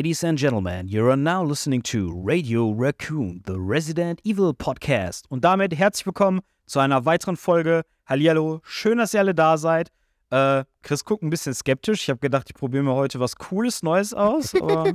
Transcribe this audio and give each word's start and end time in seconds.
Ladies 0.00 0.24
and 0.24 0.38
gentlemen, 0.38 0.88
you 0.88 1.06
are 1.10 1.14
now 1.14 1.44
listening 1.44 1.82
to 1.82 2.10
Radio 2.24 2.70
Raccoon, 2.72 3.42
the 3.46 3.52
Resident 3.58 4.18
Evil 4.24 4.54
Podcast. 4.54 5.26
Und 5.28 5.44
damit 5.44 5.76
herzlich 5.76 6.06
willkommen 6.06 6.40
zu 6.64 6.78
einer 6.80 7.04
weiteren 7.04 7.36
Folge. 7.36 7.82
Hallihallo, 8.06 8.60
schön, 8.62 8.96
dass 8.96 9.12
ihr 9.12 9.20
alle 9.20 9.34
da 9.34 9.58
seid. 9.58 9.90
Äh, 10.30 10.64
Chris 10.82 11.04
guckt 11.04 11.22
ein 11.22 11.28
bisschen 11.28 11.52
skeptisch. 11.52 12.04
Ich 12.04 12.08
habe 12.08 12.18
gedacht, 12.18 12.46
ich 12.48 12.54
probiere 12.54 12.82
mir 12.82 12.94
heute 12.94 13.20
was 13.20 13.36
Cooles 13.36 13.82
Neues 13.82 14.14
aus. 14.14 14.54
Aber 14.62 14.90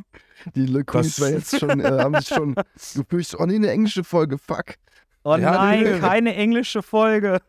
Die 0.55 0.65
Lückis 0.65 1.21
war 1.21 1.29
jetzt 1.29 1.59
schon, 1.59 1.79
äh, 1.81 1.83
haben 1.99 2.15
sich 2.15 2.29
schon 2.29 2.55
gefürchtet. 2.95 3.39
Oh 3.39 3.45
nee, 3.45 3.57
eine 3.57 3.69
englische 3.69 4.03
Folge, 4.03 4.39
fuck. 4.39 4.73
oh 5.23 5.35
Ja, 5.35 5.51
nein, 5.51 5.83
nee. 5.83 5.99
keine 5.99 6.33
englische 6.33 6.81
Folge. 6.81 7.41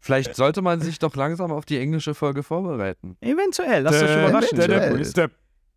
Vielleicht 0.00 0.34
sollte 0.36 0.62
man 0.62 0.80
sich 0.80 0.98
doch 1.00 1.14
langsam 1.16 1.52
auf 1.52 1.66
die 1.66 1.78
englische 1.78 2.14
Folge 2.14 2.42
vorbereiten. 2.42 3.18
Eventuell, 3.20 3.82
lasst 3.82 4.02
euch 4.02 4.08
Dä- 4.08 4.26
überraschen. 4.28 4.58
eventuell. 4.58 5.30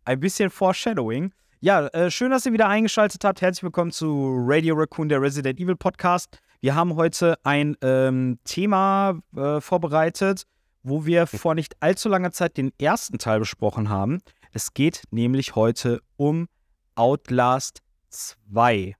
Ein 0.08 0.20
bisschen 0.20 0.48
Foreshadowing. 0.48 1.34
Ja, 1.60 1.86
äh, 1.88 2.10
schön, 2.10 2.30
dass 2.30 2.46
ihr 2.46 2.54
wieder 2.54 2.66
eingeschaltet 2.66 3.22
habt. 3.24 3.42
Herzlich 3.42 3.62
willkommen 3.62 3.90
zu 3.90 4.38
Radio 4.38 4.74
Raccoon, 4.74 5.10
der 5.10 5.20
Resident 5.20 5.60
Evil 5.60 5.76
Podcast. 5.76 6.38
Wir 6.62 6.74
haben 6.74 6.96
heute 6.96 7.36
ein 7.44 7.76
ähm, 7.82 8.38
Thema 8.44 9.20
äh, 9.36 9.60
vorbereitet, 9.60 10.46
wo 10.82 11.04
wir 11.04 11.26
vor 11.26 11.54
nicht 11.54 11.76
allzu 11.80 12.08
langer 12.08 12.32
Zeit 12.32 12.56
den 12.56 12.72
ersten 12.80 13.18
Teil 13.18 13.40
besprochen 13.40 13.90
haben. 13.90 14.20
Es 14.50 14.72
geht 14.72 15.02
nämlich 15.10 15.56
heute 15.56 16.00
um 16.16 16.48
Outlast 16.94 17.82
2. 18.08 18.96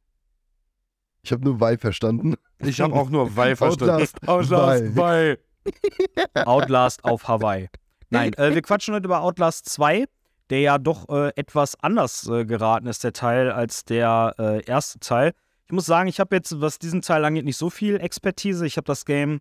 Ich 1.22 1.32
habe 1.32 1.42
nur 1.42 1.58
Vibe 1.58 1.78
verstanden. 1.78 2.34
Ich 2.58 2.82
habe 2.82 2.92
auch 2.92 3.08
nur 3.08 3.34
Weil 3.34 3.56
verstanden. 3.56 4.10
Outlast 4.26 4.84
Weil. 4.94 5.38
Outlast 6.34 7.02
auf 7.02 7.26
Hawaii. 7.26 7.70
Nein, 8.10 8.34
äh, 8.34 8.54
wir 8.54 8.60
quatschen 8.60 8.92
heute 8.92 9.06
über 9.06 9.22
Outlast 9.22 9.70
2, 9.70 10.04
der 10.50 10.60
ja 10.60 10.78
doch 10.78 11.08
äh, 11.08 11.32
etwas 11.36 11.76
anders 11.82 12.26
äh, 12.28 12.44
geraten 12.44 12.86
ist, 12.86 13.04
der 13.04 13.12
Teil, 13.12 13.50
als 13.50 13.84
der 13.84 14.34
äh, 14.38 14.64
erste 14.64 14.98
Teil. 15.00 15.32
Ich 15.66 15.72
muss 15.72 15.86
sagen, 15.86 16.08
ich 16.08 16.18
habe 16.20 16.34
jetzt, 16.34 16.60
was 16.60 16.78
diesen 16.78 17.02
Teil 17.02 17.24
angeht, 17.24 17.44
nicht 17.44 17.58
so 17.58 17.68
viel 17.70 18.00
Expertise. 18.00 18.66
Ich 18.66 18.76
habe 18.76 18.86
das 18.86 19.04
Game 19.04 19.40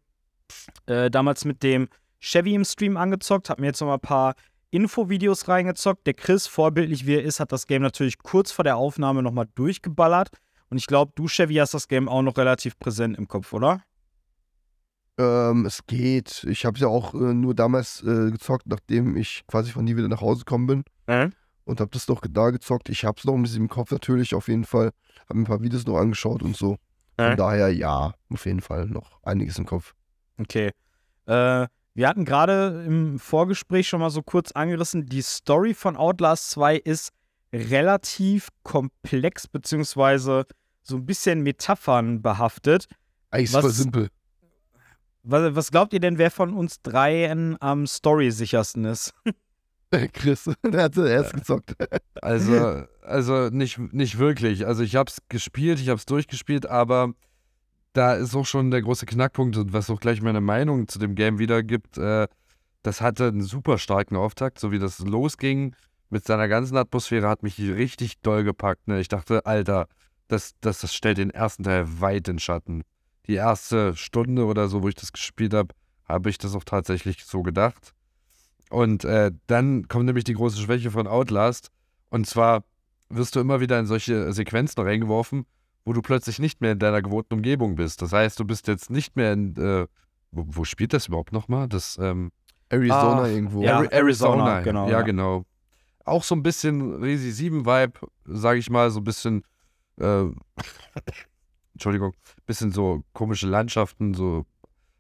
äh, 0.85 1.09
damals 1.09 1.45
mit 1.45 1.63
dem 1.63 1.87
Chevy 2.19 2.55
im 2.55 2.65
Stream 2.65 2.97
angezockt, 2.97 3.49
habe 3.49 3.61
mir 3.61 3.67
jetzt 3.67 3.79
noch 3.79 3.87
mal 3.87 3.95
ein 3.95 3.99
paar 4.01 4.35
Infovideos 4.71 5.47
reingezockt. 5.47 6.05
Der 6.05 6.13
Chris, 6.13 6.47
vorbildlich 6.47 7.05
wie 7.05 7.15
er 7.15 7.23
ist, 7.23 7.39
hat 7.39 7.51
das 7.51 7.67
Game 7.67 7.81
natürlich 7.81 8.17
kurz 8.19 8.51
vor 8.51 8.63
der 8.63 8.77
Aufnahme 8.77 9.23
nochmal 9.23 9.47
durchgeballert. 9.55 10.29
Und 10.69 10.77
ich 10.77 10.87
glaube, 10.87 11.13
du, 11.15 11.27
Chevy, 11.27 11.55
hast 11.55 11.73
das 11.73 11.87
Game 11.87 12.09
auch 12.09 12.21
noch 12.21 12.37
relativ 12.37 12.77
präsent 12.77 13.17
im 13.17 13.27
Kopf, 13.27 13.53
oder? 13.53 13.81
Ähm, 15.17 15.65
es 15.65 15.85
geht. 15.87 16.45
Ich 16.49 16.65
habe 16.65 16.77
ja 16.79 16.87
auch 16.87 17.13
äh, 17.13 17.33
nur 17.33 17.55
damals 17.55 18.03
äh, 18.03 18.31
gezockt, 18.31 18.67
nachdem 18.67 19.17
ich 19.17 19.43
quasi 19.47 19.71
von 19.71 19.83
nie 19.85 19.95
wieder 19.97 20.07
nach 20.07 20.21
Hause 20.21 20.39
gekommen 20.45 20.67
bin. 20.67 20.83
Mhm. 21.07 21.33
Und 21.65 21.81
habe 21.81 21.91
das 21.91 22.05
doch 22.05 22.21
da 22.29 22.49
gezockt. 22.51 22.89
Ich 22.89 23.03
habe 23.03 23.17
es 23.17 23.25
noch 23.25 23.33
ein 23.33 23.41
bisschen 23.41 23.63
im 23.63 23.67
Kopf 23.69 23.91
natürlich, 23.91 24.35
auf 24.35 24.47
jeden 24.47 24.63
Fall. 24.63 24.91
Habe 25.27 25.35
mir 25.39 25.41
ein 25.41 25.47
paar 25.47 25.61
Videos 25.61 25.85
noch 25.85 25.97
angeschaut 25.97 26.41
und 26.43 26.55
so. 26.55 26.77
Von 27.19 27.31
Mhm. 27.31 27.35
daher, 27.37 27.73
ja, 27.73 28.13
auf 28.29 28.45
jeden 28.45 28.61
Fall 28.61 28.85
noch 28.85 29.19
einiges 29.23 29.57
im 29.57 29.65
Kopf. 29.65 29.93
Okay. 30.39 30.71
Äh, 31.25 31.67
wir 31.95 32.07
hatten 32.07 32.25
gerade 32.25 32.83
im 32.85 33.17
Vorgespräch 33.17 33.87
schon 33.89 33.99
mal 33.99 34.11
so 34.11 34.21
kurz 34.21 34.51
angerissen, 34.51 35.07
die 35.07 35.23
Story 35.23 35.73
von 35.73 35.97
Outlast 35.97 36.51
2 36.51 36.75
ist 36.77 37.09
relativ 37.51 38.49
komplex, 38.63 39.47
beziehungsweise 39.47 40.45
so 40.83 40.95
ein 40.97 41.05
bisschen 41.05 41.41
Metaphern 41.41 42.21
behaftet. 42.21 42.85
Eigentlich 43.31 43.51
voll 43.51 43.71
simpel. 43.71 44.09
Was, 45.29 45.55
was 45.55 45.71
glaubt 45.71 45.93
ihr 45.93 45.99
denn, 45.99 46.17
wer 46.17 46.31
von 46.31 46.53
uns 46.53 46.81
dreien 46.81 47.57
am 47.59 47.85
Story-sichersten 47.85 48.85
ist? 48.85 49.13
Chris, 50.13 50.49
der 50.63 50.83
hatte 50.83 51.07
erst 51.07 51.33
gezockt. 51.33 51.75
Also, 52.21 52.83
also 53.01 53.49
nicht, 53.49 53.77
nicht 53.93 54.19
wirklich. 54.19 54.65
Also 54.65 54.83
ich 54.83 54.95
habe 54.95 55.09
es 55.09 55.17
gespielt, 55.27 55.79
ich 55.79 55.89
habe 55.89 55.97
es 55.97 56.05
durchgespielt, 56.05 56.65
aber 56.65 57.13
da 57.93 58.13
ist 58.13 58.35
auch 58.35 58.45
schon 58.45 58.71
der 58.71 58.81
große 58.81 59.05
Knackpunkt 59.05 59.57
und 59.57 59.73
was 59.73 59.89
auch 59.89 59.99
gleich 59.99 60.21
meine 60.21 60.41
Meinung 60.41 60.87
zu 60.87 60.99
dem 60.99 61.15
Game 61.15 61.39
wiedergibt. 61.39 61.97
Äh, 61.97 62.27
das 62.83 63.01
hatte 63.01 63.27
einen 63.27 63.41
super 63.41 63.77
starken 63.77 64.15
Auftakt, 64.15 64.59
so 64.59 64.71
wie 64.71 64.79
das 64.79 64.99
losging 64.99 65.75
mit 66.09 66.25
seiner 66.25 66.47
ganzen 66.47 66.77
Atmosphäre 66.77 67.27
hat 67.27 67.43
mich 67.43 67.59
richtig 67.59 68.19
doll 68.21 68.45
gepackt. 68.45 68.87
Ne? 68.87 69.01
Ich 69.01 69.09
dachte, 69.09 69.45
Alter, 69.45 69.87
das, 70.27 70.53
das, 70.61 70.79
das 70.79 70.93
stellt 70.93 71.17
den 71.17 71.31
ersten 71.31 71.63
Teil 71.63 71.85
weit 71.99 72.27
in 72.29 72.39
Schatten. 72.39 72.83
Die 73.27 73.35
erste 73.35 73.95
Stunde 73.95 74.45
oder 74.45 74.67
so, 74.67 74.83
wo 74.83 74.87
ich 74.89 74.95
das 74.95 75.11
gespielt 75.11 75.53
habe, 75.53 75.73
habe 76.07 76.29
ich 76.29 76.37
das 76.37 76.55
auch 76.55 76.63
tatsächlich 76.63 77.25
so 77.25 77.41
gedacht. 77.43 77.93
Und 78.69 79.03
äh, 79.05 79.31
dann 79.47 79.87
kommt 79.87 80.05
nämlich 80.05 80.23
die 80.23 80.33
große 80.33 80.57
Schwäche 80.61 80.91
von 80.91 81.07
Outlast. 81.07 81.69
Und 82.09 82.27
zwar 82.27 82.63
wirst 83.09 83.35
du 83.35 83.39
immer 83.39 83.59
wieder 83.59 83.79
in 83.79 83.85
solche 83.85 84.31
Sequenzen 84.33 84.81
reingeworfen, 84.81 85.45
wo 85.85 85.93
du 85.93 86.01
plötzlich 86.01 86.39
nicht 86.39 86.59
mehr 86.61 86.73
in 86.73 86.79
deiner 86.79 87.01
gewohnten 87.01 87.33
Umgebung 87.35 87.75
bist. 87.75 88.01
Das 88.01 88.11
heißt, 88.13 88.39
du 88.39 88.45
bist 88.45 88.67
jetzt 88.67 88.89
nicht 88.89 89.15
mehr 89.15 89.33
in. 89.33 89.55
Äh, 89.57 89.87
wo, 90.31 90.43
wo 90.47 90.63
spielt 90.65 90.91
das 90.93 91.07
überhaupt 91.07 91.31
nochmal? 91.31 91.67
Das 91.69 91.97
ähm, 92.01 92.31
Arizona 92.69 93.23
Ah, 93.23 93.27
irgendwo. 93.27 93.63
ja. 93.63 93.79
Ari- 93.79 93.91
Arizona, 93.93 94.59
genau, 94.61 94.85
Ja, 94.87 94.91
ja. 94.99 95.01
genau. 95.03 95.45
Auch 96.03 96.23
so 96.23 96.35
ein 96.35 96.43
bisschen 96.43 96.95
Resi 97.01 97.49
7-Vibe, 97.49 97.93
sage 98.25 98.59
ich 98.59 98.69
mal, 98.69 98.89
so 98.91 98.99
ein 98.99 99.03
bisschen. 99.05 99.43
Äh, 99.99 100.25
Entschuldigung, 101.77 102.13
bisschen 102.47 102.71
so 102.71 103.03
komische 103.13 103.45
Landschaften, 103.45 104.15
so 104.15 104.47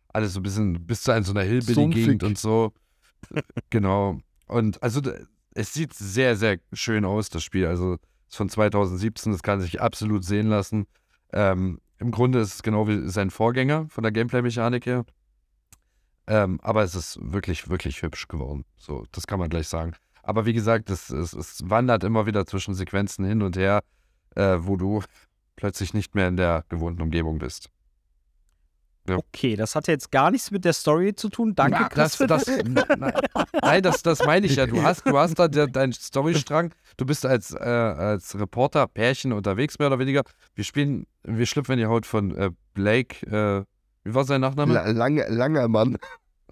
alles 0.09 0.33
so 0.33 0.39
ein 0.39 0.43
bisschen 0.43 0.85
bis 0.85 1.01
zu 1.01 1.23
so 1.23 1.31
einer 1.31 1.41
Hillbilly-Gegend 1.41 2.21
und 2.21 2.37
so. 2.37 2.71
genau. 3.71 4.19
Und 4.45 4.81
also 4.83 5.01
es 5.55 5.73
sieht 5.73 5.95
sehr, 5.95 6.35
sehr 6.35 6.59
schön 6.71 7.03
aus, 7.03 7.29
das 7.29 7.43
Spiel. 7.43 7.65
Also 7.65 7.97
ist 8.29 8.37
von 8.37 8.47
2017, 8.47 9.31
das 9.31 9.41
kann 9.41 9.59
sich 9.59 9.81
absolut 9.81 10.23
sehen 10.23 10.49
lassen. 10.49 10.85
Ähm, 11.33 11.79
Im 11.97 12.11
Grunde 12.11 12.39
ist 12.41 12.53
es 12.53 12.63
genau 12.63 12.87
wie 12.87 13.09
sein 13.09 13.31
Vorgänger 13.31 13.87
von 13.89 14.03
der 14.03 14.11
Gameplay-Mechanik 14.11 14.85
her. 14.85 15.03
Ähm, 16.27 16.59
aber 16.61 16.83
es 16.83 16.93
ist 16.93 17.17
wirklich, 17.19 17.69
wirklich 17.69 18.03
hübsch 18.03 18.27
geworden. 18.27 18.65
So, 18.77 19.05
das 19.11 19.25
kann 19.25 19.39
man 19.39 19.49
gleich 19.49 19.67
sagen. 19.67 19.93
Aber 20.21 20.45
wie 20.45 20.53
gesagt, 20.53 20.91
es, 20.91 21.09
es, 21.09 21.33
es 21.33 21.69
wandert 21.69 22.03
immer 22.03 22.27
wieder 22.27 22.45
zwischen 22.45 22.75
Sequenzen 22.75 23.25
hin 23.25 23.41
und 23.41 23.57
her, 23.57 23.81
äh, 24.35 24.57
wo 24.59 24.75
du 24.75 25.01
plötzlich 25.57 25.93
nicht 25.93 26.15
mehr 26.15 26.29
in 26.29 26.37
der 26.37 26.63
gewohnten 26.69 27.01
Umgebung 27.01 27.37
bist. 27.39 27.69
Okay, 29.09 29.55
das 29.55 29.73
hatte 29.73 29.91
jetzt 29.93 30.11
gar 30.11 30.31
nichts 30.31 30.51
mit 30.51 30.65
der 30.65 30.73
Story 30.73 31.15
zu 31.15 31.29
tun. 31.29 31.55
Danke, 31.55 31.79
Ja, 31.79 31.87
Chris. 31.87 31.95
das, 31.95 32.15
für 32.17 32.27
das, 32.27 32.47
nein, 32.47 33.13
nein, 33.61 33.81
das, 33.81 34.03
das 34.03 34.25
meine 34.25 34.45
ich 34.45 34.57
ja. 34.57 34.65
Du 34.67 34.83
hast, 34.83 35.05
du 35.07 35.17
hast 35.17 35.35
da 35.39 35.47
de- 35.47 35.71
deinen 35.71 35.93
Storystrang. 35.93 36.73
Du 36.97 37.05
bist 37.05 37.25
als, 37.25 37.53
äh, 37.53 37.57
als 37.57 38.37
Reporter, 38.37 38.85
Pärchen 38.87 39.31
unterwegs, 39.31 39.79
mehr 39.79 39.87
oder 39.87 39.99
weniger. 39.99 40.23
Wir 40.55 40.65
spielen, 40.65 41.05
wir 41.23 41.45
schlüpfen 41.45 41.73
in 41.73 41.79
die 41.79 41.85
Haut 41.85 42.05
von 42.05 42.35
äh, 42.35 42.51
Blake, 42.73 43.25
äh, 43.27 43.63
wie 44.03 44.13
war 44.13 44.25
sein 44.25 44.41
Nachname? 44.41 44.73
La 44.73 44.89
lange, 44.91 45.25
langer 45.29 45.69
Mann. 45.69 45.97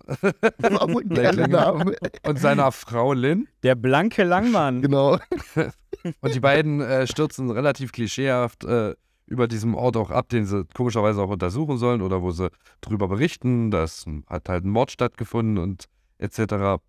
Blake 0.61 1.31
Langer. 1.35 1.47
Name. 1.47 1.95
und 2.25 2.39
seiner 2.39 2.71
Frau 2.71 3.11
Lynn. 3.11 3.47
der 3.63 3.75
blanke 3.75 4.23
Langmann. 4.23 4.81
Genau. 4.81 5.17
Und 6.21 6.35
die 6.35 6.39
beiden 6.39 6.81
äh, 6.81 7.07
stürzen 7.07 7.49
relativ 7.51 7.91
klischeehaft 7.91 8.63
äh, 8.65 8.95
über 9.27 9.47
diesem 9.47 9.73
Ort 9.75 9.97
auch 9.97 10.11
ab, 10.11 10.29
den 10.29 10.45
sie 10.45 10.65
komischerweise 10.75 11.21
auch 11.21 11.29
untersuchen 11.29 11.77
sollen 11.77 12.01
oder 12.01 12.21
wo 12.21 12.31
sie 12.31 12.49
drüber 12.81 13.07
berichten. 13.07 13.71
Da 13.71 13.83
ist 13.83 14.05
ein- 14.07 14.23
hat 14.27 14.49
halt 14.49 14.65
ein 14.65 14.69
Mord 14.69 14.91
stattgefunden 14.91 15.57
und 15.57 15.85
etc. 16.19 16.79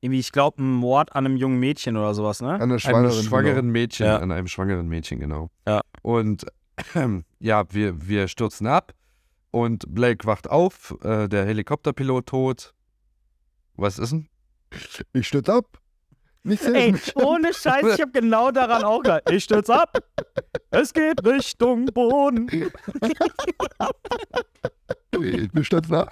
Irgendwie, 0.00 0.18
ich 0.20 0.32
glaube, 0.32 0.62
ein 0.62 0.70
Mord 0.72 1.14
an 1.14 1.26
einem 1.26 1.36
jungen 1.36 1.58
Mädchen 1.60 1.96
oder 1.96 2.14
sowas, 2.14 2.40
ne? 2.42 2.48
An 2.50 2.58
der 2.58 2.62
Einem 2.62 2.78
Schwangeren. 2.78 3.22
schwangeren 3.22 3.68
Mädchen, 3.70 4.06
Ja. 4.06 4.18
an 4.18 4.32
einem 4.32 4.46
schwangeren 4.48 4.88
Mädchen, 4.88 5.20
genau. 5.20 5.50
Ja. 5.66 5.80
Und 6.02 6.46
ja, 7.38 7.64
wir, 7.70 8.06
wir 8.08 8.28
stürzen 8.28 8.66
ab 8.66 8.92
und 9.50 9.84
Blake 9.94 10.26
wacht 10.26 10.48
auf, 10.50 10.96
äh, 11.02 11.28
der 11.28 11.44
Helikopterpilot 11.46 12.26
tot. 12.26 12.74
Was 13.76 13.98
ist 13.98 14.10
denn? 14.12 14.28
Genau. 14.70 14.84
Ich 15.12 15.28
stürze 15.28 15.52
ab. 15.54 15.78
Sehr 16.44 16.74
Ey, 16.74 16.92
mich. 16.92 17.16
ohne 17.16 17.54
Scheiß, 17.54 17.94
ich 17.94 18.00
habe 18.02 18.12
genau 18.12 18.50
daran 18.50 18.84
auch 18.84 19.02
gedacht. 19.02 19.30
Ich 19.30 19.44
stürz 19.44 19.70
ab. 19.70 19.96
Es 20.70 20.92
geht 20.92 21.24
Richtung 21.24 21.86
Boden. 21.86 22.48
Wir 25.12 25.64
stürzen 25.64 25.94
ab. 25.94 26.10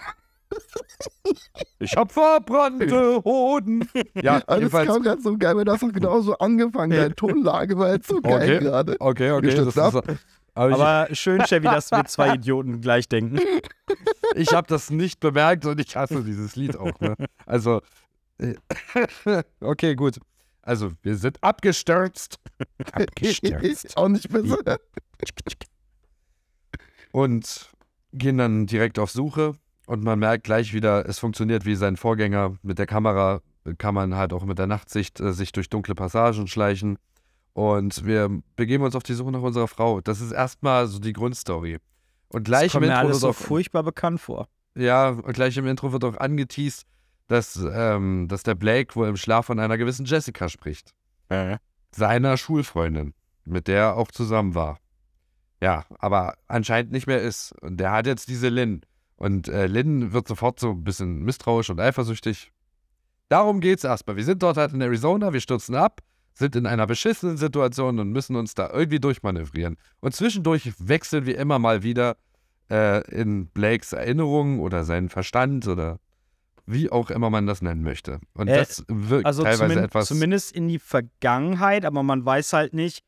Ich 1.79 1.96
hab 1.96 2.12
verbrannte 2.12 3.23
Hoden. 3.25 3.88
Ja, 4.23 4.40
das 4.40 4.58
jedenfalls. 4.58 4.88
kam 4.88 5.02
gerade 5.02 5.23
so 5.23 5.37
geil, 5.38 5.56
weil 5.56 5.64
das 5.64 5.82
auch 5.82 5.93
genauso 5.93 6.37
angefangen. 6.38 6.90
Deine 6.93 7.14
Tonlage 7.14 7.78
war 7.78 7.93
jetzt 7.93 8.08
so 8.08 8.20
geil 8.20 8.35
Okay. 8.35 8.58
gerade. 8.58 8.96
Okay, 9.00 9.31
okay. 9.32 9.46
Das 9.46 9.52
stürzen 9.55 9.69
ist, 9.69 9.78
aber 10.55 10.70
ich, 10.70 10.75
Aber 10.76 11.08
schön, 11.14 11.40
Chevy, 11.46 11.64
dass 11.67 11.90
wir 11.90 12.05
zwei 12.05 12.35
Idioten 12.35 12.81
gleich 12.82 13.08
denken. 13.08 13.40
ich 14.35 14.52
habe 14.52 14.67
das 14.69 14.90
nicht 14.90 15.20
bemerkt 15.20 15.64
und 15.64 15.81
ich 15.81 15.96
hasse 15.96 16.23
dieses 16.23 16.55
Lied 16.56 16.76
auch. 16.76 16.99
Ne? 17.00 17.17
Also, 17.46 17.81
okay, 19.61 19.94
gut. 19.94 20.19
Also, 20.62 20.93
wir 21.02 21.17
sind 21.17 21.43
abgestürzt. 21.43 22.38
Abgestürzt. 22.93 23.96
Auch 23.96 24.08
nicht 24.08 24.29
besser. 24.29 24.79
und 27.11 27.70
gehen 28.12 28.38
dann 28.38 28.67
direkt 28.67 28.99
auf 28.99 29.11
Suche 29.11 29.55
und 29.87 30.05
man 30.05 30.19
merkt 30.19 30.44
gleich 30.44 30.73
wieder, 30.73 31.08
es 31.08 31.19
funktioniert 31.19 31.64
wie 31.64 31.75
sein 31.75 31.96
Vorgänger. 31.96 32.56
Mit 32.62 32.79
der 32.79 32.87
Kamera 32.87 33.40
kann 33.79 33.94
man 33.94 34.14
halt 34.14 34.32
auch 34.32 34.44
mit 34.44 34.58
der 34.58 34.67
Nachtsicht 34.67 35.20
äh, 35.20 35.32
sich 35.32 35.52
durch 35.52 35.69
dunkle 35.69 35.94
Passagen 35.94 36.46
schleichen 36.46 36.99
und 37.55 38.05
wir 38.06 38.31
begeben 38.56 38.85
uns 38.85 38.94
auf 38.94 39.02
die 39.02 39.14
Suche 39.14 39.31
nach 39.31 39.43
unserer 39.43 39.69
Frau. 39.69 40.00
Das 40.00 40.20
ist 40.20 40.32
erstmal 40.32 40.87
so 40.87 40.99
die 40.99 41.12
Grundstory. 41.12 41.78
Und 42.28 42.44
gleich 42.44 42.64
das 42.64 42.73
kommt 42.73 42.85
im 42.85 42.90
mir 42.90 42.94
Intro 42.94 43.06
alles 43.06 43.20
so 43.20 43.28
wird 43.28 43.37
auch, 43.37 43.40
furchtbar 43.40 43.82
bekannt 43.82 44.20
vor. 44.20 44.49
ja, 44.75 45.11
und 45.11 45.32
gleich 45.35 45.56
im 45.56 45.67
Intro 45.67 45.93
wird 45.93 46.05
auch 46.05 46.17
angeteased, 46.17 46.87
dass, 47.28 47.56
ähm, 47.56 48.28
dass 48.28 48.42
der 48.42 48.54
Blake 48.54 48.94
wohl 48.94 49.08
im 49.08 49.16
Schlaf 49.16 49.46
von 49.46 49.58
einer 49.58 49.78
gewissen 49.78 50.04
Jessica 50.04 50.48
spricht. 50.48 50.92
Seiner 51.90 52.36
Schulfreundin, 52.36 53.14
mit 53.44 53.69
der 53.69 53.80
er 53.80 53.96
auch 53.96 54.10
zusammen 54.10 54.54
war. 54.54 54.78
Ja, 55.62 55.84
aber 55.98 56.34
anscheinend 56.48 56.92
nicht 56.92 57.06
mehr 57.06 57.20
ist. 57.20 57.52
Und 57.62 57.78
der 57.78 57.92
hat 57.92 58.06
jetzt 58.06 58.28
diese 58.28 58.48
Lynn. 58.48 58.82
Und 59.16 59.48
äh, 59.48 59.69
Lynn 59.69 60.12
wird 60.12 60.26
sofort 60.26 60.58
so 60.58 60.70
ein 60.70 60.82
bisschen 60.82 61.22
misstrauisch 61.22 61.70
und 61.70 61.78
eifersüchtig. 61.78 62.50
Darum 63.28 63.60
geht's 63.60 63.84
erstmal. 63.84 64.16
Wir 64.16 64.25
sind 64.25 64.42
dort 64.42 64.56
halt 64.56 64.72
in 64.72 64.80
Arizona, 64.80 65.32
wir 65.32 65.40
stürzen 65.40 65.76
ab, 65.76 66.00
sind 66.34 66.56
in 66.56 66.66
einer 66.66 66.86
beschissenen 66.86 67.36
Situation 67.36 68.00
und 68.00 68.10
müssen 68.10 68.36
uns 68.36 68.54
da 68.54 68.70
irgendwie 68.70 68.98
durchmanövrieren. 68.98 69.76
Und 70.00 70.14
zwischendurch 70.14 70.72
wechseln 70.78 71.26
wir 71.26 71.38
immer 71.38 71.58
mal 71.58 71.82
wieder 71.84 72.16
äh, 72.70 73.08
in 73.10 73.46
Blakes 73.46 73.92
Erinnerungen 73.92 74.58
oder 74.60 74.82
seinen 74.84 75.08
Verstand 75.08 75.68
oder 75.68 76.00
wie 76.67 76.91
auch 76.91 77.11
immer 77.11 77.31
man 77.31 77.47
das 77.47 77.62
nennen 77.62 77.82
möchte. 77.82 78.20
Und 78.35 78.49
Äh, 78.49 78.59
das 78.59 78.85
wirkt 78.88 79.26
Also 79.26 79.43
teilweise 79.43 79.81
etwas. 79.82 80.09
zumindest 80.09 80.53
in 80.53 80.69
die 80.69 80.79
Vergangenheit, 80.79 81.85
aber 81.85 82.03
man 82.03 82.25
weiß 82.25 82.53
halt 82.53 82.75
nicht, 82.75 83.03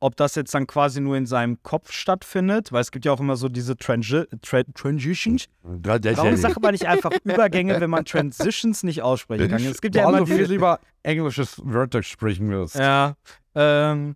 ob 0.00 0.14
das 0.16 0.36
jetzt 0.36 0.54
dann 0.54 0.66
quasi 0.68 1.00
nur 1.00 1.16
in 1.16 1.26
seinem 1.26 1.60
Kopf 1.64 1.90
stattfindet, 1.90 2.70
weil 2.70 2.82
es 2.82 2.92
gibt 2.92 3.04
ja 3.04 3.10
auch 3.12 3.18
immer 3.20 3.34
so 3.36 3.48
diese 3.48 3.76
Transi 3.76 4.24
Tra 4.42 4.62
Transitions. 4.74 5.46
Warum 5.62 6.36
sagt 6.36 6.62
man 6.62 6.72
nicht 6.72 6.86
einfach 6.86 7.10
Übergänge, 7.24 7.80
wenn 7.80 7.90
man 7.90 8.04
Transitions 8.04 8.84
nicht 8.84 9.02
aussprechen 9.02 9.48
kann? 9.48 9.64
Es 9.64 9.80
gibt 9.80 9.96
ja 9.96 10.08
immer 10.08 10.18
du 10.18 10.26
viel 10.26 10.38
diese, 10.38 10.52
lieber 10.52 10.78
englisches 11.02 11.60
Wörter 11.64 12.02
sprechen 12.04 12.48
wirst. 12.50 12.76
ja, 12.76 13.16
ähm, 13.56 14.14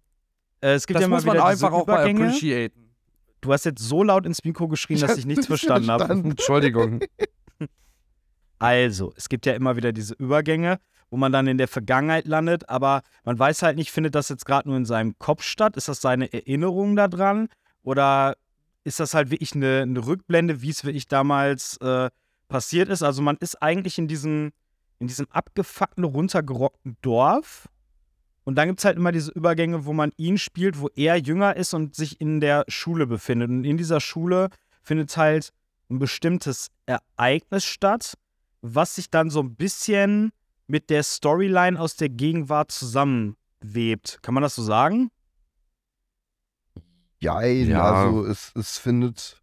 äh, 0.61 0.75
es 0.75 0.87
gibt 0.87 0.97
das 0.97 1.00
ja 1.03 1.06
immer 1.06 1.17
muss 1.17 1.25
man 1.25 1.35
wieder 1.35 1.47
einfach 1.47 1.71
diese 1.71 1.77
auch 1.83 1.87
mal 1.89 1.94
Übergänge. 1.94 2.27
appreciaten. 2.29 2.94
Du 3.41 3.53
hast 3.53 3.65
jetzt 3.65 3.83
so 3.83 4.05
laut 4.05 4.25
ins 4.25 4.44
Mikro 4.44 4.69
geschrien, 4.69 5.00
dass 5.00 5.19
ich 5.19 5.27
nichts 5.27 5.47
verstanden 5.49 5.91
habe. 5.91 6.12
Entschuldigung. 6.12 7.00
Also, 8.62 9.12
es 9.17 9.29
gibt 9.29 9.44
ja 9.44 9.55
immer 9.55 9.75
wieder 9.75 9.93
diese 9.93 10.14
Übergänge, 10.14 10.79
wo 11.11 11.17
man 11.17 11.32
dann 11.32 11.49
in 11.49 11.59
der 11.59 11.67
Vergangenheit 11.67 12.29
landet, 12.29 12.69
aber 12.69 13.03
man 13.25 13.37
weiß 13.37 13.62
halt 13.62 13.76
nicht, 13.76 13.91
findet 13.91 14.14
das 14.14 14.29
jetzt 14.29 14.47
gerade 14.47 14.69
nur 14.69 14.76
in 14.76 14.85
seinem 14.85 15.19
Kopf 15.19 15.43
statt? 15.43 15.76
Ist 15.76 15.88
das 15.88 16.00
seine 16.00 16.32
Erinnerung 16.32 16.94
daran? 16.94 17.49
Oder 17.82 18.37
ist 18.85 19.00
das 19.00 19.14
halt 19.14 19.32
wirklich 19.32 19.56
eine, 19.56 19.81
eine 19.82 20.06
Rückblende, 20.06 20.62
wie 20.62 20.70
es 20.70 20.85
wirklich 20.85 21.09
damals 21.09 21.76
äh, 21.79 22.09
passiert 22.47 22.88
ist? 22.88 23.03
Also, 23.03 23.20
man 23.20 23.37
ist 23.41 23.61
eigentlich 23.61 23.99
in 23.99 24.06
diesem, 24.06 24.53
in 25.00 25.08
diesem 25.08 25.26
abgefuckten, 25.31 26.05
runtergerockten 26.05 26.99
Dorf. 27.03 27.69
Und 28.44 28.55
dann 28.55 28.69
gibt 28.69 28.79
es 28.79 28.85
halt 28.85 28.97
immer 28.97 29.11
diese 29.11 29.32
Übergänge, 29.32 29.87
wo 29.87 29.93
man 29.93 30.12
ihn 30.17 30.38
spielt, 30.38 30.79
wo 30.79 30.88
er 30.94 31.17
jünger 31.17 31.56
ist 31.56 31.75
und 31.75 31.97
sich 31.97 32.20
in 32.20 32.41
der 32.41 32.65
Schule 32.69 33.08
befindet. 33.08 33.50
Und 33.50 33.65
in 33.65 33.76
dieser 33.76 33.99
Schule 33.99 34.50
findet 34.82 35.17
halt 35.17 35.53
ein 35.91 35.99
bestimmtes 35.99 36.69
Ereignis 36.87 37.65
statt, 37.65 38.15
was 38.62 38.94
sich 38.94 39.11
dann 39.11 39.29
so 39.29 39.41
ein 39.41 39.55
bisschen 39.55 40.32
mit 40.67 40.88
der 40.88 41.03
Storyline 41.03 41.79
aus 41.79 41.97
der 41.97 42.09
Gegenwart 42.09 42.70
zusammenwebt. 42.70 44.20
Kann 44.23 44.35
man 44.35 44.43
das 44.43 44.55
so 44.55 44.62
sagen? 44.62 45.11
Jein, 47.20 47.69
Ja. 47.69 47.82
also 47.82 48.25
es, 48.25 48.53
es 48.56 48.79
findet. 48.79 49.43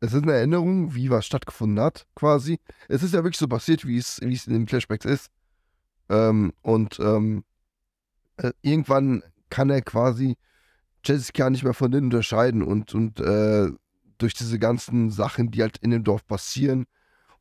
Es 0.00 0.12
ist 0.12 0.22
eine 0.24 0.32
Erinnerung, 0.32 0.94
wie 0.96 1.10
was 1.10 1.26
stattgefunden 1.26 1.78
hat, 1.78 2.06
quasi. 2.16 2.58
Es 2.88 3.04
ist 3.04 3.14
ja 3.14 3.22
wirklich 3.22 3.38
so 3.38 3.46
passiert, 3.46 3.86
wie 3.86 3.98
es, 3.98 4.20
wie 4.20 4.34
es 4.34 4.48
in 4.48 4.52
den 4.54 4.66
Flashbacks 4.66 5.04
ist. 5.04 5.30
Ähm, 6.08 6.52
und 6.62 6.98
ähm, 6.98 7.44
äh, 8.38 8.50
irgendwann 8.62 9.22
kann 9.48 9.70
er 9.70 9.82
quasi 9.82 10.36
Jessica 11.04 11.50
nicht 11.50 11.62
mehr 11.62 11.74
von 11.74 11.92
denen 11.92 12.06
unterscheiden 12.06 12.62
und, 12.62 12.94
und 12.94 13.20
äh, 13.20 13.70
durch 14.18 14.34
diese 14.34 14.58
ganzen 14.58 15.10
Sachen, 15.10 15.52
die 15.52 15.62
halt 15.62 15.78
in 15.78 15.90
dem 15.90 16.02
Dorf 16.02 16.26
passieren 16.26 16.86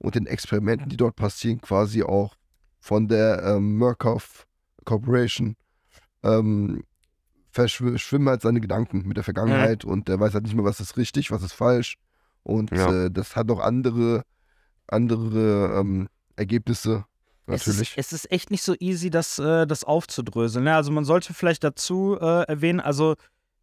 und 0.01 0.15
den 0.15 0.25
Experimenten, 0.25 0.89
die 0.89 0.97
dort 0.97 1.15
passieren, 1.15 1.61
quasi 1.61 2.03
auch 2.03 2.35
von 2.79 3.07
der 3.07 3.43
ähm, 3.43 3.77
Murkoff 3.77 4.47
Corporation, 4.83 5.55
ähm, 6.23 6.83
verschwimmen 7.51 8.29
halt 8.29 8.41
seine 8.41 8.61
Gedanken 8.61 9.03
mit 9.05 9.17
der 9.17 9.23
Vergangenheit 9.23 9.85
und 9.85 10.07
der 10.07 10.19
weiß 10.19 10.33
halt 10.33 10.45
nicht 10.45 10.55
mehr, 10.55 10.65
was 10.65 10.79
ist 10.79 10.97
richtig, 10.97 11.31
was 11.31 11.43
ist 11.43 11.53
falsch. 11.53 11.97
Und 12.43 12.71
Ja. 12.71 13.05
äh, 13.05 13.11
das 13.11 13.35
hat 13.35 13.51
auch 13.51 13.59
andere, 13.59 14.23
andere 14.87 15.79
ähm, 15.79 16.09
Ergebnisse, 16.35 17.05
natürlich. 17.45 17.95
Es 17.95 17.97
ist, 17.97 18.13
es 18.13 18.13
ist 18.13 18.31
echt 18.31 18.49
nicht 18.49 18.63
so 18.63 18.73
easy, 18.79 19.09
das, 19.09 19.37
äh, 19.37 19.67
das 19.67 19.83
aufzudröseln. 19.83 20.65
Ne? 20.65 20.75
Also 20.75 20.91
man 20.91 21.05
sollte 21.05 21.33
vielleicht 21.33 21.63
dazu 21.63 22.17
äh, 22.19 22.43
erwähnen, 22.47 22.79
also 22.79 23.15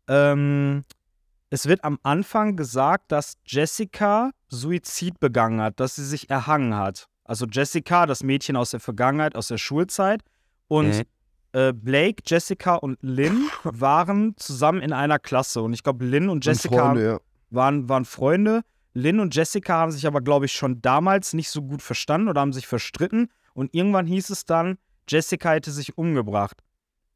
ähm, 0.06 0.84
es 1.50 1.66
wird 1.66 1.82
am 1.82 1.98
Anfang 2.02 2.56
gesagt, 2.56 3.10
dass 3.10 3.38
Jessica 3.44 4.30
Suizid 4.48 5.20
begangen 5.20 5.60
hat, 5.60 5.80
dass 5.80 5.96
sie 5.96 6.04
sich 6.04 6.30
erhangen 6.30 6.74
hat. 6.76 7.06
Also 7.24 7.46
Jessica, 7.46 8.06
das 8.06 8.22
Mädchen 8.22 8.56
aus 8.56 8.70
der 8.70 8.80
Vergangenheit, 8.80 9.36
aus 9.36 9.48
der 9.48 9.58
Schulzeit. 9.58 10.22
Und 10.68 10.88
Mhm. 10.88 11.02
äh, 11.52 11.72
Blake, 11.72 12.22
Jessica 12.26 12.74
und 12.76 12.98
Lynn 13.02 13.48
waren 13.64 14.34
zusammen 14.36 14.80
in 14.82 14.92
einer 14.92 15.18
Klasse. 15.18 15.62
Und 15.62 15.72
ich 15.72 15.82
glaube, 15.82 16.04
Lynn 16.04 16.24
und 16.28 16.38
Und 16.38 16.44
Jessica 16.46 16.76
Freunde, 16.86 17.04
ja. 17.04 17.18
waren, 17.50 17.88
waren 17.88 18.04
Freunde. 18.04 18.62
Lynn 18.94 19.20
und 19.20 19.34
Jessica 19.34 19.74
haben 19.78 19.92
sich 19.92 20.06
aber, 20.06 20.20
glaube 20.20 20.46
ich, 20.46 20.52
schon 20.52 20.80
damals 20.82 21.34
nicht 21.34 21.50
so 21.50 21.62
gut 21.62 21.82
verstanden 21.82 22.28
oder 22.28 22.40
haben 22.40 22.52
sich 22.52 22.66
verstritten. 22.66 23.30
Und 23.54 23.74
irgendwann 23.74 24.06
hieß 24.06 24.30
es 24.30 24.44
dann, 24.44 24.78
Jessica 25.08 25.52
hätte 25.52 25.70
sich 25.70 25.96
umgebracht. 25.98 26.62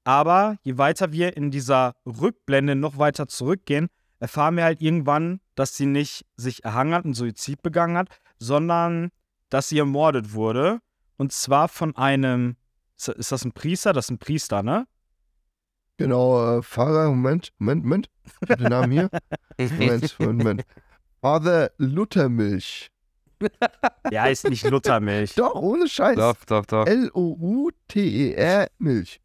Aber 0.05 0.57
je 0.63 0.79
weiter 0.79 1.13
wir 1.13 1.37
in 1.37 1.51
dieser 1.51 1.95
Rückblende 2.07 2.75
noch 2.75 2.99
weiter 2.99 3.29
zurückgehen, 3.29 3.89
erfahren 4.19 4.57
wir 4.57 4.65
halt 4.65 4.81
irgendwann, 4.83 5.41
dass 5.55 5.77
sie 5.77 5.87
nicht 5.87 6.25
sich 6.37 6.65
erhangen 6.65 6.95
hat 6.95 7.05
und 7.05 7.15
Suizid 7.15 7.63
begangen 7.63 7.97
hat, 7.97 8.09
sondern 8.39 9.11
dass 9.51 9.69
sie 9.69 9.79
ermordet 9.79 10.33
wurde. 10.33 10.81
Und 11.17 11.33
zwar 11.33 11.69
von 11.69 11.97
einem, 11.97 12.57
ist 12.97 13.33
das 13.33 13.45
ein 13.45 13.53
Priester? 13.53 13.93
Das 13.93 14.07
ist 14.07 14.11
ein 14.11 14.19
Priester, 14.19 14.63
ne? 14.63 14.87
Genau, 15.99 16.59
äh, 16.59 16.63
Pfarrer, 16.63 17.09
Moment, 17.11 17.53
Moment, 17.59 17.85
Moment. 17.85 18.11
Ich 18.41 18.51
hab 18.51 18.59
den 18.59 18.69
Namen 18.69 18.93
hier. 18.93 19.11
Moment, 19.59 20.19
Moment, 20.19 20.39
Moment. 20.39 20.65
Father 21.21 21.71
Luthermilch. 21.79 22.89
Ja, 24.11 24.27
ist 24.27 24.49
nicht 24.49 24.69
Luthermilch. 24.71 25.35
Doch, 25.35 25.55
ohne 25.57 25.89
Scheiß. 25.89 26.17
Doch, 26.17 26.37
doch, 26.45 26.65
doch. 26.67 26.87
L-O-U-T-E-R 26.87 28.69
Milch. 28.79 29.21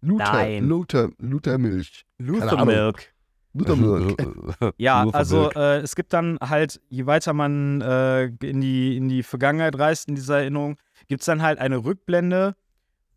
Luther, 0.00 0.32
Nein. 0.32 0.68
Luther, 0.68 1.10
Luthermilch. 1.18 2.04
Luthermilk. 2.18 3.12
Ja, 4.76 5.08
also 5.10 5.50
äh, 5.52 5.78
es 5.78 5.94
gibt 5.96 6.12
dann 6.12 6.38
halt, 6.40 6.80
je 6.88 7.06
weiter 7.06 7.32
man 7.32 7.80
äh, 7.80 8.24
in, 8.24 8.60
die, 8.60 8.96
in 8.96 9.08
die 9.08 9.22
Vergangenheit 9.22 9.78
reist, 9.78 10.08
in 10.08 10.14
dieser 10.14 10.38
Erinnerung, 10.38 10.76
gibt 11.08 11.22
es 11.22 11.26
dann 11.26 11.42
halt 11.42 11.58
eine 11.58 11.84
Rückblende, 11.84 12.54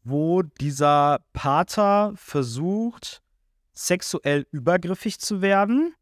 wo 0.03 0.41
dieser 0.41 1.19
Pater 1.33 2.13
versucht, 2.15 3.21
sexuell 3.73 4.45
übergriffig 4.51 5.19
zu 5.19 5.41
werden. 5.41 5.93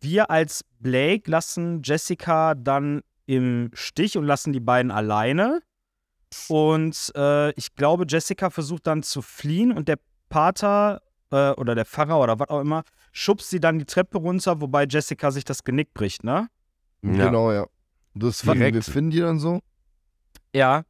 Wir 0.00 0.30
als 0.30 0.64
Blake 0.78 1.30
lassen 1.30 1.82
Jessica 1.82 2.54
dann 2.54 3.02
im 3.26 3.70
Stich 3.74 4.16
und 4.16 4.24
lassen 4.24 4.52
die 4.52 4.60
beiden 4.60 4.90
alleine. 4.90 5.60
Und 6.48 7.12
äh, 7.16 7.50
ich 7.52 7.74
glaube, 7.74 8.04
Jessica 8.08 8.50
versucht 8.50 8.86
dann 8.86 9.02
zu 9.02 9.20
fliehen 9.22 9.72
und 9.72 9.88
der 9.88 9.98
Pater 10.28 11.02
äh, 11.30 11.50
oder 11.50 11.74
der 11.74 11.84
Pfarrer 11.84 12.20
oder 12.20 12.38
was 12.38 12.48
auch 12.48 12.60
immer 12.60 12.84
schubst 13.12 13.50
sie 13.50 13.60
dann 13.60 13.78
die 13.78 13.84
Treppe 13.84 14.18
runter, 14.18 14.60
wobei 14.60 14.84
Jessica 14.88 15.30
sich 15.30 15.44
das 15.44 15.64
Genick 15.64 15.92
bricht, 15.94 16.24
ne? 16.24 16.48
Ja. 17.02 17.26
Genau, 17.26 17.52
ja. 17.52 17.66
Das 18.14 18.40
finden, 18.42 18.58
Direkt. 18.58 18.74
wir 18.74 18.82
finden 18.82 19.10
die 19.10 19.20
dann 19.20 19.38
so. 19.38 19.60
Ja. 20.54 20.84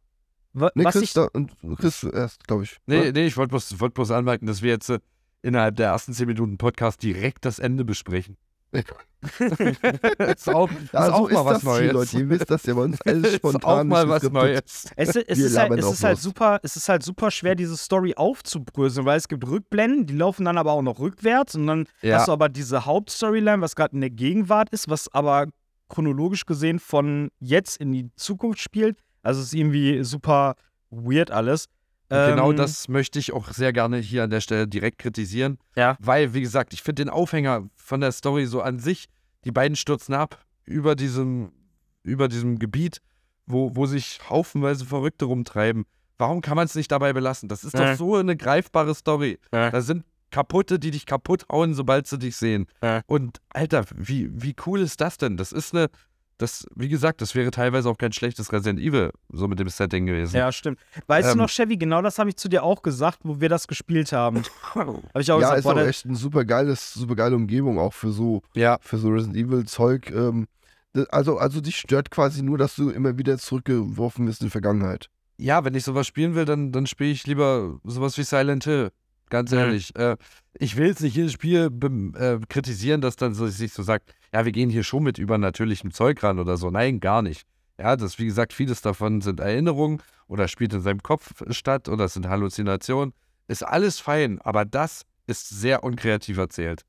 wa- 0.52 0.72
Ne, 0.74 0.84
was 0.84 0.92
Chris, 0.94 1.02
ich, 1.04 1.12
da, 1.12 1.28
Chris 1.76 2.02
erst, 2.04 2.46
glaube 2.46 2.64
ich. 2.64 2.76
Nee, 2.86 3.00
oder? 3.00 3.12
nee, 3.12 3.26
ich 3.26 3.36
wollte 3.36 3.50
bloß, 3.50 3.78
wollt 3.80 3.94
bloß 3.94 4.10
anmerken, 4.10 4.46
dass 4.46 4.62
wir 4.62 4.70
jetzt 4.70 4.88
äh, 4.90 4.98
innerhalb 5.42 5.76
der 5.76 5.88
ersten 5.88 6.12
10 6.12 6.26
Minuten 6.26 6.58
Podcast 6.58 7.02
direkt 7.02 7.44
das 7.44 7.58
Ende 7.58 7.84
besprechen. 7.84 8.36
ist 8.72 10.48
auch, 10.48 10.70
ist 10.70 10.92
Ja, 10.92 11.06
so 11.06 11.12
auch 11.12 11.30
mal 11.30 11.44
was 11.44 11.62
das 11.62 11.62
hier, 11.78 11.92
Neues. 11.92 11.92
Leute. 11.92 12.18
Ihr 12.18 12.28
wisst 12.30 12.50
das 12.50 12.62
ja 12.64 12.74
bei 12.74 12.80
uns 12.82 13.00
alles 13.04 13.24
ist 13.28 13.36
spontan. 13.36 13.62
auch 13.80 13.84
mal 13.84 14.08
was. 14.08 14.22
Neues. 14.30 14.90
es, 14.96 15.16
es, 15.16 15.38
ist 15.38 15.58
halt, 15.58 15.72
es, 15.78 15.90
ist 15.90 16.04
halt 16.04 16.14
los. 16.16 16.22
super, 16.22 16.60
es 16.62 16.76
ist 16.76 16.88
halt 16.88 17.02
super 17.02 17.30
schwer, 17.30 17.54
diese 17.54 17.76
Story 17.76 18.14
aufzubröseln, 18.16 19.04
weil 19.06 19.18
es 19.18 19.28
gibt 19.28 19.46
Rückblenden, 19.46 20.06
die 20.06 20.14
laufen 20.14 20.44
dann 20.44 20.56
aber 20.58 20.72
auch 20.72 20.82
noch 20.82 20.98
rückwärts 21.00 21.54
und 21.54 21.66
dann 21.66 21.86
Ja. 22.02 22.18
hast 22.18 22.28
du 22.28 22.32
aber 22.32 22.48
diese 22.48 22.86
Hauptstoryline, 22.86 23.60
was 23.60 23.76
gerade 23.76 23.94
in 23.94 24.00
der 24.00 24.10
Gegenwart 24.10 24.70
ist, 24.70 24.88
was 24.88 25.12
aber 25.12 25.48
chronologisch 25.88 26.46
gesehen 26.46 26.78
von 26.78 27.30
jetzt 27.40 27.76
in 27.78 27.92
die 27.92 28.10
Zukunft 28.16 28.60
spielt. 28.60 28.98
Also 29.22 29.40
es 29.40 29.48
ist 29.48 29.54
irgendwie 29.54 30.02
super 30.04 30.54
weird 30.90 31.30
alles. 31.30 31.66
Genau 32.10 32.50
Ähm, 32.50 32.56
das 32.56 32.88
möchte 32.88 33.18
ich 33.18 33.32
auch 33.32 33.52
sehr 33.52 33.72
gerne 33.72 33.98
hier 33.98 34.24
an 34.24 34.30
der 34.30 34.40
Stelle 34.40 34.66
direkt 34.66 34.98
kritisieren. 34.98 35.58
Ja. 35.76 35.96
Weil, 36.00 36.34
wie 36.34 36.40
gesagt, 36.40 36.74
ich 36.74 36.82
finde 36.82 37.04
den 37.04 37.08
Aufhänger 37.10 37.68
von 37.76 38.00
der 38.00 38.12
Story 38.12 38.46
so 38.46 38.60
an 38.62 38.78
sich, 38.78 39.06
die 39.44 39.52
beiden 39.52 39.76
stürzen 39.76 40.14
ab 40.14 40.44
über 40.64 40.94
diesem, 40.96 41.52
über 42.02 42.28
diesem 42.28 42.58
Gebiet, 42.58 43.00
wo, 43.46 43.74
wo 43.74 43.86
sich 43.86 44.20
haufenweise 44.28 44.84
Verrückte 44.84 45.24
rumtreiben. 45.24 45.84
Warum 46.18 46.40
kann 46.42 46.56
man 46.56 46.66
es 46.66 46.74
nicht 46.74 46.90
dabei 46.92 47.12
belassen? 47.12 47.48
Das 47.48 47.64
ist 47.64 47.74
Ja. 47.74 47.92
doch 47.92 47.96
so 47.98 48.16
eine 48.16 48.36
greifbare 48.36 48.94
Story. 48.94 49.38
Ja. 49.52 49.70
Da 49.70 49.80
sind 49.80 50.04
Kaputte, 50.30 50.78
die 50.78 50.90
dich 50.90 51.06
kaputt 51.06 51.46
hauen, 51.50 51.74
sobald 51.74 52.06
sie 52.06 52.18
dich 52.18 52.36
sehen. 52.36 52.66
Ja. 52.82 53.00
Und 53.06 53.38
Alter, 53.48 53.84
wie, 53.96 54.28
wie 54.32 54.54
cool 54.66 54.80
ist 54.80 55.00
das 55.00 55.16
denn? 55.16 55.36
Das 55.36 55.50
ist 55.52 55.74
eine, 55.74 55.88
das, 56.40 56.66
wie 56.74 56.88
gesagt, 56.88 57.20
das 57.20 57.34
wäre 57.34 57.50
teilweise 57.50 57.88
auch 57.88 57.98
kein 57.98 58.12
schlechtes 58.12 58.52
Resident 58.52 58.80
Evil, 58.80 59.10
so 59.30 59.46
mit 59.48 59.58
dem 59.58 59.68
Setting 59.68 60.06
gewesen. 60.06 60.36
Ja, 60.36 60.50
stimmt. 60.52 60.78
Weißt 61.06 61.30
Ähm, 61.30 61.36
du 61.38 61.42
noch, 61.42 61.50
Chevy, 61.50 61.76
genau 61.76 62.00
das 62.02 62.18
habe 62.18 62.30
ich 62.30 62.36
zu 62.36 62.48
dir 62.48 62.62
auch 62.62 62.82
gesagt, 62.82 63.20
wo 63.24 63.40
wir 63.40 63.48
das 63.48 63.68
gespielt 63.68 64.12
haben. 64.12 64.42
Habe 64.74 65.02
ich 65.18 65.30
auch 65.32 65.40
Ja, 65.40 65.54
gesagt, 65.54 65.58
ist 65.58 65.64
boah, 65.64 65.74
auch 65.76 65.86
echt 65.86 66.06
eine 66.06 66.16
super 66.16 66.44
geiles, 66.44 66.94
super 66.94 67.14
geile 67.16 67.36
Umgebung 67.36 67.78
auch 67.78 67.92
für 67.92 68.10
so, 68.12 68.42
Ja. 68.54 68.78
für 68.80 68.96
so 68.98 69.08
Resident 69.08 69.36
Evil 69.36 69.64
Zeug. 69.66 70.10
Ähm, 70.10 70.46
also, 71.10 71.38
also 71.38 71.60
dich 71.60 71.76
stört 71.76 72.10
quasi 72.10 72.42
nur, 72.42 72.58
dass 72.58 72.74
du 72.76 72.90
immer 72.90 73.18
wieder 73.18 73.38
zurückgeworfen 73.38 74.26
wirst 74.26 74.40
in 74.40 74.46
die 74.46 74.50
Vergangenheit. 74.50 75.08
Ja, 75.38 75.64
wenn 75.64 75.74
ich 75.74 75.84
sowas 75.84 76.06
spielen 76.06 76.34
will, 76.34 76.44
dann, 76.44 76.72
dann 76.72 76.86
spiele 76.86 77.10
ich 77.10 77.26
lieber 77.26 77.78
sowas 77.84 78.16
wie 78.18 78.22
Silent 78.24 78.64
Hill. 78.64 78.90
Ganz 79.28 79.52
Mhm. 79.52 79.58
ehrlich. 79.58 79.94
Äh, 79.96 80.16
ich 80.60 80.76
will 80.76 80.86
jetzt 80.88 81.00
nicht 81.02 81.16
jedes 81.16 81.32
Spiel 81.32 81.70
äh, 82.16 82.38
kritisieren, 82.48 83.00
dass 83.00 83.16
dann 83.16 83.34
so, 83.34 83.46
sich 83.48 83.72
so 83.72 83.82
sagt, 83.82 84.14
ja, 84.32 84.44
wir 84.44 84.52
gehen 84.52 84.70
hier 84.70 84.84
schon 84.84 85.02
mit 85.02 85.18
übernatürlichem 85.18 85.90
Zeug 85.92 86.22
ran 86.22 86.38
oder 86.38 86.56
so. 86.56 86.70
Nein, 86.70 87.00
gar 87.00 87.22
nicht. 87.22 87.44
Ja, 87.78 87.96
das, 87.96 88.18
wie 88.18 88.26
gesagt, 88.26 88.52
vieles 88.52 88.82
davon 88.82 89.20
sind 89.22 89.40
Erinnerungen 89.40 90.02
oder 90.28 90.46
spielt 90.48 90.72
in 90.74 90.82
seinem 90.82 91.02
Kopf 91.02 91.32
statt 91.50 91.88
oder 91.88 92.04
es 92.04 92.14
sind 92.14 92.28
Halluzinationen. 92.28 93.14
Ist 93.48 93.62
alles 93.66 93.98
fein, 93.98 94.38
aber 94.42 94.64
das 94.64 95.02
ist 95.26 95.48
sehr 95.48 95.82
unkreativ 95.82 96.36
erzählt. 96.38 96.82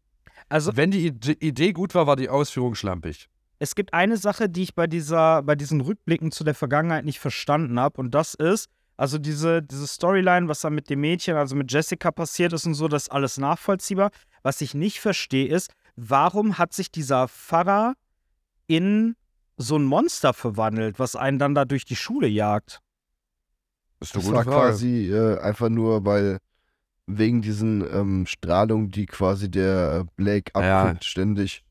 also 0.49 0.75
Wenn 0.75 0.91
die 0.91 1.07
Ide- 1.07 1.37
Idee 1.39 1.71
gut 1.71 1.95
war, 1.95 2.07
war 2.07 2.15
die 2.17 2.29
Ausführung 2.29 2.75
schlampig. 2.75 3.29
es 3.59 3.73
gibt 3.75 3.93
eine 3.93 4.17
Sache, 4.17 4.49
die 4.49 4.63
ich 4.63 4.75
bei 4.75 4.85
dieser, 4.87 5.43
bei 5.43 5.55
diesen 5.55 5.81
Rückblicken 5.81 6.31
zu 6.31 6.43
der 6.43 6.55
Vergangenheit 6.55 7.05
nicht 7.05 7.19
verstanden 7.19 7.79
habe, 7.79 7.99
und 8.01 8.11
das 8.13 8.33
ist, 8.33 8.67
also 9.01 9.17
diese, 9.17 9.63
diese 9.63 9.87
Storyline, 9.87 10.47
was 10.47 10.61
da 10.61 10.69
mit 10.69 10.87
dem 10.91 11.01
Mädchen, 11.01 11.35
also 11.35 11.55
mit 11.55 11.71
Jessica 11.71 12.11
passiert 12.11 12.53
ist 12.53 12.67
und 12.67 12.75
so, 12.75 12.87
das 12.87 13.03
ist 13.03 13.09
alles 13.09 13.39
nachvollziehbar. 13.39 14.11
Was 14.43 14.61
ich 14.61 14.75
nicht 14.75 14.99
verstehe, 14.99 15.47
ist, 15.47 15.73
warum 15.95 16.59
hat 16.59 16.71
sich 16.73 16.91
dieser 16.91 17.27
Pfarrer 17.27 17.95
in 18.67 19.15
so 19.57 19.75
ein 19.75 19.85
Monster 19.85 20.35
verwandelt, 20.35 20.99
was 20.99 21.15
einen 21.15 21.39
dann 21.39 21.55
da 21.55 21.65
durch 21.65 21.83
die 21.83 21.95
Schule 21.95 22.27
jagt? 22.27 22.79
Ist 24.01 24.15
Das 24.15 24.31
war 24.31 24.45
quasi 24.45 25.11
äh, 25.11 25.39
einfach 25.39 25.69
nur, 25.69 26.05
weil 26.05 26.37
wegen 27.07 27.41
diesen 27.41 27.81
ähm, 27.81 28.27
Strahlungen, 28.27 28.91
die 28.91 29.07
quasi 29.07 29.49
der 29.49 30.01
äh, 30.05 30.11
Blake 30.15 30.51
Ja. 30.55 30.83
abkriegt 30.83 31.05
ständig, 31.05 31.63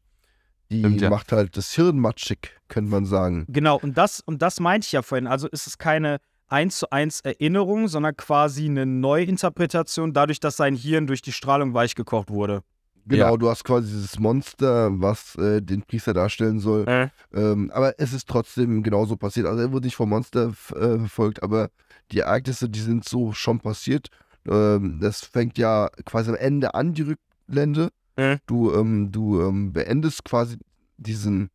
die 0.73 0.81
Stimmt, 0.81 1.01
ja. 1.01 1.11
macht 1.11 1.31
halt 1.31 1.57
das 1.57 1.73
Hirn 1.77 2.01
matschig, 2.01 2.59
könnte 2.67 2.91
man 2.91 3.05
sagen. 3.05 3.45
Genau, 3.47 3.79
und 3.79 3.97
das, 3.97 4.19
und 4.19 4.43
das 4.43 4.59
meinte 4.59 4.87
ich 4.87 4.93
ja 4.93 5.03
vorhin. 5.03 5.29
Also 5.29 5.47
ist 5.47 5.69
es 5.69 5.79
keine 5.79 6.19
eins 6.51 6.79
zu 6.79 6.91
eins 6.91 7.21
Erinnerung, 7.21 7.89
sondern 7.89 8.17
quasi 8.17 8.67
eine 8.67 8.85
Neuinterpretation, 8.87 10.13
dadurch, 10.13 10.41
dass 10.41 10.57
sein 10.57 10.75
Hirn 10.75 11.07
durch 11.07 11.23
die 11.23 11.33
Strahlung 11.33 11.75
weichgekocht 11.75 12.31
wurde. 12.31 12.63
Genau, 13.07 13.31
Ja. 13.31 13.37
du 13.37 13.49
hast 13.49 13.65
quasi 13.65 13.91
dieses 13.91 14.19
Monster, 14.19 14.91
was 15.01 15.35
äh, 15.37 15.63
den 15.63 15.83
Priester 15.83 16.13
darstellen 16.13 16.61
soll. 16.61 16.87
Äh. 16.87 17.09
Ähm, 17.33 17.71
aber 17.73 17.99
es 17.99 18.13
ist 18.13 18.29
trotzdem 18.29 18.83
genauso 18.83 19.17
passiert. 19.17 19.47
Also 19.47 19.63
er 19.63 19.73
wurde 19.73 19.87
nicht 19.87 19.97
vom 19.97 20.11
Monster 20.11 20.49
äh, 20.49 20.99
verfolgt, 20.99 21.43
aber 21.43 21.71
die 22.13 22.19
Ereignisse, 22.21 22.69
die 22.69 22.81
sind 22.81 23.09
so 23.09 23.33
schon 23.33 23.61
passiert. 23.61 24.09
Ähm, 24.47 24.99
das 25.01 25.23
fängt 25.23 25.57
ja 25.59 25.89
quasi 26.05 26.31
am 26.31 26.37
Ende 26.37 26.75
an, 26.75 26.93
die 26.93 27.03
Rückblende. 27.03 27.91
Äh. 28.17 28.37
Du, 28.47 28.73
ähm, 28.75 29.11
du 29.11 29.41
ähm, 29.41 29.73
beendest 29.73 30.25
quasi 30.25 30.59
diesen, 30.99 31.49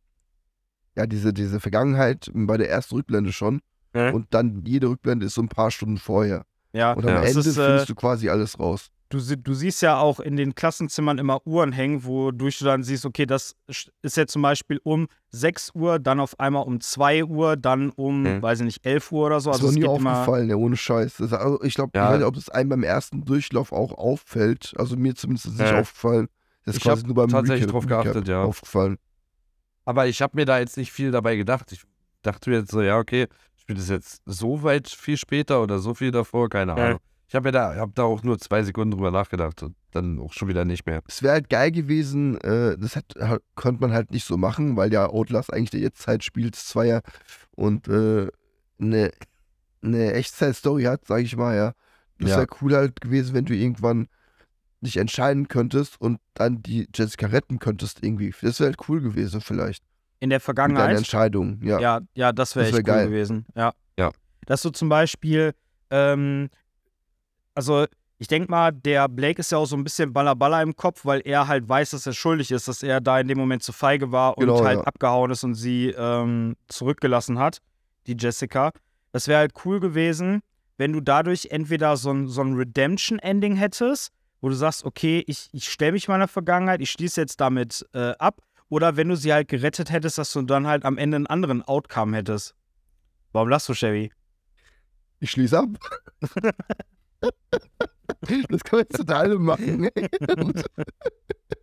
ja, 0.96 1.06
diese, 1.06 1.32
diese 1.32 1.60
Vergangenheit 1.60 2.30
bei 2.34 2.56
der 2.56 2.70
ersten 2.70 2.96
Rückblende 2.96 3.32
schon. 3.32 3.60
Äh. 3.96 4.12
Und 4.12 4.26
dann 4.30 4.62
jede 4.64 4.88
Rückblende 4.88 5.26
ist 5.26 5.34
so 5.34 5.42
ein 5.42 5.48
paar 5.48 5.70
Stunden 5.70 5.98
vorher. 5.98 6.44
Ja, 6.72 6.92
Und 6.92 7.04
am 7.06 7.14
Ja. 7.14 7.22
es 7.22 7.36
Ende 7.36 7.40
ist, 7.48 7.56
äh, 7.56 7.64
findest 7.66 7.88
du 7.88 7.94
quasi 7.94 8.28
alles 8.28 8.58
raus. 8.58 8.88
du, 9.08 9.18
du 9.36 9.54
siehst 9.54 9.82
ja 9.82 9.98
auch 9.98 10.18
in 10.20 10.36
den 10.36 10.54
Klassenzimmern 10.56 11.18
immer 11.18 11.46
Uhren 11.46 11.70
hängen, 11.72 12.04
wodurch 12.04 12.58
du 12.58 12.64
dann 12.64 12.82
siehst, 12.82 13.06
okay, 13.06 13.24
das 13.24 13.54
ist 14.02 14.16
jetzt 14.16 14.32
zum 14.32 14.42
Beispiel 14.42 14.80
um 14.82 15.06
6 15.30 15.70
Uhr, 15.74 15.98
dann 16.00 16.18
auf 16.20 16.38
einmal 16.40 16.64
um 16.66 16.80
2 16.80 17.24
Uhr, 17.24 17.56
dann 17.56 17.90
um, 17.90 18.22
Mhm. 18.24 18.42
weiß 18.42 18.58
ich 18.60 18.64
nicht, 18.66 18.84
11 18.84 19.12
Uhr 19.12 19.26
oder 19.26 19.40
so. 19.40 19.50
Das 19.50 19.60
Also 19.60 19.68
ist 19.68 19.76
es 19.76 19.78
mir 19.80 19.88
aufgefallen, 19.90 20.50
ja, 20.50 20.56
ohne 20.56 20.76
Scheiß. 20.76 21.18
Das, 21.18 21.32
also 21.32 21.62
ich 21.62 21.74
glaube, 21.74 21.92
Ja. 21.94 22.06
ich 22.06 22.10
weiß 22.10 22.18
nicht, 22.18 22.26
ob 22.26 22.36
es 22.36 22.48
einem 22.50 22.68
beim 22.70 22.82
ersten 22.82 23.24
Durchlauf 23.24 23.72
auch 23.72 23.92
auffällt. 23.92 24.74
Also 24.76 24.96
mir 24.96 25.14
zumindest 25.14 25.46
ist 25.46 25.52
es 25.54 25.58
nicht 25.60 25.70
Ja. 25.70 25.80
aufgefallen. 25.80 26.26
Das 26.64 26.74
ist 26.74 26.78
Ich 26.78 26.82
quasi 26.84 27.06
nur 27.06 27.14
beim 27.14 27.28
tatsächlich 27.28 27.68
Recap- 27.68 27.70
drauf 27.70 27.84
Recap 27.84 28.02
geachtet, 28.04 28.28
ja. 28.28 28.42
aufgefallen. 28.42 28.98
Aber 29.84 30.08
ich 30.08 30.20
habe 30.20 30.36
mir 30.36 30.44
da 30.44 30.58
jetzt 30.58 30.76
nicht 30.76 30.90
viel 30.92 31.12
dabei 31.12 31.36
gedacht. 31.36 31.70
Ich 31.70 31.82
dachte 32.22 32.50
mir 32.50 32.56
jetzt 32.58 32.72
so, 32.72 32.82
ja, 32.82 32.98
okay, 32.98 33.28
spielt 33.66 33.80
es 33.80 33.88
jetzt 33.88 34.22
so 34.26 34.62
weit 34.62 34.88
viel 34.88 35.16
später 35.16 35.60
oder 35.60 35.80
so 35.80 35.92
viel 35.92 36.12
davor? 36.12 36.48
Keine 36.48 36.76
Ja. 36.76 36.86
Ahnung. 36.86 37.00
Ich 37.28 37.34
habe 37.34 37.48
mir 37.48 37.52
da, 37.52 37.74
hab 37.74 37.92
da 37.96 38.04
auch 38.04 38.22
nur 38.22 38.38
zwei 38.38 38.62
Sekunden 38.62 38.92
drüber 38.92 39.10
nachgedacht 39.10 39.60
und 39.64 39.74
dann 39.90 40.20
auch 40.20 40.32
schon 40.32 40.46
wieder 40.46 40.64
nicht 40.64 40.86
mehr. 40.86 41.02
Es 41.08 41.24
wäre 41.24 41.32
halt 41.32 41.50
geil 41.50 41.72
gewesen, 41.72 42.40
äh, 42.42 42.78
das 42.78 42.94
hat, 42.94 43.06
halt- 43.18 43.42
konnte 43.56 43.80
man 43.80 43.92
halt 43.92 44.12
nicht 44.12 44.24
so 44.24 44.36
machen, 44.36 44.76
weil 44.76 44.92
ja 44.92 45.08
Outlast 45.08 45.52
eigentlich 45.52 45.70
der 45.70 45.80
Jetztzeit 45.80 46.22
spielt, 46.22 46.54
Zweier 46.54 47.02
und 47.56 47.88
äh, 47.88 48.28
eine, 48.78 49.10
eine 49.82 50.12
Echtzeit-Story 50.12 50.84
hat, 50.84 51.04
sage 51.08 51.22
ich 51.24 51.36
mal, 51.36 51.56
ja. 51.56 51.72
Das 52.20 52.30
Ja. 52.30 52.36
wäre 52.36 52.46
cool 52.60 52.76
halt 52.76 53.00
gewesen, 53.00 53.34
wenn 53.34 53.44
du 53.46 53.56
irgendwann 53.56 54.06
dich 54.80 54.96
entscheiden 54.98 55.48
könntest 55.48 56.00
und 56.00 56.20
dann 56.34 56.62
die 56.62 56.88
Jessica 56.94 57.26
retten 57.26 57.58
könntest 57.58 58.04
irgendwie. 58.04 58.32
Das 58.40 58.60
wäre 58.60 58.68
halt 58.68 58.88
cool 58.88 59.00
gewesen 59.00 59.40
vielleicht. 59.40 59.82
In 60.20 60.30
der 60.30 60.36
Mit 60.38 60.40
deiner 60.40 60.40
Vergangenheit. 60.40 60.96
Entscheidung, 60.96 61.60
ja. 61.62 61.78
Ja, 61.80 62.00
ja, 62.14 62.32
das 62.32 62.56
wäre 62.56 62.66
Das 62.70 62.76
echt 62.78 62.86
wär 62.86 62.94
cool 62.94 62.98
geil. 63.00 63.08
gewesen. 63.08 63.46
Ja. 63.54 63.72
Ja. 63.98 64.10
Dass 64.46 64.62
du 64.62 64.70
zum 64.70 64.88
Beispiel, 64.88 65.52
ähm, 65.90 66.48
also 67.54 67.86
ich 68.18 68.28
denke 68.28 68.50
mal, 68.50 68.72
der 68.72 69.08
Blake 69.08 69.40
ist 69.40 69.52
ja 69.52 69.58
auch 69.58 69.66
so 69.66 69.76
ein 69.76 69.84
bisschen 69.84 70.12
Ballaballa 70.12 70.62
im 70.62 70.74
Kopf, 70.74 71.04
weil 71.04 71.20
er 71.24 71.48
halt 71.48 71.68
weiß, 71.68 71.90
dass 71.90 72.06
er 72.06 72.14
schuldig 72.14 72.50
ist, 72.50 72.66
dass 72.66 72.82
er 72.82 73.00
da 73.00 73.20
in 73.20 73.28
dem 73.28 73.36
Moment 73.38 73.62
zu 73.62 73.72
feige 73.72 74.10
war 74.10 74.38
und 74.38 74.46
Genau, 74.46 74.64
halt 74.64 74.78
ja. 74.78 74.84
abgehauen 74.84 75.30
ist 75.30 75.44
und 75.44 75.54
sie 75.54 75.88
ähm, 75.90 76.56
zurückgelassen 76.68 77.38
hat, 77.38 77.58
die 78.06 78.16
Jessica. 78.18 78.72
Das 79.12 79.28
wäre 79.28 79.40
halt 79.40 79.52
cool 79.64 79.80
gewesen, 79.80 80.40
wenn 80.78 80.92
du 80.92 81.00
dadurch 81.00 81.48
entweder 81.50 81.96
so 81.98 82.10
ein, 82.10 82.26
so 82.28 82.40
ein 82.42 82.54
Redemption-Ending 82.54 83.56
hättest, 83.56 84.12
wo 84.40 84.48
du 84.48 84.54
sagst, 84.54 84.84
okay, 84.84 85.22
ich, 85.26 85.48
ich 85.52 85.68
stelle 85.68 85.92
mich 85.92 86.08
meiner 86.08 86.28
Vergangenheit, 86.28 86.80
ich 86.80 86.90
schließe 86.90 87.20
jetzt 87.20 87.40
damit 87.40 87.84
äh, 87.92 88.12
ab, 88.18 88.40
oder 88.68 88.96
wenn 88.96 89.08
du 89.08 89.16
sie 89.16 89.32
halt 89.32 89.48
gerettet 89.48 89.90
hättest, 89.90 90.18
dass 90.18 90.32
du 90.32 90.42
dann 90.42 90.66
halt 90.66 90.84
am 90.84 90.98
Ende 90.98 91.16
einen 91.16 91.26
anderen 91.26 91.62
Outcome 91.62 92.16
hättest. 92.16 92.54
Warum 93.32 93.48
lachst 93.48 93.68
du, 93.68 93.74
Chevy? 93.74 94.12
Ich 95.20 95.30
schließe 95.30 95.58
ab. 95.58 95.68
das 98.20 98.64
kann 98.64 98.78
man 98.78 98.80
jetzt 98.80 98.96
total 98.96 99.38
machen. 99.38 99.88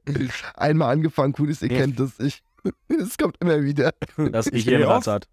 Einmal 0.56 0.94
angefangen, 0.94 1.34
cool 1.40 1.50
ist, 1.50 1.62
ihr 1.62 1.70
kennt 1.70 2.00
das. 2.00 2.20
Ich, 2.20 2.44
es 2.88 3.18
kommt 3.18 3.38
immer 3.40 3.62
wieder. 3.64 3.92
Das 4.32 4.48
Ich 4.48 4.66
Gehirn 4.66 4.82
geh 4.82 4.88
auf. 4.88 5.08
rattert. 5.08 5.28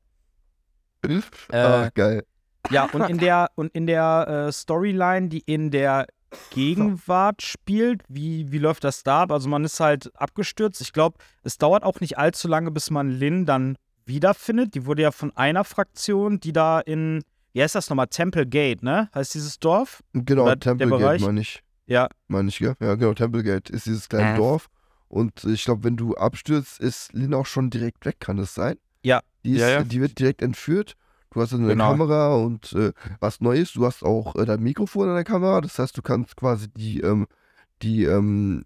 Äh, 1.02 1.20
Ach, 1.52 1.94
geil. 1.94 2.24
Ja, 2.70 2.84
und 2.92 3.08
in 3.08 3.18
der, 3.18 3.50
und 3.54 3.72
in 3.74 3.86
der 3.86 4.46
äh, 4.48 4.52
Storyline, 4.52 5.28
die 5.28 5.40
in 5.40 5.70
der 5.70 6.06
Gegenwart 6.50 7.42
spielt, 7.42 8.02
wie, 8.08 8.50
wie 8.52 8.58
läuft 8.58 8.84
das 8.84 9.02
da 9.02 9.22
ab? 9.22 9.32
Also 9.32 9.48
man 9.48 9.64
ist 9.64 9.80
halt 9.80 10.10
abgestürzt. 10.16 10.80
Ich 10.80 10.92
glaube, 10.92 11.18
es 11.42 11.58
dauert 11.58 11.82
auch 11.84 12.00
nicht 12.00 12.18
allzu 12.18 12.48
lange, 12.48 12.70
bis 12.70 12.90
man 12.90 13.10
Lynn 13.10 13.46
dann 13.46 13.76
wiederfindet. 14.06 14.74
Die 14.74 14.86
wurde 14.86 15.02
ja 15.02 15.10
von 15.12 15.36
einer 15.36 15.64
Fraktion, 15.64 16.40
die 16.40 16.52
da 16.52 16.80
in, 16.80 17.22
wie 17.52 17.62
heißt 17.62 17.74
das 17.74 17.88
nochmal? 17.90 18.08
Temple 18.08 18.46
Gate, 18.46 18.82
ne? 18.82 19.08
Heißt 19.14 19.34
dieses 19.34 19.58
Dorf? 19.58 20.02
Genau, 20.12 20.42
Oder 20.42 20.56
der 20.56 20.60
Templegate 20.60 20.98
Bereich? 21.00 21.22
meine 21.22 21.40
ich. 21.40 21.62
Ja. 21.86 22.08
Meine 22.28 22.48
ich, 22.48 22.58
gell? 22.58 22.74
Ja, 22.80 22.94
genau, 22.94 23.14
Templegate 23.14 23.72
ist 23.72 23.86
dieses 23.86 24.08
kleine 24.08 24.34
Äh. 24.34 24.36
Dorf. 24.36 24.68
Und 25.08 25.42
ich 25.44 25.64
glaube, 25.64 25.82
wenn 25.84 25.96
du 25.96 26.14
abstürzt, 26.14 26.78
ist 26.80 27.12
Lynn 27.12 27.34
auch 27.34 27.46
schon 27.46 27.68
direkt 27.70 28.04
weg, 28.06 28.20
kann 28.20 28.36
das 28.36 28.54
sein? 28.54 28.76
Ja. 29.02 29.20
Die, 29.44 29.54
ist, 29.54 29.60
Ja, 29.60 29.68
ja. 29.70 29.82
die 29.82 30.00
wird 30.00 30.18
direkt 30.20 30.40
entführt. 30.42 30.94
Du 31.32 31.40
hast 31.40 31.54
eine 31.54 31.68
Genau. 31.68 31.90
Kamera 31.92 32.34
und 32.34 32.72
äh, 32.72 32.92
was 33.20 33.40
Neues, 33.40 33.72
du 33.72 33.86
hast 33.86 34.02
auch 34.02 34.34
äh, 34.36 34.44
dein 34.44 34.60
Mikrofon 34.62 35.08
an 35.08 35.14
der 35.14 35.24
Kamera. 35.24 35.60
Das 35.60 35.78
heißt, 35.78 35.96
du 35.96 36.02
kannst 36.02 36.36
quasi 36.36 36.68
die, 36.76 37.00
ähm, 37.00 37.26
die 37.82 38.04
ähm, 38.04 38.64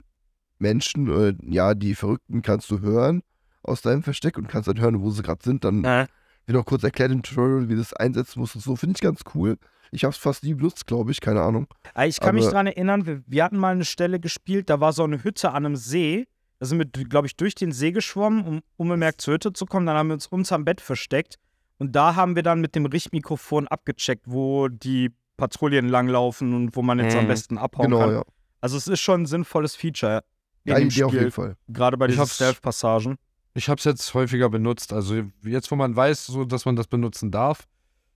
Menschen, 0.59 1.09
äh, 1.11 1.35
ja, 1.43 1.75
die 1.75 1.95
Verrückten 1.95 2.43
kannst 2.43 2.71
du 2.71 2.81
hören 2.81 3.23
aus 3.63 3.83
deinem 3.83 4.03
Versteck 4.03 4.39
und 4.39 4.49
kannst 4.49 4.69
dann 4.69 4.81
hören, 4.81 5.01
wo 5.03 5.11
sie 5.11 5.23
gerade 5.23 5.43
sind. 5.43 5.65
Dann 5.65 5.85
Äh, 5.85 6.07
wird 6.47 6.57
noch 6.57 6.65
kurz 6.65 6.83
erklärt 6.85 7.13
im 7.13 7.23
Tutorial, 7.23 7.69
wie 7.69 7.73
du 7.75 7.79
das 7.79 7.93
einsetzen 7.93 8.41
musst 8.41 8.55
und 8.55 8.63
so. 8.63 8.77
Finde 8.77 8.95
ich 8.97 9.01
ganz 9.03 9.21
cool. 9.35 9.57
Ich 9.91 10.05
habe 10.05 10.13
es 10.13 10.17
fast 10.19 10.43
nie 10.43 10.55
benutzt, 10.55 10.87
glaube 10.87 11.11
ich, 11.13 11.21
keine 11.21 11.43
Ahnung. 11.43 11.67
Ah, 11.95 12.05
Ich 12.07 12.19
kann 12.19 12.35
mich 12.35 12.45
Aber- 12.45 12.53
daran 12.53 12.67
erinnern, 12.69 13.07
wir, 13.07 13.23
wir 13.27 13.45
hatten 13.45 13.59
mal 13.59 13.73
eine 13.73 13.85
Stelle 13.85 14.19
gespielt, 14.21 14.69
da 14.71 14.81
war 14.81 14.93
so 14.93 15.05
eine 15.05 15.23
Hütte 15.23 15.51
an 15.51 15.67
einem 15.67 15.77
See. 15.77 16.27
Da 16.61 16.67
sind 16.67 16.79
wir, 16.79 16.87
glaube 16.87 17.27
ich, 17.27 17.37
durch 17.37 17.55
den 17.55 17.73
See 17.73 17.93
geschwommen, 17.93 18.45
um 18.47 18.61
unbemerkt 18.77 19.21
zur 19.21 19.35
Hütte 19.35 19.53
zu 19.53 19.67
kommen. 19.67 19.87
Dann 19.87 19.97
haben 19.97 20.09
wir 20.09 20.15
uns 20.15 20.27
unterm 20.27 20.65
Bett 20.65 20.81
versteckt. 20.81 21.37
Und 21.85 21.93
da 21.93 22.15
haben 22.17 22.35
wir 22.35 22.43
dann 22.43 22.61
mit 22.61 22.75
dem 22.75 22.87
Richtmikrofon 22.87 23.69
abgecheckt, 23.69 24.25
wo 24.27 24.69
die 24.69 25.11
Patrouillen 25.37 25.89
langlaufen 25.89 26.55
und 26.55 26.75
wo 26.77 26.83
man 26.83 26.99
jetzt 26.99 27.15
am 27.17 27.25
Mhm. 27.25 27.29
besten 27.29 27.59
abhauen 27.59 27.91
Genau, 27.91 27.99
kann. 28.01 28.13
ja. 28.15 28.23
Also 28.61 28.77
es 28.79 28.89
ist 28.89 29.01
schon 29.01 29.23
ein 29.23 29.27
sinnvolles 29.27 29.77
Feature 29.77 30.23
in 30.65 30.71
Geile 30.73 30.81
dem 30.87 30.89
Idee 30.89 31.05
auf 31.05 31.13
jeden 31.13 31.23
Spiel, 31.25 31.31
Fall. 31.31 31.57
gerade 31.69 31.97
bei 31.99 32.07
diesen 32.07 32.27
Stealth-Passagen. 32.27 33.17
Ich 33.53 33.69
habe 33.69 33.79
es 33.79 33.85
jetzt 33.85 34.15
häufiger 34.15 34.49
benutzt. 34.49 34.93
Also 34.93 35.23
jetzt, 35.43 35.71
wo 35.71 35.77
man 35.77 35.95
weiß, 35.95 36.27
so, 36.27 36.45
dass 36.45 36.65
man 36.65 36.75
das 36.77 36.87
benutzen 36.87 37.31
darf, 37.31 37.67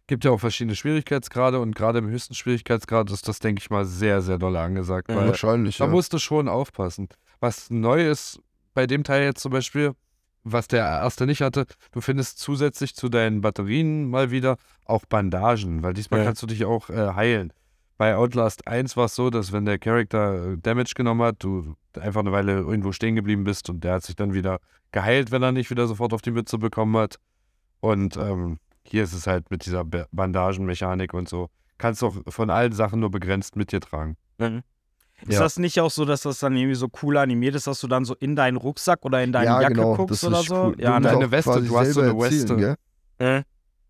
gibt 0.06 0.24
ja 0.24 0.30
auch 0.30 0.40
verschiedene 0.40 0.74
Schwierigkeitsgrade 0.74 1.60
und 1.60 1.74
gerade 1.76 1.98
im 1.98 2.08
höchsten 2.08 2.34
Schwierigkeitsgrad 2.34 3.10
ist 3.10 3.28
das, 3.28 3.38
denke 3.40 3.60
ich 3.60 3.68
mal, 3.68 3.84
sehr, 3.84 4.22
sehr 4.22 4.38
doll 4.38 4.56
angesagt. 4.56 5.08
Weil 5.08 5.28
Wahrscheinlich, 5.28 5.76
da 5.76 5.84
ja. 5.84 5.90
musst 5.90 6.12
du 6.14 6.18
schon 6.18 6.48
aufpassen. 6.48 7.08
Was 7.40 7.68
neu 7.68 8.08
ist 8.08 8.40
bei 8.72 8.86
dem 8.86 9.04
Teil 9.04 9.24
jetzt 9.24 9.42
zum 9.42 9.52
Beispiel, 9.52 9.92
was 10.44 10.68
der 10.68 10.84
erste 10.84 11.26
nicht 11.26 11.40
hatte, 11.42 11.66
du 11.92 12.00
findest 12.00 12.38
zusätzlich 12.38 12.94
zu 12.94 13.08
deinen 13.08 13.40
Batterien 13.40 14.08
mal 14.08 14.30
wieder 14.30 14.56
auch 14.84 15.04
Bandagen, 15.06 15.82
weil 15.82 15.92
diesmal 15.94 16.20
Ja. 16.20 16.26
kannst 16.26 16.42
du 16.42 16.46
dich 16.46 16.64
auch 16.64 16.88
äh, 16.90 17.14
heilen. 17.14 17.52
Bei 17.96 18.14
Outlast 18.16 18.66
1 18.68 18.96
war 18.96 19.06
es 19.06 19.14
so, 19.16 19.28
dass 19.28 19.50
wenn 19.52 19.64
der 19.64 19.78
Charakter 19.78 20.52
äh, 20.52 20.56
Damage 20.58 20.92
genommen 20.94 21.22
hat, 21.22 21.36
du 21.42 21.74
einfach 21.98 22.20
eine 22.20 22.30
Weile 22.32 22.52
irgendwo 22.58 22.92
stehen 22.92 23.16
geblieben 23.16 23.42
bist 23.44 23.68
und 23.70 23.82
der 23.82 23.94
hat 23.94 24.04
sich 24.04 24.14
dann 24.14 24.32
wieder 24.34 24.58
geheilt, 24.92 25.32
wenn 25.32 25.42
er 25.42 25.50
nicht 25.52 25.70
wieder 25.70 25.86
sofort 25.88 26.12
auf 26.14 26.22
die 26.22 26.30
Mütze 26.30 26.58
bekommen 26.58 26.96
hat. 26.96 27.16
Und 27.80 28.16
ähm, 28.16 28.58
hier 28.84 29.02
ist 29.02 29.12
es 29.14 29.26
halt 29.26 29.50
mit 29.50 29.66
dieser 29.66 29.84
Ba- 29.84 30.06
Bandagenmechanik 30.12 31.12
und 31.12 31.28
so. 31.28 31.48
Kannst 31.76 32.02
auch 32.04 32.14
von 32.28 32.50
allen 32.50 32.72
Sachen 32.72 33.00
nur 33.00 33.10
begrenzt 33.10 33.56
mit 33.56 33.72
dir 33.72 33.80
tragen. 33.80 34.16
Ist 35.26 35.34
Ja. 35.34 35.40
das 35.40 35.58
nicht 35.58 35.80
auch 35.80 35.90
so, 35.90 36.04
dass 36.04 36.22
das 36.22 36.38
dann 36.38 36.56
irgendwie 36.56 36.76
so 36.76 36.88
cool 37.02 37.16
animiert 37.16 37.54
ist, 37.54 37.66
dass 37.66 37.80
du 37.80 37.88
dann 37.88 38.04
so 38.04 38.14
in 38.16 38.36
deinen 38.36 38.56
Rucksack 38.56 39.04
oder 39.04 39.22
in 39.22 39.32
deine 39.32 39.46
ja, 39.46 39.60
Jacke 39.62 39.74
genau. 39.74 39.96
guckst 39.96 40.22
das 40.22 40.28
oder 40.28 40.42
so? 40.42 40.54
cool. 40.68 40.76
Ja, 40.78 41.00
ne? 41.00 41.08
Deine 41.08 41.30
Weste, 41.30 41.62
du 41.62 41.78
hast 41.78 41.92
so 41.92 42.00
eine 42.02 42.16
Weste. 42.18 42.76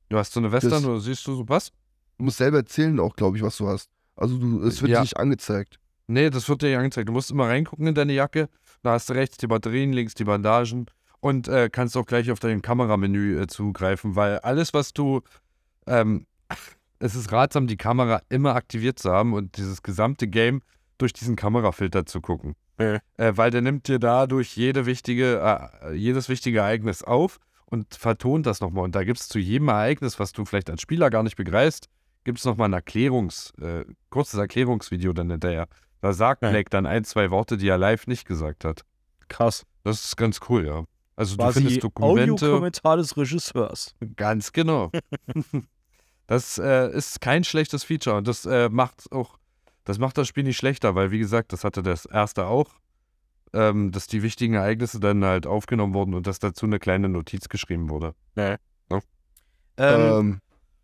Du 0.08 0.16
hast 0.16 0.32
so 0.32 0.40
eine 0.40 0.50
Weste 0.52 0.70
Das- 0.70 0.84
oder 0.84 1.00
siehst 1.00 1.26
du 1.26 1.34
so 1.34 1.48
was? 1.48 1.70
Du 2.16 2.24
musst 2.24 2.38
selber 2.38 2.58
erzählen 2.58 2.98
auch, 2.98 3.14
glaube 3.14 3.36
ich, 3.36 3.42
was 3.42 3.56
du 3.58 3.68
hast. 3.68 3.90
Also 4.16 4.38
du, 4.38 4.62
es 4.62 4.80
wird 4.80 4.90
Ja. 4.90 4.98
dir 4.98 5.02
nicht 5.02 5.16
angezeigt. 5.16 5.78
Nee, 6.06 6.30
das 6.30 6.48
wird 6.48 6.62
dir 6.62 6.68
nicht 6.70 6.78
angezeigt. 6.78 7.08
Du 7.08 7.12
musst 7.12 7.30
immer 7.30 7.46
reingucken 7.46 7.86
in 7.86 7.94
deine 7.94 8.14
Jacke. 8.14 8.48
Da 8.82 8.92
hast 8.92 9.10
du 9.10 9.12
rechts 9.12 9.36
die 9.36 9.46
Batterien, 9.46 9.92
links 9.92 10.14
die 10.14 10.24
Bandagen 10.24 10.86
und 11.20 11.46
äh, 11.48 11.68
kannst 11.70 11.96
auch 11.96 12.06
gleich 12.06 12.30
auf 12.30 12.40
dein 12.40 12.62
Kameramenü 12.62 13.38
äh, 13.40 13.46
zugreifen, 13.46 14.16
weil 14.16 14.38
alles, 14.38 14.72
was 14.72 14.92
du. 14.94 15.20
Ähm, 15.86 16.26
es 17.00 17.14
ist 17.14 17.30
ratsam, 17.30 17.66
die 17.66 17.76
Kamera 17.76 18.22
immer 18.30 18.54
aktiviert 18.56 18.98
zu 18.98 19.10
haben 19.10 19.34
und 19.34 19.56
dieses 19.58 19.82
gesamte 19.82 20.26
Game 20.26 20.62
durch 20.98 21.12
diesen 21.12 21.36
Kamerafilter 21.36 22.06
zu 22.06 22.20
gucken. 22.20 22.54
Ja. 22.78 22.98
Äh, 23.16 23.36
weil 23.36 23.50
der 23.50 23.62
nimmt 23.62 23.88
dir 23.88 23.98
dadurch 23.98 24.56
jede 24.56 24.86
wichtige, 24.86 25.40
äh, 25.82 25.94
jedes 25.94 26.28
wichtige 26.28 26.58
Ereignis 26.58 27.02
auf 27.02 27.38
und 27.66 27.94
vertont 27.94 28.46
das 28.46 28.60
nochmal. 28.60 28.84
Und 28.84 28.94
da 28.94 29.04
gibt 29.04 29.20
es 29.20 29.28
zu 29.28 29.38
jedem 29.38 29.68
Ereignis, 29.68 30.18
was 30.18 30.32
du 30.32 30.44
vielleicht 30.44 30.70
als 30.70 30.82
Spieler 30.82 31.10
gar 31.10 31.22
nicht 31.22 31.36
begreifst, 31.36 31.88
gibt 32.24 32.38
es 32.38 32.44
nochmal 32.44 32.68
ein 32.68 32.74
Erklärungs, 32.74 33.52
äh, 33.60 33.84
kurzes 34.10 34.38
Erklärungsvideo 34.38 35.12
dann 35.12 35.30
hinterher. 35.30 35.66
Da 36.00 36.12
sagt 36.12 36.42
Ja. 36.42 36.50
Blake 36.50 36.70
dann 36.70 36.86
ein, 36.86 37.04
zwei 37.04 37.30
Worte, 37.30 37.56
die 37.56 37.68
er 37.68 37.78
live 37.78 38.06
nicht 38.06 38.26
gesagt 38.26 38.64
hat. 38.64 38.82
Krass. 39.28 39.64
Das 39.84 40.04
ist 40.04 40.16
ganz 40.16 40.40
cool, 40.48 40.66
ja. 40.66 40.84
Also 41.16 41.36
du 41.36 41.42
Quasi 41.42 41.60
findest 41.60 41.82
Dokumente. 41.82 42.32
Audiokommentar 42.34 42.96
des 42.96 43.16
Regisseurs. 43.16 43.94
Ganz 44.16 44.52
genau. 44.52 44.92
das 46.26 46.58
äh, 46.58 46.90
ist 46.92 47.20
kein 47.20 47.42
schlechtes 47.42 47.82
Feature 47.84 48.16
und 48.16 48.28
das 48.28 48.46
äh, 48.46 48.68
macht 48.68 49.10
auch, 49.10 49.37
das 49.88 49.98
macht 49.98 50.18
das 50.18 50.28
Spiel 50.28 50.44
nicht 50.44 50.58
schlechter, 50.58 50.94
weil 50.94 51.10
wie 51.12 51.18
gesagt, 51.18 51.50
das 51.54 51.64
hatte 51.64 51.82
das 51.82 52.04
erste 52.04 52.46
auch, 52.46 52.74
ähm, 53.54 53.90
dass 53.90 54.06
die 54.06 54.22
wichtigen 54.22 54.52
Ereignisse 54.52 55.00
dann 55.00 55.24
halt 55.24 55.46
aufgenommen 55.46 55.94
wurden 55.94 56.12
und 56.12 56.26
dass 56.26 56.38
dazu 56.38 56.66
eine 56.66 56.78
kleine 56.78 57.08
Notiz 57.08 57.48
geschrieben 57.48 57.88
wurde. 57.88 58.14
Ähm, 59.78 60.40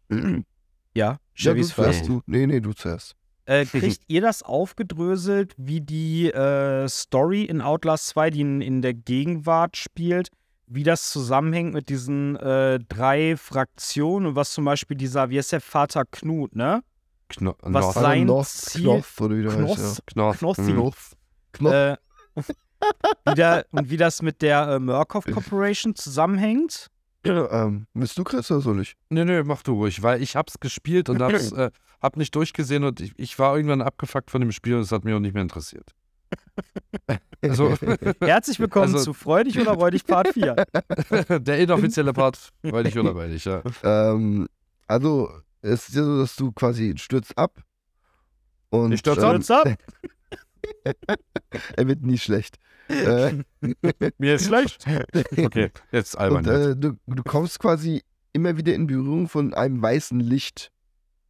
Ähm, 0.09 0.45
ja, 0.95 1.07
ja, 1.07 1.13
du 1.13 1.19
Chevys 1.35 1.75
zuerst. 1.75 2.09
Du, 2.09 2.23
nee, 2.25 2.47
nee, 2.47 2.61
du 2.61 2.73
zuerst. 2.73 3.15
Äh, 3.45 3.67
kriegt 3.67 4.01
ihr 4.07 4.23
das 4.23 4.43
aufgedröselt, 4.43 5.55
wie 5.59 5.83
die 5.83 6.31
äh, 6.33 6.89
Story 6.89 7.45
in 7.45 7.61
Outlast 7.61 8.07
2, 8.07 8.31
die 8.31 8.41
in, 8.41 8.63
in 8.63 8.81
der 8.81 8.95
Gegenwart 8.95 9.77
spielt, 9.77 10.29
wie 10.67 10.83
das 10.83 11.11
zusammenhängt 11.11 11.75
mit 11.75 11.91
diesen 11.91 12.37
äh, 12.37 12.79
drei 12.89 13.37
Fraktionen 13.37 14.29
und 14.29 14.35
was 14.35 14.53
zum 14.53 14.65
Beispiel 14.65 14.97
dieser, 14.97 15.29
wie 15.29 15.37
heißt 15.37 15.53
der 15.53 15.61
Vater 15.61 16.07
Knut, 16.07 16.57
ne? 16.57 16.83
Kno 17.37 17.55
Was 17.61 17.73
North- 17.85 17.95
sein 17.95 18.25
Knoff, 18.25 18.49
Ziel- 18.49 18.83
Knoff, 18.83 19.21
oder 19.21 19.37
wie 19.37 19.43
der 19.43 19.53
Knoss, 19.53 19.79
heißt, 19.79 20.07
Knorr. 20.07 20.35
Knossi. 20.35 20.63
Mhm. 20.63 20.75
Knoff. 20.75 21.17
Knoff. 21.53 21.73
Äh, 21.73 21.97
wie 23.27 23.35
der, 23.35 23.67
und 23.71 23.91
wie 23.91 23.97
das 23.97 24.21
mit 24.23 24.43
der 24.43 24.69
äh, 24.69 24.79
Murkoff 24.79 25.25
Corporation 25.27 25.95
zusammenhängt. 25.95 26.91
ähm, 27.25 27.87
willst 27.95 28.19
du, 28.19 28.25
Chris, 28.25 28.51
oder 28.51 28.61
soll 28.61 28.81
ich? 28.81 28.97
Nee, 29.09 29.25
nee, 29.25 29.43
mach 29.43 29.63
du 29.63 29.73
ruhig, 29.75 30.03
weil 30.03 30.23
ich 30.23 30.37
hab's 30.37 30.61
gespielt 30.61 31.09
und 31.09 31.23
hab's, 31.23 31.53
äh, 31.53 31.71
hab 32.03 32.17
nicht 32.17 32.35
durchgesehen 32.35 32.85
und 32.85 33.01
ich, 33.01 33.13
ich 33.17 33.39
war 33.39 33.57
irgendwann 33.57 33.81
abgefuckt 33.83 34.31
von 34.31 34.41
dem 34.43 34.53
Spiel 34.53 34.75
und 34.75 34.83
es 34.83 34.93
hat 34.93 35.05
mich 35.05 35.15
auch 35.15 35.21
nicht 35.21 35.35
mehr 35.35 35.43
interessiert. 35.43 35.91
Also, 37.43 37.75
Herzlich 38.21 38.59
willkommen 38.59 38.95
Also- 38.95 39.05
zu 39.05 39.13
Freudig 39.13 39.61
oder 39.61 39.73
Räudig 39.73 40.07
Part 40.07 40.29
4. 40.29 40.55
der 41.41 41.59
inoffizielle 41.59 42.15
Part, 42.15 42.51
ich 42.63 42.73
oder 42.73 43.27
ich, 43.29 43.45
ja. 43.45 43.63
Ähm, 43.83 44.49
also, 44.87 45.31
es 45.65 45.89
ist 45.89 45.95
ja 45.95 46.05
so, 46.05 46.19
dass 46.19 46.37
du 46.37 46.53
quasi 46.53 46.95
stürzt 46.97 47.37
ab. 47.39 47.63
Und, 48.71 48.93
Ich 48.93 49.01
stürz 49.01 49.19
ähm, 49.19 49.57
up? 49.57 49.69
Er 51.77 51.87
wird 51.87 52.03
nie 52.03 52.19
schlecht. 52.19 52.59
äh, 52.89 53.33
Mir 54.19 54.35
ist 54.35 54.47
schlecht. 54.47 54.87
Okay, 55.37 55.71
jetzt 55.93 56.17
albern. 56.19 56.39
und 56.39 56.51
äh, 56.51 56.77
du, 56.77 56.97
du 57.07 57.23
kommst 57.23 57.59
quasi 57.59 58.03
immer 58.33 58.57
wieder 58.57 58.75
in 58.75 58.87
Berührung 58.87 59.29
von 59.29 59.55
einem 59.55 59.81
weißen 59.81 60.21
Licht. 60.21 60.71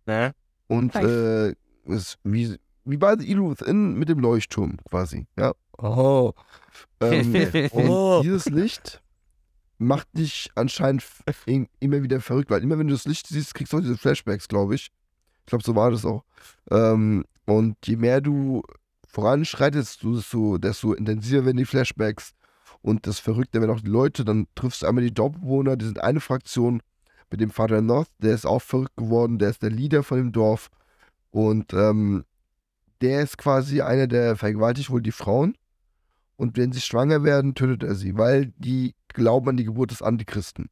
Ne? 0.06 0.34
Und 0.66 0.94
äh, 0.94 1.54
es, 1.86 2.18
wie, 2.24 2.56
wie 2.84 2.96
bei 2.96 3.16
The 3.16 3.24
Evil 3.24 3.50
Within 3.50 3.94
mit 3.94 4.08
dem 4.08 4.18
Leuchtturm 4.20 4.78
quasi. 4.88 5.26
Ja. 5.38 5.52
Oh. 5.78 6.32
Ähm, 7.00 7.34
Oh. 7.72 8.18
und 8.18 8.24
dieses 8.24 8.46
Licht 8.46 9.02
macht 9.78 10.08
dich 10.12 10.50
anscheinend 10.54 11.04
immer 11.80 12.02
wieder 12.02 12.20
verrückt, 12.20 12.50
weil 12.50 12.62
immer 12.62 12.78
wenn 12.78 12.88
du 12.88 12.94
das 12.94 13.06
Licht 13.06 13.26
siehst, 13.26 13.54
kriegst 13.54 13.72
du 13.72 13.78
auch 13.78 13.82
diese 13.82 13.96
Flashbacks, 13.96 14.48
glaube 14.48 14.74
ich. 14.74 14.90
Ich 15.40 15.46
glaube, 15.46 15.64
so 15.64 15.74
war 15.74 15.90
das 15.90 16.04
auch. 16.04 16.24
Ähm, 16.70 17.24
und 17.46 17.76
je 17.84 17.96
mehr 17.96 18.20
du 18.20 18.62
voranschreitest, 19.08 20.02
desto, 20.02 20.58
desto 20.58 20.92
intensiver 20.94 21.44
werden 21.44 21.58
die 21.58 21.64
Flashbacks 21.66 22.32
und 22.82 23.06
das 23.06 23.18
Verrückte 23.18 23.60
werden 23.60 23.70
auch 23.70 23.80
die 23.80 23.88
Leute. 23.88 24.24
Dann 24.24 24.46
triffst 24.54 24.82
du 24.82 24.86
einmal 24.86 25.04
die 25.04 25.14
Dorfbewohner, 25.14 25.76
die 25.76 25.86
sind 25.86 26.00
eine 26.00 26.20
Fraktion 26.20 26.82
mit 27.30 27.40
dem 27.40 27.50
Vater 27.50 27.80
North, 27.80 28.08
der 28.18 28.34
ist 28.34 28.46
auch 28.46 28.62
verrückt 28.62 28.96
geworden, 28.96 29.38
der 29.38 29.50
ist 29.50 29.62
der 29.62 29.70
Leader 29.70 30.02
von 30.02 30.18
dem 30.18 30.32
Dorf. 30.32 30.70
Und 31.30 31.72
ähm, 31.72 32.24
der 33.00 33.22
ist 33.22 33.38
quasi 33.38 33.80
einer, 33.80 34.06
der 34.06 34.36
vergewaltigt 34.36 34.90
wohl 34.90 35.02
die 35.02 35.12
Frauen. 35.12 35.56
Und 36.36 36.56
wenn 36.56 36.72
sie 36.72 36.80
schwanger 36.80 37.22
werden, 37.22 37.54
tötet 37.54 37.82
er 37.84 37.94
sie, 37.94 38.16
weil 38.16 38.46
die 38.56 38.94
glauben 39.08 39.50
an 39.50 39.56
die 39.56 39.64
Geburt 39.64 39.90
des 39.92 40.02
Antichristen 40.02 40.68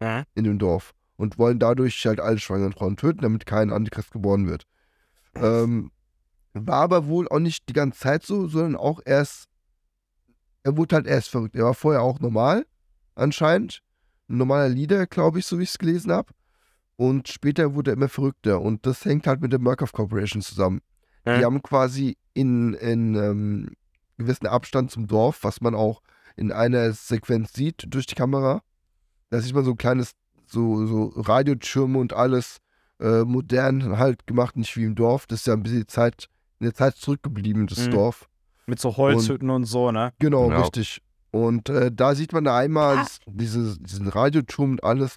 Ja. 0.00 0.24
in 0.34 0.44
dem 0.44 0.58
Dorf 0.58 0.92
und 1.16 1.38
wollen 1.38 1.58
dadurch 1.58 2.04
halt 2.06 2.20
alle 2.20 2.38
schwangeren 2.38 2.72
Frauen 2.72 2.96
töten, 2.96 3.22
damit 3.22 3.46
kein 3.46 3.72
Antichrist 3.72 4.10
geboren 4.10 4.46
wird. 4.46 4.66
Ähm, 5.34 5.90
war 6.52 6.82
aber 6.82 7.06
wohl 7.06 7.28
auch 7.28 7.38
nicht 7.38 7.68
die 7.68 7.72
ganze 7.72 8.00
Zeit 8.00 8.22
so, 8.24 8.48
sondern 8.48 8.76
auch 8.76 9.00
erst, 9.04 9.46
er 10.62 10.76
wurde 10.76 10.96
halt 10.96 11.06
erst 11.06 11.28
verrückt. 11.30 11.56
Er 11.56 11.64
war 11.64 11.74
vorher 11.74 12.02
auch 12.02 12.20
normal, 12.20 12.66
anscheinend. 13.14 13.82
Ein 14.28 14.38
normaler 14.38 14.68
Leader, 14.68 15.06
glaube 15.06 15.38
ich, 15.38 15.46
so 15.46 15.58
wie 15.58 15.62
ich 15.62 15.70
es 15.70 15.78
gelesen 15.78 16.10
habe. 16.10 16.32
Und 16.96 17.28
später 17.28 17.74
wurde 17.74 17.92
er 17.92 17.96
immer 17.96 18.08
verrückter. 18.08 18.60
Und 18.60 18.84
das 18.84 19.04
hängt 19.04 19.26
halt 19.28 19.40
mit 19.40 19.52
der 19.52 19.60
Murkoff 19.60 19.92
Corporation 19.92 20.42
zusammen. 20.42 20.80
Ja. 21.24 21.38
Die 21.38 21.44
haben 21.44 21.62
quasi 21.62 22.16
in, 22.34 22.74
in 22.74 23.14
ähm, 23.14 23.70
gewissen 24.18 24.46
Abstand 24.46 24.90
zum 24.90 25.06
Dorf, 25.06 25.38
was 25.42 25.60
man 25.60 25.74
auch 25.74 26.02
in 26.36 26.52
einer 26.52 26.92
Sequenz 26.92 27.52
sieht 27.52 27.84
durch 27.88 28.06
die 28.06 28.14
Kamera. 28.14 28.62
Da 29.30 29.40
sieht 29.40 29.54
man 29.54 29.64
so 29.64 29.72
ein 29.72 29.76
kleines, 29.78 30.12
so, 30.46 30.86
so 30.86 31.12
Radiotürme 31.16 31.98
und 31.98 32.12
alles 32.12 32.58
äh, 33.00 33.24
modern 33.24 33.98
halt 33.98 34.26
gemacht, 34.26 34.56
nicht 34.56 34.76
wie 34.76 34.84
im 34.84 34.94
Dorf. 34.94 35.26
Das 35.26 35.40
ist 35.40 35.46
ja 35.46 35.54
ein 35.54 35.62
bisschen 35.62 35.88
Zeit, 35.88 36.28
in 36.60 36.64
der 36.64 36.74
Zeit 36.74 36.96
zurückgeblieben, 36.96 37.66
das 37.66 37.86
Mhm. 37.86 37.90
Dorf. 37.92 38.28
Mit 38.66 38.80
so 38.80 38.96
Holzhütten 38.96 39.50
und, 39.50 39.64
so, 39.64 39.92
ne? 39.92 40.12
Genau, 40.18 40.50
Ja. 40.50 40.60
richtig. 40.62 41.02
Und 41.30 41.68
äh, 41.68 41.92
da 41.92 42.14
sieht 42.14 42.32
man 42.32 42.44
da 42.44 42.56
einmal 42.56 42.96
das- 42.96 43.18
diese, 43.26 43.78
diesen 43.78 44.08
Radioturm 44.08 44.72
und 44.72 44.84
alles. 44.84 45.16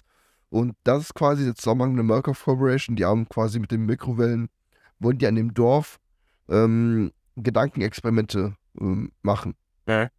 Und 0.50 0.74
das 0.84 1.04
ist 1.04 1.14
quasi 1.14 1.44
der 1.44 1.54
Zusammenhang 1.54 1.94
der 1.94 2.04
Murkoff 2.04 2.44
Corporation. 2.44 2.96
Die 2.96 3.04
haben 3.04 3.28
quasi 3.28 3.58
mit 3.60 3.70
den 3.70 3.86
Mikrowellen, 3.86 4.48
wollen 4.98 5.18
die 5.18 5.26
an 5.26 5.36
dem 5.36 5.54
Dorf 5.54 5.98
ähm, 6.48 7.12
Gedankenexperimente 7.36 8.56
ähm, 8.78 9.12
machen. 9.22 9.54
Ja. 9.86 10.10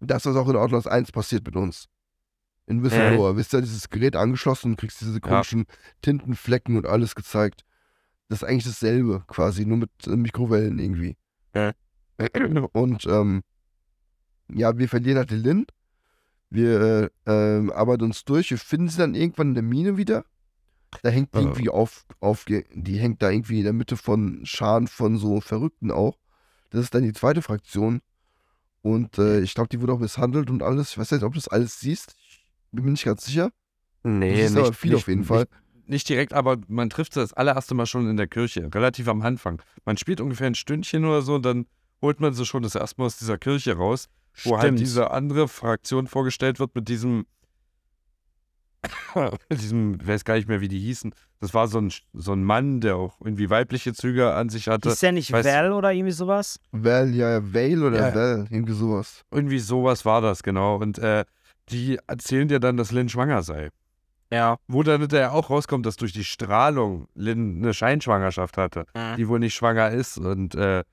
Das 0.00 0.26
ist 0.26 0.36
auch 0.36 0.48
in 0.48 0.56
Outlaws 0.56 0.86
1 0.86 1.12
passiert 1.12 1.44
mit 1.44 1.56
uns. 1.56 1.88
In 2.66 2.82
Whistleblower. 2.82 3.36
Wisst 3.36 3.52
ihr, 3.52 3.60
dieses 3.60 3.90
Gerät 3.90 4.16
angeschlossen 4.16 4.72
und 4.72 4.76
kriegst 4.76 5.00
diese 5.00 5.20
komischen 5.20 5.66
Tintenflecken 6.02 6.76
und 6.76 6.86
alles 6.86 7.14
gezeigt. 7.14 7.64
Das 8.28 8.42
ist 8.42 8.48
eigentlich 8.48 8.64
dasselbe, 8.64 9.24
quasi, 9.26 9.66
nur 9.66 9.78
mit 9.78 9.90
äh, 10.06 10.16
Mikrowellen 10.16 10.78
irgendwie. 10.78 11.16
Ja. 11.54 11.72
Und 12.72 13.04
ähm, 13.06 13.42
ja, 14.52 14.78
wir 14.78 14.88
verlieren 14.88 15.18
halt 15.18 15.32
den 15.32 15.42
Lin. 15.42 15.66
Wir 16.48 17.10
äh, 17.26 17.56
ähm, 17.56 17.72
arbeiten 17.72 18.04
uns 18.04 18.24
durch. 18.24 18.50
Wir 18.50 18.58
finden 18.58 18.88
sie 18.88 18.98
dann 18.98 19.16
irgendwann 19.16 19.48
in 19.48 19.54
der 19.54 19.62
Mine 19.64 19.96
wieder. 19.96 20.24
Da 21.02 21.08
hängt 21.08 21.34
die 21.34 21.38
irgendwie 21.38 21.70
auf, 21.70 22.06
auf, 22.20 22.44
die 22.44 22.98
hängt 22.98 23.22
da 23.22 23.30
irgendwie 23.30 23.58
in 23.58 23.64
der 23.64 23.72
Mitte 23.72 23.96
von 23.96 24.44
Scharen 24.44 24.86
von 24.86 25.16
so 25.16 25.40
Verrückten 25.40 25.90
auch. 25.90 26.18
Das 26.70 26.82
ist 26.82 26.94
dann 26.94 27.02
die 27.02 27.12
zweite 27.12 27.42
Fraktion. 27.42 28.00
Und 28.82 29.18
äh, 29.18 29.40
ich 29.40 29.54
glaube, 29.54 29.68
die 29.68 29.80
wurde 29.80 29.92
auch 29.92 29.98
misshandelt 29.98 30.50
und 30.50 30.62
alles. 30.62 30.92
Ich 30.92 30.98
weiß 30.98 31.10
nicht, 31.10 31.22
ob 31.22 31.34
du 31.34 31.38
das 31.38 31.48
alles 31.48 31.80
siehst. 31.80 32.14
Ich 32.18 32.40
bin 32.72 32.84
mir 32.84 32.92
nicht 32.92 33.04
ganz 33.04 33.24
sicher. 33.24 33.50
Nee, 34.02 34.42
siehst 34.42 34.56
aber 34.56 34.72
viel 34.72 34.94
auf 34.94 35.08
jeden 35.08 35.24
Fall. 35.24 35.40
Nicht, 35.40 35.88
nicht 35.88 36.08
direkt, 36.08 36.32
aber 36.32 36.58
man 36.68 36.88
trifft 36.88 37.14
sie 37.14 37.20
das 37.20 37.34
allererste 37.34 37.74
Mal 37.74 37.86
schon 37.86 38.08
in 38.08 38.16
der 38.16 38.28
Kirche, 38.28 38.70
relativ 38.72 39.08
am 39.08 39.20
Anfang. 39.22 39.60
Man 39.84 39.98
spielt 39.98 40.20
ungefähr 40.20 40.46
ein 40.46 40.54
Stündchen 40.54 41.04
oder 41.04 41.20
so 41.20 41.34
und 41.34 41.44
dann 41.44 41.66
holt 42.00 42.20
man 42.20 42.32
sie 42.32 42.46
schon 42.46 42.62
das 42.62 42.74
erste 42.74 43.00
Mal 43.00 43.06
aus 43.06 43.18
dieser 43.18 43.36
Kirche 43.36 43.76
raus, 43.76 44.08
wo 44.44 44.52
halt 44.52 44.62
Stimmt. 44.62 44.80
diese 44.80 45.10
andere 45.10 45.48
Fraktion 45.48 46.06
vorgestellt 46.06 46.58
wird 46.58 46.74
mit 46.74 46.88
diesem, 46.88 47.26
mit 49.14 49.60
diesem, 49.60 49.98
ich 50.00 50.06
weiß 50.06 50.24
gar 50.24 50.36
nicht 50.36 50.48
mehr, 50.48 50.62
wie 50.62 50.68
die 50.68 50.80
hießen. 50.80 51.12
Das 51.40 51.54
war 51.54 51.68
so 51.68 51.80
ein, 51.80 51.90
so 52.12 52.32
ein 52.32 52.44
Mann, 52.44 52.80
der 52.80 52.96
auch 52.96 53.18
irgendwie 53.24 53.48
weibliche 53.48 53.94
Züge 53.94 54.34
an 54.34 54.50
sich 54.50 54.68
hatte. 54.68 54.90
Ist 54.90 55.02
der 55.02 55.12
nicht 55.12 55.32
weiß- 55.32 55.44
Val 55.44 55.72
oder 55.72 55.90
irgendwie 55.92 56.12
sowas? 56.12 56.60
Val, 56.70 57.14
ja, 57.14 57.40
Vale 57.54 57.86
oder 57.86 58.08
Ja. 58.10 58.14
Val, 58.14 58.46
irgendwie 58.50 58.74
sowas. 58.74 59.22
Irgendwie 59.30 59.58
sowas 59.58 60.04
war 60.04 60.20
das, 60.20 60.42
genau. 60.42 60.76
Und 60.76 60.98
äh, 60.98 61.24
die 61.70 61.98
erzählen 62.06 62.46
dir 62.48 62.60
dann, 62.60 62.76
dass 62.76 62.92
Lynn 62.92 63.08
schwanger 63.08 63.42
sei. 63.42 63.70
Ja. 64.32 64.58
Wo 64.68 64.82
dann 64.82 65.00
hinterher 65.00 65.32
auch 65.32 65.48
rauskommt, 65.50 65.86
dass 65.86 65.96
durch 65.96 66.12
die 66.12 66.24
Strahlung 66.24 67.08
Lynn 67.14 67.62
eine 67.62 67.72
Scheinschwangerschaft 67.74 68.56
hatte, 68.58 68.84
die 69.16 69.26
wohl 69.26 69.38
nicht 69.40 69.54
schwanger 69.54 69.90
ist. 69.90 70.18
Und 70.18 70.54
äh, 70.54 70.84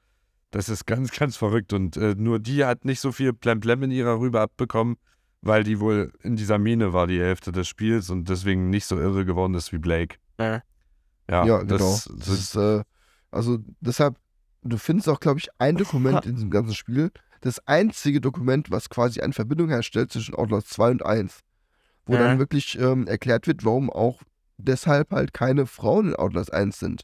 das 0.51 0.69
ist 0.69 0.87
ganz, 0.87 1.11
ganz 1.19 1.35
verrückt. 1.35 1.73
Und 1.73 1.97
äh, 1.97 2.15
nur 2.17 2.39
die 2.39 2.63
hat 2.63 2.85
nicht 2.85 3.01
so 3.01 3.11
viel 3.11 3.33
Plemplem 3.33 3.83
in 3.83 3.91
ihrer 3.91 4.17
Rübe 4.19 4.39
abbekommen, 4.39 4.95
weil 5.41 5.63
die 5.63 5.79
wohl 5.81 6.13
in 6.23 6.35
dieser 6.37 6.57
Mine 6.57 6.93
war 6.93 7.05
die 7.05 7.19
Hälfte 7.19 7.51
des 7.51 7.67
Spiels 7.67 8.09
und 8.09 8.29
deswegen 8.29 8.69
nicht 8.69 8.85
so 8.85 8.97
irre 8.97 9.25
geworden 9.25 9.53
ist 9.55 9.73
wie 9.73 9.77
Blake. 9.77 10.15
Ja. 10.39 10.63
Ja, 11.29 11.45
Ja, 11.45 11.57
genau. 11.59 11.77
das, 11.77 12.09
Das 12.17 12.27
ist, 12.29 12.55
äh, 12.55 12.83
also 13.31 13.59
deshalb, 13.81 14.17
du 14.63 14.77
findest 14.77 15.09
auch, 15.09 15.19
glaube 15.19 15.39
ich, 15.39 15.49
ein 15.57 15.75
Dokument 15.75 16.25
in 16.25 16.35
diesem 16.35 16.49
ganzen 16.49 16.73
Spiel. 16.73 17.11
Das 17.41 17.59
einzige 17.67 18.21
Dokument, 18.21 18.71
was 18.71 18.89
quasi 18.89 19.21
eine 19.21 19.33
Verbindung 19.33 19.69
herstellt 19.69 20.11
zwischen 20.11 20.35
Outlaws 20.35 20.65
2 20.67 20.91
und 20.91 21.05
1. 21.05 21.41
Wo 22.05 22.13
Ja. 22.15 22.19
dann 22.27 22.39
wirklich 22.39 22.79
ähm, 22.79 23.05
erklärt 23.07 23.47
wird, 23.47 23.65
warum 23.65 23.89
auch 23.89 24.21
deshalb 24.57 25.11
halt 25.11 25.33
keine 25.33 25.65
Frauen 25.67 26.09
in 26.09 26.15
Outlaws 26.15 26.49
1 26.49 26.79
sind. 26.79 27.03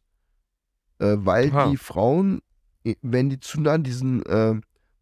Äh, 1.00 1.16
weil 1.20 1.52
Aha. 1.52 1.70
die 1.70 1.78
Frauen, 1.78 2.42
wenn 3.02 3.30
die 3.30 3.40
zu 3.40 3.60
nah 3.62 3.74
an 3.74 3.84
diesen 3.84 4.26
äh, 4.26 4.60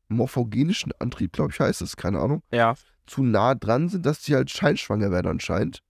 morphogenischen 0.09 0.91
Antrieb, 0.99 1.33
glaube 1.33 1.51
ich, 1.51 1.59
heißt 1.59 1.81
es, 1.81 1.95
keine 1.95 2.19
Ahnung, 2.19 2.43
Ja. 2.51 2.75
zu 3.05 3.23
nah 3.23 3.55
dran 3.55 3.87
sind, 3.89 4.05
dass 4.05 4.21
die 4.21 4.35
halt 4.35 4.49
scheinschwanger 4.49 5.11
werden 5.11 5.27
anscheinend. 5.27 5.81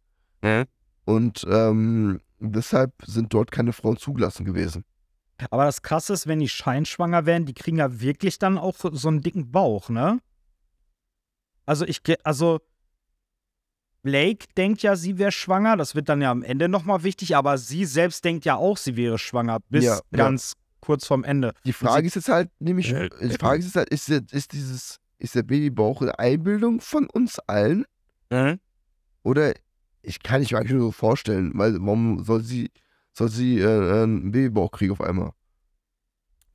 Hä? 0.43 0.65
Und 1.05 1.45
ähm, 1.49 2.19
deshalb 2.41 2.93
sind 3.05 3.33
dort 3.33 3.51
keine 3.51 3.73
Frauen 3.73 3.97
zugelassen 3.97 4.45
gewesen. 4.45 4.83
Aber 5.49 5.65
das 5.65 5.81
Krasse 5.81 6.13
ist, 6.13 6.27
wenn 6.27 6.39
die 6.39 6.49
scheinschwanger 6.49 7.25
werden, 7.25 7.45
die 7.45 7.53
kriegen 7.53 7.77
ja 7.77 7.99
wirklich 8.01 8.37
dann 8.39 8.57
auch 8.57 8.75
so 8.77 9.07
einen 9.07 9.21
dicken 9.21 9.51
Bauch, 9.51 9.89
ne? 9.89 10.19
Also 11.65 11.85
ich, 11.85 12.01
also 12.23 12.59
Blake 14.03 14.47
denkt 14.57 14.81
ja, 14.81 14.95
sie 14.95 15.17
wäre 15.17 15.31
schwanger. 15.31 15.77
Das 15.77 15.93
wird 15.95 16.09
dann 16.09 16.21
ja 16.21 16.31
am 16.31 16.43
Ende 16.43 16.67
nochmal 16.69 17.03
wichtig. 17.03 17.35
Aber 17.35 17.57
sie 17.57 17.85
selbst 17.85 18.25
denkt 18.25 18.45
ja 18.45 18.55
auch, 18.55 18.77
sie 18.77 18.95
wäre 18.95 19.17
schwanger. 19.19 19.59
Bis 19.69 19.83
Ja, 19.85 19.95
ja. 19.95 20.01
ganz 20.11 20.53
kurz 20.79 21.05
vorm 21.05 21.23
Ende. 21.23 21.53
Die 21.65 21.73
Frage 21.73 22.07
ist 22.07 22.15
jetzt 22.15 22.29
halt, 22.29 22.49
nämlich, 22.59 22.91
Äh, 22.91 23.09
die 23.21 23.37
Frage 23.37 23.59
ist 23.59 23.65
jetzt 23.65 23.75
halt, 23.75 23.89
ist, 23.89 24.09
der- 24.09 24.23
ist 24.31 24.51
dieses, 24.53 24.97
ist 25.19 25.35
der 25.35 25.43
Babybauch 25.43 26.01
eine 26.01 26.17
Einbildung 26.17 26.81
von 26.81 27.07
uns 27.09 27.37
allen? 27.39 27.85
Oder 29.23 29.53
ich 30.03 30.21
kann 30.23 30.41
ich 30.41 30.51
mir 30.51 30.57
eigentlich 30.59 30.71
nur 30.73 30.81
so 30.87 30.91
vorstellen, 30.91 31.51
weil 31.55 31.73
warum 31.81 32.23
soll 32.23 32.41
sie, 32.43 32.71
soll 33.13 33.29
sie 33.29 33.59
äh, 33.59 34.03
einen 34.03 34.31
Babybauch 34.31 34.71
kriegen 34.71 34.91
auf 34.93 35.01
einmal? 35.01 35.31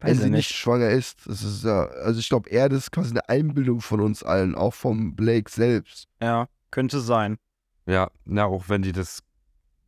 Wenn 0.00 0.10
Weiß 0.10 0.18
sie 0.18 0.24
ich 0.26 0.30
nicht 0.32 0.50
schwanger 0.54 0.90
ist. 0.90 1.26
Das 1.26 1.42
ist 1.42 1.64
ja, 1.64 1.86
also 1.86 2.20
ich 2.20 2.28
glaube 2.28 2.50
eher, 2.50 2.68
das 2.68 2.80
ist 2.84 2.92
quasi 2.92 3.10
eine 3.12 3.28
Einbildung 3.28 3.80
von 3.80 4.00
uns 4.00 4.22
allen, 4.22 4.54
auch 4.54 4.74
vom 4.74 5.16
Blake 5.16 5.50
selbst. 5.50 6.06
Ja, 6.20 6.48
könnte 6.70 7.00
sein. 7.00 7.38
Ja, 7.86 8.10
na, 8.24 8.44
auch 8.44 8.68
wenn 8.68 8.82
die 8.82 8.92
das, 8.92 9.20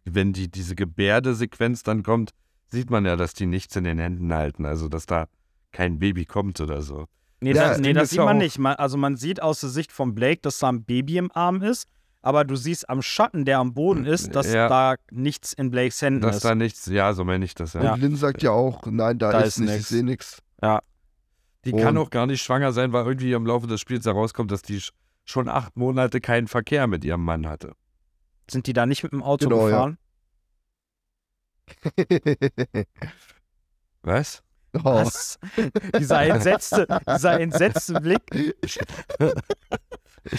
wenn 0.05 0.33
die 0.33 0.51
diese 0.51 0.75
Gebärdesequenz 0.77 1.83
dann 1.83 2.03
kommt, 2.03 2.31
sieht 2.71 2.91
man 2.91 3.05
ja, 3.05 3.17
dass 3.17 3.35
die 3.35 3.47
nichts 3.47 3.77
in 3.77 3.85
den 3.85 3.99
Händen 3.99 4.33
halten, 4.33 4.65
also 4.65 4.89
dass 4.89 5.05
da 5.07 5.27
kein 5.73 5.99
Baby 5.99 6.25
kommt 6.25 6.61
oder 6.61 6.81
so. 6.81 7.07
Nee, 7.41 7.53
Ja, 7.53 7.69
das, 7.69 7.77
das 7.77 7.81
nee, 7.81 8.05
sieht 8.05 8.19
man 8.19 8.37
auch- 8.37 8.41
nicht. 8.41 8.59
Man, 8.59 8.77
also 8.77 8.97
man 8.97 9.17
sieht 9.17 9.43
aus 9.43 9.61
der 9.61 9.71
Sicht 9.71 9.93
von 9.93 10.15
Blake, 10.15 10.41
dass 10.41 10.59
da 10.59 10.71
ein 10.71 10.85
Baby 10.85 11.19
im 11.19 11.31
Arm 11.33 11.63
ist. 11.63 11.87
Aber 12.21 12.45
du 12.45 12.57
siehst 12.57 12.89
am 12.91 13.01
Schatten, 13.01 13.45
der 13.45 13.59
am 13.59 13.75
Boden 13.75 14.05
ist, 14.05 14.35
dass 14.35 14.53
Ja. 14.53 14.69
da 14.69 14.97
nichts 15.11 15.53
in 15.53 15.71
Blakes 15.71 16.03
Händen 16.03 16.23
Dass 16.23 16.37
ist. 16.37 16.45
da 16.45 16.55
nichts, 16.55 16.87
ja, 16.87 17.13
so 17.13 17.25
meine 17.25 17.45
ich 17.45 17.55
das 17.55 17.75
ja. 17.75 17.95
Und 17.95 18.01
Lynn 18.01 18.17
sagt 18.17 18.43
ja 18.43 18.51
auch, 18.51 18.85
nein, 18.87 19.19
da, 19.19 19.31
Da 19.33 19.41
ist 19.41 19.59
ist 19.59 19.59
nichts, 19.61 19.77
ich 19.77 19.87
sehe 19.87 20.03
nichts. 20.05 20.43
Die 21.65 21.73
kann 21.73 21.97
Und- 21.97 21.99
auch 22.07 22.11
gar 22.11 22.27
nicht 22.27 22.43
schwanger 22.43 22.73
sein, 22.73 22.93
weil 22.93 23.05
irgendwie 23.05 23.33
im 23.33 23.45
Laufe 23.47 23.67
des 23.67 23.81
Spiels 23.81 24.05
herauskommt, 24.07 24.51
dass 24.51 24.63
die 24.63 24.81
sch- 24.81 24.93
schon 25.25 25.49
acht 25.49 25.77
Monate 25.77 26.21
keinen 26.21 26.47
Verkehr 26.49 26.87
mit 26.87 27.05
ihrem 27.05 27.23
Mann 27.25 27.47
hatte. 27.49 27.75
Sind 28.51 28.67
die 28.67 28.73
da 28.73 28.87
nicht 28.87 29.03
mit 29.03 29.13
dem 29.13 29.23
Auto 29.23 29.49
Genau, 29.49 29.69
ja. 29.69 29.87
gefahren? 29.87 29.99
Was? 34.03 34.43
oh. 34.75 34.81
Was? 34.85 35.39
dieser 35.99 36.23
entsetzte, 36.23 36.87
dieser 37.07 37.41
entsetzte 37.41 38.01
Blick. 38.01 38.23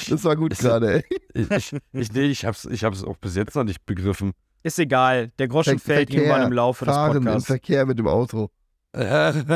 Das 0.09 0.23
war 0.23 0.35
gut 0.35 0.57
gerade, 0.57 1.03
ey. 1.03 1.19
Ich, 1.33 1.75
ich, 1.93 2.11
nee, 2.13 2.25
ich 2.25 2.45
hab's, 2.45 2.65
ich 2.65 2.83
hab's 2.83 3.03
auch 3.03 3.17
bis 3.17 3.35
jetzt 3.35 3.55
noch 3.55 3.63
nicht 3.63 3.85
begriffen. 3.85 4.31
Ist 4.63 4.79
egal. 4.79 5.31
Der 5.39 5.47
Groschen 5.47 5.79
Ver- 5.79 5.93
fällt 5.95 6.09
Verkehr, 6.09 6.25
irgendwann 6.27 6.47
im 6.47 6.53
Laufe 6.53 6.85
des 6.85 6.93
Fahren 6.93 7.17
im 7.17 7.23
Podcasts. 7.23 7.47
Verkehr 7.47 7.85
mit 7.85 7.99
dem 7.99 8.07
Auto. 8.07 8.49
ja, 8.95 9.33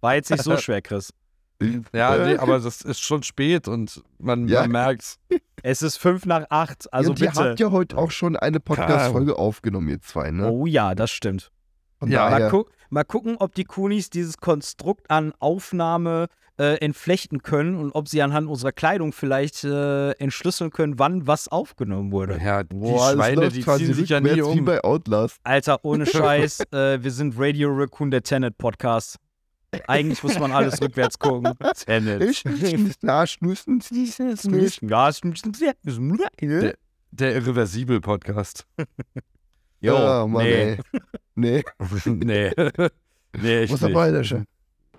War 0.00 0.14
jetzt 0.14 0.30
nicht 0.30 0.42
so 0.42 0.56
schwer, 0.56 0.82
Chris. 0.82 1.12
nee, 1.60 2.00
aber 2.00 2.58
das 2.60 2.82
ist 2.82 3.00
schon 3.00 3.22
spät 3.22 3.68
und 3.68 4.02
man, 4.18 4.48
Ja. 4.48 4.62
man 4.62 4.72
merkt's. 4.72 5.18
Es 5.62 5.82
ist 5.82 5.96
fünf 5.96 6.26
nach 6.26 6.44
acht, 6.50 6.92
also 6.92 7.10
und 7.10 7.20
ihr 7.20 7.28
bitte. 7.30 7.44
habt 7.50 7.60
ja 7.60 7.70
heute 7.70 7.96
auch 7.96 8.10
schon 8.10 8.36
eine 8.36 8.60
Podcast-Folge 8.60 9.36
aufgenommen, 9.38 9.88
ihr 9.88 10.00
zwei, 10.00 10.30
ne? 10.30 10.50
Oh 10.50 10.66
ja, 10.66 10.94
das 10.94 11.10
stimmt. 11.10 11.50
Von 11.98 12.10
Ja, 12.10 12.24
Mal, 12.24 12.30
daher, 12.30 12.50
guck, 12.50 12.70
mal 12.90 13.04
gucken, 13.04 13.36
ob 13.38 13.54
die 13.54 13.64
Kunis 13.64 14.10
dieses 14.10 14.38
Konstrukt 14.38 15.10
an 15.10 15.32
Aufnahme 15.38 16.28
äh, 16.58 16.76
entflechten 16.78 17.42
können 17.42 17.76
und 17.76 17.92
ob 17.92 18.08
sie 18.08 18.22
anhand 18.22 18.48
unserer 18.48 18.72
Kleidung 18.72 19.12
vielleicht 19.12 19.64
äh, 19.64 20.12
entschlüsseln 20.12 20.70
können, 20.70 20.98
wann 20.98 21.26
was 21.26 21.48
aufgenommen 21.48 22.12
wurde. 22.12 22.38
Ja, 22.42 22.62
die 22.62 22.76
Boah, 22.76 23.06
das 23.06 23.12
Schweine, 23.14 23.48
die 23.48 23.64
ziehen 23.64 23.94
sich 23.94 24.08
ja 24.10 24.20
nie 24.20 24.30
rückwärts 24.30 24.54
wie 24.54 24.60
um. 24.60 24.64
bei 24.64 24.84
Outlast. 24.84 25.40
Alter, 25.42 25.84
ohne 25.84 26.06
Scheiß, 26.06 26.60
äh, 26.72 27.02
wir 27.02 27.10
sind 27.10 27.34
Radio 27.36 27.70
Raccoon, 27.72 28.10
der 28.10 28.22
Tenet 28.22 28.56
Podcast. 28.58 29.16
Eigentlich 29.88 30.22
muss 30.22 30.38
man 30.38 30.52
alles 30.52 30.80
rückwärts 30.80 31.18
gucken. 31.18 31.52
Tenet. 31.86 32.22
Der, 36.62 36.74
der 37.10 37.34
Irreversibel-Podcast. 37.36 38.66
Jo, 39.80 39.96
ah, 39.96 40.26
Mann, 40.26 40.44
nee. 40.44 40.52
ey. 40.52 40.78
Nee, 41.34 41.64
nee. 42.04 42.50
nee, 43.36 43.62
ich 43.64 43.70
Feuerlöscher? 43.70 44.44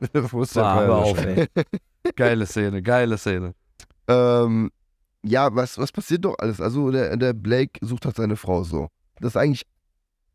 ey. 1.25 1.47
Geile 2.15 2.45
Szene, 2.45 2.81
geile 2.81 3.17
Szene. 3.17 3.53
Ähm, 4.07 4.71
ja, 5.23 5.53
was, 5.55 5.77
was 5.77 5.91
passiert 5.91 6.25
doch 6.25 6.35
alles? 6.37 6.61
Also, 6.61 6.91
der, 6.91 7.15
der 7.17 7.33
Blake 7.33 7.79
sucht 7.81 8.05
halt 8.05 8.15
seine 8.17 8.35
Frau 8.35 8.63
so. 8.63 8.89
Das 9.19 9.29
ist 9.31 9.37
eigentlich 9.37 9.65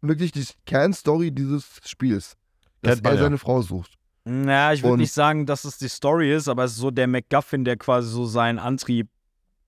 wirklich 0.00 0.32
die 0.32 0.46
Kernstory 0.66 1.30
dieses 1.30 1.80
Spiels. 1.84 2.36
Dass 2.82 2.94
Kennt 2.94 3.04
man 3.04 3.12
er 3.12 3.16
ja. 3.16 3.22
seine 3.24 3.38
Frau 3.38 3.62
sucht. 3.62 3.98
Na, 4.24 4.72
ich 4.72 4.82
würde 4.82 4.98
nicht 4.98 5.12
sagen, 5.12 5.46
dass 5.46 5.64
es 5.64 5.78
die 5.78 5.88
Story 5.88 6.34
ist, 6.34 6.48
aber 6.48 6.64
es 6.64 6.72
ist 6.72 6.78
so 6.78 6.90
der 6.90 7.06
MacGuffin, 7.06 7.64
der 7.64 7.76
quasi 7.76 8.10
so 8.10 8.26
sein 8.26 8.58
Antrieb 8.58 9.08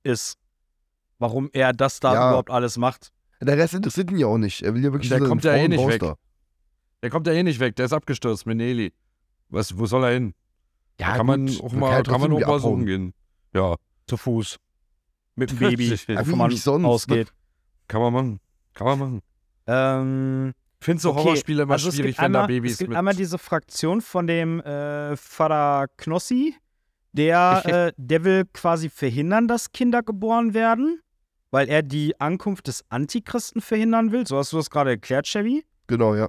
ist. 0.03 0.39
Warum 1.19 1.51
er 1.53 1.73
das 1.73 2.01
da 2.01 2.15
Ja. 2.15 2.29
überhaupt 2.31 2.51
alles 2.51 2.77
macht. 2.79 3.13
Der 3.43 3.57
Rest 3.59 3.75
interessiert 3.75 4.11
ihn 4.11 4.19
ja 4.19 4.27
auch 4.29 4.39
nicht. 4.39 4.63
Er 4.63 4.75
will 4.75 4.85
ja 4.85 4.93
wirklich 4.93 5.09
Der 5.09 5.19
seine 5.19 5.29
kommt 5.29 5.45
ja 5.45 5.55
eh 5.55 5.69
nicht 5.69 5.87
weg. 5.87 6.01
da. 6.01 6.17
Der 7.03 7.11
kommt 7.11 7.27
ja 7.27 7.33
eh 7.33 7.43
nicht 7.43 7.59
weg, 7.61 7.75
der 7.77 7.87
ist 7.87 7.93
abgestürzt 7.93 8.47
mit 8.47 8.57
Nelly. 8.57 8.93
Was, 9.49 9.77
wo 9.77 9.87
soll 9.87 10.05
er 10.05 10.13
hin? 10.13 10.35
Ja, 11.01 11.17
kann 11.17 11.27
man 11.27 11.49
auch 11.49 11.71
man 11.73 11.81
mal, 11.81 12.03
kann 12.05 12.21
man 12.21 12.31
trotzdem 12.31 12.45
auch 12.45 12.49
mal 12.49 12.61
suchen 12.61 12.87
gehen. 12.87 13.15
Ja. 13.55 13.77
Zu 14.07 14.17
Fuß. 14.17 14.57
Mit 15.35 15.51
dem 15.51 15.59
Baby, 15.59 15.91
wovon 15.91 16.39
man 16.39 16.51
nicht 16.51 16.63
sonst. 16.63 16.85
ausgeht. 16.85 17.33
kann 17.89 18.01
man 18.01 18.13
machen. 18.13 18.41
Kann 18.75 18.87
man 18.87 18.99
machen. 18.99 19.21
Ähm, 19.67 20.53
Ich 20.81 20.85
finde 20.85 21.01
so 21.03 21.11
Okay, 21.11 21.19
Horrorspiele 21.25 21.63
immer 21.65 21.73
also 21.75 21.91
schwierig, 21.91 22.19
wenn 22.19 22.33
da 22.33 22.41
einmal, 22.43 22.47
Babys 22.49 22.73
Es 22.73 22.79
gibt 22.79 22.91
mit. 22.91 22.99
einmal 22.99 23.15
diese 23.17 23.39
Fraktion 23.39 24.01
von 24.01 24.27
dem 24.27 24.61
äh, 24.61 25.17
Vater 25.17 25.87
Knossi, 25.97 26.55
der, 27.13 27.63
äh, 27.65 27.93
der 27.97 28.25
will 28.25 28.45
quasi 28.53 28.89
verhindern, 28.89 29.49
dass 29.49 29.73
Kinder 29.73 30.03
geboren 30.03 30.55
werden, 30.55 31.01
weil 31.53 31.69
er 31.69 31.83
die 31.83 32.19
Ankunft 32.21 32.67
des 32.67 32.85
Antichristen 32.89 33.61
verhindern 33.61 34.11
will. 34.11 34.27
So 34.27 34.39
hast 34.39 34.53
du 34.53 34.57
das 34.57 34.71
gerade 34.71 34.91
erklärt, 34.91 35.27
Chevy. 35.27 35.65
Genau, 35.87 36.17
ja. 36.17 36.29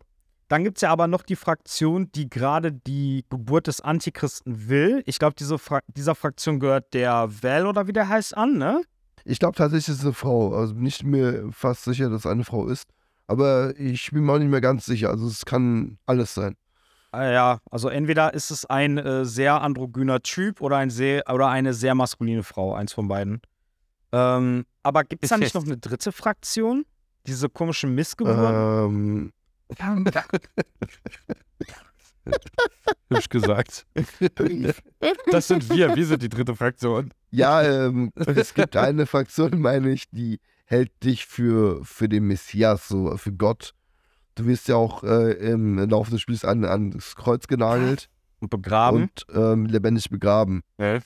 Dann 0.49 0.63
gibt 0.63 0.77
es 0.77 0.81
ja 0.81 0.91
aber 0.91 1.07
noch 1.07 1.23
die 1.23 1.37
Fraktion, 1.37 2.11
die 2.11 2.29
gerade 2.29 2.71
die 2.73 3.25
Geburt 3.29 3.65
des 3.65 3.81
Antichristen 3.81 4.69
will. 4.69 5.01
Ich 5.07 5.17
glaube, 5.17 5.35
diese 5.39 5.57
Fra 5.57 5.79
dieser 5.87 6.13
Fraktion 6.13 6.59
gehört 6.59 6.93
der 6.93 7.29
Val 7.41 7.65
oder 7.65 7.87
wie 7.87 7.93
der 7.93 8.09
heißt 8.09 8.37
an, 8.37 8.57
ne? 8.57 8.81
Ich 9.25 9.39
glaube 9.39 9.55
tatsächlich, 9.55 9.87
es 9.87 9.99
ist 9.99 10.03
eine 10.03 10.13
Frau. 10.13 10.53
Also 10.53 10.75
bin 10.75 10.85
ich 10.85 11.01
mir 11.03 11.49
fast 11.51 11.85
sicher, 11.85 12.09
dass 12.09 12.25
es 12.25 12.25
eine 12.25 12.43
Frau 12.43 12.67
ist. 12.67 12.89
Aber 13.25 13.73
ich 13.79 14.11
bin 14.11 14.25
mir 14.25 14.33
auch 14.33 14.37
nicht 14.37 14.51
mehr 14.51 14.61
ganz 14.61 14.85
sicher. 14.85 15.09
Also 15.09 15.25
es 15.27 15.45
kann 15.45 15.97
alles 16.05 16.33
sein. 16.33 16.55
Ah, 17.11 17.31
ja, 17.31 17.59
also 17.71 17.87
entweder 17.87 18.33
ist 18.33 18.51
es 18.51 18.65
ein 18.65 18.97
äh, 18.97 19.23
sehr 19.23 19.61
androgyner 19.61 20.21
Typ 20.21 20.61
oder, 20.61 20.77
ein 20.77 20.89
sehr, 20.89 21.23
oder 21.31 21.47
eine 21.47 21.73
sehr 21.73 21.95
maskuline 21.95 22.43
Frau, 22.43 22.73
eins 22.73 22.91
von 22.91 23.07
beiden. 23.07 23.41
Ähm, 24.13 24.65
aber 24.83 25.03
gibt 25.03 25.23
es 25.23 25.29
da 25.31 25.37
nicht 25.37 25.55
noch 25.55 25.65
eine 25.65 25.77
dritte 25.77 26.11
Fraktion? 26.11 26.85
Diese 27.25 27.49
komischen 27.49 27.95
Missgeburten? 27.95 29.31
Ähm, 29.31 29.33
Hübsch 33.09 33.29
gesagt. 33.29 33.85
Das 35.31 35.47
sind 35.47 35.69
wir. 35.69 35.95
Wir 35.95 36.05
sind 36.05 36.21
die 36.21 36.29
dritte 36.29 36.55
Fraktion. 36.55 37.11
ja, 37.31 37.63
ähm, 37.63 38.11
es 38.15 38.53
gibt 38.53 38.77
eine 38.77 39.07
Fraktion, 39.07 39.59
meine 39.59 39.91
ich, 39.91 40.09
die 40.11 40.39
hält 40.65 40.91
dich 41.03 41.25
für, 41.25 41.83
für 41.83 42.07
den 42.07 42.25
Messias, 42.25 42.87
so 42.87 43.17
für 43.17 43.33
Gott. 43.33 43.73
Du 44.35 44.45
wirst 44.45 44.67
ja 44.67 44.75
auch 44.75 45.03
äh, 45.03 45.33
im 45.33 45.77
Laufe 45.89 46.11
des 46.11 46.21
Spiels 46.21 46.45
an, 46.45 46.65
an 46.65 46.91
das 46.91 47.15
Kreuz 47.15 47.47
genagelt 47.47 48.09
und 48.39 48.49
begraben? 48.49 49.03
und 49.03 49.25
ähm, 49.33 49.65
lebendig 49.65 50.09
begraben. 50.09 50.61
Ne? 50.77 51.01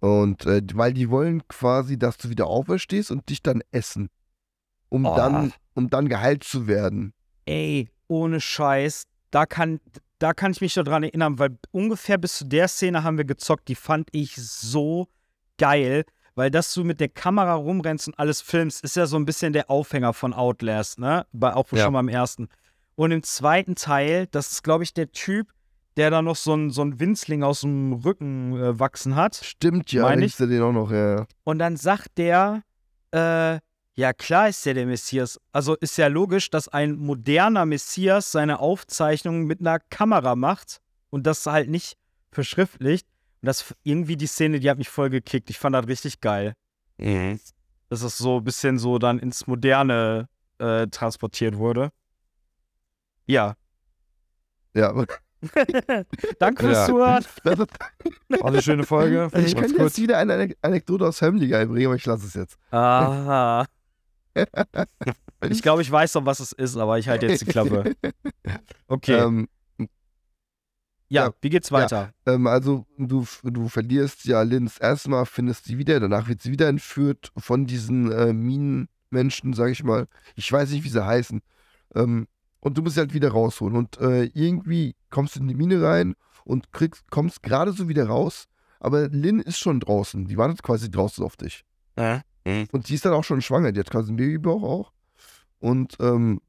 Und 0.00 0.46
äh, 0.46 0.62
weil 0.74 0.92
die 0.92 1.10
wollen 1.10 1.46
quasi, 1.48 1.98
dass 1.98 2.18
du 2.18 2.30
wieder 2.30 2.46
auferstehst 2.46 3.10
und 3.10 3.28
dich 3.28 3.42
dann 3.42 3.62
essen. 3.72 4.08
Um, 4.90 5.04
Oh. 5.04 5.14
dann, 5.16 5.52
um 5.74 5.90
dann 5.90 6.08
geheilt 6.08 6.44
zu 6.44 6.66
werden. 6.66 7.12
Ey, 7.44 7.90
ohne 8.06 8.40
Scheiß, 8.40 9.04
da 9.30 9.44
kann, 9.44 9.80
da 10.18 10.32
kann 10.32 10.52
ich 10.52 10.60
mich 10.60 10.76
noch 10.76 10.84
dran 10.84 11.02
erinnern, 11.02 11.38
weil 11.38 11.58
ungefähr 11.72 12.16
bis 12.16 12.38
zu 12.38 12.44
der 12.46 12.68
Szene 12.68 13.02
haben 13.02 13.18
wir 13.18 13.24
gezockt, 13.26 13.68
die 13.68 13.74
fand 13.74 14.08
ich 14.12 14.36
so 14.36 15.08
geil, 15.58 16.04
weil 16.36 16.50
dass 16.50 16.72
du 16.72 16.84
mit 16.84 17.00
der 17.00 17.08
Kamera 17.10 17.54
rumrennst 17.54 18.06
und 18.08 18.18
alles 18.18 18.40
filmst, 18.40 18.82
ist 18.82 18.96
ja 18.96 19.06
so 19.06 19.16
ein 19.16 19.26
bisschen 19.26 19.52
der 19.52 19.68
Aufhänger 19.70 20.14
von 20.14 20.32
Outlast, 20.32 20.98
ne? 20.98 21.26
Bei, 21.32 21.52
auch 21.54 21.66
Ja. 21.72 21.84
schon 21.84 21.92
beim 21.92 22.08
ersten. 22.08 22.48
Und 22.94 23.10
im 23.10 23.22
zweiten 23.22 23.74
Teil, 23.74 24.26
das 24.30 24.52
ist, 24.52 24.62
glaube 24.64 24.84
ich, 24.84 24.94
der 24.94 25.10
Typ, 25.12 25.52
der 25.98 26.10
da 26.10 26.22
noch 26.22 26.36
so 26.36 26.54
ein, 26.54 26.70
so 26.70 26.82
ein 26.82 27.00
Winzling 27.00 27.42
aus 27.42 27.62
dem 27.62 27.92
Rücken 27.92 28.56
äh, 28.56 28.78
wachsen 28.78 29.16
hat. 29.16 29.34
Stimmt 29.34 29.92
ja, 29.92 30.04
Meine 30.04 30.24
ich? 30.24 30.36
den 30.36 30.62
auch 30.62 30.72
noch, 30.72 30.92
ja. 30.92 31.26
Und 31.42 31.58
dann 31.58 31.76
sagt 31.76 32.18
der, 32.18 32.62
äh, 33.10 33.58
ja 33.94 34.12
klar 34.12 34.48
ist 34.48 34.64
der 34.64 34.74
der 34.74 34.86
Messias. 34.86 35.40
Also 35.50 35.74
ist 35.74 35.98
ja 35.98 36.06
logisch, 36.06 36.50
dass 36.50 36.68
ein 36.68 36.96
moderner 36.96 37.66
Messias 37.66 38.30
seine 38.30 38.60
Aufzeichnungen 38.60 39.44
mit 39.44 39.58
einer 39.58 39.80
Kamera 39.80 40.36
macht 40.36 40.80
und 41.10 41.26
das 41.26 41.44
halt 41.46 41.68
nicht 41.68 41.98
verschriftlicht. 42.30 43.08
Und 43.42 43.46
das 43.46 43.74
irgendwie 43.82 44.16
die 44.16 44.28
Szene, 44.28 44.60
die 44.60 44.70
hat 44.70 44.78
mich 44.78 44.88
voll 44.88 45.10
gekickt. 45.10 45.50
Ich 45.50 45.58
fand 45.58 45.74
das 45.74 45.88
richtig 45.88 46.20
geil. 46.20 46.54
Dass 47.88 48.02
es 48.02 48.18
so 48.18 48.38
ein 48.38 48.44
bisschen 48.44 48.78
so 48.78 48.98
dann 48.98 49.18
ins 49.18 49.48
Moderne 49.48 50.28
äh, 50.58 50.86
transportiert 50.86 51.56
wurde. 51.56 51.90
Ja. 53.26 53.56
Ja, 54.74 54.90
aber 54.90 55.06
Danke 56.38 56.64
fürs 56.64 56.78
Ja. 56.78 56.86
Zuhören. 56.86 57.24
das 57.44 57.58
ist, 57.58 57.68
War 58.40 58.46
eine 58.46 58.62
schöne 58.62 58.84
Folge. 58.84 59.26
ich 59.26 59.32
Macht's 59.32 59.54
könnte 59.54 59.74
gut. 59.74 59.80
jetzt 59.84 59.98
wieder 60.00 60.18
eine 60.18 60.34
Ane- 60.34 60.56
Anekdote 60.62 61.06
aus 61.06 61.18
Family 61.18 61.48
Guy 61.48 61.66
bringen, 61.66 61.86
aber 61.86 61.96
ich 61.96 62.06
lasse 62.06 62.26
es 62.26 62.34
jetzt. 62.34 62.58
Aha. 62.70 63.66
Ich 65.48 65.62
glaube, 65.62 65.82
ich 65.82 65.90
weiß 65.90 66.12
doch, 66.12 66.26
was 66.26 66.40
es 66.40 66.50
ist, 66.52 66.76
aber 66.76 66.98
ich 66.98 67.08
halte 67.08 67.26
jetzt 67.26 67.42
die 67.42 67.46
Klappe. 67.46 67.94
Okay. 68.88 69.14
Ähm, 69.18 69.48
ja, 71.08 71.26
ja, 71.26 71.32
wie 71.40 71.48
geht's 71.48 71.70
weiter? 71.72 72.12
ähm, 72.26 72.46
also 72.48 72.86
du, 72.98 73.24
du 73.44 73.68
verlierst 73.68 74.24
ja 74.24 74.42
Lynn 74.42 74.64
das 74.66 74.78
erste 74.78 75.10
Mal, 75.10 75.24
findest 75.26 75.64
sie 75.66 75.78
wieder, 75.78 76.00
danach 76.00 76.28
wird 76.28 76.42
sie 76.42 76.50
wieder 76.50 76.68
entführt 76.68 77.30
von 77.36 77.66
diesen 77.66 78.10
äh, 78.10 78.32
Minenmenschen, 78.32 79.54
sag 79.54 79.70
ich 79.70 79.84
mal. 79.84 80.06
Ich 80.34 80.50
weiß 80.52 80.70
nicht, 80.70 80.82
wie 80.84 80.88
sie 80.88 81.04
heißen. 81.06 81.40
Ähm, 81.94 82.26
und 82.60 82.76
du 82.76 82.82
musst 82.82 82.94
sie 82.94 83.00
halt 83.00 83.14
wieder 83.14 83.30
rausholen. 83.30 83.76
Und 83.76 83.98
äh, 83.98 84.24
irgendwie 84.34 84.96
kommst 85.10 85.36
du 85.36 85.40
in 85.40 85.48
die 85.48 85.54
Mine 85.54 85.82
rein 85.82 86.14
und 86.44 86.72
kriegst, 86.72 87.10
kommst 87.10 87.42
gerade 87.42 87.72
so 87.72 87.88
wieder 87.88 88.06
raus. 88.06 88.46
Aber 88.80 89.08
Lynn 89.08 89.40
ist 89.40 89.58
schon 89.58 89.80
draußen. 89.80 90.26
Die 90.26 90.36
wartet 90.36 90.62
quasi 90.62 90.90
draußen 90.90 91.24
auf 91.24 91.36
dich. 91.36 91.64
Und 92.72 92.88
die 92.88 92.94
ist 92.94 93.04
dann 93.04 93.12
auch 93.12 93.24
schon 93.24 93.42
schwanger. 93.42 93.72
Die 93.72 93.80
hat 93.80 93.90
quasi 93.90 94.08
einen 94.08 94.16
Babybauch 94.16 94.62
auch. 94.62 94.92
Und 95.58 95.96
ähm, 96.00 96.40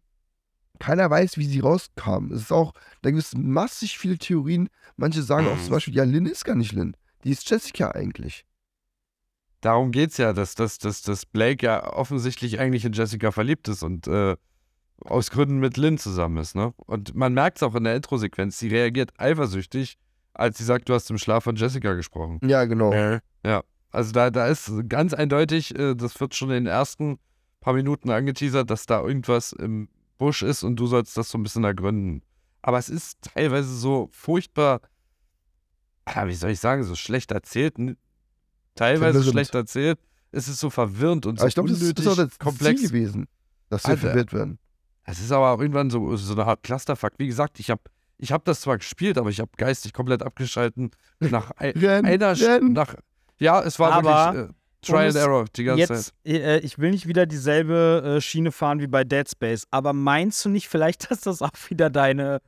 keiner 0.80 1.10
weiß, 1.10 1.38
wie 1.38 1.46
sie 1.46 1.60
rauskam. 1.60 2.32
Es 2.32 2.42
ist 2.42 2.52
auch, 2.52 2.74
da 3.02 3.12
gibt 3.12 3.24
es 3.24 3.36
massig 3.36 3.98
viele 3.98 4.18
Theorien. 4.18 4.70
Manche 4.96 5.22
sagen 5.24 5.48
auch 5.48 5.60
zum 5.60 5.72
Beispiel, 5.72 5.96
ja, 5.96 6.04
Lynn 6.04 6.26
ist 6.26 6.46
gar 6.46 6.56
nicht 6.56 6.72
Lynn. 6.72 6.96
Die 7.24 7.32
ist 7.32 7.50
Jessica 7.50 7.92
eigentlich. 7.92 8.46
Darum 9.62 9.92
geht's 9.92 10.18
ja, 10.18 10.32
dass, 10.32 10.56
dass, 10.56 10.78
dass, 10.78 11.02
dass 11.02 11.26
Blake 11.26 11.66
ja 11.66 11.92
offensichtlich 11.92 12.60
eigentlich 12.60 12.86
in 12.86 12.94
Jessica 12.94 13.32
verliebt 13.32 13.68
ist 13.68 13.84
und 13.84 14.08
äh, 14.08 14.38
aus 15.06 15.32
Gründen 15.32 15.60
mit 15.60 15.78
Lynn 15.78 15.98
zusammen 15.98 16.38
ist, 16.38 16.56
ne? 16.56 16.74
Und 16.78 17.16
man 17.16 17.34
merkt 17.34 17.58
es 17.58 17.64
auch 17.64 17.76
in 17.76 17.84
der 17.84 17.96
Intro-Sequenz, 17.96 18.60
sie 18.60 18.68
reagiert 18.70 19.12
eifersüchtig, 19.18 19.98
als 20.34 20.58
sie 20.58 20.64
sagt, 20.64 20.90
du 20.90 20.94
hast 20.94 21.10
im 21.10 21.18
Schlaf 21.18 21.44
von 21.44 21.56
Jessica 21.56 21.94
gesprochen. 21.94 22.40
Ja, 22.44 22.66
genau. 22.66 22.92
Also 23.92 24.12
da, 24.12 24.30
da 24.30 24.48
ist 24.48 24.72
ganz 24.88 25.14
eindeutig, 25.14 25.78
äh, 25.78 25.96
das 25.96 26.20
wird 26.20 26.36
schon 26.36 26.50
in 26.50 26.66
den 26.66 26.68
ersten 26.68 27.18
paar 27.60 27.74
Minuten 27.74 28.12
angeteasert, 28.12 28.70
dass 28.70 28.86
da 28.86 29.02
irgendwas 29.02 29.52
im 29.52 29.90
Busch 30.18 30.44
ist 30.44 30.64
und 30.64 30.76
du 30.76 30.86
sollst 30.86 31.18
das 31.18 31.30
so 31.30 31.38
ein 31.38 31.44
bisschen 31.44 31.64
ergründen. 31.64 32.22
Aber 32.62 32.78
es 32.78 32.90
ist 32.90 33.20
teilweise 33.22 33.74
so 33.76 34.10
furchtbar, 34.12 34.82
ja, 36.08 36.28
wie 36.28 36.36
soll 36.36 36.52
ich 36.52 36.60
sagen, 36.60 36.84
so 36.84 36.96
schlecht 36.96 37.32
erzählt, 37.32 37.76
teilweise 38.76 39.14
Verwirrend. 39.14 39.32
schlecht 39.32 39.56
erzählt. 39.56 40.00
Es 40.32 40.48
ist 40.48 40.60
so 40.60 40.70
verwirrend 40.70 41.26
und 41.26 41.38
so 41.40 41.42
Aber 41.44 41.48
ich 41.48 41.56
glaube, 41.56 41.70
das 41.70 41.82
unnötig 41.82 42.06
ist 42.06 42.12
auch 42.12 42.16
das 42.16 42.38
komplex. 42.38 42.82
Ziel 42.82 42.90
gewesen, 42.90 43.28
dass 43.70 43.86
wir 43.86 43.90
Alter. 43.92 44.02
verwirrt 44.02 44.34
werden. 44.34 44.60
Es 45.10 45.20
ist 45.20 45.32
aber 45.32 45.52
auch 45.52 45.60
irgendwann 45.60 45.90
so, 45.90 46.16
so 46.16 46.34
eine 46.34 46.46
Art 46.46 46.62
Clusterfuck. 46.62 47.14
Wie 47.18 47.28
gesagt, 47.28 47.60
ich 47.60 47.70
habe 47.70 47.82
ich 48.18 48.32
hab 48.32 48.46
das 48.46 48.62
zwar 48.62 48.78
gespielt, 48.78 49.18
aber 49.18 49.30
ich 49.30 49.40
habe 49.40 49.50
geistig 49.58 49.94
komplett 49.94 50.22
abgeschalten. 50.22 50.92
Nach 51.20 51.52
ein, 51.58 51.72
Renn, 51.72 52.06
einer 52.06 52.40
renn. 52.40 52.74
nach 52.74 52.96
Ja, 53.40 53.62
es 53.62 53.80
war 53.80 53.92
Aber 53.94 54.34
wirklich 54.34 54.50
äh, 54.50 54.54
Trial 54.82 55.08
es 55.08 55.16
and 55.16 55.26
Error 55.26 55.46
die 55.56 55.64
ganze 55.64 55.88
Zeit. 55.88 56.14
Jetzt, 56.24 56.44
äh, 56.44 56.60
ich 56.60 56.78
will 56.78 56.92
nicht 56.92 57.08
wieder 57.08 57.26
dieselbe 57.26 58.18
äh, 58.18 58.22
Schiene 58.22 58.52
fahren 58.52 58.82
wie 58.82 58.88
bei 58.88 59.04
Dead 59.04 59.28
Space, 59.28 59.66
aber 59.72 59.94
meinst 59.94 60.46
du 60.46 60.50
nicht 60.50 60.68
vielleicht, 60.68 61.10
dass 61.12 61.22
das 61.22 61.42
auch 61.42 61.52
wieder 61.70 61.90
deine 61.90 62.42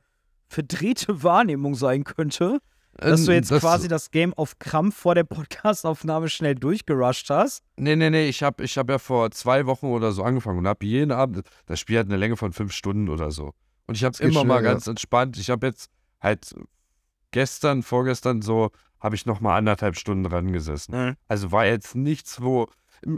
verdrehte 0.48 1.22
Wahrnehmung 1.22 1.74
sein 1.74 2.04
könnte? 2.04 2.60
Dass 2.94 3.24
du 3.24 3.32
Ähm, 3.32 3.36
jetzt 3.36 3.50
quasi 3.50 3.88
das 3.88 4.10
Game 4.10 4.34
auf 4.34 4.58
Krampf 4.58 4.96
vor 4.96 5.14
der 5.14 5.24
Podcastaufnahme 5.24 6.28
schnell 6.28 6.54
durchgerusht 6.54 7.30
hast? 7.30 7.64
Nee, 7.76 7.96
nee, 7.96 8.10
nee, 8.10 8.28
ich 8.28 8.42
habe 8.42 8.62
ich 8.62 8.76
hab 8.76 8.90
ja 8.90 8.98
vor 8.98 9.30
zwei 9.30 9.66
Wochen 9.66 9.86
oder 9.86 10.12
so 10.12 10.22
angefangen 10.22 10.58
und 10.58 10.68
habe 10.68 10.84
jeden 10.84 11.10
Abend, 11.10 11.42
das 11.66 11.80
Spiel 11.80 11.98
hat 11.98 12.06
eine 12.06 12.16
Länge 12.16 12.36
von 12.36 12.52
fünf 12.52 12.72
Stunden 12.72 13.08
oder 13.08 13.30
so. 13.30 13.52
Und 13.86 13.96
ich 13.96 14.04
habe 14.04 14.16
geht 14.16 14.28
immer 14.28 14.44
mal 14.44 14.56
schnell, 14.56 14.64
ja. 14.64 14.72
ganz 14.72 14.86
entspannt, 14.86 15.38
ich 15.38 15.50
habe 15.50 15.66
jetzt 15.66 15.90
halt 16.20 16.54
gestern, 17.30 17.82
vorgestern 17.82 18.42
so, 18.42 18.70
habe 19.00 19.16
ich 19.16 19.26
noch 19.26 19.40
mal 19.40 19.56
anderthalb 19.56 19.96
Stunden 19.96 20.24
dran 20.24 20.52
gesessen. 20.52 20.94
Mhm. 20.94 21.16
Also 21.28 21.50
war 21.50 21.66
jetzt 21.66 21.96
nichts, 21.96 22.40
wo, 22.40 22.68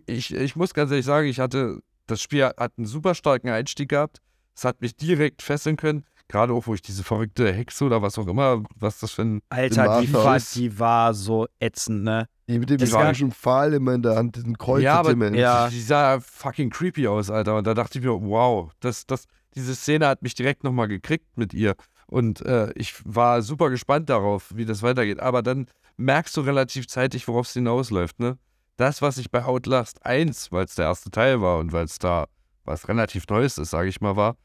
ich, 0.06 0.32
ich 0.34 0.56
muss 0.56 0.72
ganz 0.72 0.90
ehrlich 0.90 1.04
sagen, 1.04 1.28
ich 1.28 1.40
hatte, 1.40 1.80
das 2.06 2.22
Spiel 2.22 2.44
hat 2.44 2.72
einen 2.78 2.86
super 2.86 3.14
starken 3.14 3.48
Einstieg 3.48 3.90
gehabt. 3.90 4.18
Es 4.56 4.64
hat 4.64 4.80
mich 4.80 4.96
direkt 4.96 5.42
fesseln 5.42 5.76
können, 5.76 6.04
gerade 6.34 6.52
auch, 6.52 6.66
wo 6.66 6.74
ich 6.74 6.82
diese 6.82 7.04
verrückte 7.04 7.52
Hexe 7.52 7.84
oder 7.84 8.02
was 8.02 8.18
auch 8.18 8.26
immer, 8.26 8.62
was 8.74 8.98
das 8.98 9.12
für 9.12 9.22
ein 9.22 9.40
Alter, 9.50 10.00
die 10.00 10.12
war, 10.12 10.38
die 10.38 10.78
war 10.80 11.14
so 11.14 11.46
ätzend, 11.60 12.02
ne? 12.02 12.26
Die 12.48 12.58
mit 12.58 12.68
dem 12.68 12.80
mechanischen 12.80 13.30
Pfahl 13.30 13.72
immer 13.72 13.94
in 13.94 14.02
der 14.02 14.16
Hand, 14.16 14.34
diesen 14.36 14.58
Kreuz 14.58 14.82
Ja, 14.82 14.96
aber- 14.98 15.12
immer 15.12 15.32
Ja. 15.32 15.68
Die 15.68 15.80
sah 15.80 16.18
fucking 16.20 16.70
creepy 16.70 17.06
aus, 17.06 17.30
Alter. 17.30 17.56
Und 17.56 17.66
da 17.66 17.72
dachte 17.74 17.98
ich 18.00 18.04
mir, 18.04 18.10
wow, 18.10 18.70
das, 18.80 19.06
das, 19.06 19.26
diese 19.54 19.74
Szene 19.76 20.08
hat 20.08 20.22
mich 20.22 20.34
direkt 20.34 20.64
nochmal 20.64 20.88
gekriegt 20.88 21.38
mit 21.38 21.54
ihr. 21.54 21.74
Und 22.06 22.42
äh, 22.42 22.70
ich 22.74 22.94
war 23.04 23.40
super 23.40 23.70
gespannt 23.70 24.10
darauf, 24.10 24.50
wie 24.54 24.66
das 24.66 24.82
weitergeht. 24.82 25.20
Aber 25.20 25.42
dann 25.42 25.68
merkst 25.96 26.36
du 26.36 26.40
relativ 26.40 26.88
zeitig, 26.88 27.28
worauf 27.28 27.46
es 27.46 27.52
hinausläuft, 27.52 28.18
ne? 28.18 28.36
Das, 28.76 29.00
was 29.02 29.18
ich 29.18 29.30
bei 29.30 29.44
Outlast 29.44 30.04
1, 30.04 30.50
weil 30.50 30.64
es 30.64 30.74
der 30.74 30.86
erste 30.86 31.10
Teil 31.12 31.40
war 31.40 31.58
und 31.60 31.72
weil 31.72 31.84
es 31.84 31.98
da 32.00 32.26
was 32.64 32.88
relativ 32.88 33.26
Neues 33.28 33.56
ist, 33.56 33.70
sage 33.70 33.88
ich 33.88 34.00
mal, 34.00 34.16
war, 34.16 34.36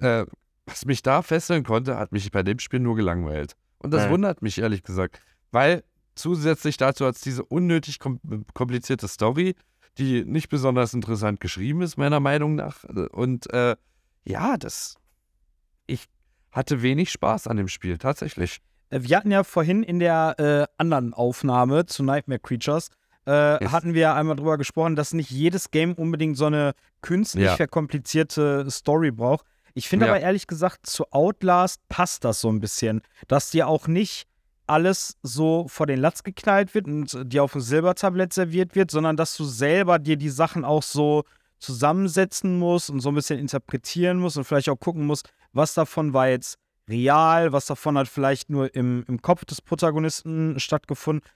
äh, 0.00 0.26
was 0.68 0.84
mich 0.84 1.02
da 1.02 1.22
fesseln 1.22 1.64
konnte, 1.64 1.96
hat 1.96 2.12
mich 2.12 2.30
bei 2.30 2.42
dem 2.42 2.58
Spiel 2.58 2.80
nur 2.80 2.96
gelangweilt. 2.96 3.54
Und 3.78 3.92
das 3.92 4.04
Ja. 4.04 4.10
wundert 4.10 4.42
mich 4.42 4.58
ehrlich 4.58 4.82
gesagt, 4.82 5.20
weil 5.50 5.82
zusätzlich 6.14 6.76
dazu 6.76 7.06
hat 7.06 7.16
es 7.16 7.20
diese 7.22 7.44
unnötig 7.44 7.98
kom 7.98 8.20
komplizierte 8.54 9.08
Story, 9.08 9.54
die 9.98 10.24
nicht 10.24 10.48
besonders 10.48 10.94
interessant 10.94 11.40
geschrieben 11.40 11.82
ist, 11.82 11.96
meiner 11.96 12.20
Meinung 12.20 12.54
nach. 12.54 12.84
Und 13.12 13.52
äh, 13.52 13.76
ja, 14.24 14.56
das. 14.56 14.94
Ich 15.86 16.06
hatte 16.52 16.82
wenig 16.82 17.10
Spaß 17.10 17.46
an 17.46 17.56
dem 17.56 17.68
Spiel, 17.68 17.98
tatsächlich. 17.98 18.58
Äh, 18.90 19.00
Wir 19.02 19.16
hatten 19.16 19.30
ja 19.30 19.44
vorhin 19.44 19.82
in 19.82 19.98
der 19.98 20.34
äh, 20.38 20.66
anderen 20.76 21.14
Aufnahme 21.14 21.86
zu 21.86 22.02
Nightmare 22.02 22.40
Creatures, 22.40 22.88
äh, 23.26 23.62
Yes. 23.62 23.72
hatten 23.72 23.94
wir 23.94 24.14
einmal 24.14 24.36
drüber 24.36 24.56
gesprochen, 24.58 24.96
dass 24.96 25.12
nicht 25.14 25.30
jedes 25.30 25.70
Game 25.70 25.94
unbedingt 25.94 26.36
so 26.36 26.46
eine 26.46 26.72
künstlich 27.00 27.44
Ja. 27.46 27.56
verkomplizierte 27.56 28.70
Story 28.70 29.10
braucht. 29.10 29.46
Ich 29.74 29.88
finde 29.88 30.06
Ja. 30.06 30.12
aber 30.12 30.20
ehrlich 30.20 30.46
gesagt, 30.46 30.86
zu 30.86 31.04
Outlast 31.12 31.80
passt 31.88 32.24
das 32.24 32.40
so 32.40 32.50
ein 32.50 32.60
bisschen, 32.60 33.02
dass 33.26 33.50
dir 33.50 33.68
auch 33.68 33.86
nicht 33.88 34.26
alles 34.66 35.16
so 35.22 35.66
vor 35.68 35.86
den 35.86 36.00
Latz 36.00 36.22
geknallt 36.22 36.74
wird 36.74 36.86
und 36.86 37.32
dir 37.32 37.42
auf 37.42 37.52
dem 37.52 37.60
Silbertablett 37.62 38.32
serviert 38.32 38.74
wird, 38.74 38.90
sondern 38.90 39.16
dass 39.16 39.36
du 39.36 39.44
selber 39.44 39.98
dir 39.98 40.16
die 40.16 40.28
Sachen 40.28 40.64
auch 40.64 40.82
so 40.82 41.24
zusammensetzen 41.58 42.58
musst 42.58 42.90
und 42.90 43.00
so 43.00 43.08
ein 43.10 43.14
bisschen 43.14 43.38
interpretieren 43.38 44.18
musst 44.18 44.36
und 44.36 44.44
vielleicht 44.44 44.68
auch 44.68 44.78
gucken 44.78 45.06
musst, 45.06 45.30
was 45.52 45.74
davon 45.74 46.12
war 46.12 46.28
jetzt 46.28 46.58
real, 46.88 47.52
was 47.52 47.66
davon 47.66 47.98
hat 47.98 48.08
vielleicht 48.08 48.50
nur 48.50 48.74
im, 48.74 49.04
im 49.08 49.20
Kopf 49.22 49.44
des 49.44 49.60
Protagonisten 49.60 50.58
stattgefunden. 50.58 51.28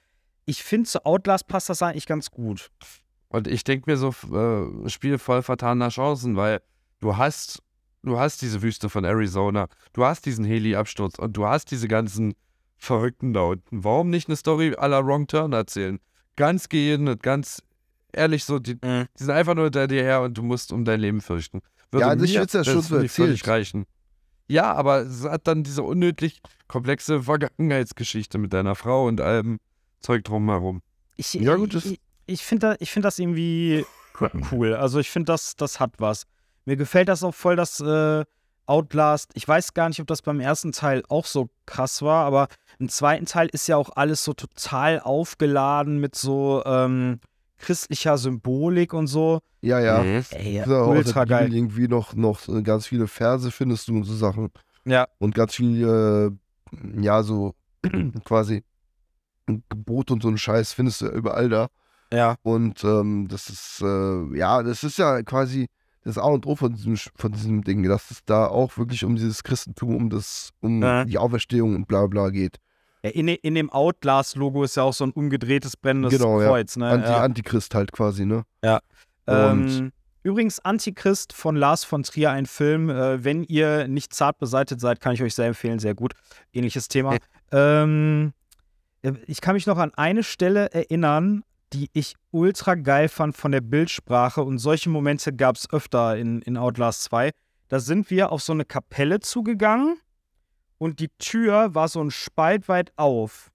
Ich 0.45 0.63
finde, 0.63 0.89
zu 0.89 1.05
Outlast 1.05 1.47
passt 1.47 1.69
das 1.69 1.83
eigentlich 1.83 2.07
ganz 2.07 2.31
gut. 2.31 2.71
Und 3.29 3.47
ich 3.49 3.65
denke 3.65 3.91
mir 3.91 3.97
so, 3.97 4.15
äh, 4.33 4.89
Spiel 4.89 5.19
voll 5.19 5.43
vertaner 5.43 5.89
Chancen, 5.89 6.37
weil 6.37 6.61
du 7.01 7.17
hast, 7.17 7.63
du 8.03 8.19
hast 8.19 8.43
diese 8.43 8.63
Wüste 8.63 8.89
von 8.91 9.05
Arizona, 9.05 9.69
du 9.93 10.05
hast 10.05 10.27
diesen 10.27 10.45
Heli-Absturz 10.45 11.19
und 11.19 11.37
du 11.37 11.47
hast 11.47 11.71
diese 11.71 11.89
ganzen 11.89 12.35
Verrückten 12.77 13.33
da 13.33 13.43
unten. 13.43 13.85
Warum 13.85 14.11
nicht 14.11 14.29
eine 14.29 14.37
Story 14.37 14.75
à 14.75 14.89
la 14.89 15.05
Wrong 15.07 15.27
Turn 15.27 15.53
erzählen? 15.53 15.99
Ganz 16.37 16.69
geebnet, 16.69 17.23
ganz 17.23 17.63
ehrlich 18.13 18.45
so, 18.45 18.59
die, 18.59 18.75
Mhm. 18.75 19.07
die 19.19 19.23
sind 19.25 19.31
einfach 19.31 19.55
nur 19.55 19.65
hinter 19.65 19.87
dir 19.87 20.03
her 20.03 20.23
und 20.23 20.37
du 20.37 20.43
musst 20.43 20.73
um 20.73 20.85
dein 20.85 21.01
Leben 21.01 21.21
fürchten. 21.21 21.61
Ja, 21.95 22.09
an 22.09 22.19
sich 22.19 22.33
mir 22.35 22.41
wird's 22.41 22.55
ja 22.55 22.65
schon 22.65 22.81
so 22.83 22.97
erzählt. 22.97 23.47
reichen. 23.47 23.85
Ja, 24.49 24.73
aber 24.75 25.03
es 25.03 25.25
hat 25.25 25.47
dann 25.47 25.63
diese 25.63 25.83
unnötig 25.83 26.41
komplexe 26.69 27.23
Vergangenheitsgeschichte 27.23 28.39
mit 28.39 28.53
deiner 28.53 28.75
Frau 28.75 29.07
und 29.07 29.21
allem 29.21 29.59
Zeug 30.01 30.25
drumherum. 30.25 30.83
Ich, 31.17 31.35
Ja, 31.35 31.55
gut, 31.57 31.75
das- 31.75 31.85
ich, 31.87 32.01
ich 32.27 32.43
finde 32.43 32.69
da, 32.69 32.77
ich 32.81 32.91
find 32.91 33.05
das 33.05 33.19
irgendwie 33.19 33.85
cool. 34.53 34.75
Also 34.75 34.99
ich 34.99 35.11
finde, 35.11 35.27
das, 35.33 35.55
das 35.57 35.79
hat 35.81 35.95
was. 35.99 36.25
Mir 36.65 36.77
gefällt 36.77 37.09
das 37.09 37.23
auch 37.23 37.35
voll, 37.35 37.57
dass 37.57 37.81
äh, 37.81 38.25
Outlast, 38.67 39.33
ich 39.35 39.47
weiß 39.47 39.75
gar 39.75 39.89
nicht, 39.89 40.01
ob 40.01 40.07
das 40.07 40.23
beim 40.23 40.41
ersten 40.41 40.73
Teil 40.73 41.03
auch 41.09 41.27
so 41.27 41.51
krass 41.67 42.03
war, 42.03 42.25
aber 42.25 42.49
im 42.79 42.89
zweiten 42.89 43.27
Teil 43.27 43.49
ist 43.53 43.67
ja 43.67 43.77
auch 43.77 43.91
alles 43.97 44.25
so 44.25 44.35
total 44.35 45.01
aufgeladen 45.01 45.99
mit 45.99 46.15
so 46.15 46.63
ähm, 46.65 47.21
christlicher 47.59 48.19
Symbolik 48.19 48.93
und 48.93 49.09
so. 49.09 49.41
Ja, 49.61 49.81
ja. 49.81 50.03
Mhm. 50.03 50.25
Ey, 50.31 50.63
ultra 50.67 51.25
geil. 51.25 51.53
irgendwie 51.53 51.89
noch, 51.89 52.15
noch 52.15 52.39
so 52.39 52.63
ganz 52.63 52.87
viele 52.87 53.09
Verse 53.09 53.51
findest 53.51 53.89
du 53.89 53.95
und 53.95 54.05
so 54.05 54.15
Sachen. 54.15 54.51
Ja. 54.85 55.09
Und 55.19 55.35
ganz 55.35 55.55
viele, 55.55 56.33
äh, 56.73 57.01
ja, 57.01 57.23
so 57.23 57.55
quasi 58.25 58.65
Gebote 59.47 60.13
und 60.15 60.23
so 60.23 60.29
einen 60.29 60.39
Scheiß 60.39 60.73
findest 60.73 61.01
du 61.01 61.07
ja 61.07 61.13
überall 61.13 61.49
da. 61.49 61.69
Ja. 62.13 62.37
Und 62.43 62.85
ähm, 62.85 63.27
das 63.29 63.49
ist, 63.49 63.81
äh, 63.83 64.37
ja, 64.37 64.63
das 64.63 64.85
ist 64.85 64.99
ja 64.99 65.23
quasi 65.23 65.69
das 66.05 66.19
A 66.19 66.25
und 66.27 66.47
O 66.47 66.57
von 66.57 66.73
diesem, 66.75 66.97
von 66.97 67.33
diesem 67.33 67.63
Ding, 67.65 67.83
dass 67.85 68.11
es 68.11 68.25
da 68.25 68.47
auch 68.47 68.77
wirklich 68.77 69.05
um 69.05 69.17
dieses 69.17 69.43
Christentum, 69.43 69.95
um 69.97 70.11
das, 70.11 70.51
um 70.61 70.83
Ja. 70.83 71.05
die 71.05 71.19
Auferstehung 71.19 71.75
und 71.75 71.87
bla 71.87 72.07
bla 72.07 72.31
geht. 72.31 72.57
Ja, 73.05 73.11
in, 73.11 73.29
in 73.29 73.55
dem 73.55 73.71
Outlast-Logo 73.71 74.63
ist 74.63 74.77
ja 74.77 74.85
auch 74.85 74.93
so 74.93 75.05
ein 75.05 75.11
umgedrehtes 75.11 75.77
brennendes 75.77 76.13
Genau, 76.13 76.41
ja. 76.41 76.49
Kreuz. 76.49 76.77
Ne? 76.77 76.89
Anti, 76.89 77.09
ja. 77.09 77.23
Antichrist 77.23 77.75
halt 77.75 77.91
quasi, 77.93 78.25
ne? 78.25 78.45
Ähm, 79.27 79.93
übrigens, 80.23 80.61
Antichrist 80.61 81.33
von 81.33 81.57
Lars 81.57 81.85
von 81.85 82.03
Trier, 82.03 82.31
ein 82.31 82.47
Film. 82.47 82.91
Äh, 82.91 83.25
wenn 83.25 83.45
ihr 83.45 83.89
nicht 83.89 84.15
zart 84.15 84.39
beseitet 84.39 84.81
seid, 84.81 85.01
kann 85.01 85.15
ich 85.15 85.23
euch 85.23 85.35
sehr 85.35 85.47
empfehlen. 85.47 85.79
Sehr 85.79 85.95
gut. 85.95 86.15
Ähnliches 86.53 86.89
Thema. 86.89 87.17
ähm, 87.53 88.33
äh, 89.03 89.13
ich 89.27 89.41
kann 89.41 89.55
mich 89.55 89.67
noch 89.67 89.79
an 89.79 89.93
eine 89.95 90.23
Stelle 90.23 90.73
erinnern, 90.73 91.43
die 91.73 91.91
ich 91.93 92.15
ultra 92.31 92.75
geil 92.75 93.09
fand 93.09 93.37
von 93.37 93.53
der 93.53 93.61
Bildsprache. 93.61 94.43
Und 94.43 94.59
solche 94.59 94.91
Momente 94.91 95.33
gab 95.33 95.57
es 95.57 95.71
öfter 95.73 96.17
in, 96.17 96.43
in 96.43 96.57
Outlast 96.57 97.05
2. 97.05 97.31
Da 97.69 97.81
sind 97.81 98.11
wir 98.11 98.33
auf 98.33 98.43
so 98.43 98.53
eine 98.53 98.65
Kapelle 98.65 99.21
zugegangen 99.21 99.97
und 100.79 101.01
die 101.01 101.11
Tür 101.19 101.75
war 101.75 101.89
so 101.89 102.03
ein 102.03 102.11
Spalt 102.11 102.69
weit 102.69 102.93
auf. 102.97 103.51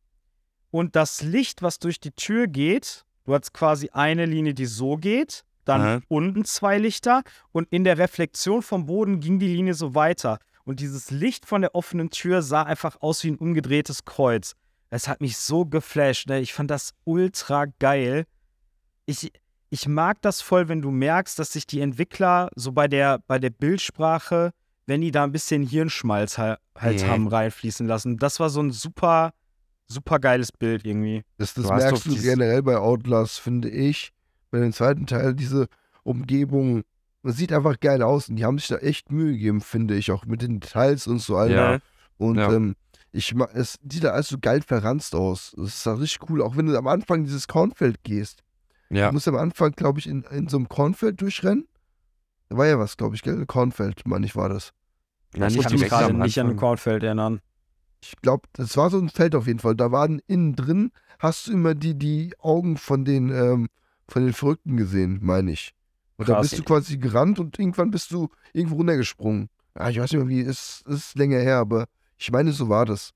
Und 0.72 0.96
das 0.96 1.22
Licht, 1.22 1.62
was 1.62 1.80
durch 1.80 2.00
die 2.00 2.12
Tür 2.12 2.48
geht, 2.48 3.06
du 3.26 3.34
hast 3.34 3.54
quasi 3.54 3.90
eine 3.92 4.26
Linie, 4.26 4.54
die 4.54 4.66
so 4.66 4.96
geht, 4.96 5.44
dann 5.66 5.82
Aha. 5.82 6.00
unten 6.08 6.46
zwei 6.46 6.78
Lichter 6.78 7.24
und 7.52 7.68
in 7.70 7.84
der 7.84 7.98
Reflexion 7.98 8.62
vom 8.62 8.86
Boden 8.86 9.20
ging 9.20 9.40
die 9.40 9.54
Linie 9.54 9.74
so 9.74 9.94
weiter. 9.94 10.40
Und 10.64 10.80
dieses 10.80 11.12
Licht 11.12 11.46
von 11.46 11.62
der 11.62 11.76
offenen 11.76 12.10
Tür 12.10 12.42
sah 12.42 12.64
einfach 12.64 13.02
aus 13.02 13.24
wie 13.24 13.32
ein 13.32 13.38
umgedrehtes 13.38 14.06
Kreuz. 14.06 14.56
Es 14.90 15.08
hat 15.08 15.22
mich 15.22 15.38
so 15.38 15.66
geflasht. 15.66 16.28
Ne? 16.30 16.40
Ich 16.40 16.54
fand 16.54 16.72
das 16.72 16.94
ultra 17.04 17.66
geil. 17.80 18.26
Ich, 19.06 19.32
ich 19.70 19.88
mag 19.88 20.22
das 20.22 20.42
voll, 20.42 20.70
wenn 20.70 20.82
du 20.82 20.92
merkst, 20.92 21.38
dass 21.40 21.54
sich 21.54 21.68
die 21.68 21.82
Entwickler 21.82 22.50
so 22.56 22.72
bei 22.72 22.88
der, 22.88 23.20
bei 23.28 23.40
der 23.40 23.50
Bildsprache, 23.50 24.52
wenn 24.86 25.02
die 25.02 25.12
da 25.12 25.24
ein 25.26 25.32
bisschen 25.32 25.64
Hirnschmalz 25.64 26.38
halt, 26.38 26.60
halt 26.78 27.02
Mhm. 27.04 27.08
haben 27.08 27.28
reinfließen 27.28 27.86
lassen. 27.88 28.18
Das 28.18 28.40
war 28.40 28.50
so 28.50 28.62
ein 28.62 28.72
super, 28.72 29.34
super 29.88 30.20
geiles 30.20 30.52
Bild 30.52 30.86
irgendwie. 30.86 31.24
Das, 31.38 31.54
das 31.54 31.66
Du 31.66 31.74
merkst 31.74 32.06
du 32.06 32.16
generell 32.16 32.64
bei 32.64 32.78
Outlast, 32.78 33.40
finde 33.40 33.70
ich. 33.70 34.14
Bei 34.52 34.60
dem 34.60 34.72
zweiten 34.72 35.06
Teil, 35.06 35.34
diese 35.34 35.68
Umgebung, 36.04 36.84
das 37.24 37.36
sieht 37.36 37.52
einfach 37.52 37.80
geil 37.82 38.02
aus 38.02 38.30
und 38.30 38.38
die 38.38 38.46
haben 38.46 38.58
sich 38.58 38.70
da 38.70 38.78
echt 38.78 39.12
Mühe 39.12 39.34
gegeben, 39.34 39.60
finde 39.60 39.96
ich, 39.96 40.12
auch 40.12 40.26
mit 40.26 40.42
den 40.42 40.62
Details 40.62 41.08
und 41.08 41.20
so 41.20 41.36
Alter. 41.36 41.74
Ja. 41.74 41.80
Und 42.18 42.38
Ja. 42.38 42.54
ähm, 42.54 42.76
ich 43.12 43.36
es 43.54 43.80
sieht 43.90 44.04
da 44.04 44.10
alles 44.10 44.30
so 44.30 44.38
geil 44.40 44.62
verranzt 44.62 45.16
aus. 45.16 45.54
Das 45.58 45.68
ist 45.68 45.86
da 45.86 45.94
richtig 45.94 46.30
cool, 46.30 46.42
auch 46.42 46.56
wenn 46.58 46.68
du 46.68 46.78
am 46.78 46.88
Anfang 46.88 47.24
dieses 47.24 47.48
Kornfeld 47.48 48.04
gehst. 48.04 48.44
Ja. 48.90 49.08
Du 49.08 49.14
musst 49.14 49.28
am 49.28 49.36
Anfang, 49.36 49.72
glaube 49.72 50.00
ich, 50.00 50.08
in, 50.08 50.24
in 50.24 50.48
so 50.48 50.58
einem 50.58 50.70
Kornfeld 50.70 51.20
durchrennen. 51.22 51.68
Da 52.50 52.58
war 52.58 52.68
ja 52.68 52.80
was, 52.80 52.98
glaube 52.98 53.16
ich, 53.16 53.22
gell? 53.22 53.46
Kornfeld, 53.46 54.08
meine 54.08 54.26
ich, 54.26 54.36
war 54.36 54.50
das. 54.50 54.72
Nein, 55.36 55.54
ich 55.54 55.62
kann 55.62 55.74
mich 55.74 55.90
gerade 55.90 56.14
nicht 56.14 56.40
an 56.40 56.52
ein. 56.52 56.56
Kornfeld 56.56 57.04
erinnern. 57.04 57.42
Ich 58.02 58.16
glaube, 58.22 58.48
das 58.54 58.78
war 58.78 58.90
so 58.90 59.00
ein 59.00 59.10
Feld 59.10 59.36
auf 59.36 59.48
jeden 59.48 59.60
Fall. 59.60 59.76
Da 59.76 59.92
waren 59.92 60.22
innen 60.28 60.56
drin, 60.56 60.92
hast 61.20 61.48
du 61.48 61.52
immer 61.52 61.76
die, 61.76 61.96
die 61.96 62.34
Augen 62.40 62.78
von 62.78 63.04
den, 63.04 63.30
ähm, 63.30 63.68
von 64.08 64.24
den 64.24 64.34
Verrückten 64.34 64.78
gesehen, 64.78 65.20
meine 65.22 65.52
ich. 65.52 65.74
Und 66.18 66.30
da 66.30 66.40
bist 66.40 66.58
du 66.58 66.64
quasi 66.64 66.98
gerannt 66.98 67.40
und 67.40 67.60
irgendwann 67.60 67.92
bist 67.92 68.12
du 68.12 68.30
irgendwo 68.54 68.78
runtergesprungen. 68.78 69.50
Ja, 69.78 69.90
ich 69.90 70.00
weiß 70.00 70.12
nicht 70.12 70.24
mehr, 70.24 70.30
wie, 70.30 70.42
es 70.42 70.84
es 70.88 70.96
ist 70.96 71.18
länger 71.18 71.40
her, 71.40 71.58
aber 71.58 71.86
ich 72.18 72.32
meine, 72.32 72.52
so 72.52 72.70
war 72.70 72.86
das. 72.86 73.12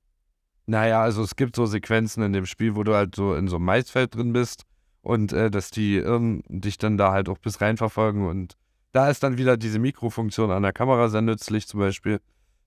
Naja, 0.68 1.02
also 1.02 1.24
es 1.24 1.36
gibt 1.36 1.56
so 1.56 1.66
Sequenzen 1.66 2.24
in 2.24 2.34
dem 2.34 2.46
Spiel, 2.46 2.76
wo 2.76 2.84
du 2.84 2.94
halt 2.96 3.16
so 3.16 3.34
in 3.36 3.48
so 3.48 3.56
einem 3.58 3.66
Maisfeld 3.66 4.16
drin 4.16 4.32
bist 4.32 4.64
und 5.02 5.34
äh, 5.34 5.50
dass 5.50 5.72
die 5.72 5.96
Irren 5.98 6.44
dich 6.48 6.78
dann 6.78 6.98
da 6.98 7.12
halt 7.12 7.28
auch 7.30 7.40
bis 7.40 7.62
rein 7.62 7.78
verfolgen 7.78 8.28
und 8.28 8.56
da 8.94 9.10
ist 9.10 9.24
dann 9.24 9.38
wieder 9.38 9.58
diese 9.58 9.80
Mikrofunktion 9.80 10.52
an 10.52 10.64
der 10.64 10.74
Kamera 10.74 11.08
sehr 11.10 11.22
nützlich 11.22 11.68
zum 11.68 11.80
Beispiel. 11.80 12.20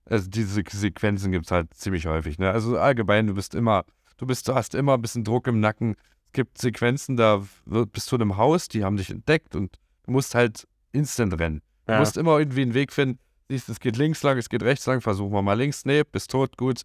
Also 0.05 0.29
diese 0.29 0.61
Sequenzen 0.69 1.31
gibt 1.31 1.45
es 1.45 1.51
halt 1.51 1.73
ziemlich 1.73 2.05
häufig. 2.07 2.37
Ne? 2.37 2.49
Also 2.51 2.77
allgemein, 2.77 3.27
du 3.27 3.33
bist 3.35 3.55
immer, 3.55 3.85
du 4.17 4.25
bist, 4.25 4.47
du 4.47 4.55
hast 4.55 4.75
immer 4.75 4.95
ein 4.95 5.01
bisschen 5.01 5.23
Druck 5.23 5.47
im 5.47 5.59
Nacken. 5.59 5.95
Es 6.27 6.31
gibt 6.33 6.57
Sequenzen, 6.57 7.15
da 7.15 7.43
wird, 7.65 7.91
bist 7.91 8.11
du 8.11 8.15
in 8.17 8.23
einem 8.23 8.37
Haus, 8.37 8.67
die 8.67 8.83
haben 8.83 8.97
dich 8.97 9.09
entdeckt 9.09 9.55
und 9.55 9.77
du 10.03 10.11
musst 10.11 10.35
halt 10.35 10.67
instant 10.91 11.39
rennen. 11.39 11.61
Du 11.85 11.93
Ja. 11.93 11.99
musst 11.99 12.17
immer 12.17 12.37
irgendwie 12.39 12.61
einen 12.63 12.73
Weg 12.73 12.91
finden. 12.91 13.19
Siehst, 13.49 13.69
es 13.69 13.79
geht 13.79 13.97
links 13.97 14.23
lang, 14.23 14.37
es 14.37 14.49
geht 14.49 14.63
rechts 14.63 14.85
lang, 14.87 15.01
versuchen 15.01 15.31
wir 15.33 15.41
mal 15.41 15.53
links, 15.53 15.85
nee, 15.85 16.03
bist 16.03 16.31
tot, 16.31 16.57
gut. 16.57 16.81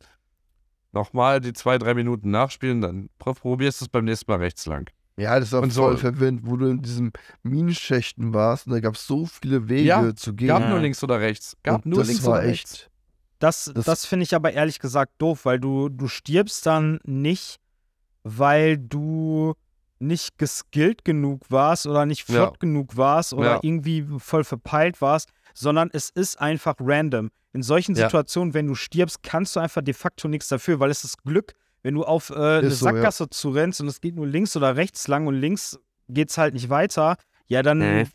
Nochmal 0.93 1.41
die 1.41 1.53
zwei, 1.53 1.79
drei 1.79 1.95
Minuten 1.95 2.31
nachspielen, 2.31 2.81
dann 2.81 3.09
pro- 3.19 3.33
probierst 3.35 3.81
du 3.81 3.85
es 3.85 3.89
beim 3.89 4.05
nächsten 4.05 4.31
Mal 4.31 4.39
rechts 4.41 4.67
lang. 4.67 4.91
Ja, 5.17 5.39
das 5.39 5.53
war 5.53 5.63
Und 5.63 5.73
so- 5.73 5.83
voll 5.83 5.97
verwirrend, 5.99 6.41
wo 6.45 6.57
du 6.57 6.67
in 6.67 6.83
diesem 6.83 7.13
Minenschächten 7.43 8.35
warst 8.35 8.67
und 8.67 8.73
da 8.73 8.81
gab 8.81 8.95
es 8.95 9.07
so 9.07 9.27
viele 9.27 9.69
Wege 9.69 9.83
Ja, 9.89 10.15
zu 10.15 10.35
gehen. 10.35 10.49
Gab 10.49 10.63
Ja. 10.63 10.71
nur 10.71 10.81
links 10.81 11.03
oder 11.05 11.21
rechts. 11.21 11.57
Gab 11.63 11.85
und 11.85 11.87
nur 11.87 12.01
das 12.01 12.09
links 12.09 12.25
war 12.25 12.33
oder 12.39 12.43
rechts. 12.43 12.73
echt. 12.75 12.91
Das, 13.39 13.71
Das- 13.75 13.85
das, 13.87 14.05
finde 14.07 14.25
ich 14.25 14.35
aber 14.35 14.53
ehrlich 14.53 14.79
gesagt 14.81 15.13
doof, 15.19 15.45
weil 15.45 15.59
du, 15.61 15.89
du 15.89 16.09
stirbst 16.09 16.67
dann 16.67 16.99
nicht, 17.05 17.57
weil 18.23 18.77
du 18.77 19.55
nicht 19.99 20.39
geskillt 20.39 21.05
genug 21.05 21.51
warst 21.51 21.87
oder 21.87 22.05
nicht 22.07 22.29
Ja. 22.29 22.35
flott 22.47 22.61
genug 22.61 22.97
warst 22.97 23.33
oder 23.33 23.55
Ja. 23.55 23.61
irgendwie 23.63 24.05
voll 24.19 24.45
verpeilt 24.45 25.01
warst, 25.01 25.31
sondern 25.61 25.91
es 25.93 26.11
ist 26.11 26.41
einfach 26.41 26.75
random. 26.81 27.31
In 27.53 27.63
solchen 27.63 27.95
Ja. 27.95 28.07
Situationen, 28.07 28.55
wenn 28.55 28.67
du 28.67 28.75
stirbst, 28.75 29.23
kannst 29.23 29.57
du 29.57 29.61
einfach 29.61 29.83
de 29.83 29.95
facto 29.95 30.29
nichts 30.29 30.49
dafür, 30.49 30.81
weil 30.81 30.91
es 30.91 31.05
ist 31.05 31.23
Glück, 31.23 31.53
wenn 31.83 31.95
du 31.95 32.05
auf 32.05 32.31
äh, 32.31 32.35
eine 32.35 32.71
so, 32.71 32.87
ja. 32.87 32.93
Sackgasse 32.93 33.29
zu 33.31 33.51
rennst 33.51 33.81
und 33.81 33.89
es 33.89 34.01
geht 34.01 34.15
nur 34.15 34.27
links 34.27 34.57
oder 34.57 34.77
rechts 34.77 35.09
lang 35.09 35.27
und 35.27 35.35
links 35.35 35.79
geht's 36.09 36.39
halt 36.39 36.55
nicht 36.55 36.69
weiter, 36.71 37.17
ja 37.47 37.63
dann. 37.63 37.79
Nee. 37.79 38.07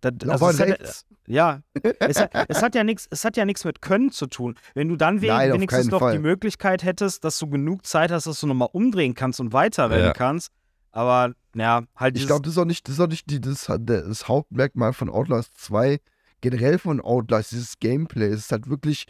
Da, 0.00 0.10
Lauf 0.22 0.42
also 0.42 0.62
es 0.62 0.70
hat, 0.70 1.04
ja, 1.26 1.60
es 1.98 2.20
hat, 2.20 2.30
es 2.48 2.62
hat 2.62 2.74
ja 2.76 2.84
nichts, 2.84 3.08
es 3.10 3.24
hat 3.24 3.36
ja 3.36 3.44
nichts 3.44 3.64
mit 3.64 3.82
Können 3.82 4.12
zu 4.12 4.28
tun. 4.28 4.54
Wenn 4.74 4.88
du 4.88 4.94
dann 4.94 5.16
Nein, 5.16 5.52
wenigstens 5.52 5.88
noch 5.88 5.98
Fall. 5.98 6.12
die 6.12 6.20
Möglichkeit 6.20 6.84
hättest, 6.84 7.24
dass 7.24 7.36
du 7.40 7.48
genug 7.48 7.84
Zeit 7.84 8.12
hast, 8.12 8.28
dass 8.28 8.38
du 8.38 8.46
nochmal 8.46 8.68
umdrehen 8.72 9.14
kannst 9.14 9.40
und 9.40 9.52
weiterrennen 9.52 10.04
Ja. 10.06 10.12
kannst. 10.12 10.52
Aber 10.92 11.32
Ja, 11.58 11.82
halt 11.96 12.16
Ich 12.16 12.26
glaube, 12.26 12.42
das 12.42 12.52
ist 12.52 12.58
auch 12.58 12.64
nicht, 12.64 12.86
das 12.88 12.94
ist 12.94 13.00
auch 13.00 13.08
nicht 13.08 13.28
die, 13.30 13.40
das, 13.40 13.70
das 13.80 14.28
Hauptmerkmal 14.28 14.92
von 14.92 15.08
Outlast 15.10 15.58
2, 15.58 16.00
generell 16.40 16.78
von 16.78 17.00
Outlast, 17.00 17.52
dieses 17.52 17.78
Gameplay. 17.78 18.28
Es 18.28 18.40
ist 18.40 18.52
halt 18.52 18.68
wirklich 18.68 19.06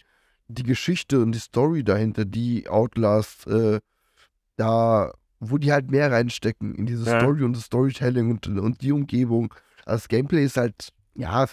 die 0.49 0.63
Geschichte 0.63 1.21
und 1.21 1.33
die 1.33 1.39
Story 1.41 1.85
dahinter, 1.85 2.25
die 2.25 2.69
Outlast 2.69 3.47
äh, 3.47 3.81
da, 4.57 5.13
wo 5.41 5.59
die 5.59 5.73
halt 5.73 5.91
mehr 5.91 6.11
reinstecken 6.11 6.75
in 6.75 6.87
diese 6.87 7.09
Ja. 7.09 7.21
Story 7.21 7.45
und 7.45 7.55
das 7.55 7.65
Storytelling 7.65 8.31
und, 8.31 8.47
und 8.47 8.81
die 8.83 8.93
Umgebung. 8.93 9.53
Also 9.85 9.99
das 9.99 10.09
Gameplay 10.09 10.45
ist 10.45 10.57
halt, 10.57 10.89
ja, 11.15 11.47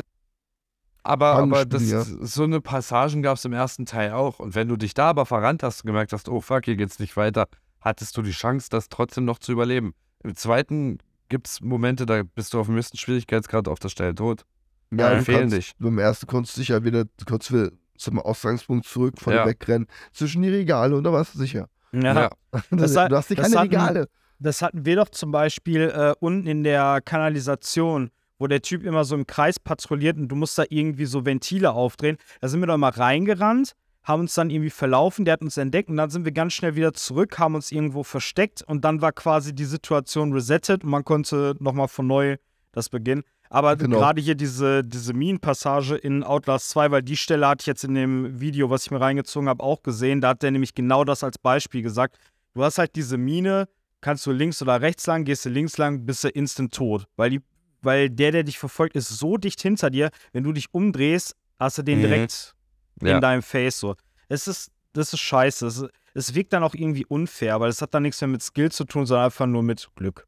Aber, 1.04 1.34
aber 1.34 1.66
das, 1.66 2.08
so 2.08 2.44
eine 2.44 2.62
Passagen 2.62 3.22
gab 3.22 3.38
es 3.38 3.46
im 3.46 3.54
ersten 3.54 3.86
Teil 3.86 4.12
auch. 4.14 4.40
Und 4.40 4.56
wenn 4.56 4.68
du 4.68 4.76
dich 4.76 4.94
da 4.94 5.10
aber 5.10 5.26
verrannt 5.26 5.62
hast 5.62 5.84
und 5.84 5.88
gemerkt 5.88 6.14
hast, 6.14 6.30
oh 6.30 6.42
fuck, 6.42 6.66
hier 6.66 6.76
geht's 6.76 7.00
nicht 7.00 7.16
weiter, 7.16 7.48
hattest 7.80 8.18
du 8.18 8.22
die 8.22 8.32
Chance, 8.32 8.70
das 8.72 8.90
trotzdem 8.90 9.26
noch 9.26 9.40
zu 9.40 9.52
überleben. 9.52 9.94
Im 10.26 10.36
zweiten 10.36 10.98
gibt 11.30 11.48
es 11.48 11.62
Momente, 11.62 12.06
da 12.06 12.22
bist 12.24 12.54
du 12.54 12.60
auf 12.60 12.68
dem 12.68 12.76
höchsten 12.76 12.98
Schwierigkeitsgrad 12.98 13.68
auf 13.68 13.80
der 13.80 13.90
Stelle 13.90 14.16
tot. 14.16 14.44
ja, 14.92 15.12
Ja, 15.12 15.16
du 15.20 15.24
fehlen 15.24 15.50
dich. 15.50 15.74
beim 15.80 15.98
ersten 16.00 16.28
konntest 16.28 16.56
du 16.58 16.62
dich 16.62 16.70
ja 16.70 16.84
wieder 16.84 17.06
kurz 17.28 17.48
für 17.48 17.72
zum 17.98 18.20
Ausgangspunkt 18.20 18.86
zurück 18.86 19.16
von 19.20 19.34
Ja. 19.34 19.46
wegrennen, 19.46 19.88
zwischen 20.12 20.42
die 20.42 20.50
Regale 20.50 20.96
und 20.96 21.04
da 21.04 21.12
warst 21.14 21.34
du 21.36 21.40
sicher. 21.40 21.68
ja, 21.94 22.30
Das 22.72 22.96
hat- 22.96 23.12
du 23.12 23.16
hast 23.16 23.30
das 23.32 23.38
keine 23.38 23.56
hatten- 23.56 23.58
Regale. 23.70 24.08
Das 24.40 24.62
hatten 24.62 24.86
wir 24.86 24.98
doch 24.98 25.10
zum 25.10 25.32
Beispiel 25.32 25.82
äh, 25.96 26.14
unten 26.20 26.46
in 26.48 26.64
der 26.64 27.00
Kanalisation, 27.04 28.10
wo 28.38 28.48
der 28.48 28.62
Typ 28.62 28.84
immer 28.84 29.06
so 29.06 29.16
im 29.16 29.26
Kreis 29.26 29.60
patrouilliert 29.60 30.18
und 30.18 30.28
du 30.28 30.36
musst 30.36 30.58
da 30.58 30.64
irgendwie 30.70 31.06
so 31.06 31.26
Ventile 31.26 31.72
aufdrehen. 31.72 32.18
Da 32.42 32.50
sind 32.50 32.60
wir 32.60 32.68
doch 32.68 32.78
mal 32.78 32.90
reingerannt, 32.90 33.72
haben 34.06 34.22
uns 34.22 34.34
dann 34.36 34.50
irgendwie 34.50 34.70
verlaufen, 34.70 35.26
der 35.26 35.34
hat 35.34 35.42
uns 35.42 35.58
entdeckt 35.58 35.90
und 35.90 35.98
dann 35.98 36.10
sind 36.10 36.24
wir 36.26 36.32
ganz 36.32 36.54
schnell 36.54 36.76
wieder 36.76 36.94
zurück, 36.94 37.38
haben 37.40 37.56
uns 37.56 37.72
irgendwo 37.72 38.04
versteckt 38.04 38.62
und 38.62 38.86
dann 38.86 39.02
war 39.02 39.12
quasi 39.12 39.54
die 39.54 39.66
Situation 39.66 40.32
resettet 40.32 40.84
und 40.84 40.92
man 40.92 41.04
konnte 41.04 41.56
nochmal 41.60 41.88
von 41.88 42.08
neu 42.08 42.38
das 42.72 42.90
beginnen. 42.90 43.24
Aber 43.50 43.76
Genau. 43.76 43.98
gerade 44.00 44.22
hier 44.22 44.36
diese, 44.36 44.84
diese 44.84 45.14
Minenpassage 45.14 45.96
in 45.96 46.24
Outlast 46.24 46.70
2, 46.70 46.92
weil 46.92 47.04
die 47.04 47.18
Stelle 47.18 47.48
hatte 47.48 47.64
ich 47.64 47.68
jetzt 47.68 47.84
in 47.84 47.94
dem 47.96 48.40
Video, 48.40 48.70
was 48.70 48.86
ich 48.86 48.92
mir 48.92 49.02
reingezogen 49.02 49.50
habe, 49.50 49.64
auch 49.64 49.82
gesehen. 49.84 50.22
Da 50.22 50.30
hat 50.30 50.44
der 50.44 50.52
nämlich 50.52 50.74
genau 50.74 51.04
das 51.04 51.24
als 51.24 51.38
Beispiel 51.38 51.82
gesagt. 51.82 52.18
Du 52.54 52.64
hast 52.64 52.78
halt 52.78 52.96
diese 52.96 53.18
Mine, 53.18 53.68
kannst 54.02 54.26
du 54.26 54.32
links 54.32 54.62
oder 54.62 54.82
rechts 54.82 55.06
lang, 55.08 55.26
gehst 55.26 55.46
du 55.46 55.50
links 55.50 55.78
lang, 55.78 56.06
bist 56.06 56.24
du 56.24 56.30
instant 56.30 56.74
tot. 56.74 57.06
Weil, 57.16 57.30
die, 57.32 57.42
weil 57.82 58.10
der, 58.10 58.32
der 58.32 58.44
dich 58.44 58.58
verfolgt, 58.60 58.96
ist 58.96 59.10
so 59.10 59.38
dicht 59.38 59.62
hinter 59.62 59.90
dir, 59.90 60.10
wenn 60.34 60.44
du 60.44 60.52
dich 60.52 60.68
umdrehst, 60.74 61.36
hast 61.60 61.78
du 61.78 61.84
den 61.84 62.00
Mhm. 62.00 62.04
direkt 62.04 62.54
Ja. 63.02 63.16
in 63.16 63.22
deinem 63.22 63.42
Face 63.42 63.80
so. 63.80 63.96
Es 64.30 64.48
ist, 64.48 64.72
das 64.94 65.14
ist 65.14 65.20
scheiße. 65.20 65.68
Es, 65.68 65.86
es 66.14 66.34
wirkt 66.36 66.54
dann 66.54 66.64
auch 66.64 66.74
irgendwie 66.74 67.06
unfair, 67.06 67.60
weil 67.60 67.70
es 67.70 67.82
hat 67.82 67.94
dann 67.94 68.04
nichts 68.04 68.22
mehr 68.22 68.28
mit 68.30 68.42
Skill 68.42 68.72
zu 68.72 68.86
tun, 68.86 69.06
sondern 69.06 69.26
einfach 69.26 69.46
nur 69.46 69.64
mit 69.64 69.90
Glück. 69.96 70.28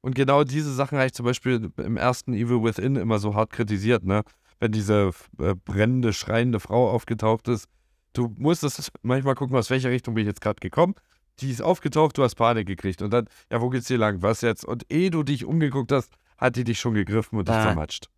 Und 0.00 0.14
genau 0.14 0.44
diese 0.44 0.72
Sachen 0.72 0.98
habe 0.98 1.06
ich 1.06 1.14
zum 1.14 1.24
Beispiel 1.26 1.70
im 1.78 1.96
ersten 1.96 2.34
Evil 2.34 2.62
Within 2.62 2.96
immer 2.96 3.18
so 3.18 3.34
hart 3.34 3.50
kritisiert, 3.50 4.04
ne? 4.04 4.22
Wenn 4.60 4.70
diese 4.70 5.10
äh, 5.40 5.54
brennende, 5.54 6.12
schreiende 6.12 6.60
Frau 6.60 6.90
aufgetaucht 6.90 7.48
ist. 7.48 7.66
Du 8.12 8.32
musstest 8.38 8.92
manchmal 9.02 9.34
gucken, 9.34 9.56
aus 9.56 9.70
welcher 9.70 9.90
Richtung 9.90 10.14
bin 10.14 10.22
ich 10.22 10.28
jetzt 10.28 10.40
gerade 10.40 10.60
gekommen. 10.60 10.94
Die 11.40 11.50
ist 11.50 11.62
aufgetaucht, 11.62 12.16
du 12.16 12.22
hast 12.22 12.36
Panik 12.36 12.66
gekriegt. 12.68 13.02
Und 13.02 13.10
dann, 13.12 13.26
ja, 13.50 13.60
wo 13.60 13.68
geht's 13.70 13.88
hier 13.88 13.98
lang? 13.98 14.22
Was 14.22 14.42
jetzt? 14.42 14.64
Und 14.64 14.84
ehe 14.92 15.10
du 15.10 15.24
dich 15.24 15.44
umgeguckt 15.44 15.90
hast, 15.90 16.12
hat 16.38 16.54
die 16.54 16.62
dich 16.64 16.78
schon 16.78 16.94
gegriffen 16.94 17.38
und 17.38 17.48
dich 17.48 17.54
Ah. 17.56 17.62
zermatscht. 17.62 18.08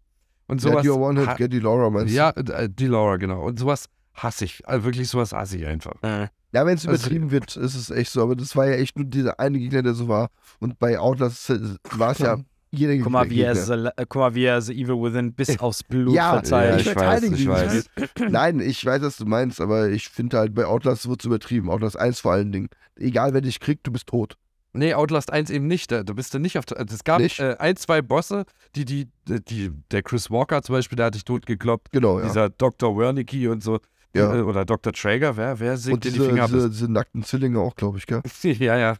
Und 0.49 0.63
Get 0.63 0.71
sowas. 0.73 0.87
your 0.87 0.99
one 1.01 1.21
hit, 1.21 1.37
get 1.39 1.53
die 1.53 1.59
Laura, 1.61 1.91
meinst 1.91 2.13
du? 2.13 2.17
ja, 2.17 2.31
äh, 2.31 2.69
die 2.71 2.87
Laura, 2.87 3.17
genau. 3.17 3.43
Und 3.45 3.59
sowas 3.59 3.87
hasse 4.15 4.45
ich. 4.45 4.67
Also 4.67 4.85
wirklich 4.85 5.09
sowas 5.09 5.33
hasse 5.33 5.57
ich 5.59 5.67
einfach. 5.67 5.95
Ja, 6.03 6.65
wenn 6.65 6.77
es 6.77 6.87
Also- 6.87 6.91
übertrieben 7.07 7.31
wird, 7.33 7.57
ist 7.57 7.75
es 7.75 7.91
echt 7.91 8.11
so. 8.13 8.23
Aber 8.23 8.37
das 8.37 8.55
war 8.57 8.67
ja 8.67 8.75
echt 8.77 8.97
nur 8.97 9.07
dieser 9.07 9.39
eine 9.41 9.59
Gegner, 9.59 9.83
der 9.83 9.95
so 9.95 10.09
war. 10.09 10.29
Und 10.61 10.79
bei 10.79 10.99
Outlast 10.99 11.51
war 11.99 12.13
es 12.13 12.19
ja 12.19 12.39
jeder 12.71 12.93
Gegner. 12.93 13.05
Guck 13.05 13.13
mal, 13.13 13.29
wie 13.31 13.41
er, 13.43 13.55
Gegner. 13.55 13.77
the, 13.97 14.03
äh, 14.03 14.07
guck 14.09 14.21
mal, 14.21 14.35
wie 14.35 14.45
er 14.45 14.63
The 14.63 14.73
Evil 14.73 15.03
Within 15.03 15.33
bis 15.35 15.59
aufs 15.61 15.83
Blut 15.83 16.15
Ja, 16.15 16.33
verteilt. 16.35 16.85
Ja, 16.87 16.93
ich 16.93 16.97
weiß, 16.97 17.23
ich 17.25 17.49
weiß. 17.49 17.91
Nein, 18.31 18.61
ich 18.61 18.85
weiß, 18.87 19.03
was 19.03 19.17
du 19.17 19.27
meinst, 19.27 19.61
aber 19.61 19.89
ich 19.91 20.09
finde 20.09 20.39
halt, 20.39 20.55
bei 20.55 20.65
Outlast 20.65 21.09
wird 21.09 21.21
es 21.21 21.27
übertrieben. 21.27 21.69
Outlast 21.71 21.99
1 21.99 22.21
vor 22.21 22.33
allen 22.33 22.53
Dingen. 22.53 22.69
Egal, 22.97 23.35
wer 23.35 23.41
dich 23.43 23.61
kriegt, 23.61 23.87
du 23.87 23.91
bist 23.93 24.07
tot. 24.07 24.37
Nee, 24.77 24.95
Outlast 24.95 25.33
1 25.33 25.51
eben 25.51 25.67
nicht. 25.67 25.91
Da, 25.91 26.03
du 26.03 26.15
bist 26.15 26.33
ja 26.35 26.41
nicht 26.41 26.59
auf. 26.59 26.65
Also 26.75 26.95
es 26.95 27.05
gab 27.05 27.21
Nicht? 27.21 27.41
äh, 27.41 27.57
ein, 27.59 27.77
zwei 27.77 28.03
Bosse, 28.03 28.45
die, 28.75 28.85
die, 28.85 29.09
die, 29.27 29.73
der 29.91 30.03
Chris 30.03 30.31
Walker 30.31 30.63
zum 30.63 30.75
Beispiel, 30.75 30.97
der 30.97 31.07
hat 31.07 31.15
dich 31.15 31.25
totgekloppt. 31.25 31.93
Genau, 31.93 32.19
ja. 32.19 32.27
Dieser 32.27 32.51
Dr. 32.51 32.97
Wernicke 32.97 33.51
und 33.51 33.63
so. 33.63 33.81
Ja. 34.15 34.35
Äh, 34.35 34.41
Oder 34.43 34.65
Dr. 34.65 34.93
Traeger, 34.93 35.37
wer, 35.37 35.61
wer 35.61 35.77
singt 35.77 35.95
Und 35.95 36.05
dir 36.05 36.11
die 36.11 36.19
diese, 36.19 36.29
Finger 36.29 36.45
ab? 36.45 36.51
diese, 36.53 36.71
diese 36.71 36.91
nackten 36.91 37.23
Zwillinge 37.23 37.61
auch, 37.61 37.75
glaube 37.75 37.99
ich, 37.99 38.07
gell? 38.07 38.23
ja, 38.43 38.77
ja. 38.77 38.97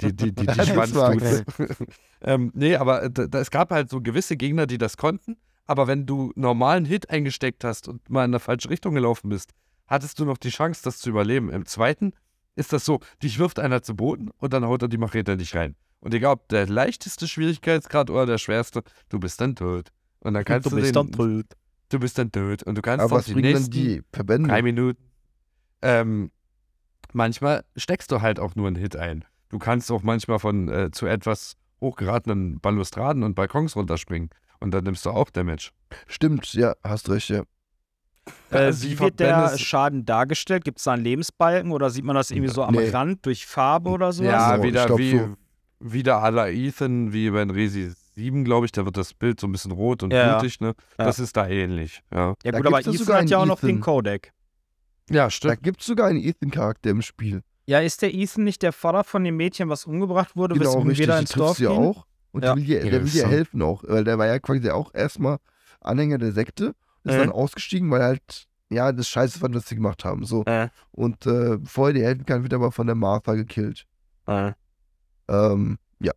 Die, 0.00 0.12
die, 0.14 0.32
die, 0.32 0.46
die 0.46 0.66
Schwanzdudes. 0.66 1.44
ähm, 2.22 2.50
nee, 2.54 2.76
aber 2.76 3.04
äh, 3.04 3.10
da, 3.10 3.26
da, 3.26 3.40
es 3.40 3.50
gab 3.50 3.70
halt 3.70 3.88
so 3.88 4.00
gewisse 4.00 4.36
Gegner, 4.36 4.66
die 4.66 4.78
das 4.78 4.96
konnten. 4.96 5.36
Aber 5.66 5.86
wenn 5.86 6.04
du 6.04 6.32
normalen 6.36 6.84
Hit 6.84 7.08
eingesteckt 7.08 7.64
hast 7.64 7.88
und 7.88 8.08
mal 8.10 8.26
in 8.26 8.32
der 8.32 8.40
falsche 8.40 8.68
Richtung 8.68 8.94
gelaufen 8.94 9.30
bist, 9.30 9.52
hattest 9.86 10.18
du 10.18 10.26
noch 10.26 10.36
die 10.36 10.50
Chance, 10.50 10.82
das 10.84 10.98
zu 10.98 11.08
überleben. 11.08 11.50
Im 11.50 11.64
zweiten 11.64 12.12
ist 12.56 12.72
das 12.72 12.84
so, 12.84 13.00
dich 13.22 13.38
wirft 13.38 13.58
einer 13.58 13.82
zu 13.82 13.94
Boden 13.96 14.30
und 14.38 14.52
dann 14.52 14.64
haut 14.64 14.82
er 14.82 14.88
die 14.88 14.98
Machete 14.98 15.32
in 15.32 15.38
dich 15.38 15.54
rein. 15.54 15.74
Und 16.00 16.12
egal, 16.14 16.34
ob 16.34 16.48
der 16.48 16.66
leichteste 16.66 17.26
Schwierigkeitsgrad 17.26 18.10
oder 18.10 18.26
der 18.26 18.38
schwerste, 18.38 18.82
du 19.08 19.18
bist 19.18 19.40
dann 19.40 19.56
tot. 19.56 19.90
Und 20.20 20.34
dann 20.34 20.44
kannst 20.44 20.66
du, 20.66 20.70
du 20.70 20.76
bist 20.76 20.94
den, 20.94 20.94
dann 20.94 21.12
tot. 21.12 21.46
du 21.88 21.98
bist 21.98 22.18
dann 22.18 22.30
tot. 22.30 22.62
Und 22.62 22.76
du 22.76 22.82
kannst 22.82 23.04
Aber 23.04 23.16
was 23.16 23.26
die 23.26 23.34
nächsten 23.34 23.70
die 23.70 24.02
Verbände? 24.12 24.48
drei 24.48 24.62
Minuten. 24.62 25.02
Ähm, 25.82 26.30
manchmal 27.12 27.64
steckst 27.76 28.10
du 28.12 28.20
halt 28.20 28.38
auch 28.38 28.54
nur 28.54 28.66
einen 28.66 28.76
Hit 28.76 28.96
ein. 28.96 29.24
Du 29.48 29.58
kannst 29.58 29.90
auch 29.90 30.02
manchmal 30.02 30.38
von 30.38 30.68
äh, 30.68 30.90
zu 30.90 31.06
etwas 31.06 31.56
hochgeratenen 31.80 32.60
Balustraden 32.60 33.22
und 33.22 33.34
Balkons 33.34 33.76
runterspringen. 33.76 34.30
Und 34.60 34.72
dann 34.72 34.84
nimmst 34.84 35.04
du 35.06 35.10
auch 35.10 35.30
Damage. 35.30 35.70
Stimmt, 36.06 36.52
ja, 36.54 36.74
hast 36.82 37.08
recht, 37.10 37.28
ja. 37.28 37.44
Äh, 38.50 38.72
die 38.72 38.82
wie 38.92 38.98
wird 39.00 39.20
der 39.20 39.56
Schaden 39.58 40.04
dargestellt? 40.06 40.64
Gibt 40.64 40.78
es 40.78 40.84
da 40.84 40.92
einen 40.92 41.04
Lebensbalken 41.04 41.72
oder 41.72 41.90
sieht 41.90 42.04
man 42.04 42.16
das 42.16 42.30
irgendwie 42.30 42.50
so 42.52 42.62
am 42.62 42.74
Nee. 42.74 42.88
Rand 42.90 43.24
durch 43.26 43.46
Farbe 43.46 43.90
oder 43.90 44.12
sowas? 44.12 44.30
Ja, 44.32 44.56
so, 44.56 44.62
wieder 44.62 44.86
glaub 44.86 44.98
wie, 44.98 45.18
so. 45.18 45.28
wieder 45.80 46.22
à 46.24 46.30
la 46.30 46.48
Ethan, 46.48 47.12
wie 47.12 47.30
bei 47.30 47.42
Resi 47.42 47.90
7, 48.14 48.44
glaube 48.44 48.66
ich. 48.66 48.72
Da 48.72 48.84
wird 48.84 48.96
das 48.96 49.12
Bild 49.12 49.40
so 49.40 49.46
ein 49.46 49.52
bisschen 49.52 49.72
rot 49.72 50.02
und 50.02 50.12
Ja, 50.12 50.38
blutig. 50.38 50.60
Ne? 50.60 50.74
Ja. 50.98 51.04
Das 51.04 51.18
ist 51.18 51.36
da 51.36 51.46
ähnlich. 51.48 52.02
Ja, 52.12 52.34
Ja 52.44 52.52
Da 52.52 52.58
gut, 52.58 52.66
aber 52.68 52.80
Ethan 52.80 52.92
sogar 52.94 53.20
hat 53.22 53.28
ja 53.30 53.38
auch 53.38 53.46
noch 53.46 53.60
den. 53.60 53.80
Codec. 53.80 54.32
ja 55.10 55.24
Da 55.24 55.30
stimmt. 55.30 55.62
gibt 55.62 55.80
es 55.80 55.86
sogar 55.86 56.06
einen 56.08 56.20
Ethan-Charakter 56.22 56.90
im 56.90 57.02
Spiel. 57.02 57.42
Ja, 57.66 57.80
ist 57.80 58.02
der 58.02 58.14
Ethan 58.14 58.44
nicht 58.44 58.62
der 58.62 58.72
Vater 58.72 59.04
von 59.04 59.24
dem 59.24 59.36
Mädchen, 59.36 59.68
was 59.68 59.84
umgebracht 59.86 60.36
wurde, 60.36 60.54
Genau, 60.54 60.66
weswegen 60.70 60.88
richtig. 60.88 61.06
wir 61.08 61.12
da 61.14 61.18
ins 61.18 61.32
Dorf 61.32 61.56
gehen? 61.58 61.68
auch. 61.68 62.06
Und 62.32 62.42
Ja. 62.44 62.48
der 62.54 62.56
will 62.56 62.64
dir, 62.64 62.84
Ja, 62.84 62.90
der 62.90 63.02
will 63.04 63.10
dir 63.10 63.22
so. 63.22 63.28
helfen 63.28 63.62
auch. 63.62 63.82
Weil 63.86 64.04
der 64.04 64.16
war 64.18 64.26
ja 64.26 64.38
quasi 64.38 64.70
auch 64.70 64.92
erstmal 64.94 65.38
Anhänger 65.80 66.18
der 66.18 66.32
Sekte. 66.32 66.74
Ist 67.04 67.14
Mhm. 67.14 67.18
dann 67.18 67.32
ausgestiegen, 67.32 67.90
weil 67.90 68.02
halt, 68.02 68.46
ja, 68.70 68.90
das 68.92 69.08
Scheiße 69.08 69.38
fand, 69.38 69.54
was 69.54 69.68
sie 69.68 69.74
gemacht 69.76 70.04
haben. 70.04 70.24
So. 70.24 70.44
Äh, 70.46 70.68
Und 70.90 71.26
äh, 71.26 71.58
bevor 71.58 71.88
er 71.88 71.92
dir 71.92 72.04
helfen 72.04 72.24
kann, 72.26 72.42
wird 72.42 72.52
er 72.52 72.56
aber 72.56 72.72
von 72.72 72.86
der 72.86 72.96
Martha 72.96 73.34
gekillt. 73.34 73.84
äh. 74.26 74.52
Ähm, 75.28 75.78
ja. 76.00 76.12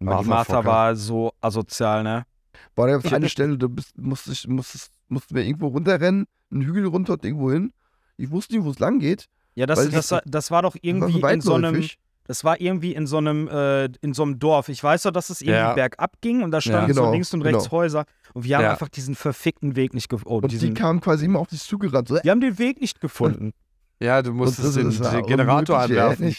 Die 0.00 0.04
Martha 0.04 0.22
Motherfucker. 0.22 0.64
war 0.66 0.96
so 0.96 1.32
asozial, 1.40 2.02
ne? 2.02 2.26
War 2.74 2.88
da 2.88 2.96
auf 2.96 3.04
eine 3.12 3.28
Stelle, 3.28 3.56
du 3.56 3.68
bist, 3.68 3.96
musstest, 3.96 4.48
musstest, 4.48 4.92
mussten 5.08 5.34
wir 5.34 5.44
irgendwo 5.44 5.68
runterrennen, 5.68 6.26
einen 6.50 6.62
Hügel 6.62 6.86
runter 6.86 7.14
und 7.14 7.24
irgendwo 7.24 7.50
hin. 7.50 7.72
Ich 8.16 8.30
wusste 8.30 8.54
nicht, 8.54 8.64
wo 8.64 8.70
es 8.70 8.78
lang 8.78 8.98
geht. 8.98 9.26
Ja, 9.54 9.66
das, 9.66 9.88
das, 9.90 10.14
das- 10.26 10.50
war 10.50 10.62
doch 10.62 10.76
irgendwie 10.82 11.20
in 11.20 11.40
so 11.40 11.54
einem. 11.54 11.88
Das 12.26 12.42
war 12.44 12.60
irgendwie 12.60 12.94
in 12.94 13.06
so 13.06 13.18
einem, 13.18 13.48
äh, 13.48 13.84
in 14.00 14.14
so 14.14 14.22
einem 14.22 14.38
Dorf. 14.38 14.68
Ich 14.68 14.82
weiß 14.82 15.02
doch, 15.02 15.10
dass 15.10 15.30
es 15.30 15.40
irgendwie 15.40 15.52
Ja. 15.60 15.74
bergab 15.74 16.20
ging 16.20 16.42
und 16.42 16.50
da 16.50 16.60
standen 16.60 16.88
Genau, 16.88 17.06
so 17.06 17.12
links 17.12 17.32
und 17.34 17.42
rechts 17.42 17.64
genau. 17.64 17.72
Häuser 17.72 18.04
und 18.32 18.44
wir 18.44 18.56
haben 18.56 18.64
Ja. 18.64 18.70
einfach 18.70 18.88
diesen 18.88 19.14
verfickten 19.14 19.76
Weg 19.76 19.94
nicht 19.94 20.08
gefunden. 20.08 20.30
Oh, 20.32 20.38
Und 20.38 20.60
die 20.60 20.74
kamen 20.74 21.00
quasi 21.00 21.26
immer 21.26 21.40
auf 21.40 21.48
dich 21.48 21.62
zugerannt. 21.62 22.08
So, 22.08 22.18
die 22.18 22.30
haben 22.30 22.40
den 22.40 22.58
Weg 22.58 22.80
nicht 22.80 23.00
gefunden. 23.00 23.52
Ja, 24.00 24.20
du 24.22 24.32
musstest 24.32 24.76
den, 24.76 24.90
den 24.90 25.26
Generator 25.26 25.78
anwerfen. 25.78 26.34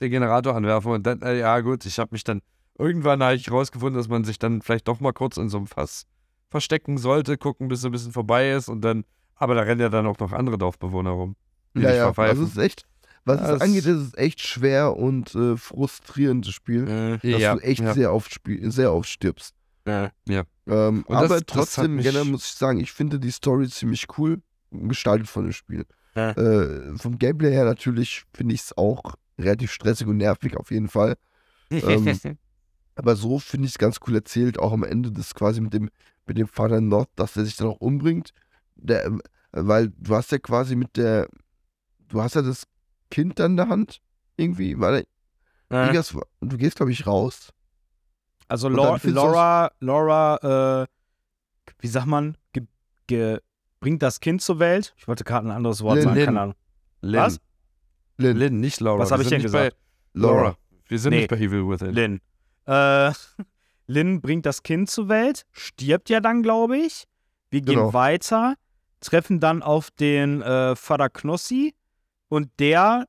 Den 0.00 0.10
Generator 0.10 0.54
anwerfen 0.56 0.92
und 0.92 1.06
dann, 1.06 1.22
äh, 1.22 1.38
ja 1.38 1.60
gut, 1.60 1.86
ich 1.86 1.98
habe 2.00 2.08
mich 2.12 2.24
dann, 2.24 2.40
irgendwann 2.76 3.22
habe 3.22 3.36
ich 3.36 3.50
rausgefunden, 3.50 3.96
dass 3.96 4.08
man 4.08 4.24
sich 4.24 4.38
dann 4.38 4.62
vielleicht 4.62 4.88
doch 4.88 4.98
mal 5.00 5.12
kurz 5.12 5.36
in 5.36 5.48
so 5.48 5.58
einem 5.58 5.68
Fass 5.68 6.06
verstecken 6.50 6.98
sollte, 6.98 7.38
gucken, 7.38 7.68
bis 7.68 7.84
er 7.84 7.90
ein 7.90 7.92
bisschen 7.92 8.12
vorbei 8.12 8.50
ist 8.50 8.68
und 8.68 8.80
dann, 8.82 9.04
aber 9.36 9.54
da 9.54 9.62
rennen 9.62 9.80
ja 9.80 9.88
dann 9.88 10.06
auch 10.06 10.18
noch 10.18 10.32
andere 10.32 10.58
Dorfbewohner 10.58 11.10
rum. 11.10 11.36
die 11.74 11.82
Ja, 11.82 11.88
dich 11.88 11.96
ja, 11.98 12.04
verpfeifen. 12.04 12.44
es 12.44 12.50
ist 12.50 12.58
echt, 12.58 12.84
was 13.28 13.40
Ja, 13.40 13.54
es 13.54 13.60
angeht, 13.60 13.86
ist 13.86 13.96
es 14.08 14.14
echt 14.14 14.40
schwer 14.40 14.96
und 14.96 15.34
äh, 15.34 15.56
frustrierendes 15.56 16.52
Spiel, 16.52 16.86
dass 17.22 17.22
ja, 17.22 17.54
du 17.54 17.60
echt 17.62 17.80
ja, 17.80 17.94
sehr 17.94 18.12
oft 18.12 18.32
spiel, 18.34 18.70
sehr 18.72 18.92
oft 18.92 19.08
stirbst. 19.08 19.54
ja. 19.86 20.10
Ähm, 20.66 21.04
Und 21.06 21.14
das- 21.14 21.24
aber 21.24 21.36
das 21.40 21.46
trotzdem, 21.46 21.96
mich- 21.96 22.04
generell 22.04 22.24
muss 22.26 22.44
ich 22.44 22.52
sagen, 22.54 22.80
ich 22.80 22.92
finde 22.92 23.18
die 23.20 23.30
Story 23.30 23.68
ziemlich 23.68 24.06
cool 24.18 24.42
gestaltet 24.70 25.28
von 25.28 25.44
dem 25.44 25.52
Spiel. 25.52 25.86
Ja. 26.14 26.32
Äh, 26.32 26.96
vom 26.98 27.18
Gameplay 27.18 27.52
her 27.52 27.64
natürlich 27.64 28.24
finde 28.34 28.54
ich 28.54 28.62
es 28.62 28.76
auch 28.76 29.14
relativ 29.38 29.70
stressig 29.72 30.06
und 30.06 30.16
nervig 30.18 30.56
auf 30.56 30.70
jeden 30.70 30.88
Fall. 30.88 31.16
Ähm, 31.70 32.18
Aber 32.96 33.14
so 33.14 33.38
finde 33.38 33.66
ich 33.66 33.72
es 33.72 33.78
ganz 33.78 33.98
cool 34.06 34.16
erzählt, 34.16 34.58
auch 34.58 34.72
am 34.72 34.82
Ende 34.82 35.12
das 35.12 35.32
quasi 35.34 35.60
mit 35.60 35.72
dem, 35.72 35.88
mit 36.26 36.36
dem 36.36 36.48
Vater 36.48 36.80
North, 36.80 37.08
dass 37.14 37.36
er 37.36 37.44
sich 37.44 37.56
dann 37.56 37.68
auch 37.68 37.80
umbringt. 37.80 38.32
Der, 38.74 39.04
ähm, 39.06 39.22
weil 39.52 39.88
du 39.96 40.14
hast 40.16 40.32
ja 40.32 40.38
quasi 40.38 40.74
mit 40.74 40.96
der, 40.96 41.28
du 42.08 42.20
hast 42.20 42.34
ja 42.34 42.42
das 42.42 42.64
Kind 43.10 43.38
dann 43.38 43.52
in 43.52 43.56
der 43.56 43.68
Hand, 43.68 44.00
irgendwie, 44.36 44.78
weil 44.78 45.04
Äh, 45.70 45.76
irgendwas, 45.86 46.16
du 46.40 46.56
gehst, 46.56 46.76
glaube 46.76 46.92
ich, 46.92 47.06
raus. 47.06 47.52
Also 48.48 48.68
Laura, 48.68 48.98
Laura, 49.02 49.70
Laura 49.80 50.82
äh, 50.82 50.86
wie 51.80 51.86
sagt 51.88 52.06
man, 52.06 52.36
ge, 52.52 52.64
ge, 53.06 53.38
bringt 53.80 54.02
das 54.02 54.20
Kind 54.20 54.40
zur 54.40 54.58
Welt. 54.58 54.94
Ich 54.96 55.06
wollte 55.06 55.24
gerade 55.24 55.46
ein 55.48 55.50
anderes 55.50 55.82
Wort 55.82 55.96
Lin. 55.96 56.04
sagen, 56.04 56.16
Lin. 56.16 56.24
keine 56.26 56.40
Ahnung. 56.40 56.54
Lin. 57.02 57.20
Was? 57.20 57.40
Lin, 58.16 58.36
Lin, 58.36 58.60
nicht 58.60 58.80
Laura. 58.80 59.00
Was 59.00 59.10
Wir 59.10 59.14
hab 59.14 59.20
ich 59.22 59.28
denn 59.28 59.42
gesagt? 59.42 59.76
Laura. 60.14 60.56
Wir 60.86 60.98
sind 60.98 61.10
Nee. 61.10 61.18
nicht 61.18 61.30
bei 61.30 61.36
Evil 61.36 61.68
Within. 61.68 61.92
Lin. 61.92 62.20
Äh, 62.66 63.12
Lin 63.86 64.20
bringt 64.20 64.46
das 64.46 64.62
Kind 64.62 64.90
zur 64.90 65.08
Welt, 65.08 65.44
stirbt 65.52 66.08
ja 66.10 66.20
dann, 66.20 66.42
glaube 66.42 66.78
ich. 66.78 67.04
Wir 67.50 67.60
gehen 67.60 67.76
Genau. 67.76 67.92
weiter, 67.92 68.54
treffen 69.00 69.40
dann 69.40 69.62
auf 69.62 69.90
den 69.90 70.42
äh, 70.42 70.74
Vater 70.74 71.08
Knossi 71.10 71.74
und 72.28 72.50
der, 72.58 73.06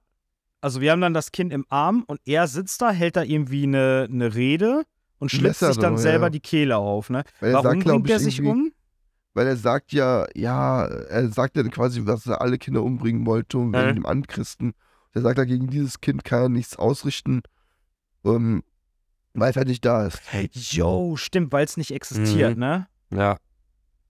also 0.61 0.81
wir 0.81 0.91
haben 0.91 1.01
dann 1.01 1.13
das 1.13 1.31
Kind 1.31 1.51
im 1.53 1.65
Arm 1.69 2.03
und 2.07 2.19
er 2.25 2.47
sitzt 2.47 2.81
da, 2.81 2.91
hält 2.91 3.15
da 3.15 3.23
irgendwie 3.23 3.63
eine, 3.63 4.07
eine 4.09 4.33
Rede 4.35 4.83
und 5.19 5.29
schlitzt 5.31 5.61
Messer 5.61 5.73
sich 5.73 5.81
dann 5.81 5.93
drin, 5.95 6.01
selber 6.03 6.25
ja. 6.27 6.29
die 6.31 6.39
Kehle 6.39 6.77
auf. 6.77 7.09
Ne? 7.09 7.23
Weil 7.39 7.49
er 7.51 7.53
Warum 7.63 7.65
sagt, 7.81 7.83
bringt 7.85 8.09
er 8.09 8.19
sich 8.19 8.41
um? 8.41 8.71
Weil 9.33 9.47
er 9.47 9.57
sagt 9.57 9.91
ja, 9.93 10.25
ja, 10.33 10.85
er 10.85 11.29
sagt 11.29 11.55
ja 11.55 11.63
quasi, 11.63 12.03
dass 12.03 12.25
er 12.25 12.41
alle 12.41 12.57
Kinder 12.57 12.81
umbringen 12.83 13.25
wollte 13.25 13.57
und 13.57 13.73
wegen 13.73 13.89
Äh. 13.89 13.93
dem 13.93 14.05
Anchristen. 14.05 14.73
Er 15.13 15.21
sagt, 15.21 15.37
er 15.37 15.45
gegen 15.45 15.67
dieses 15.67 16.01
Kind 16.01 16.23
kann 16.23 16.41
er 16.43 16.49
nichts 16.49 16.75
ausrichten, 16.77 17.41
ähm, 18.25 18.63
weil 19.33 19.51
es 19.51 19.55
halt 19.55 19.67
nicht 19.67 19.85
da 19.85 20.05
ist. 20.07 20.21
Jo, 20.73 21.15
stimmt, 21.15 21.51
weil 21.51 21.65
es 21.65 21.77
nicht 21.77 21.91
existiert, 21.91 22.55
Mhm. 22.55 22.59
ne? 22.59 22.87
Ja, 23.11 23.37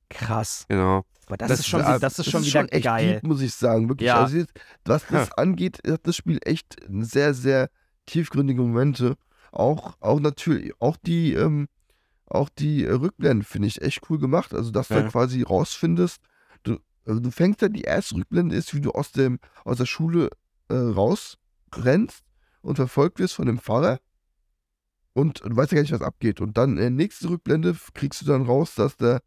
Krass. 0.09 0.65
genau. 0.67 1.03
Aber 1.29 1.37
das, 1.37 1.49
Das 1.49 1.59
ist 1.59 1.67
schon, 1.67 1.81
ist- 1.81 1.87
wie- 1.87 1.99
das 1.99 2.17
ist 2.19 2.31
schon 2.31 2.43
wieder 2.43 2.73
echt 2.73 2.83
geil. 2.85 3.13
deep, 3.13 3.23
muss 3.23 3.39
ich 3.41 3.53
sagen. 3.53 3.87
Wirklich. 3.87 4.07
Ja. 4.07 4.19
Also 4.23 4.37
jetzt, 4.37 4.51
was 4.83 5.05
das 5.07 5.31
angeht, 5.33 5.79
hat 5.87 6.05
das 6.07 6.15
Spiel 6.15 6.39
echt 6.43 6.75
sehr, 6.89 7.33
sehr 7.35 7.69
tiefgründige 8.07 8.59
Momente. 8.61 9.15
Auch, 9.51 9.95
auch 9.99 10.19
natürlich, 10.19 10.73
auch 10.81 10.97
die, 10.97 11.33
ähm, 11.33 11.67
auch 12.25 12.49
die 12.49 12.83
Rückblenden 12.85 13.43
finde 13.43 13.67
ich 13.67 13.79
echt 13.81 14.01
cool 14.09 14.17
gemacht. 14.17 14.53
Also, 14.55 14.71
dass 14.71 14.87
du 14.87 14.95
Ja. 14.95 15.01
dann 15.01 15.11
quasi 15.11 15.43
rausfindest, 15.43 16.19
du, 16.63 16.79
also 17.05 17.19
du 17.19 17.29
fängst 17.29 17.61
dann, 17.61 17.73
die 17.73 17.83
erste 17.83 18.15
Rückblende 18.15 18.55
ist, 18.55 18.73
wie 18.73 18.81
du 18.81 18.91
aus, 18.91 19.11
dem, 19.11 19.39
aus 19.65 19.77
der 19.77 19.85
Schule 19.85 20.29
äh, 20.69 20.73
rausrennst 20.75 22.23
und 22.61 22.75
verfolgt 22.77 23.19
wirst 23.19 23.35
von 23.35 23.45
dem 23.45 23.59
Pfarrer. 23.59 23.99
Und 25.13 25.41
du 25.43 25.55
weißt 25.55 25.71
ja 25.71 25.75
gar 25.77 25.81
nicht, 25.83 25.91
was 25.91 26.01
abgeht. 26.01 26.41
Und 26.41 26.57
dann 26.57 26.71
in 26.71 26.75
der 26.77 26.89
nächsten 26.89 27.27
Rückblende 27.27 27.75
kriegst 27.93 28.21
du 28.21 28.25
dann 28.25 28.43
raus, 28.43 28.73
dass 28.75 28.97
der, 28.97 29.21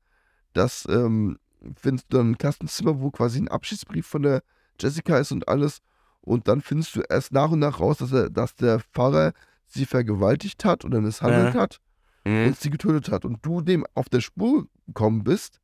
dass, 0.53 0.87
ähm, 0.89 1.39
findest 1.77 2.07
du 2.13 2.19
dann 2.19 2.33
ein 2.33 2.39
Klassenzimmer, 2.39 3.01
wo 3.01 3.11
quasi 3.11 3.39
ein 3.41 3.49
Abschiedsbrief 3.49 4.07
von 4.07 4.23
der 4.23 4.43
Jessica 4.81 5.19
ist 5.19 5.33
und 5.33 5.49
alles. 5.49 5.79
Und 6.21 6.49
dann 6.49 6.61
findest 6.61 6.95
du 6.97 7.01
erst 7.09 7.33
nach 7.33 7.51
und 7.51 7.59
nach 7.59 7.81
raus, 7.81 7.99
dass, 7.99 8.13
er, 8.13 8.31
dass 8.31 8.55
der 8.55 8.81
Pfarrer 8.81 9.33
sie 9.67 9.87
vergewaltigt 9.87 10.65
hat 10.65 10.85
oder 10.85 11.01
misshandelt 11.01 11.55
Ja. 11.55 11.61
hat 11.61 11.79
Mhm. 12.25 12.47
und 12.49 12.57
sie 12.61 12.71
getötet 12.71 13.11
hat. 13.11 13.25
Und 13.25 13.45
du 13.45 13.61
dem 13.61 13.85
auf 13.95 14.09
der 14.09 14.21
Spur 14.21 14.69
gekommen 14.87 15.25
bist 15.25 15.61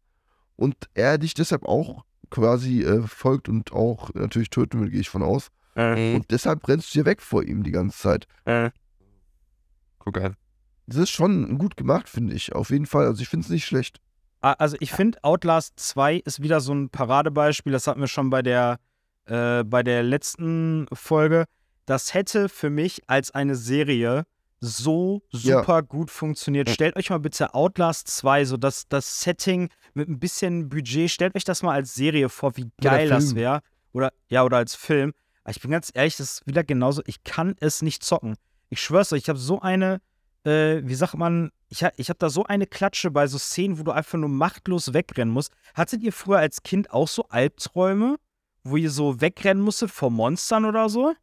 und 0.57 0.74
er 0.94 1.18
dich 1.18 1.34
deshalb 1.34 1.64
auch 1.64 2.05
quasi 2.30 2.82
äh, 2.82 3.03
folgt 3.07 3.49
und 3.49 3.72
auch 3.72 4.12
natürlich 4.14 4.51
töten 4.51 4.80
will, 4.80 4.90
gehe 4.90 5.01
ich 5.01 5.09
von 5.11 5.22
aus. 5.22 5.49
Äh, 5.76 6.11
Mhm. 6.11 6.16
Und 6.16 6.30
deshalb 6.32 6.66
rennst 6.66 6.88
du 6.88 6.92
hier 6.94 7.05
weg 7.05 7.22
vor 7.22 7.42
ihm 7.44 7.62
die 7.62 7.70
ganze 7.70 7.96
Zeit. 7.99 8.26
äh. 8.44 8.70
Guck 10.01 10.18
an. 10.20 10.36
Das 10.86 10.96
ist 10.96 11.11
schon 11.11 11.59
gut 11.59 11.76
gemacht, 11.76 12.09
finde 12.09 12.34
ich. 12.34 12.55
Auf 12.55 12.70
jeden 12.70 12.86
Fall. 12.86 13.07
Also 13.07 13.20
ich 13.22 13.28
finde 13.28 13.44
es 13.44 13.51
nicht 13.51 13.66
schlecht. 13.66 14.01
Also 14.41 14.76
ich 14.80 14.93
finde, 14.93 15.18
Outlast 15.22 15.78
2 15.80 16.16
ist 16.24 16.43
wieder 16.43 16.61
so 16.61 16.72
ein 16.72 16.91
Paradebeispiel, 16.91 17.72
das 17.72 17.86
hatten 17.86 18.01
wir 18.01 18.07
schon 18.07 18.30
bei 18.30 18.43
der, 18.43 18.78
äh, 19.26 19.64
bei 19.64 19.82
der 19.82 20.03
letzten 20.03 20.86
Folge. 20.93 21.45
Das 21.86 22.14
hätte 22.14 22.49
für 22.49 22.70
mich 22.70 23.03
als 23.09 23.30
eine 23.32 23.57
Serie 23.57 24.24
so 24.61 25.22
Ja. 25.30 25.59
super 25.59 25.82
gut 25.82 26.11
funktioniert. 26.11 26.68
Stellt 26.70 26.97
euch 26.97 27.11
mal 27.11 27.18
bitte 27.18 27.55
Outlast 27.55 28.09
2, 28.09 28.45
so 28.45 28.57
das, 28.57 28.89
das 28.89 29.20
Setting 29.20 29.70
mit 29.95 30.09
ein 30.09 30.18
bisschen 30.18 30.68
Budget, 30.68 31.11
stellt 31.11 31.34
euch 31.34 31.45
das 31.45 31.62
mal 31.62 31.74
als 31.74 31.95
Serie 31.95 32.28
vor, 32.28 32.57
wie 32.57 32.70
geil 32.80 33.09
das 33.09 33.34
wäre. 33.34 33.61
Oder 33.93 34.12
ja, 34.28 34.45
oder 34.45 34.59
als 34.59 34.74
Film. 34.74 35.14
Aber 35.45 35.51
ich 35.53 35.61
bin 35.61 35.70
ganz 35.70 35.91
ehrlich, 35.95 36.16
das 36.16 36.32
ist 36.32 36.47
wieder 36.47 36.62
genauso, 36.62 37.03
ich 37.07 37.24
kann 37.24 37.57
es 37.61 37.82
nicht 37.82 38.05
zocken. 38.05 38.36
Ich 38.68 38.80
schwör's 38.80 39.12
euch, 39.12 39.22
ich 39.22 39.28
habe 39.28 39.39
so 39.39 39.61
eine, 39.61 40.01
äh, 40.45 40.80
wie 40.84 40.95
sagt 40.95 41.14
man, 41.14 41.51
ich, 41.68 41.84
ha- 41.84 41.93
ich 41.97 42.09
habe 42.09 42.18
da 42.18 42.30
so 42.30 42.45
eine 42.45 42.66
Klatsche 42.66 43.11
bei 43.11 43.26
so 43.26 43.39
Szenen, 43.39 43.78
wo 43.78 43.82
du 43.82 43.91
einfach 43.93 44.18
nur 44.18 44.28
machtlos 44.28 44.93
wegrennen 44.95 45.32
musst. 45.32 45.53
Hattet 45.74 46.03
ihr 46.03 46.12
früher 46.12 46.39
als 46.39 46.62
Kind 46.62 46.91
auch 46.93 47.09
so 47.09 47.24
Albträume, 47.28 48.16
wo 48.64 48.76
ihr 48.76 48.91
so 48.91 49.20
wegrennen 49.20 49.62
musstet 49.62 49.91
vor 49.91 50.11
Monstern 50.11 50.64
oder 50.64 50.89
so? 50.89 51.14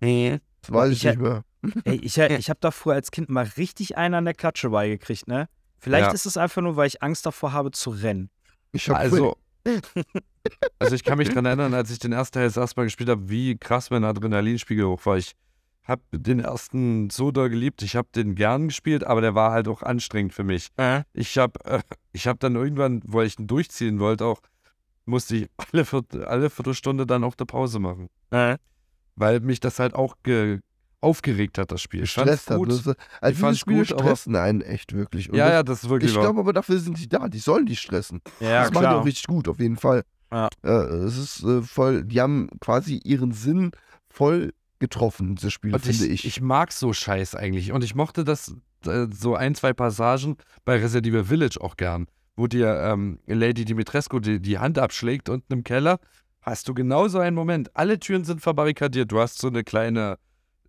Nee. 0.00 0.40
Das 0.62 0.72
weiß 0.72 0.90
Ich 0.92 0.98
ich, 0.98 1.10
nicht 1.10 1.20
mehr. 1.20 1.44
Ey, 1.84 1.96
ich, 1.96 2.16
ich 2.18 2.50
habe 2.50 2.60
da 2.60 2.70
früher 2.70 2.94
als 2.94 3.10
Kind 3.10 3.28
mal 3.30 3.48
richtig 3.56 3.96
einen 3.96 4.14
an 4.14 4.24
der 4.24 4.34
Klatsche 4.34 4.70
beigekriegt, 4.70 5.28
ne? 5.28 5.48
Vielleicht 5.78 6.06
Ja. 6.08 6.12
ist 6.12 6.24
es 6.26 6.36
einfach 6.36 6.62
nur, 6.62 6.76
weil 6.76 6.86
ich 6.86 7.02
Angst 7.02 7.26
davor 7.26 7.52
habe 7.52 7.70
zu 7.70 7.90
rennen. 7.90 8.30
Ich 8.72 8.88
habe 8.88 8.98
Also, 8.98 9.36
also 10.78 10.94
ich 10.94 11.04
kann 11.04 11.18
mich 11.18 11.30
dran 11.30 11.44
erinnern, 11.46 11.74
als 11.74 11.90
ich 11.90 11.98
den 11.98 12.12
ersten 12.12 12.34
Teil 12.34 12.44
das 12.46 12.56
erste 12.56 12.78
Mal 12.80 12.84
gespielt 12.84 13.08
habe, 13.08 13.28
wie 13.28 13.56
krass 13.56 13.90
mein 13.90 14.04
Adrenalinspiegel 14.04 14.86
hoch 14.86 15.04
war. 15.06 15.16
Ich 15.16 15.32
habe 15.84 16.02
den 16.12 16.40
ersten 16.40 17.10
so 17.10 17.30
doll 17.30 17.50
geliebt. 17.50 17.82
Ich 17.82 17.94
habe 17.96 18.08
den 18.14 18.34
gern 18.34 18.68
gespielt, 18.68 19.04
aber 19.04 19.20
der 19.20 19.34
war 19.34 19.52
halt 19.52 19.68
auch 19.68 19.82
anstrengend 19.82 20.32
für 20.34 20.44
mich. 20.44 20.68
Ich 21.12 21.36
habe 21.38 21.52
äh, 21.64 21.80
ich 22.12 22.26
hab 22.26 22.40
dann 22.40 22.54
irgendwann, 22.56 23.02
wo 23.04 23.20
ich 23.22 23.38
ihn 23.38 23.46
durchziehen 23.46 23.98
wollte, 24.00 24.24
auch 24.24 24.40
musste 25.06 25.36
ich 25.36 25.48
alle, 25.72 25.84
Viert 25.84 26.14
alle 26.16 26.48
Viertelstunde 26.50 27.06
dann 27.06 27.24
auch 27.24 27.34
eine 27.38 27.46
Pause 27.46 27.78
machen. 27.78 28.08
Weil 29.16 29.40
mich 29.40 29.60
das 29.60 29.78
halt 29.78 29.94
auch 29.94 30.16
ge 30.22 30.60
aufgeregt 31.00 31.58
hat, 31.58 31.70
das 31.70 31.82
Spiel. 31.82 32.04
Ich 32.04 32.12
fand's 32.14 32.46
gestresst 32.46 32.50
hat. 32.50 32.68
ist- 32.68 32.86
Also 33.20 33.34
Ich 33.34 33.38
fand's 33.38 33.58
diese 33.58 33.58
Spiele 33.58 33.78
gut, 33.80 33.92
aber- 33.92 34.04
stressen 34.04 34.36
einen 34.36 34.62
echt 34.62 34.94
wirklich. 34.94 35.28
Und 35.28 35.36
Ja, 35.36 35.44
das, 35.48 35.52
ja, 35.54 35.62
das 35.62 35.82
ist 35.84 35.90
wirklich 35.90 36.12
Ich 36.14 36.18
glaube 36.18 36.40
aber, 36.40 36.54
dafür 36.54 36.78
sind 36.78 36.98
die 36.98 37.06
da. 37.10 37.28
Die 37.28 37.38
sollen 37.40 37.66
die 37.66 37.76
stressen. 37.76 38.22
Ja, 38.40 38.62
das 38.62 38.72
machen 38.72 38.84
die 38.84 38.88
auch 38.94 39.04
richtig 39.04 39.26
gut, 39.26 39.46
auf 39.48 39.60
jeden 39.60 39.76
Fall. 39.76 40.02
Ja. 40.32 40.48
Äh, 40.62 40.70
es 40.70 41.18
ist 41.18 41.42
äh, 41.44 41.60
voll, 41.60 42.04
die 42.04 42.22
haben 42.22 42.48
quasi 42.58 43.02
ihren 43.04 43.32
Sinn 43.32 43.72
voll 44.08 44.54
getroffen, 44.78 45.36
diese 45.36 45.50
Spiele, 45.50 45.74
Und 45.76 45.86
ich, 45.86 45.98
finde 45.98 46.12
ich. 46.14 46.24
ich 46.26 46.40
mag 46.40 46.72
so 46.72 46.92
Scheiß 46.92 47.34
eigentlich. 47.34 47.72
Und 47.72 47.84
ich 47.84 47.94
mochte 47.94 48.24
das, 48.24 48.54
äh, 48.86 49.06
so 49.12 49.34
ein, 49.34 49.54
zwei 49.54 49.72
Passagen 49.72 50.36
bei 50.64 50.76
Resident 50.76 51.06
Evil 51.06 51.24
Village 51.24 51.60
auch 51.60 51.76
gern, 51.76 52.06
wo 52.36 52.46
dir 52.46 52.74
ähm, 52.80 53.18
Lady 53.26 53.64
Dimitrescu 53.64 54.18
die, 54.20 54.40
die 54.40 54.58
Hand 54.58 54.78
abschlägt 54.78 55.28
unten 55.28 55.52
im 55.52 55.64
Keller. 55.64 55.98
Hast 56.42 56.68
du 56.68 56.74
genauso 56.74 57.18
einen 57.20 57.36
Moment. 57.36 57.74
Alle 57.74 57.98
Türen 57.98 58.24
sind 58.24 58.40
verbarrikadiert. 58.42 59.10
Du 59.10 59.18
hast 59.20 59.38
so 59.38 59.48
eine 59.48 59.64
kleine, 59.64 60.18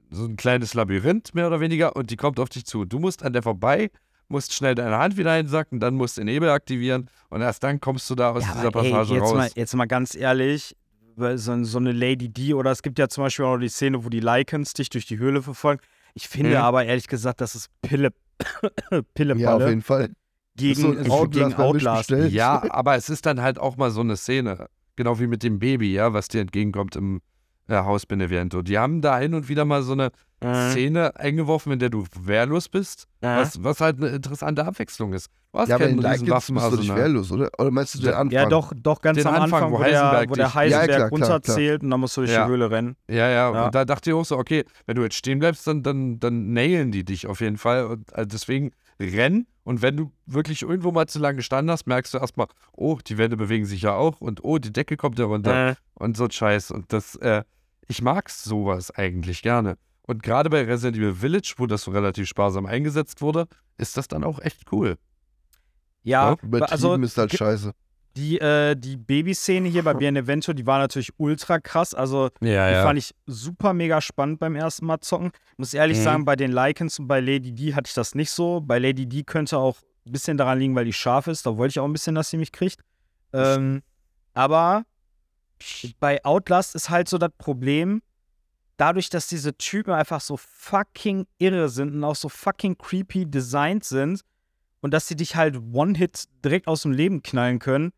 so 0.10 0.26
ein 0.26 0.38
kleines 0.38 0.74
Labyrinth, 0.74 1.36
mehr 1.36 1.48
oder 1.48 1.60
weniger, 1.60 1.96
und 1.96 2.12
die 2.12 2.16
kommt 2.16 2.40
auf 2.40 2.48
dich 2.50 2.66
zu. 2.66 2.86
Du 2.86 3.00
musst 3.00 3.24
an 3.24 3.34
der 3.34 3.44
vorbei, 3.44 3.92
musst 4.30 4.54
schnell 4.54 4.76
deine 4.76 4.98
Hand 4.98 5.18
wieder 5.18 5.32
einsacken, 5.34 5.80
dann 5.82 5.96
musst 5.96 6.16
du 6.18 6.22
den 6.22 6.28
Nebel 6.28 6.50
aktivieren 6.50 7.10
und 7.30 7.42
erst 7.42 7.64
dann 7.64 7.82
kommst 7.82 8.10
du 8.10 8.16
da 8.16 8.32
aus 8.32 8.44
Ja, 8.44 8.54
dieser 8.54 8.68
aber 8.68 8.84
ey, 8.84 8.92
Passage 8.92 9.14
jetzt, 9.16 9.24
raus. 9.24 9.34
mal, 9.36 9.50
jetzt 9.56 9.76
mal 9.76 9.86
ganz 9.86 10.16
ehrlich, 10.16 10.76
so, 11.18 11.64
so 11.64 11.78
eine 11.78 11.92
Lady 11.92 12.30
D 12.30 12.54
oder 12.54 12.72
es 12.72 12.82
gibt 12.82 13.00
ja 13.00 13.08
zum 13.08 13.24
Beispiel 13.24 13.46
auch 13.46 13.54
noch 13.56 13.62
die 13.62 13.70
Szene, 13.70 14.04
wo 14.04 14.10
die 14.10 14.20
Lycans 14.20 14.74
dich 14.74 14.90
durch 14.90 15.06
die 15.06 15.18
Höhle 15.18 15.42
verfolgen. 15.42 15.82
Ich 16.14 16.28
finde 16.28 16.52
Mhm. 16.52 16.58
aber 16.58 16.86
ehrlich 16.86 17.08
gesagt, 17.08 17.42
das 17.42 17.56
ist 17.56 17.70
Pille, 17.82 18.12
ja, 19.36 19.54
auf 19.56 19.68
jeden 19.68 19.82
Fall. 19.82 20.10
gegen, 20.56 20.82
so 21.04 21.14
Outlast 21.14 21.32
gegen 21.32 21.54
Outlast. 21.56 22.10
Ja, 22.12 22.64
aber 22.70 22.96
es 22.96 23.10
ist 23.10 23.26
dann 23.26 23.42
halt 23.42 23.60
auch 23.60 23.78
mal 23.78 23.92
so 23.92 24.02
eine 24.02 24.16
Szene. 24.18 24.68
Genau 24.96 25.20
wie 25.20 25.28
mit 25.28 25.44
dem 25.44 25.60
Baby, 25.60 25.94
ja, 25.94 26.14
was 26.14 26.30
dir 26.30 26.42
entgegenkommt 26.42 26.96
im 26.96 27.22
äh, 27.68 27.76
Haus 27.76 28.06
Benevento. 28.06 28.62
Die 28.62 28.78
haben 28.78 29.02
da 29.02 29.20
hin 29.20 29.34
und 29.34 29.50
wieder 29.50 29.66
mal 29.66 29.84
so 29.84 29.94
eine 29.94 30.06
Äh, 30.06 30.12
Szene 30.42 31.16
eingeworfen, 31.16 31.72
in 31.72 31.80
der 31.80 31.90
du 31.90 32.06
wehrlos 32.20 32.70
bist, 32.70 33.08
äh. 33.22 33.28
was, 33.38 33.64
was 33.64 33.82
halt 33.82 33.98
eine 33.98 34.10
interessante 34.10 34.66
Abwechslung 34.66 35.14
ist. 35.14 35.30
Du 35.52 35.60
hast 35.60 35.70
Ja, 35.70 35.78
keinen 35.78 35.98
in 36.00 36.06
riesen 36.06 36.26
Lycans 36.28 36.46
bist 36.48 36.50
du 36.50 36.54
nicht 36.54 36.64
Waffenarsenal. 36.64 36.98
wehrlos, 36.98 37.32
oder? 37.32 37.50
Oder 37.58 37.72
meinst 37.72 37.96
du 37.96 38.00
den 38.00 38.08
Ja, 38.10 38.18
Anfang? 38.20 38.32
Ja, 38.34 38.46
doch, 38.50 38.74
doch 38.76 39.02
ganz 39.02 39.18
Den 39.18 39.28
am 39.28 39.34
Anfang, 39.36 39.64
Anfang, 39.64 39.72
wo 39.72 39.80
wo, 39.80 39.84
der, 39.84 39.94
Heisenberg 40.02 40.30
wo 40.30 40.34
der 40.36 40.46
dich- 40.46 40.54
Ja, 40.54 40.60
Heisenberg 40.60 40.88
klar, 40.88 40.98
klar, 40.98 41.10
runterzählt 41.10 41.84
und 41.84 41.90
dann 41.92 42.00
musst 42.02 42.18
du 42.18 42.22
durch 42.22 42.32
Ja. 42.34 42.46
die 42.46 42.52
Höhle 42.52 42.70
rennen. 42.70 42.96
Ja, 43.10 43.16
ja, 43.30 43.54
Ja. 43.54 43.66
und 43.66 43.76
da 43.76 43.86
dachte 43.86 44.10
ich 44.10 44.14
auch 44.16 44.26
so, 44.26 44.38
okay, 44.38 44.66
wenn 44.86 44.96
du 44.98 45.04
jetzt 45.04 45.16
stehen 45.16 45.40
bleibst, 45.40 45.66
dann, 45.66 45.82
dann, 45.84 46.20
dann 46.20 46.52
nailen 46.54 46.92
die 46.92 47.06
dich 47.06 47.28
auf 47.28 47.40
jeden 47.42 47.58
Fall. 47.58 47.86
Und 47.86 48.12
äh, 48.14 48.28
deswegen 48.28 48.72
renn. 49.00 49.48
Und 49.64 49.82
wenn 49.82 49.98
du 49.98 50.12
wirklich 50.28 50.62
irgendwo 50.62 50.92
mal 50.92 51.08
zu 51.08 51.18
lange 51.20 51.38
gestanden 51.38 51.72
hast, 51.72 51.88
merkst 51.88 52.14
du 52.14 52.20
erstmal, 52.20 52.48
oh, 52.74 53.00
die 53.08 53.18
Wände 53.18 53.36
bewegen 53.36 53.66
sich 53.66 53.82
ja 53.82 53.94
auch 53.96 54.22
und 54.22 54.44
oh, 54.44 54.58
die 54.60 54.72
Decke 54.72 54.96
kommt 54.98 55.18
ja 55.18 55.26
runter. 55.26 55.70
Äh, 55.72 55.76
und 55.96 56.16
so 56.18 56.26
ein 56.26 56.32
Scheiß. 56.32 56.70
Und 56.72 56.94
das, 56.94 57.16
äh, 57.16 57.44
ich 57.88 58.02
mag 58.04 58.30
sowas 58.30 58.92
eigentlich 58.92 59.42
gerne. 59.42 59.78
Und 60.08 60.22
gerade 60.24 60.50
bei 60.50 60.64
Resident 60.64 60.98
Evil 60.98 61.14
Village, 61.16 61.56
wo 61.58 61.66
das 61.66 61.84
so 61.84 61.92
relativ 61.92 62.28
sparsam 62.28 62.66
eingesetzt 62.66 63.22
wurde, 63.22 63.48
ist 63.78 63.98
das 63.98 64.08
dann 64.08 64.24
auch 64.24 64.40
echt 64.40 64.72
cool. 64.72 64.98
ja, 66.04 66.34
Übertrieben 66.44 66.72
also 66.72 66.96
ist 66.96 67.18
halt 67.18 67.34
scheiße. 67.34 67.72
die, 68.16 68.40
äh, 68.40 68.76
die 68.76 68.98
Babyszene 68.98 69.68
hier 69.68 69.84
bei 69.84 69.94
Benevento, 70.14 70.54
die 70.54 70.66
war 70.66 70.78
natürlich 70.80 71.10
ultra 71.18 71.60
krass. 71.60 71.94
Also 71.96 72.30
Ja, 72.42 72.70
Die 72.70 72.76
fand 72.76 73.00
ich 73.00 73.12
super 73.26 73.74
mega 73.74 74.00
spannend 74.00 74.40
beim 74.40 74.56
ersten 74.56 74.86
Mal 74.86 75.00
zocken. 75.02 75.32
Muss 75.58 75.74
ehrlich 75.74 75.98
Mhm. 75.98 76.04
sagen, 76.04 76.26
bei 76.26 76.36
den 76.36 76.52
Lycans 76.52 77.00
und 77.00 77.08
bei 77.08 77.20
Lady 77.20 77.52
D 77.52 77.74
hatte 77.74 77.88
ich 77.90 77.94
das 77.96 78.14
nicht 78.16 78.30
so. 78.32 78.62
Bei 78.62 78.78
Lady 78.80 79.08
D 79.08 79.24
könnte 79.24 79.58
auch 79.58 79.78
ein 80.06 80.12
bisschen 80.12 80.38
daran 80.38 80.60
liegen, 80.60 80.76
weil 80.76 80.86
die 80.86 80.94
scharf 80.94 81.26
ist. 81.28 81.46
Da 81.48 81.58
wollte 81.58 81.72
ich 81.72 81.80
auch 81.80 81.86
ein 81.86 81.94
bisschen, 81.94 82.14
dass 82.14 82.30
sie 82.30 82.38
mich 82.38 82.52
kriegt. 82.52 82.80
Ähm, 83.34 83.82
aber 84.36 84.84
bei 86.00 86.24
Outlast 86.24 86.76
ist 86.76 86.90
halt 86.92 87.10
so 87.10 87.18
das 87.18 87.32
Problem, 87.38 88.02
dadurch, 88.78 89.10
dass 89.10 89.28
diese 89.28 89.58
Typen 89.58 89.94
einfach 89.94 90.22
so 90.22 90.38
fucking 90.38 91.28
irre 91.38 91.70
sind 91.70 91.94
und 91.94 92.04
auch 92.04 92.16
so 92.16 92.30
fucking 92.30 92.78
creepy 92.78 93.26
designt 93.30 93.84
sind 93.84 94.22
und 94.82 94.94
dass 94.94 95.08
sie 95.08 95.16
dich 95.16 95.36
halt 95.36 95.58
One-Hit 95.74 96.26
direkt 96.44 96.68
aus 96.68 96.82
dem 96.84 96.92
Leben 96.92 97.24
knallen 97.24 97.60
können, 97.60 97.92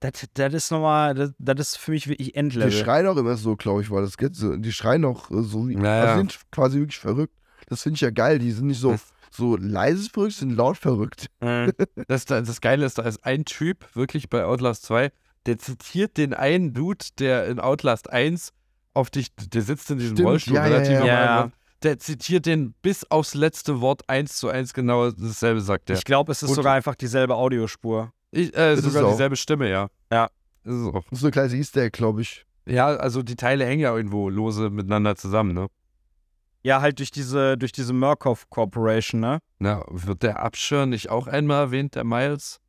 das, 0.00 0.26
das 0.34 0.52
ist 0.52 0.70
nochmal, 0.70 1.32
das, 1.38 1.60
ist 1.60 1.76
für 1.78 1.92
mich 1.92 2.08
wirklich 2.08 2.28
Die 2.28 2.34
Endlevel. 2.34 2.72
schreien 2.72 3.06
auch 3.06 3.16
immer 3.16 3.36
so, 3.36 3.56
glaube 3.56 3.80
ich, 3.80 3.90
weil 3.90 4.02
das 4.02 4.18
geht 4.18 4.36
so. 4.36 4.54
Die 4.56 4.72
schreien 4.72 5.04
auch 5.06 5.30
äh, 5.30 5.42
so 5.42 5.66
wie. 5.68 5.76
Naja. 5.76 6.02
Also 6.04 6.18
sind 6.18 6.40
quasi 6.50 6.78
wirklich 6.78 6.98
verrückt. 6.98 7.34
Das 7.68 7.82
finde 7.82 7.94
ich 7.94 8.00
ja 8.02 8.10
geil. 8.10 8.38
Die 8.38 8.50
sind 8.52 8.66
nicht 8.66 8.80
so, 8.80 8.92
Das- 8.92 9.12
so 9.30 9.56
leise 9.56 10.10
verrückt, 10.10 10.34
sind 10.34 10.50
laut 10.50 10.76
verrückt. 10.76 11.28
Mhm. 11.40 11.72
Das, 12.06 12.26
das 12.26 12.60
Geile 12.60 12.84
ist, 12.84 12.98
da 12.98 13.02
ist 13.04 13.24
ein 13.24 13.46
Typ 13.46 13.96
wirklich 13.96 14.28
bei 14.28 14.44
Outlast 14.44 14.82
2, 14.84 15.10
der 15.46 15.58
zitiert 15.58 16.18
den 16.18 16.34
einen 16.34 16.74
Dude, 16.74 17.04
der 17.18 17.46
in 17.46 17.58
Outlast 17.58 18.10
1 18.10 18.52
auf 18.94 19.10
dich, 19.10 19.28
der 19.36 19.62
sitzt 19.62 19.90
in 19.90 19.98
diesem 19.98 20.16
Stimmt, 20.16 20.28
Rollstuhl 20.28 20.54
ja, 20.56 20.66
ja, 20.66 20.72
relativ 20.72 20.92
ja. 20.92 21.00
am 21.00 21.06
Ja. 21.06 21.50
Der 21.82 21.98
zitiert 21.98 22.46
den 22.46 22.72
bis 22.80 23.04
aufs 23.10 23.34
letzte 23.34 23.80
Wort 23.82 24.08
eins 24.08 24.36
zu 24.36 24.48
eins 24.48 24.72
genau 24.72 25.10
dasselbe 25.10 25.60
sagt 25.60 25.88
der. 25.90 25.96
Ich 25.96 26.04
glaube, 26.04 26.32
es 26.32 26.42
ist 26.42 26.48
Und- 26.50 26.54
sogar 26.54 26.74
einfach 26.74 26.94
dieselbe 26.94 27.34
Audiospur. 27.34 28.10
Ich, 28.30 28.56
äh, 28.56 28.72
Ist 28.72 28.84
es 28.86 28.92
sogar 28.92 29.06
auch. 29.06 29.12
dieselbe 29.12 29.36
Stimme, 29.36 29.68
ja. 29.68 29.88
Ja. 30.10 30.30
Ist 30.64 30.72
es 30.74 30.86
auch. 30.86 31.02
Das 31.04 31.12
ist 31.12 31.20
so 31.20 31.26
ein 31.26 31.32
kleines 31.32 31.52
Easter 31.52 31.82
Egg, 31.82 31.90
glaube 31.92 32.22
ich. 32.22 32.46
Ja, 32.66 32.86
also 32.86 33.22
die 33.22 33.36
Teile 33.36 33.66
hängen 33.66 33.80
ja 33.82 33.94
irgendwo 33.94 34.30
lose 34.30 34.70
miteinander 34.70 35.14
zusammen, 35.16 35.52
ne? 35.54 35.66
Ja, 36.62 36.80
halt 36.80 36.98
durch 36.98 37.10
diese, 37.10 37.58
durch 37.58 37.72
diese 37.72 37.92
Murkoff 37.92 38.48
Corporation, 38.48 39.20
ne? 39.20 39.38
Na, 39.58 39.84
wird 39.90 40.22
der 40.22 40.40
Abschirr 40.42 40.86
nicht 40.86 41.10
auch 41.10 41.26
einmal 41.26 41.64
erwähnt, 41.64 41.94
der 41.94 42.04
Miles? 42.04 42.60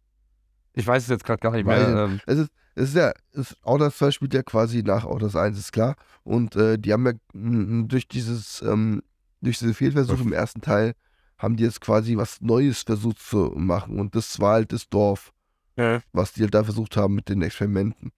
Ich 0.73 0.85
weiß 0.85 1.03
es 1.03 1.09
jetzt 1.09 1.23
gerade 1.23 1.39
gar 1.39 1.51
nicht 1.53 1.65
mehr. 1.65 1.77
Ähm, 1.87 2.19
Es 2.25 2.37
ist, 2.37 2.49
es 2.49 2.49
ist 2.75 2.95
ja, 2.95 3.13
es, 3.33 3.55
Autos 3.63 3.97
2 3.97 4.11
spielt 4.11 4.33
ja 4.33 4.43
quasi 4.43 4.83
nach 4.83 5.05
Autos 5.05 5.35
1, 5.35 5.57
ist 5.57 5.71
klar. 5.71 5.95
Und 6.23 6.55
äh, 6.55 6.77
die 6.77 6.91
haben 6.93 7.05
ja 7.05 7.13
mm, 7.33 7.87
durch 7.87 8.07
dieses, 8.07 8.61
ähm, 8.61 9.01
durch 9.41 9.59
diese 9.59 9.73
Fehlversuche 9.73 10.21
im 10.23 10.33
ersten 10.33 10.61
Teil, 10.61 10.93
haben 11.37 11.55
die 11.57 11.63
jetzt 11.63 11.81
quasi 11.81 12.15
was 12.17 12.41
Neues 12.41 12.83
versucht 12.83 13.19
zu 13.19 13.51
machen. 13.55 13.99
Und 13.99 14.15
das 14.15 14.39
war 14.39 14.53
halt 14.53 14.71
das 14.73 14.89
Dorf, 14.89 15.31
Ja. 15.77 16.01
was 16.13 16.33
die 16.33 16.41
halt 16.41 16.53
da 16.53 16.63
versucht 16.63 16.95
haben 16.97 17.15
mit 17.15 17.29
den 17.29 17.41
Experimenten. 17.41 18.11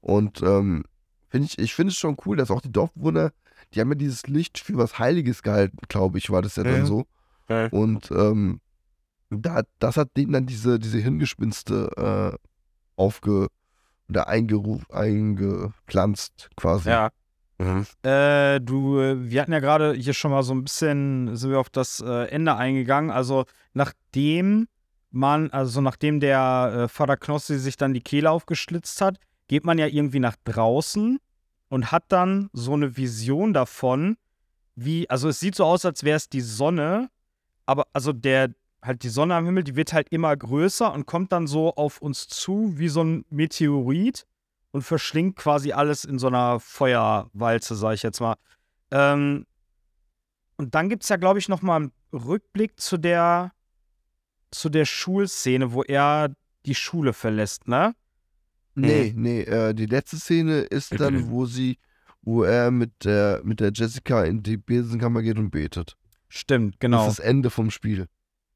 Und 0.00 0.42
ähm, 0.42 0.84
finde 1.28 1.46
ich, 1.46 1.58
ich 1.58 1.74
finde 1.74 1.90
es 1.92 1.96
schon 1.98 2.16
cool, 2.26 2.36
dass 2.36 2.50
auch 2.50 2.60
die 2.60 2.72
Dorfbewohner, 2.72 3.32
die 3.74 3.80
haben 3.80 3.88
ja 3.90 3.94
dieses 3.94 4.26
Licht 4.26 4.58
für 4.58 4.76
was 4.76 4.98
Heiliges 4.98 5.42
gehalten, 5.42 5.78
glaube 5.88 6.18
ich, 6.18 6.30
war 6.30 6.42
das 6.42 6.56
ja 6.56 6.64
Ja. 6.64 6.70
dann 6.72 6.86
so. 6.86 7.06
Ja. 7.48 7.66
Und 7.68 8.10
ähm, 8.10 8.60
da, 9.30 9.62
das 9.78 9.96
hat 9.96 10.16
denen 10.16 10.32
dann 10.32 10.46
diese, 10.46 10.78
diese 10.78 10.98
Hirngespinste 10.98 11.90
äh, 12.36 12.48
aufge 12.96 13.48
oder 14.08 14.28
eingeruf, 14.28 14.90
eingepflanzt 14.90 16.50
quasi. 16.56 16.90
Ja. 16.90 17.10
mhm. 17.58 17.86
Äh, 18.02 18.60
du, 18.60 19.00
äh, 19.00 19.30
wir 19.30 19.42
hatten 19.42 19.52
ja 19.52 19.60
gerade 19.60 19.94
hier 19.94 20.14
schon 20.14 20.30
mal 20.30 20.42
so 20.42 20.54
ein 20.54 20.64
bisschen, 20.64 21.36
sind 21.36 21.50
wir 21.50 21.60
auf 21.60 21.70
das 21.70 22.00
äh, 22.00 22.28
Ende 22.28 22.56
eingegangen. 22.56 23.10
Also 23.10 23.44
nachdem 23.74 24.68
man, 25.10 25.50
also 25.50 25.80
nachdem 25.80 26.20
der 26.20 26.72
äh, 26.74 26.88
Vater 26.88 27.16
Knossi 27.16 27.58
sich 27.58 27.76
dann 27.76 27.94
die 27.94 28.00
Kehle 28.00 28.30
aufgeschlitzt 28.30 29.00
hat, 29.00 29.18
geht 29.48 29.64
man 29.64 29.78
ja 29.78 29.86
irgendwie 29.86 30.20
nach 30.20 30.36
draußen 30.44 31.18
und 31.68 31.92
hat 31.92 32.04
dann 32.08 32.50
so 32.52 32.74
eine 32.74 32.96
Vision 32.96 33.52
davon, 33.52 34.16
wie, 34.74 35.08
also 35.10 35.28
es 35.28 35.40
sieht 35.40 35.54
so 35.54 35.64
aus, 35.64 35.84
als 35.84 36.04
wäre 36.04 36.16
es 36.16 36.28
die 36.28 36.40
Sonne, 36.40 37.10
aber 37.66 37.86
also 37.92 38.12
der, 38.12 38.50
halt 38.88 39.04
die 39.04 39.08
Sonne 39.08 39.36
am 39.36 39.44
Himmel, 39.44 39.62
die 39.62 39.76
wird 39.76 39.92
halt 39.92 40.08
immer 40.08 40.36
größer 40.36 40.92
und 40.92 41.06
kommt 41.06 41.30
dann 41.30 41.46
so 41.46 41.74
auf 41.76 42.02
uns 42.02 42.26
zu 42.26 42.72
wie 42.76 42.88
so 42.88 43.04
ein 43.04 43.24
Meteorit 43.30 44.26
und 44.72 44.82
verschlingt 44.82 45.36
quasi 45.36 45.72
alles 45.72 46.04
in 46.04 46.18
so 46.18 46.26
einer 46.26 46.58
Feuerwalze, 46.58 47.76
sag 47.76 47.94
ich 47.94 48.02
jetzt 48.02 48.20
mal. 48.20 48.36
Ähm, 48.90 49.46
und 50.56 50.74
dann 50.74 50.88
gibt 50.88 51.04
es 51.04 51.08
ja, 51.08 51.16
glaube 51.16 51.38
ich, 51.38 51.48
noch 51.48 51.62
mal 51.62 51.76
einen 51.76 51.92
Rückblick 52.12 52.80
zu 52.80 52.96
der, 52.96 53.52
zu 54.50 54.68
der 54.68 54.84
Schulszene, 54.84 55.72
wo 55.72 55.82
er 55.82 56.34
die 56.66 56.74
Schule 56.74 57.12
verlässt, 57.12 57.68
ne? 57.68 57.94
Nee, 58.74 59.12
nee, 59.16 59.42
äh, 59.42 59.74
die 59.74 59.86
letzte 59.86 60.16
Szene 60.18 60.60
ist 60.60 60.98
dann, 61.00 61.30
wo 61.30 61.46
sie, 61.46 61.78
wo 62.22 62.44
er 62.44 62.70
mit 62.70 63.04
der, 63.04 63.40
mit 63.42 63.60
der 63.60 63.72
Jessica 63.74 64.24
in 64.24 64.42
die 64.42 64.56
Besenkammer 64.56 65.22
geht 65.22 65.38
und 65.38 65.50
betet. 65.50 65.96
Stimmt, 66.28 66.78
genau. 66.78 66.98
Das 66.98 67.08
ist 67.08 67.18
das 67.18 67.26
Ende 67.26 67.50
vom 67.50 67.70
Spiel. 67.70 68.06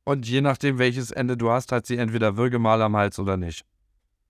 Und 0.04 0.26
je 0.28 0.40
nachdem, 0.40 0.78
welches 0.78 1.10
Ende 1.10 1.36
du 1.36 1.50
hast, 1.50 1.70
hat 1.72 1.86
sie 1.86 1.96
entweder 1.96 2.36
Würgemal 2.36 2.82
am 2.82 2.96
Hals 2.96 3.18
oder 3.18 3.36
nicht. 3.36 3.64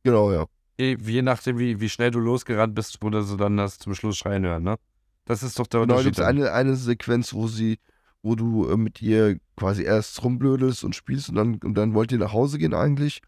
Genau, 0.02 0.32
ja. 0.32 0.46
Je, 0.78 1.22
nachdem, 1.22 1.58
wie, 1.58 1.80
wie 1.80 1.88
schnell 1.88 2.10
du 2.10 2.18
losgerannt 2.18 2.74
bist, 2.74 3.00
wurde 3.02 3.22
sie 3.22 3.36
dann 3.36 3.56
das 3.56 3.78
zum 3.78 3.94
Schluss 3.94 4.16
schreien 4.18 4.44
hören, 4.44 4.64
ne? 4.64 4.76
Das 5.24 5.42
ist 5.42 5.58
doch 5.58 5.66
der 5.66 5.80
Genau, 5.82 5.94
Unterschied. 5.94 6.16
gibt 6.16 6.18
es 6.18 6.24
eine, 6.24 6.52
eine 6.52 6.74
Sequenz, 6.74 7.32
wo 7.32 7.46
sie, 7.46 7.78
wo 8.22 8.34
du 8.34 8.68
äh, 8.68 8.76
mit 8.76 9.00
ihr 9.00 9.38
quasi 9.56 9.84
erst 9.84 10.22
rumblödelst 10.24 10.82
und 10.82 10.96
spielst 10.96 11.28
und 11.28 11.36
dann, 11.36 11.54
und 11.62 11.74
dann 11.74 11.94
wollt 11.94 12.10
ihr 12.10 12.18
nach 12.18 12.32
Hause 12.32 12.58
gehen 12.58 12.74
eigentlich. 12.74 13.20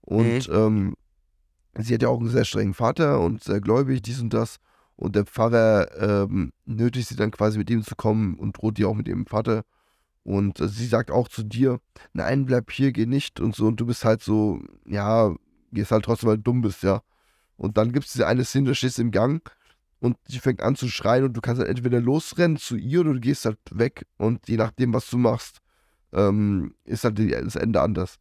Und 0.00 0.48
ähm, 0.50 0.94
sie 1.78 1.94
hat 1.94 2.02
ja 2.02 2.08
auch 2.08 2.18
einen 2.20 2.30
sehr 2.30 2.44
strengen 2.46 2.72
Vater 2.74 3.20
und 3.20 3.44
sehr 3.44 3.60
gläubig, 3.60 4.00
dies 4.02 4.20
und 4.20 4.32
das. 4.32 4.56
Und 4.96 5.14
der 5.14 5.26
Pfarrer 5.26 6.22
ähm, 6.24 6.52
nötigt 6.64 7.08
sie 7.08 7.16
dann 7.16 7.30
quasi 7.30 7.58
mit 7.58 7.68
ihm 7.68 7.82
zu 7.82 7.94
kommen 7.96 8.34
und 8.36 8.56
droht 8.56 8.78
ihr 8.78 8.88
auch 8.88 8.94
mit 8.94 9.08
ihrem 9.08 9.26
Vater. 9.26 9.62
Und 10.24 10.60
äh, 10.60 10.68
sie 10.68 10.86
sagt 10.86 11.10
auch 11.10 11.28
zu 11.28 11.42
dir, 11.42 11.80
nein, 12.12 12.46
bleib 12.46 12.70
hier, 12.70 12.92
geh 12.92 13.06
nicht 13.06 13.40
und 13.40 13.54
so. 13.56 13.66
Und 13.66 13.80
du 13.80 13.86
bist 13.86 14.04
halt 14.04 14.22
so, 14.22 14.60
ja, 14.86 15.34
gehst 15.72 15.90
halt 15.90 16.04
trotzdem, 16.04 16.28
weil 16.30 16.36
du 16.36 16.42
dumm 16.44 16.60
bist, 16.62 16.82
ja. 16.82 17.02
Und 17.56 17.76
dann 17.76 17.92
gibt 17.92 18.06
es 18.06 18.12
diese 18.12 18.26
eine 18.26 18.44
Szene, 18.44 18.68
da 18.68 18.74
stehst 18.74 18.98
im 18.98 19.10
Gang 19.10 19.42
und 20.00 20.16
die 20.28 20.38
fängt 20.38 20.62
an 20.62 20.74
zu 20.76 20.88
schreien 20.88 21.24
und 21.24 21.32
du 21.34 21.40
kannst 21.40 21.60
halt 21.60 21.70
entweder 21.70 22.00
losrennen 22.00 22.56
zu 22.56 22.76
ihr 22.76 23.00
oder 23.00 23.14
du 23.14 23.20
gehst 23.20 23.44
halt 23.44 23.58
weg 23.70 24.06
und 24.16 24.48
je 24.48 24.56
nachdem, 24.56 24.92
was 24.94 25.08
du 25.10 25.18
machst, 25.18 25.58
ähm, 26.12 26.74
ist 26.84 27.04
halt 27.04 27.18
die, 27.18 27.28
das 27.30 27.56
Ende 27.56 27.80
anders. 27.80 28.18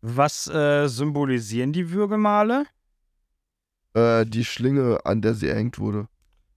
Was 0.00 0.46
äh, 0.48 0.88
symbolisieren 0.88 1.72
die 1.72 1.90
Würgemale? 1.90 2.66
Äh, 3.94 4.24
die 4.26 4.44
Schlinge, 4.44 5.00
an 5.04 5.22
der 5.22 5.34
sie 5.34 5.48
erhängt 5.48 5.78
wurde. 5.78 6.08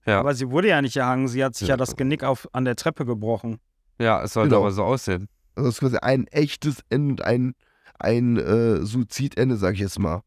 Ja. 0.04 0.20
Aber 0.20 0.34
sie 0.34 0.50
wurde 0.50 0.68
ja 0.68 0.80
nicht 0.82 0.96
erhangen, 0.96 1.28
sie 1.28 1.44
hat 1.44 1.54
sich 1.54 1.68
ja, 1.68 1.72
Ja. 1.74 1.76
das 1.76 1.96
Genick 1.96 2.22
auf, 2.24 2.48
an 2.52 2.64
der 2.64 2.76
Treppe 2.76 3.04
gebrochen. 3.04 3.58
Ja, 3.98 4.22
es 4.22 4.32
sollte 4.32 4.50
Genau. 4.50 4.62
aber 4.62 4.72
so 4.72 4.82
aussehen. 4.84 5.28
Also 5.54 5.68
das 5.68 5.74
ist 5.76 5.80
quasi 5.80 5.96
ein 5.98 6.26
echtes 6.28 6.80
Ende 6.90 7.12
und 7.12 7.22
ein, 7.22 7.54
ein 7.98 8.36
äh, 8.36 8.84
Suizidende, 8.84 9.56
sag 9.56 9.74
ich 9.74 9.80
jetzt 9.80 9.98
mal. 9.98 10.22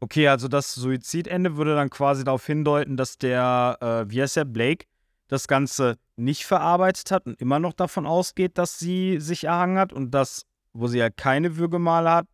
Okay, 0.00 0.28
also 0.28 0.48
das 0.48 0.74
Suizidende 0.74 1.56
würde 1.56 1.74
dann 1.74 1.90
quasi 1.90 2.24
darauf 2.24 2.44
hindeuten, 2.46 2.96
dass 2.96 3.18
der, 3.18 3.78
äh, 3.80 4.10
wie 4.10 4.22
heißt 4.22 4.36
der, 4.36 4.44
Blake, 4.44 4.86
das 5.28 5.48
Ganze 5.48 5.96
nicht 6.16 6.44
verarbeitet 6.44 7.10
hat 7.10 7.26
und 7.26 7.40
immer 7.40 7.58
noch 7.58 7.72
davon 7.72 8.06
ausgeht, 8.06 8.58
dass 8.58 8.78
sie 8.78 9.18
sich 9.20 9.44
erhangen 9.44 9.78
hat 9.78 9.92
und 9.92 10.10
das, 10.12 10.42
wo 10.72 10.86
sie 10.86 10.98
ja 10.98 11.10
keine 11.10 11.56
Würgemale 11.56 12.10
hat, 12.10 12.26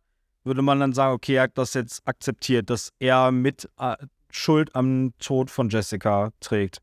würde 0.43 0.61
man 0.61 0.79
dann 0.79 0.93
sagen, 0.93 1.13
okay, 1.13 1.35
er 1.35 1.43
hat 1.43 1.57
das 1.57 1.73
jetzt 1.73 2.05
akzeptiert, 2.07 2.69
dass 2.69 2.91
er 2.99 3.31
mit 3.31 3.69
äh, 3.79 3.95
Schuld 4.31 4.75
am 4.75 5.13
Tod 5.19 5.49
von 5.51 5.69
Jessica 5.69 6.31
trägt. 6.39 6.79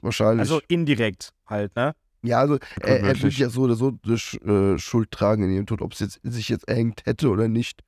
Wahrscheinlich. 0.00 0.40
Also 0.40 0.60
indirekt 0.68 1.30
halt, 1.46 1.74
ne? 1.76 1.94
Ja, 2.22 2.38
also 2.38 2.58
er, 2.80 2.98
er 3.08 3.14
wird 3.22 3.34
ja 3.38 3.48
so 3.50 3.62
oder 3.62 3.74
so 3.74 3.98
äh, 4.44 4.78
Schuld 4.78 5.10
tragen 5.10 5.44
in 5.44 5.50
ihrem 5.52 5.66
Tod, 5.66 5.82
ob 5.82 5.92
es 5.92 6.00
jetzt 6.00 6.20
sich 6.22 6.48
jetzt 6.48 6.68
erhängt 6.68 7.04
hätte 7.06 7.28
oder 7.30 7.48
nicht. 7.48 7.82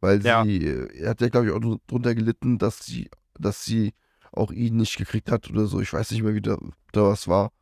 Weil 0.00 0.22
sie, 0.44 0.64
äh, 0.64 0.88
er 1.02 1.10
hat 1.10 1.20
ja, 1.20 1.28
glaube 1.28 1.46
ich, 1.48 1.52
auch 1.52 1.60
dr- 1.60 1.80
drunter 1.86 2.14
gelitten, 2.14 2.58
dass 2.58 2.84
sie, 2.86 3.10
dass 3.38 3.64
sie 3.64 3.94
auch 4.32 4.50
ihn 4.52 4.76
nicht 4.76 4.96
gekriegt 4.96 5.30
hat 5.30 5.50
oder 5.50 5.66
so. 5.66 5.80
Ich 5.80 5.92
weiß 5.92 6.10
nicht 6.12 6.22
mehr, 6.22 6.34
wie 6.34 6.40
da, 6.42 6.56
da 6.92 7.02
was 7.04 7.28
war. 7.28 7.52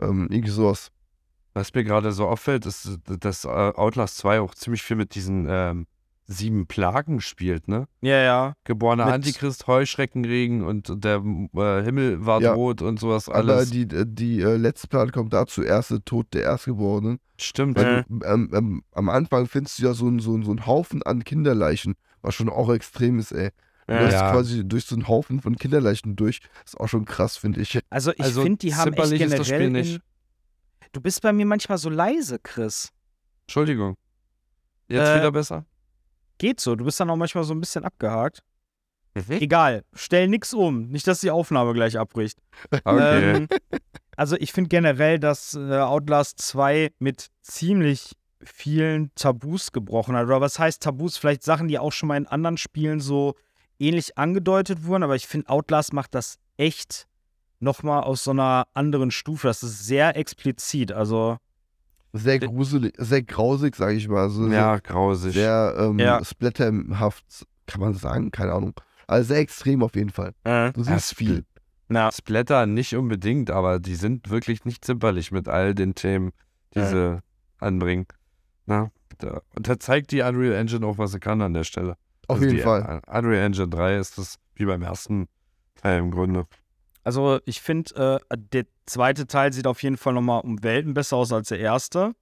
Ähm, 0.00 0.28
irgendwie 0.30 0.50
sowas. 0.50 0.90
Was 1.54 1.72
mir 1.74 1.84
gerade 1.84 2.12
so 2.12 2.26
auffällt, 2.28 2.66
ist, 2.66 2.98
dass 3.06 3.44
äh, 3.44 3.48
Outlast 3.48 4.18
2 4.18 4.40
auch 4.40 4.54
ziemlich 4.54 4.82
viel 4.82 4.96
mit 4.96 5.14
diesen 5.14 5.46
ähm, 5.48 5.86
sieben 6.28 6.66
Plagen 6.66 7.20
spielt, 7.20 7.68
ne? 7.68 7.86
Ja, 8.00 8.20
ja. 8.22 8.54
Geborener 8.64 9.04
Mit- 9.06 9.14
Antichrist, 9.14 9.66
Heuschreckenregen 9.68 10.64
und 10.64 11.04
der 11.04 11.16
äh, 11.54 11.82
Himmel 11.84 12.26
war 12.26 12.40
Ja. 12.42 12.52
rot 12.54 12.82
und 12.82 12.98
sowas 12.98 13.28
Aber 13.28 13.38
alles. 13.54 13.70
die, 13.70 13.82
äh, 13.82 14.04
die 14.08 14.40
äh, 14.40 14.56
letzte 14.56 14.88
Plan 14.88 15.12
kommt 15.12 15.32
dazu, 15.32 15.62
erst 15.62 15.90
der 15.92 16.04
Tod 16.04 16.26
der 16.34 16.42
Erstgeborenen. 16.42 17.18
Stimmt. 17.38 17.76
Weil 17.78 18.04
du, 18.08 18.24
ähm, 18.26 18.50
ähm, 18.52 18.82
am 18.92 19.08
Anfang 19.08 19.46
findest 19.46 19.78
du 19.78 19.84
ja 19.84 19.94
so, 19.94 20.06
einen- 20.08 20.18
so, 20.18 20.40
so 20.42 20.50
einen 20.50 20.66
Haufen 20.66 21.02
an 21.04 21.22
Kinderleichen, 21.22 21.94
was 22.22 22.34
schon 22.34 22.48
auch 22.48 22.70
extrem 22.72 23.18
ist, 23.20 23.30
ey. 23.32 23.50
Du 23.86 23.94
Ja. 23.94 24.08
Ja. 24.10 24.32
quasi 24.32 24.66
durch 24.66 24.84
so 24.84 24.96
einen 24.96 25.06
Haufen 25.06 25.40
von 25.40 25.54
Kinderleichen 25.56 26.16
durch. 26.16 26.40
ist 26.64 26.76
auch 26.80 26.88
schon 26.88 27.04
krass, 27.04 27.36
finde 27.36 27.60
ich. 27.60 27.78
Also 27.88 28.10
ich 28.10 28.20
Also 28.20 28.42
finde, 28.42 28.58
die 28.58 28.74
haben 28.74 28.94
echt 28.94 28.96
zimperlich 29.04 29.20
ist 29.20 29.38
das 29.38 29.46
generell. 29.46 29.68
Spiel 29.68 29.70
nicht. 29.70 29.94
In, 29.94 30.88
du 30.90 31.00
bist 31.00 31.22
bei 31.22 31.32
mir 31.32 31.46
manchmal 31.46 31.78
so 31.78 31.88
leise, 31.88 32.40
Chris. 32.40 32.90
Entschuldigung. 33.42 33.94
Jetzt 34.88 35.08
Äh, 35.08 35.16
wieder 35.18 35.30
besser? 35.30 35.64
Geht 36.38 36.60
so, 36.60 36.76
du 36.76 36.84
bist 36.84 37.00
dann 37.00 37.10
auch 37.10 37.16
manchmal 37.16 37.44
so 37.44 37.54
ein 37.54 37.60
bisschen 37.60 37.84
abgehakt. 37.84 38.42
Mhm. 39.14 39.40
Egal, 39.40 39.84
stell 39.94 40.28
nix 40.28 40.52
um. 40.52 40.88
Nicht, 40.88 41.06
dass 41.06 41.20
die 41.20 41.30
Aufnahme 41.30 41.72
gleich 41.72 41.98
abbricht. 41.98 42.38
Okay. 42.84 43.36
Ähm, 43.36 43.48
also 44.16 44.36
ich 44.36 44.52
finde 44.52 44.68
generell, 44.68 45.18
dass 45.18 45.54
äh, 45.54 45.78
Outlast 45.78 46.40
2 46.40 46.92
mit 46.98 47.28
ziemlich 47.42 48.12
vielen 48.42 49.14
Tabus 49.14 49.72
gebrochen 49.72 50.16
hat. 50.16 50.26
Oder 50.26 50.40
was 50.40 50.58
heißt 50.58 50.82
Tabus? 50.82 51.16
Vielleicht 51.16 51.42
Sachen, 51.42 51.68
die 51.68 51.78
auch 51.78 51.92
schon 51.92 52.08
mal 52.08 52.16
in 52.16 52.26
anderen 52.26 52.58
Spielen 52.58 53.00
so 53.00 53.34
ähnlich 53.78 54.18
angedeutet 54.18 54.84
wurden. 54.84 55.02
Aber 55.02 55.16
ich 55.16 55.26
finde, 55.26 55.48
Outlast 55.48 55.92
macht 55.92 56.14
das 56.14 56.38
echt 56.56 57.06
nochmal 57.58 58.02
aus 58.02 58.24
so 58.24 58.32
einer 58.32 58.66
anderen 58.74 59.10
Stufe. 59.10 59.48
Das 59.48 59.62
ist 59.62 59.86
sehr 59.86 60.16
explizit. 60.16 60.92
Also, 60.92 61.38
Sehr 62.16 62.38
gruselig, 62.38 62.94
sehr 62.98 63.22
grausig, 63.22 63.76
sage 63.76 63.94
ich 63.96 64.08
mal. 64.08 64.22
Also 64.22 64.46
Ja, 64.48 64.78
grausig. 64.78 65.34
sehr 65.34 65.74
ähm, 65.78 65.98
Ja. 65.98 66.24
splatterhaft, 66.24 67.24
kann 67.66 67.80
man 67.80 67.94
sagen, 67.94 68.30
keine 68.30 68.52
Ahnung. 68.52 68.74
Also 69.06 69.28
sehr 69.28 69.38
extrem 69.38 69.82
auf 69.82 69.94
jeden 69.94 70.10
Fall. 70.10 70.32
äh, 70.44 70.72
Du 70.72 70.82
siehst 70.82 71.14
viel. 71.14 71.44
na, 71.88 72.10
Splatter 72.10 72.66
nicht 72.66 72.94
unbedingt, 72.96 73.50
aber 73.50 73.78
die 73.78 73.94
sind 73.94 74.30
wirklich 74.30 74.64
nicht 74.64 74.84
zimperlich 74.84 75.30
mit 75.32 75.48
all 75.48 75.74
den 75.74 75.94
Themen, 75.94 76.32
die 76.74 76.80
Ja. 76.80 76.86
sie 76.88 77.22
anbringen. 77.58 78.06
Na, 78.66 78.90
da, 79.18 79.40
und 79.54 79.68
da 79.68 79.78
zeigt 79.78 80.10
die 80.10 80.20
Unreal 80.22 80.54
Engine 80.54 80.84
auch, 80.86 80.98
was 80.98 81.12
sie 81.12 81.20
kann 81.20 81.40
an 81.40 81.54
der 81.54 81.64
Stelle. 81.64 81.92
Auf 82.28 82.36
Also 82.36 82.44
jeden 82.46 82.56
die 82.56 82.62
Fall. 82.62 83.00
Unreal 83.06 83.44
Engine 83.46 83.68
3 83.68 83.96
ist 83.98 84.18
das 84.18 84.36
wie 84.56 84.64
beim 84.64 84.82
ersten 84.82 85.28
Teil 85.76 86.00
im 86.00 86.10
Grunde. 86.10 86.46
Also 87.06 87.38
ich 87.44 87.60
finde, 87.60 88.20
äh, 88.30 88.36
der 88.36 88.66
zweite 88.84 89.28
Teil 89.28 89.52
sieht 89.52 89.68
auf 89.68 89.80
jeden 89.84 89.96
Fall 89.96 90.12
nochmal 90.12 90.40
um 90.40 90.64
Welten 90.64 90.92
besser 90.92 91.16
aus 91.16 91.32
als 91.32 91.50
der 91.50 91.60
erste. 91.60 92.14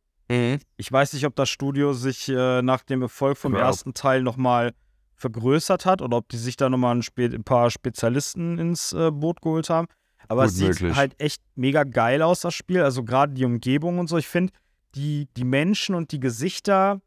Ich 0.77 0.93
weiß 0.93 1.15
nicht, 1.15 1.25
ob 1.25 1.35
das 1.37 1.49
Studio 1.49 1.95
sich 1.95 2.29
äh, 2.29 2.61
nach 2.61 2.83
dem 2.83 3.01
Erfolg 3.01 3.39
vom 3.39 3.53
Glaub. 3.53 3.65
ersten 3.65 3.95
Teil 3.95 4.23
nochmal 4.23 4.75
vergrößert 5.15 5.87
hat 5.87 6.03
oder 6.03 6.19
ob 6.19 6.29
die 6.29 6.37
sich 6.37 6.57
da 6.59 6.69
nochmal 6.69 6.97
ein, 6.97 7.03
ein 7.17 7.45
paar 7.45 7.71
Spezialisten 7.71 8.59
ins 8.59 8.93
äh, 8.93 9.11
Boot 9.11 9.41
geholt 9.41 9.71
haben. 9.71 9.87
Aber 10.29 10.43
Gut 10.43 10.51
es 10.51 10.57
sieht 10.57 10.69
möglich. 10.69 10.97
halt 10.97 11.19
echt 11.19 11.41
mega 11.55 11.85
geil 11.85 12.21
aus, 12.21 12.41
das 12.41 12.53
Spiel. 12.53 12.83
Also 12.83 13.05
gerade 13.05 13.33
die 13.33 13.47
Umgebung 13.47 13.99
und 13.99 14.09
so. 14.09 14.19
Ich 14.19 14.29
finde, 14.29 14.53
die, 14.95 15.29
die 15.35 15.45
Menschen 15.45 15.95
und 15.95 16.13
die 16.13 16.21
Gesichter 16.21 17.01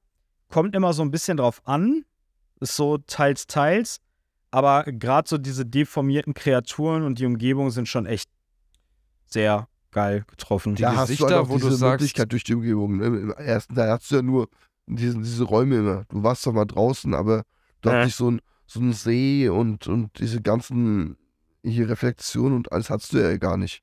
kommt 0.50 0.76
immer 0.76 0.94
so 0.94 1.04
ein 1.04 1.12
bisschen 1.12 1.38
drauf 1.38 1.62
an. 1.66 2.06
Ist 2.60 2.76
so 2.76 2.98
teils, 2.98 3.46
teils. 3.46 4.00
Aber 4.52 4.84
gerade 4.86 5.28
so 5.28 5.38
diese 5.38 5.66
deformierten 5.66 6.34
Kreaturen 6.34 7.04
und 7.04 7.20
die 7.20 7.26
Umgebung 7.26 7.70
sind 7.70 7.88
schon 7.88 8.06
echt 8.06 8.30
sehr 9.26 9.68
geil 9.92 10.24
getroffen. 10.28 10.76
Die 10.76 10.82
da 10.84 10.90
hast 10.90 10.96
du 10.96 11.00
halt 11.00 11.08
Gesichter, 11.10 11.42
auch 11.42 11.50
wo 11.50 11.58
du 11.58 11.66
diese 11.66 11.78
sagst- 11.78 12.02
Möglichkeit 12.02 12.32
durch 12.32 12.44
die 12.44 12.54
Umgebung. 12.56 12.98
ne? 12.98 13.06
Im 13.06 13.32
ersten 13.32 13.76
Teil 13.76 13.90
hast 13.92 14.10
du 14.12 14.16
ja 14.16 14.22
nur 14.22 14.48
diesen, 14.86 15.24
diese 15.24 15.44
Räume 15.44 15.78
immer. 15.78 16.04
Du 16.10 16.24
warst 16.24 16.44
zwar 16.44 16.54
mal 16.54 16.66
draußen, 16.66 17.14
aber 17.14 17.44
du 17.82 17.90
Äh. 17.90 17.94
hast 17.94 18.06
nicht 18.06 18.16
so 18.16 18.32
ein, 18.32 18.42
so 18.66 18.80
ein 18.80 18.94
See 18.94 19.50
und, 19.50 19.88
und 19.88 20.20
diese 20.20 20.42
ganzen 20.42 21.18
hier 21.64 21.90
Reflexionen 21.90 22.56
und 22.56 22.72
alles 22.72 22.90
hast 22.90 23.12
du 23.14 23.18
ja 23.18 23.36
gar 23.38 23.58
nicht. 23.58 23.82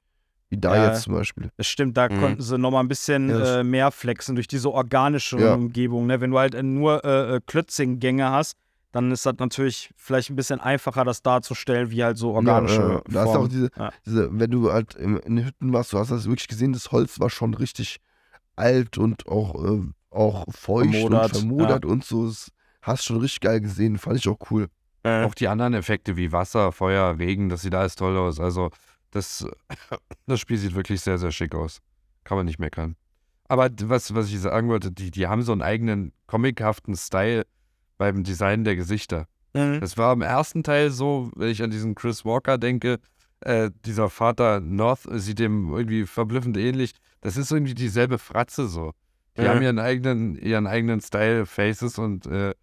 Wie 0.50 0.56
da 0.58 0.76
Ja. 0.76 0.88
jetzt 0.88 1.02
zum 1.02 1.14
Beispiel. 1.14 1.50
Das 1.56 1.66
stimmt, 1.66 1.96
da 1.96 2.08
Mhm. 2.08 2.20
konnten 2.20 2.42
sie 2.42 2.56
nochmal 2.58 2.82
ein 2.84 2.88
bisschen 2.88 3.28
Ja, 3.28 3.60
äh, 3.60 3.64
mehr 3.64 3.90
flexen 3.90 4.34
durch 4.34 4.46
diese 4.46 4.70
organische 4.70 5.38
Ja. 5.38 5.54
Umgebung. 5.54 6.06
Ne? 6.06 6.20
Wenn 6.20 6.30
du 6.30 6.38
halt 6.38 6.54
nur 6.62 7.04
äh, 7.04 7.36
äh, 7.36 7.40
Klötzing-Gänge 7.44 8.30
hast, 8.30 8.56
dann 8.94 9.10
ist 9.10 9.26
das 9.26 9.34
natürlich 9.40 9.92
vielleicht 9.96 10.30
ein 10.30 10.36
bisschen 10.36 10.60
einfacher, 10.60 11.04
das 11.04 11.20
darzustellen, 11.20 11.90
wie 11.90 12.04
halt 12.04 12.16
so 12.16 12.32
organische 12.32 12.80
Ja, 12.80 12.92
ja. 12.92 13.02
Da 13.08 13.20
hast 13.22 13.34
du 13.34 13.38
auch 13.40 13.48
diese, 13.48 13.70
Ja. 13.76 13.90
diese, 14.06 14.28
wenn 14.38 14.50
du 14.52 14.70
halt 14.72 14.94
in 14.94 15.16
den 15.16 15.44
Hütten 15.44 15.72
warst, 15.72 15.92
du 15.92 15.98
hast 15.98 16.12
das 16.12 16.26
wirklich 16.26 16.46
gesehen, 16.46 16.72
das 16.72 16.92
Holz 16.92 17.18
war 17.18 17.28
schon 17.28 17.54
richtig 17.54 17.98
alt 18.54 18.96
und 18.96 19.26
auch, 19.26 19.56
äh, 19.64 19.82
auch 20.10 20.44
feucht 20.48 20.90
Vermodert, 20.94 21.24
und 21.34 21.40
vermodert 21.40 21.84
und 21.84 22.04
so. 22.04 22.26
Das 22.28 22.52
hast 22.82 23.04
schon 23.04 23.16
richtig 23.16 23.40
geil 23.40 23.60
gesehen, 23.60 23.98
fand 23.98 24.16
ich 24.18 24.28
auch 24.28 24.38
cool. 24.50 24.68
Äh, 25.02 25.24
Auch 25.24 25.34
die 25.34 25.48
anderen 25.48 25.74
Effekte 25.74 26.16
wie 26.16 26.30
Wasser, 26.30 26.70
Feuer, 26.70 27.18
Regen, 27.18 27.48
das 27.48 27.62
sieht 27.62 27.74
alles 27.74 27.96
toll 27.96 28.16
aus. 28.16 28.38
Also 28.38 28.70
das, 29.10 29.44
das 30.26 30.38
Spiel 30.38 30.56
sieht 30.56 30.76
wirklich 30.76 31.00
sehr, 31.00 31.18
sehr 31.18 31.32
schick 31.32 31.54
aus. 31.56 31.80
Kann 32.22 32.36
man 32.36 32.46
nicht 32.46 32.60
meckern. 32.60 32.94
Aber 33.48 33.68
was, 33.82 34.14
was 34.14 34.28
ich 34.28 34.40
sagen 34.40 34.68
wollte, 34.68 34.92
die, 34.92 35.10
die 35.10 35.26
haben 35.26 35.42
so 35.42 35.50
einen 35.50 35.62
eigenen 35.62 36.12
comichaften 36.28 36.96
Style 36.96 37.44
beim 38.12 38.24
Design 38.24 38.64
der 38.64 38.76
Gesichter. 38.76 39.26
mhm. 39.54 39.80
Das 39.80 39.96
war 39.96 40.12
im 40.12 40.22
ersten 40.22 40.62
Teil 40.62 40.90
so, 40.90 41.30
wenn 41.36 41.48
ich 41.48 41.62
an 41.62 41.70
diesen 41.70 41.94
Chris 41.94 42.24
Walker 42.24 42.58
denke, 42.58 42.98
äh, 43.40 43.70
dieser 43.84 44.08
Vater 44.10 44.60
North 44.60 45.00
sieht 45.12 45.38
dem 45.38 45.72
irgendwie 45.74 46.06
verblüffend 46.06 46.56
ähnlich. 46.56 46.92
Das 47.20 47.36
ist 47.36 47.50
irgendwie 47.50 47.74
dieselbe 47.74 48.18
Fratze 48.18 48.68
so. 48.68 48.92
Die 49.36 49.42
Ja. 49.42 49.50
haben 49.54 49.62
ihren 49.62 49.78
eigenen, 49.78 50.36
ihren 50.36 50.66
eigenen 50.66 51.00
Style, 51.00 51.44
Faces 51.46 51.98
und 51.98 52.26
äh, 52.26 52.54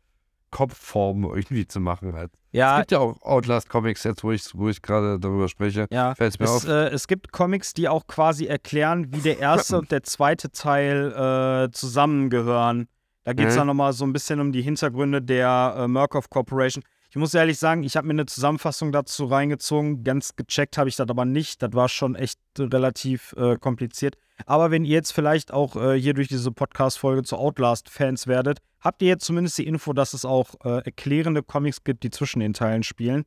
Kopfformen 0.52 1.30
irgendwie 1.34 1.66
zu 1.68 1.80
machen 1.80 2.14
halt. 2.14 2.32
Es 2.54 2.58
ja, 2.60 2.80
gibt 2.80 2.92
ja 2.92 3.00
auch 3.00 3.22
Outlast 3.22 3.70
Comics 3.70 4.04
jetzt, 4.04 4.24
wo 4.24 4.32
ich, 4.32 4.44
wo 4.54 4.68
ich 4.70 4.82
gerade 4.82 5.18
darüber 5.20 5.48
spreche. 5.48 5.88
ja. 5.92 6.14
Fällt 6.16 6.40
mir 6.40 6.46
Es, 6.46 6.52
auf. 6.52 6.68
äh, 6.68 6.90
es 6.90 7.08
gibt 7.08 7.32
Comics, 7.32 7.74
die 7.74 7.88
auch 7.88 8.06
quasi 8.08 8.46
erklären, 8.48 9.08
wie 9.14 9.22
der 9.22 9.40
erste 9.40 9.78
und 9.80 9.92
der 9.92 10.04
zweite 10.04 10.52
Teil 10.52 11.68
äh, 11.68 11.72
zusammengehören. 11.72 12.88
Da 13.24 13.34
geht 13.34 13.48
es 13.48 13.54
Mhm. 13.54 13.60
dann 13.60 13.68
nochmal 13.68 13.94
so 13.94 14.06
ein 14.06 14.14
bisschen 14.14 14.40
um 14.40 14.52
die 14.52 14.62
Hintergründe 14.62 15.22
der 15.22 15.76
äh, 15.78 15.88
Murkoff 15.88 16.30
Corporation. 16.30 16.84
Ich 17.10 17.18
muss 17.18 17.34
ehrlich 17.34 17.60
sagen, 17.60 17.84
ich 17.84 17.98
habe 17.98 18.08
mir 18.08 18.14
eine 18.14 18.26
Zusammenfassung 18.26 18.92
dazu 18.94 19.26
reingezogen. 19.26 20.04
Ganz 20.04 20.36
gecheckt 20.38 20.78
habe 20.78 20.88
ich 20.88 20.96
das 20.96 21.10
aber 21.10 21.26
nicht. 21.26 21.62
Das 21.62 21.74
war 21.74 21.90
schon 21.90 22.16
echt 22.16 22.40
äh, 22.58 22.64
relativ 22.64 23.34
äh, 23.38 23.58
kompliziert. 23.58 24.16
Aber 24.46 24.72
wenn 24.72 24.86
ihr 24.86 24.94
jetzt 24.94 25.12
vielleicht 25.12 25.52
auch 25.54 25.76
äh, 25.76 26.00
hier 26.00 26.14
durch 26.14 26.30
diese 26.30 26.52
Podcast-Folge 26.52 27.24
zu 27.24 27.36
Outlast-Fans 27.38 28.28
werdet, 28.28 28.60
habt 28.80 29.02
ihr 29.02 29.10
jetzt 29.10 29.26
zumindest 29.26 29.58
die 29.58 29.68
Info, 29.68 29.94
dass 29.94 30.14
es 30.14 30.24
auch 30.26 30.56
äh, 30.64 30.84
erklärende 30.86 31.44
Comics 31.44 31.84
gibt, 31.84 32.04
die 32.04 32.10
zwischen 32.12 32.40
den 32.40 32.54
Teilen 32.54 32.82
spielen. 32.82 33.26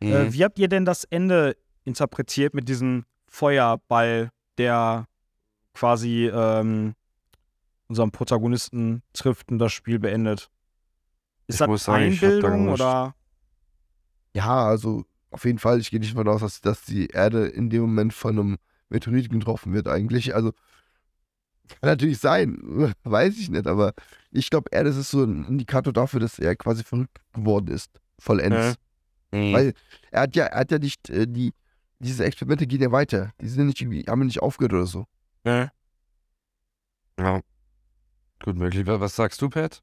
Mhm. 0.00 0.12
Äh, 0.12 0.32
wie 0.32 0.42
habt 0.42 0.58
ihr 0.58 0.68
denn 0.68 0.84
das 0.86 1.04
Ende 1.04 1.56
interpretiert 1.84 2.54
mit 2.54 2.68
diesem 2.68 3.04
Feuerball, 3.28 4.30
der 4.58 5.06
quasi 5.74 6.26
ähm, 6.34 6.94
unseren 7.88 8.10
Protagonisten 8.10 9.02
trifft 9.12 9.50
und 9.50 9.58
das 9.58 9.72
Spiel 9.72 9.98
beendet? 9.98 10.50
Ist 11.46 11.56
Ich 11.56 11.58
das 11.58 11.68
muss 11.68 11.84
sagen, 11.84 12.04
Einbildung 12.04 12.68
oder? 12.68 13.14
Ja, 14.34 14.66
also 14.66 15.04
auf 15.30 15.44
jeden 15.44 15.58
Fall, 15.58 15.80
ich 15.80 15.90
gehe 15.90 16.00
nicht 16.00 16.14
davon 16.14 16.28
aus, 16.28 16.40
dass, 16.40 16.60
dass 16.60 16.82
die 16.82 17.08
Erde 17.08 17.46
in 17.46 17.70
dem 17.70 17.82
Moment 17.82 18.12
von 18.12 18.38
einem 18.38 18.56
Meteorit 18.88 19.30
getroffen 19.30 19.72
wird 19.72 19.88
eigentlich. 19.88 20.34
Also 20.34 20.52
kann 21.68 21.90
natürlich 21.90 22.18
sein, 22.18 22.94
weiß 23.04 23.38
ich 23.38 23.50
nicht, 23.50 23.66
aber 23.66 23.92
ich 24.30 24.50
glaube 24.50 24.70
eher, 24.72 24.84
das 24.84 24.96
ist 24.96 25.10
so 25.10 25.24
ein 25.24 25.44
Indikator 25.44 25.92
dafür, 25.92 26.20
dass 26.20 26.38
er 26.38 26.54
quasi 26.56 26.84
verrückt 26.84 27.20
geworden 27.32 27.68
ist, 27.68 27.90
vollends. 28.18 28.76
Mhm. 29.32 29.52
Weil 29.52 29.74
er 30.10 30.22
hat 30.22 30.36
ja, 30.36 30.44
er 30.46 30.60
hat 30.60 30.70
ja 30.70 30.78
nicht, 30.78 31.10
äh, 31.10 31.26
die, 31.26 31.52
diese 31.98 32.24
Experimente 32.24 32.66
gehen 32.66 32.82
ja 32.82 32.92
weiter. 32.92 33.32
Die 33.40 33.48
sind 33.48 33.60
ja 33.60 33.64
nicht 33.64 33.80
irgendwie, 33.80 34.04
haben 34.08 34.20
ja 34.20 34.26
nicht 34.26 34.42
aufgehört 34.42 34.72
oder 34.72 34.86
so. 34.86 35.06
ja. 37.18 37.40
Gut 38.42 38.56
möglich. 38.56 38.86
Wa- 38.86 39.00
Was 39.00 39.16
sagst 39.16 39.40
du, 39.42 39.48
Pat? 39.48 39.82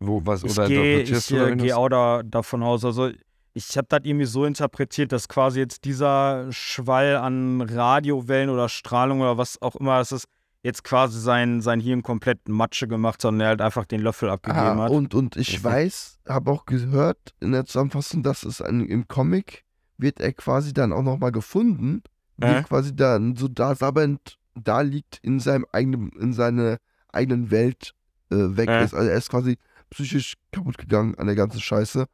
Wo, 0.00 0.22
was, 0.24 0.44
Ich 0.44 0.52
oder 0.52 0.66
gehe 0.68 1.00
interpretierst 1.00 1.30
ich, 1.30 1.34
du 1.34 1.36
da 1.36 1.42
äh, 1.42 1.48
irgendwas? 1.48 1.66
geh 1.66 1.72
auch 1.74 1.88
da, 1.88 2.22
davon 2.22 2.62
aus. 2.62 2.84
Also 2.84 3.10
ich 3.52 3.76
habe 3.76 3.86
das 3.88 4.00
irgendwie 4.04 4.24
so 4.26 4.44
interpretiert, 4.44 5.12
dass 5.12 5.28
quasi 5.28 5.58
jetzt 5.60 5.84
dieser 5.84 6.50
Schwall 6.52 7.16
an 7.16 7.60
Radiowellen 7.60 8.48
oder 8.48 8.68
Strahlung 8.68 9.20
oder 9.20 9.36
was 9.36 9.60
auch 9.60 9.76
immer 9.76 10.00
es 10.00 10.12
ist, 10.12 10.26
jetzt 10.62 10.84
quasi 10.84 11.18
sein, 11.20 11.60
sein 11.60 11.80
Hirn 11.80 12.02
komplett 12.02 12.48
Matsche 12.48 12.86
gemacht 12.86 13.24
hat 13.24 13.32
und 13.32 13.40
er 13.40 13.48
halt 13.48 13.60
einfach 13.60 13.84
den 13.86 14.00
Löffel 14.00 14.30
abgegeben 14.30 14.80
Ah, 14.80 14.84
hat. 14.84 14.92
und, 14.92 15.14
und 15.14 15.36
ich 15.36 15.58
Mhm. 15.58 15.64
weiß, 15.64 16.20
habe 16.28 16.50
auch 16.50 16.64
gehört 16.66 17.34
in 17.40 17.52
der 17.52 17.64
Zusammenfassung, 17.66 18.22
dass 18.22 18.42
es 18.44 18.60
ein, 18.62 18.80
im 18.86 19.08
Comic 19.08 19.64
wird 19.98 20.20
er 20.20 20.32
quasi 20.32 20.72
dann 20.72 20.92
auch 20.92 21.02
nochmal 21.02 21.32
gefunden, 21.32 22.02
wie 22.36 22.44
Äh? 22.46 22.54
er 22.56 22.62
quasi 22.62 22.94
dann 22.94 23.36
so 23.36 23.48
da 23.48 23.74
sabbernd 23.74 24.38
da 24.54 24.80
liegt 24.80 25.18
in 25.22 25.40
seinem 25.40 25.66
eigenen, 25.72 26.10
in 26.20 26.32
seiner 26.32 26.78
eigenen 27.12 27.50
Welt 27.50 27.92
äh, 28.30 28.36
weg 28.36 28.68
Äh? 28.68 28.84
ist. 28.84 28.94
Also 28.94 29.08
er 29.08 29.16
ist 29.16 29.30
quasi 29.30 29.56
psychisch 29.90 30.34
kaputt 30.52 30.78
gegangen 30.78 31.14
an 31.16 31.26
der 31.26 31.36
ganzen 31.36 31.60
Scheiße 31.60 32.06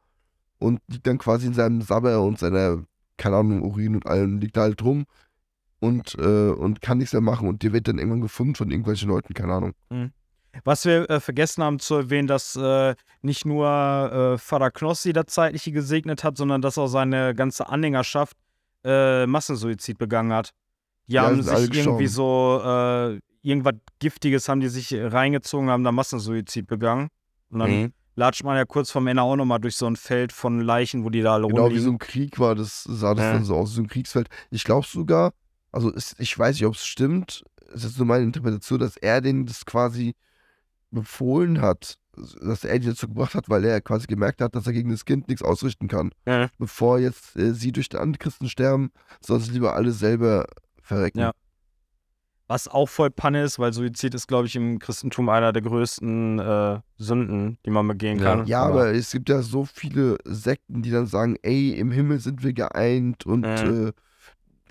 und 0.59 0.79
liegt 0.87 1.05
dann 1.05 1.17
quasi 1.19 1.47
in 1.47 1.53
seinem 1.53 1.81
Sabber 1.81 2.21
und 2.21 2.39
seiner, 2.39 2.83
keine 3.17 3.35
Ahnung, 3.37 3.61
Urin 3.61 3.95
und 3.95 4.07
allem, 4.07 4.39
liegt 4.39 4.57
da 4.57 4.61
halt 4.61 4.81
rum 4.83 5.05
und, 5.79 6.15
äh, 6.15 6.49
und 6.49 6.81
kann 6.81 6.97
nichts 6.97 7.13
mehr 7.13 7.21
machen 7.21 7.47
und 7.47 7.61
der 7.61 7.73
wird 7.73 7.87
dann 7.87 7.99
irgendwann 7.99 8.21
gefunden 8.21 8.55
von 8.55 8.71
irgendwelchen 8.71 9.09
Leuten, 9.09 9.33
keine 9.35 9.53
Ahnung. 9.53 9.73
Was 10.63 10.85
wir 10.85 11.07
äh, 11.09 11.19
vergessen 11.19 11.63
haben 11.63 11.77
zu 11.79 11.95
erwähnen, 11.95 12.27
dass 12.27 12.55
äh, 12.55 12.95
nicht 13.21 13.45
nur 13.45 13.67
äh, 13.67 14.37
Vater 14.39 14.71
Knossi 14.71 15.13
das 15.13 15.27
Zeitliche 15.27 15.71
gesegnet 15.71 16.23
hat, 16.23 16.35
sondern 16.35 16.63
dass 16.63 16.79
auch 16.79 16.87
seine 16.87 17.35
ganze 17.35 17.69
Anhängerschaft 17.69 18.35
äh, 18.83 19.27
Massensuizid 19.27 19.99
begangen 19.99 20.33
hat. 20.33 20.51
Die 21.07 21.13
Ja, 21.13 21.23
haben 21.23 21.43
sich 21.43 21.73
irgendwie 21.73 22.07
so, 22.07 22.59
äh, 22.63 23.19
irgendwas 23.47 23.75
Giftiges 23.99 24.49
haben 24.49 24.59
die 24.59 24.67
sich 24.69 24.93
reingezogen, 24.93 25.69
haben 25.69 25.83
da 25.83 25.91
Massensuizid 25.91 26.67
begangen. 26.67 27.09
Und 27.49 27.59
dann 27.59 27.71
Mhm. 27.83 27.93
latscht 28.15 28.43
man 28.43 28.57
ja 28.57 28.65
kurz 28.65 28.91
vom 28.91 29.07
Ende 29.07 29.21
auch 29.23 29.35
nochmal 29.35 29.59
durch 29.59 29.75
so 29.75 29.85
ein 29.87 29.95
Feld 29.95 30.31
von 30.33 30.59
Leichen, 30.59 31.03
wo 31.03 31.09
die 31.09 31.21
da 31.21 31.33
alle 31.35 31.47
Genau 31.47 31.57
wie 31.57 31.61
rumliegen. 31.61 31.83
so 31.83 31.91
ein 31.91 31.97
Krieg 31.99 32.39
war, 32.39 32.55
das 32.55 32.83
sah 32.83 33.13
das 33.13 33.25
Ja. 33.25 33.33
dann 33.33 33.45
so 33.45 33.55
aus, 33.55 33.73
so 33.73 33.81
ein 33.81 33.87
Kriegsfeld. 33.87 34.27
Ich 34.51 34.63
glaube 34.63 34.85
sogar, 34.85 35.33
also 35.71 35.93
es, 35.93 36.15
ich 36.19 36.37
weiß 36.37 36.55
nicht, 36.55 36.65
ob 36.65 36.73
es 36.75 36.85
stimmt, 36.85 37.43
es 37.73 37.83
ist 37.83 37.97
nur 37.97 38.07
meine 38.07 38.23
Interpretation, 38.23 38.79
dass 38.79 38.97
er 38.97 39.21
denen 39.21 39.45
das 39.45 39.65
quasi 39.65 40.13
befohlen 40.91 41.61
hat, 41.61 41.97
dass 42.41 42.63
er 42.63 42.79
die 42.79 42.87
dazu 42.87 43.07
gebracht 43.07 43.35
hat, 43.35 43.49
weil 43.49 43.63
er 43.65 43.81
quasi 43.81 44.07
gemerkt 44.07 44.41
hat, 44.41 44.55
dass 44.55 44.65
er 44.65 44.73
gegen 44.73 44.89
das 44.89 45.05
Kind 45.05 45.27
nichts 45.27 45.43
ausrichten 45.43 45.87
kann. 45.87 46.11
Ja. 46.25 46.49
Bevor 46.57 46.97
jetzt 46.99 47.35
äh, 47.35 47.53
sie 47.53 47.71
durch 47.71 47.89
den 47.89 47.99
Antichristen 47.99 48.49
sterben, 48.49 48.91
sollen 49.21 49.41
sie 49.41 49.51
lieber 49.51 49.75
alle 49.75 49.91
selber 49.91 50.47
verrecken. 50.81 51.19
Ja. 51.19 51.31
Was 52.49 52.69
auch 52.69 52.87
voll 52.87 53.09
Panne 53.11 53.43
ist, 53.43 53.59
weil 53.59 53.73
Suizid 53.73 54.13
ist, 54.15 54.27
glaube 54.27 54.47
ich, 54.47 54.55
im 54.55 54.79
Christentum 54.79 55.27
einer 55.27 55.51
der 55.51 55.61
größten 55.61 56.39
äh, 56.39 56.79
Sünden, 56.97 57.57
die 57.65 57.69
man 57.71 57.85
begehen 57.87 58.19
kann. 58.19 58.45
Ja, 58.47 58.61
aber 58.63 58.93
es 58.93 59.11
gibt 59.11 59.27
ja 59.27 59.41
so 59.41 59.65
viele 59.65 60.17
Sekten, 60.23 60.81
die 60.81 60.91
dann 60.91 61.07
sagen, 61.07 61.35
ey, 61.41 61.71
im 61.73 61.91
Himmel 61.91 62.19
sind 62.19 62.43
wir 62.43 62.53
geeint 62.53 63.25
und 63.25 63.41
Mhm. 63.45 63.93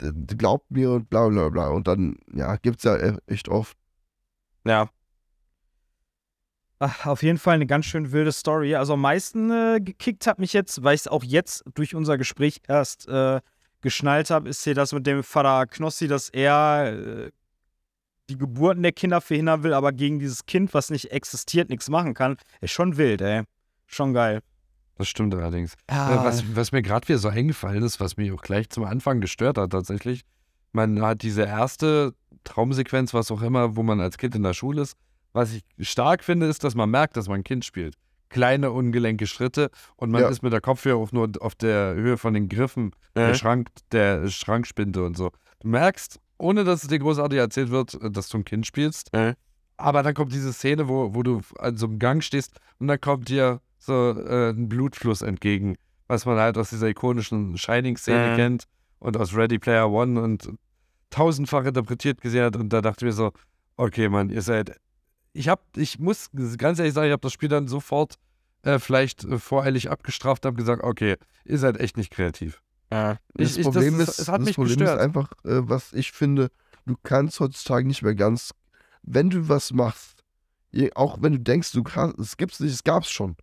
äh, 0.01 0.13
glaubt 0.37 0.71
mir 0.71 0.91
und 0.93 1.11
bla 1.11 1.29
bla 1.29 1.51
bla. 1.51 1.69
Und 1.69 1.87
dann, 1.87 2.17
ja, 2.33 2.57
gibt's 2.57 2.85
ja 2.85 2.97
e- 2.97 3.19
echt 3.27 3.49
oft. 3.51 3.77
Ja. 4.65 4.89
Ach, 6.79 7.07
auf 7.07 7.23
jeden 7.23 7.39
Fall 7.39 7.55
eine 7.55 7.67
ganz 7.67 7.87
schön 7.87 8.13
wilde 8.13 8.33
Story. 8.33 8.75
Also 8.75 8.95
am 8.95 9.01
meisten 9.01 9.51
äh, 9.51 9.81
gekickt 9.81 10.27
hat 10.27 10.39
mich 10.39 10.53
jetzt, 10.53 10.83
weil 10.83 10.95
ich 10.95 11.03
es 11.03 11.09
auch 11.09 11.25
jetzt 11.25 11.65
durch 11.75 11.95
unser 11.95 12.19
Gespräch 12.19 12.61
erst 12.69 13.09
äh, 13.09 13.41
geschnallt 13.81 14.31
habe, 14.31 14.49
ist 14.49 14.65
hier 14.65 14.75
das 14.75 14.93
mit 14.93 15.07
dem 15.07 15.23
Vater 15.23 15.67
Knossi, 15.67 16.07
dass 16.09 16.29
er 16.29 16.93
äh, 16.93 17.31
die 18.29 18.37
Geburten 18.39 18.83
der 18.83 18.93
Kinder 18.93 19.21
verhindern 19.21 19.63
will, 19.63 19.73
aber 19.73 19.93
gegen 19.93 20.19
dieses 20.19 20.47
Kind, 20.47 20.75
was 20.75 20.91
nicht 20.91 21.13
existiert, 21.13 21.69
nichts 21.71 21.89
machen 21.89 22.15
kann. 22.15 22.37
Ist 22.61 22.73
schon 22.73 22.97
wild, 22.97 23.21
ey. 23.21 23.43
Schon 23.87 24.13
geil. 24.15 24.41
Das 24.97 25.09
stimmt 25.09 25.35
allerdings. 25.35 25.75
Ja. 25.91 26.23
Äh, 26.23 26.25
was, 26.25 26.57
was 26.57 26.73
mir 26.73 26.83
gerade 26.83 27.07
wieder 27.09 27.19
so 27.19 27.29
eingefallen 27.29 27.83
ist, 27.83 28.01
was 28.01 28.17
mich 28.17 28.33
auch 28.33 28.43
gleich 28.43 28.71
zum 28.71 28.85
Anfang 28.85 29.21
gestört 29.21 29.59
hat 29.59 29.71
tatsächlich, 29.71 30.23
man 30.73 31.01
hat 31.03 31.23
diese 31.23 31.43
erste 31.43 32.15
Traumsequenz, 32.45 33.13
was 33.15 33.31
auch 33.31 33.43
immer, 33.43 33.77
wo 33.77 33.83
man 33.83 34.01
als 34.01 34.19
Kind 34.19 34.35
in 34.35 34.43
der 34.43 34.55
Schule 34.55 34.83
ist. 34.83 34.97
Was 35.33 35.53
ich 35.53 35.63
stark 35.89 36.25
finde, 36.25 36.47
ist, 36.47 36.65
dass 36.65 36.75
man 36.75 36.89
merkt, 36.91 37.17
dass 37.17 37.29
man 37.29 37.41
ein 37.41 37.45
Kind 37.45 37.65
spielt. 37.65 37.95
Kleine, 38.31 38.73
ungelenke 38.73 39.27
Schritte 39.27 39.71
und 39.97 40.11
man 40.11 40.23
Ja. 40.23 40.29
ist 40.29 40.43
mit 40.43 40.53
der 40.53 40.61
Kopfhörer 40.61 40.97
auch 40.99 41.13
nur 41.13 41.31
auf 41.41 41.55
der 41.55 41.95
Höhe 41.95 42.17
von 42.17 42.35
den 42.35 42.49
Griffen 42.49 42.93
der, 43.15 43.35
Schrank, 43.35 43.69
der 43.93 44.29
Schrankspinte 44.29 45.05
und 45.05 45.17
so. 45.17 45.31
Du 45.61 45.69
merkst, 45.69 46.19
ohne 46.39 46.65
dass 46.65 46.83
es 46.83 46.89
dir 46.89 46.99
großartig 46.99 47.39
erzählt 47.39 47.71
wird, 47.71 47.99
dass 48.15 48.29
du 48.29 48.39
ein 48.39 48.45
Kind 48.45 48.67
spielst. 48.67 49.11
Aber 49.79 50.03
dann 50.03 50.15
kommt 50.15 50.33
diese 50.33 50.53
Szene, 50.53 50.89
wo, 50.89 51.15
wo 51.15 51.23
du 51.23 51.43
an 51.59 51.77
so 51.77 51.87
einem 51.87 51.99
Gang 51.99 52.23
stehst 52.23 52.59
und 52.79 52.89
dann 52.89 53.01
kommt 53.01 53.29
dir 53.29 53.61
so 53.79 54.11
äh, 54.19 54.51
ein 54.51 54.69
Blutfluss 54.69 55.23
entgegen, 55.23 55.77
was 56.09 56.25
man 56.25 56.39
halt 56.39 56.57
aus 56.59 56.71
dieser 56.71 56.89
ikonischen 56.89 57.57
Shining-Szene 57.59 58.31
Mhm. 58.31 58.37
kennt 58.37 58.65
und 58.99 59.17
aus 59.17 59.35
Ready 59.37 59.59
Player 59.59 59.91
One 59.91 60.21
und 60.21 60.51
tausendfach 61.11 61.65
interpretiert 61.65 62.21
gesehen 62.21 62.45
hat. 62.45 62.57
Und 62.57 62.73
da 62.73 62.81
dachte 62.81 63.05
ich 63.05 63.11
mir 63.11 63.13
so, 63.13 63.33
okay, 63.77 64.09
Mann, 64.09 64.31
ihr 64.31 64.43
seid. 64.43 64.81
Ich 65.35 65.49
hab, 65.49 65.63
ich 65.77 65.99
muss 65.99 66.31
ganz 66.57 66.79
ehrlich 66.79 66.95
sagen, 66.95 67.09
ich 67.09 67.13
habe 67.13 67.21
das 67.21 67.33
Spiel 67.35 67.51
dann 67.51 67.69
sofort 67.69 68.15
äh, 68.63 68.79
vielleicht 68.79 69.25
äh, 69.25 69.39
voreilig 69.39 69.91
abgestraft, 69.91 70.47
habe 70.47 70.57
gesagt, 70.57 70.83
okay, 70.83 71.17
ihr 71.45 71.59
seid 71.59 71.79
echt 71.79 71.99
nicht 71.99 72.11
kreativ. 72.11 72.63
Ja. 72.93 73.19
Das 73.35 73.53
Ich- 73.53 73.59
ich- 73.59 73.65
Problem, 73.65 73.99
das 73.99 74.11
ist, 74.11 74.19
es 74.21 74.29
hat 74.29 74.41
das 74.41 74.47
mich 74.47 74.57
Problem 74.57 74.83
ist 74.83 74.91
einfach, 74.91 75.31
äh, 75.45 75.69
was 75.69 75.93
ich 75.93 76.13
finde, 76.13 76.51
du 76.87 76.95
kannst 77.03 77.41
heutzutage 77.41 77.87
nicht 77.87 78.03
mehr 78.03 78.15
ganz, 78.15 78.53
wenn 79.03 79.31
du 79.31 79.49
was 79.49 79.73
machst, 79.73 80.23
je, 80.71 80.93
auch 80.95 81.19
wenn 81.21 81.33
du 81.33 81.41
denkst, 81.41 81.73
du 81.73 81.83
kannst, 81.83 82.19
es 82.19 82.37
gibt's 82.37 82.61
nicht, 82.61 82.73
es 82.73 82.85
gab's 82.85 83.11
schon. 83.11 83.37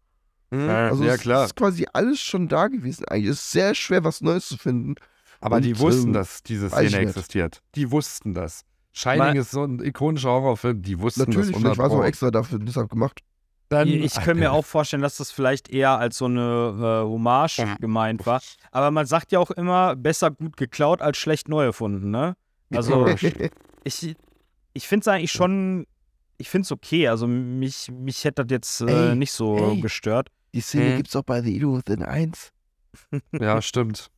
Mhm. 0.52 0.70
Also 0.70 1.04
ja, 1.04 1.14
es 1.16 1.22
klar. 1.22 1.46
ist 1.46 1.56
quasi 1.56 1.88
alles 1.94 2.20
schon 2.22 2.48
da 2.48 2.68
gewesen. 2.68 3.06
Eigentlich 3.06 3.32
es 3.32 3.40
ist 3.40 3.52
sehr 3.52 3.74
schwer, 3.76 4.04
was 4.04 4.22
Neues 4.22 4.48
zu 4.48 4.58
finden. 4.58 4.96
Aber 5.42 5.60
die 5.60 5.74
Und, 5.74 5.80
wussten, 5.80 6.08
ähm, 6.08 6.14
dass 6.14 6.42
diese 6.44 6.68
ich 6.68 6.72
Szene 6.74 6.98
existiert. 7.00 7.62
Die 7.76 7.92
wussten 7.92 8.34
das. 8.34 8.62
Shining 8.94 9.18
Mal- 9.18 9.36
ist 9.38 9.52
so 9.52 9.64
ein 9.64 9.80
ikonischer 9.84 10.30
Horrorfilm, 10.30 10.82
die 10.84 11.00
wussten 11.00 11.22
Natürlich, 11.22 11.52
das. 11.52 11.60
vielleicht 11.60 11.78
war 11.80 11.88
es 11.88 11.92
auch 11.92 11.96
100 11.96 12.08
extra 12.08 12.32
dafür 12.32 12.60
deshalb 12.60 12.90
gemacht. 12.90 13.20
Dann, 13.74 13.88
Ich 13.90 14.14
könnte 14.14 14.36
mir 14.36 14.52
auch 14.52 14.66
vorstellen, 14.66 15.02
dass 15.02 15.18
das 15.18 15.32
vielleicht 15.32 15.70
eher 15.70 15.98
als 15.98 16.18
so 16.18 16.26
eine 16.26 17.02
äh, 17.02 17.10
Hommage 17.10 17.58
Ja. 17.60 17.76
gemeint 17.80 18.26
war. 18.26 18.42
Aber 18.72 18.92
man 18.92 19.06
sagt 19.06 19.32
ja 19.32 19.40
auch 19.40 19.52
immer, 19.52 19.96
besser 19.96 20.32
gut 20.32 20.58
geklaut 20.58 21.02
als 21.02 21.18
schlecht 21.18 21.50
neu 21.50 21.66
erfunden, 21.66 22.12
ne? 22.12 22.36
Also, 22.74 23.08
ich, 23.84 24.16
ich 24.74 24.88
finde 24.88 25.02
es 25.04 25.08
eigentlich 25.08 25.32
schon, 25.32 25.86
ich 26.38 26.50
finde 26.50 26.66
es 26.66 26.72
okay. 26.72 27.08
Also, 27.08 27.28
mich, 27.28 27.90
mich 27.92 28.24
hätte 28.24 28.46
das 28.46 28.52
jetzt 28.52 28.82
äh, 28.82 29.10
Ey, 29.12 29.16
nicht 29.16 29.32
so 29.32 29.74
ey. 29.74 29.80
gestört. 29.80 30.30
Die 30.54 30.62
Szene 30.62 30.92
Mhm. 30.92 30.96
gibt's 30.98 31.16
auch 31.16 31.24
bei 31.24 31.42
The 31.42 31.56
Evil 31.58 31.78
Within 31.78 32.04
1. 32.04 32.52
Ja, 33.40 33.62
stimmt. 33.62 34.10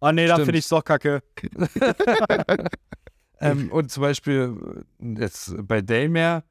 Oh 0.00 0.10
nee, 0.10 0.26
da 0.26 0.36
finde 0.36 0.58
ich 0.58 0.64
es 0.64 0.68
doch 0.68 0.84
kacke. 0.84 1.22
ähm, 3.40 3.70
und 3.70 3.90
zum 3.90 4.02
Beispiel 4.02 4.84
äh, 5.00 5.20
jetzt 5.20 5.54
bei 5.66 5.82
Daymare 5.82 6.44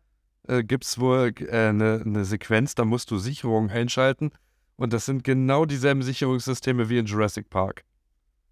äh, 0.48 0.64
gibt 0.64 0.84
es 0.86 1.00
wohl 1.00 1.34
äh, 1.40 1.70
eine 1.70 2.02
ne 2.06 2.26
Sequenz, 2.26 2.76
da 2.76 2.86
musst 2.86 3.12
du 3.12 3.18
Sicherungen 3.18 3.70
einschalten. 3.70 4.32
Und 4.78 4.92
das 4.94 5.06
sind 5.06 5.24
genau 5.24 5.66
dieselben 5.66 6.02
Sicherungssysteme 6.02 6.90
wie 6.90 6.98
in 7.00 7.06
Jurassic 7.06 7.50
Park. 7.50 7.84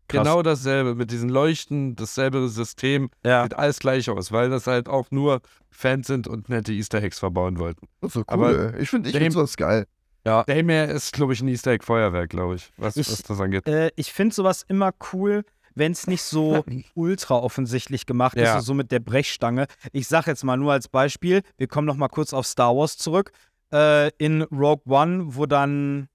Krass. 0.08 0.24
Genau 0.24 0.42
dasselbe, 0.42 0.96
mit 0.96 1.12
diesen 1.12 1.30
Leuchten, 1.30 1.96
dasselbe 1.96 2.48
System, 2.50 3.10
Ja. 3.26 3.44
sieht 3.44 3.56
alles 3.56 3.80
gleich 3.80 4.10
aus, 4.10 4.32
weil 4.32 4.50
das 4.50 4.68
halt 4.68 4.88
auch 4.88 5.12
nur 5.12 5.42
Fans 5.70 6.08
sind 6.08 6.28
und 6.28 6.50
nette 6.50 6.72
Easter 6.74 7.02
Eggs 7.02 7.20
verbauen 7.20 7.58
wollten. 7.60 7.88
Das 8.02 8.10
ist 8.10 8.14
so 8.14 8.20
cool. 8.22 8.26
Aber 8.28 8.80
ich 8.80 8.90
finde 8.90 9.10
ich 9.10 9.18
find 9.18 9.34
sowas 9.34 9.56
geil. 9.58 9.86
Daymare 10.26 10.92
ist, 10.92 11.12
glaube 11.12 11.34
ich, 11.34 11.42
ein 11.42 11.50
Easter 11.50 11.72
Egg-Feuerwerk, 11.72 12.30
glaube 12.30 12.56
ich, 12.56 12.72
was, 12.78 12.96
Ich- 12.96 13.12
was 13.12 13.24
das 13.24 13.40
angeht. 13.42 13.68
Äh, 13.68 13.92
ich 13.98 14.14
finde 14.14 14.34
sowas 14.34 14.64
immer 14.68 14.92
cool, 15.12 15.44
wenn 15.76 15.92
es 15.92 16.08
nicht 16.08 16.24
so 16.24 16.64
ultra 16.96 17.36
offensichtlich 17.36 18.06
gemacht 18.06 18.38
Ja. 18.38 18.58
ist, 18.58 18.66
so 18.66 18.74
mit 18.74 18.92
der 18.92 19.00
Brechstange. 19.00 19.68
Ich 19.92 20.08
sage 20.08 20.32
jetzt 20.32 20.44
mal 20.44 20.58
nur 20.58 20.72
als 20.74 20.88
Beispiel, 20.88 21.42
wir 21.58 21.68
kommen 21.68 21.88
noch 21.88 21.96
mal 21.98 22.08
kurz 22.10 22.34
auf 22.34 22.46
Star 22.46 22.76
Wars 22.76 22.98
zurück. 22.98 23.32
Äh, 23.72 24.10
in 24.18 24.44
Rogue 24.44 24.84
One, 24.86 25.36
wo 25.36 25.46
dann, 25.46 26.08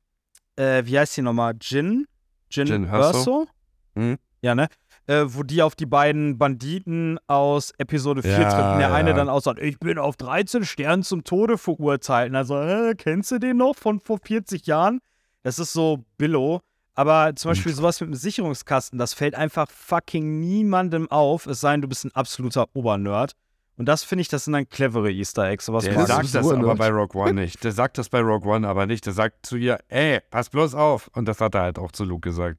äh, 0.56 0.82
wie 0.84 0.98
heißt 0.98 1.16
die 1.16 1.22
nochmal? 1.22 1.54
Jin? 1.60 2.06
Jin, 2.50 2.66
Jyn 2.68 2.84
Erso? 2.84 3.46
Mhm. 3.94 4.18
Ja, 4.40 4.54
ne? 4.54 4.68
Äh, 5.06 5.24
wo 5.26 5.42
die 5.42 5.62
auf 5.62 5.74
die 5.74 5.86
beiden 5.86 6.38
Banditen 6.38 7.18
aus 7.26 7.72
Episode 7.78 8.22
4 8.22 8.30
Ja, 8.30 8.38
trifft. 8.50 8.72
Und 8.74 8.78
der 8.78 8.92
eine 8.92 9.10
ja. 9.10 9.16
dann 9.16 9.28
aussagt, 9.28 9.58
ich 9.60 9.78
bin 9.80 9.98
auf 9.98 10.16
13 10.16 10.64
Sternen 10.64 11.02
zum 11.02 11.24
Tode 11.24 11.58
verurteilt. 11.58 12.34
Also, 12.34 12.60
äh, 12.60 12.94
kennst 12.94 13.30
du 13.32 13.38
den 13.38 13.56
noch 13.56 13.74
von 13.74 14.00
vor 14.00 14.18
40 14.22 14.66
Jahren? 14.66 15.00
Das 15.42 15.58
ist 15.58 15.72
so 15.72 16.04
Billo. 16.18 16.60
Aber 16.98 17.36
zum 17.36 17.52
Beispiel 17.52 17.72
sowas 17.72 18.00
mit 18.00 18.08
einem 18.08 18.16
Sicherungskasten, 18.16 18.98
das 18.98 19.14
fällt 19.14 19.36
einfach 19.36 19.70
fucking 19.70 20.40
niemandem 20.40 21.08
auf, 21.12 21.46
es 21.46 21.60
sei 21.60 21.70
denn, 21.70 21.82
du 21.82 21.86
bist 21.86 22.04
ein 22.04 22.10
absoluter 22.10 22.66
Obernerd. 22.72 23.34
Und 23.76 23.86
das 23.86 24.02
finde 24.02 24.22
ich, 24.22 24.28
das 24.28 24.46
sind 24.46 24.54
dann 24.54 24.68
clevere 24.68 25.12
Easter 25.12 25.44
Eggs. 25.44 25.66
Sowas 25.66 25.84
Der 25.84 25.94
sagt 26.06 26.34
das 26.34 26.50
aber 26.50 26.74
bei 26.74 26.88
Rogue 26.88 27.22
One 27.22 27.34
nicht. 27.34 27.62
Der 27.62 27.70
sagt 27.70 27.98
das 27.98 28.08
bei 28.08 28.18
Rogue 28.18 28.52
One 28.52 28.66
aber 28.66 28.86
nicht. 28.86 29.06
Der 29.06 29.12
sagt 29.12 29.46
zu 29.46 29.56
ihr, 29.56 29.78
ey, 29.86 30.18
pass 30.28 30.50
bloß 30.50 30.74
auf. 30.74 31.08
Und 31.14 31.26
das 31.26 31.40
hat 31.40 31.54
er 31.54 31.62
halt 31.62 31.78
auch 31.78 31.92
zu 31.92 32.02
Luke 32.02 32.28
gesagt. 32.28 32.58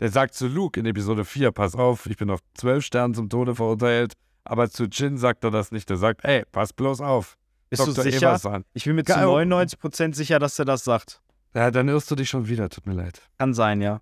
Der 0.00 0.10
sagt 0.10 0.34
zu 0.34 0.48
Luke 0.48 0.78
in 0.78 0.84
Episode 0.84 1.24
4, 1.24 1.50
pass 1.52 1.74
auf, 1.74 2.04
ich 2.04 2.18
bin 2.18 2.28
auf 2.28 2.40
12 2.58 2.84
Sternen 2.84 3.14
zum 3.14 3.30
Tode 3.30 3.54
verurteilt. 3.54 4.12
Aber 4.44 4.68
zu 4.68 4.84
Jin 4.84 5.16
sagt 5.16 5.44
er 5.44 5.50
das 5.50 5.72
nicht. 5.72 5.88
Der 5.88 5.96
sagt, 5.96 6.26
ey, 6.26 6.44
pass 6.52 6.74
bloß 6.74 7.00
auf. 7.00 7.38
Bist 7.70 7.86
du 7.86 7.92
Dr. 7.92 8.04
sicher? 8.04 8.28
Eversan. 8.28 8.66
Ich 8.74 8.84
bin 8.84 8.96
mir 8.96 9.04
zu 9.04 9.14
Geil. 9.14 9.24
99% 9.24 10.14
sicher, 10.14 10.38
dass 10.38 10.58
er 10.58 10.66
das 10.66 10.84
sagt. 10.84 11.22
Ja, 11.54 11.70
dann 11.70 11.88
irrst 11.88 12.10
du 12.10 12.14
dich 12.14 12.28
schon 12.28 12.46
wieder, 12.48 12.68
tut 12.68 12.86
mir 12.86 12.94
leid. 12.94 13.20
Kann 13.38 13.54
sein, 13.54 13.80
ja. 13.80 14.00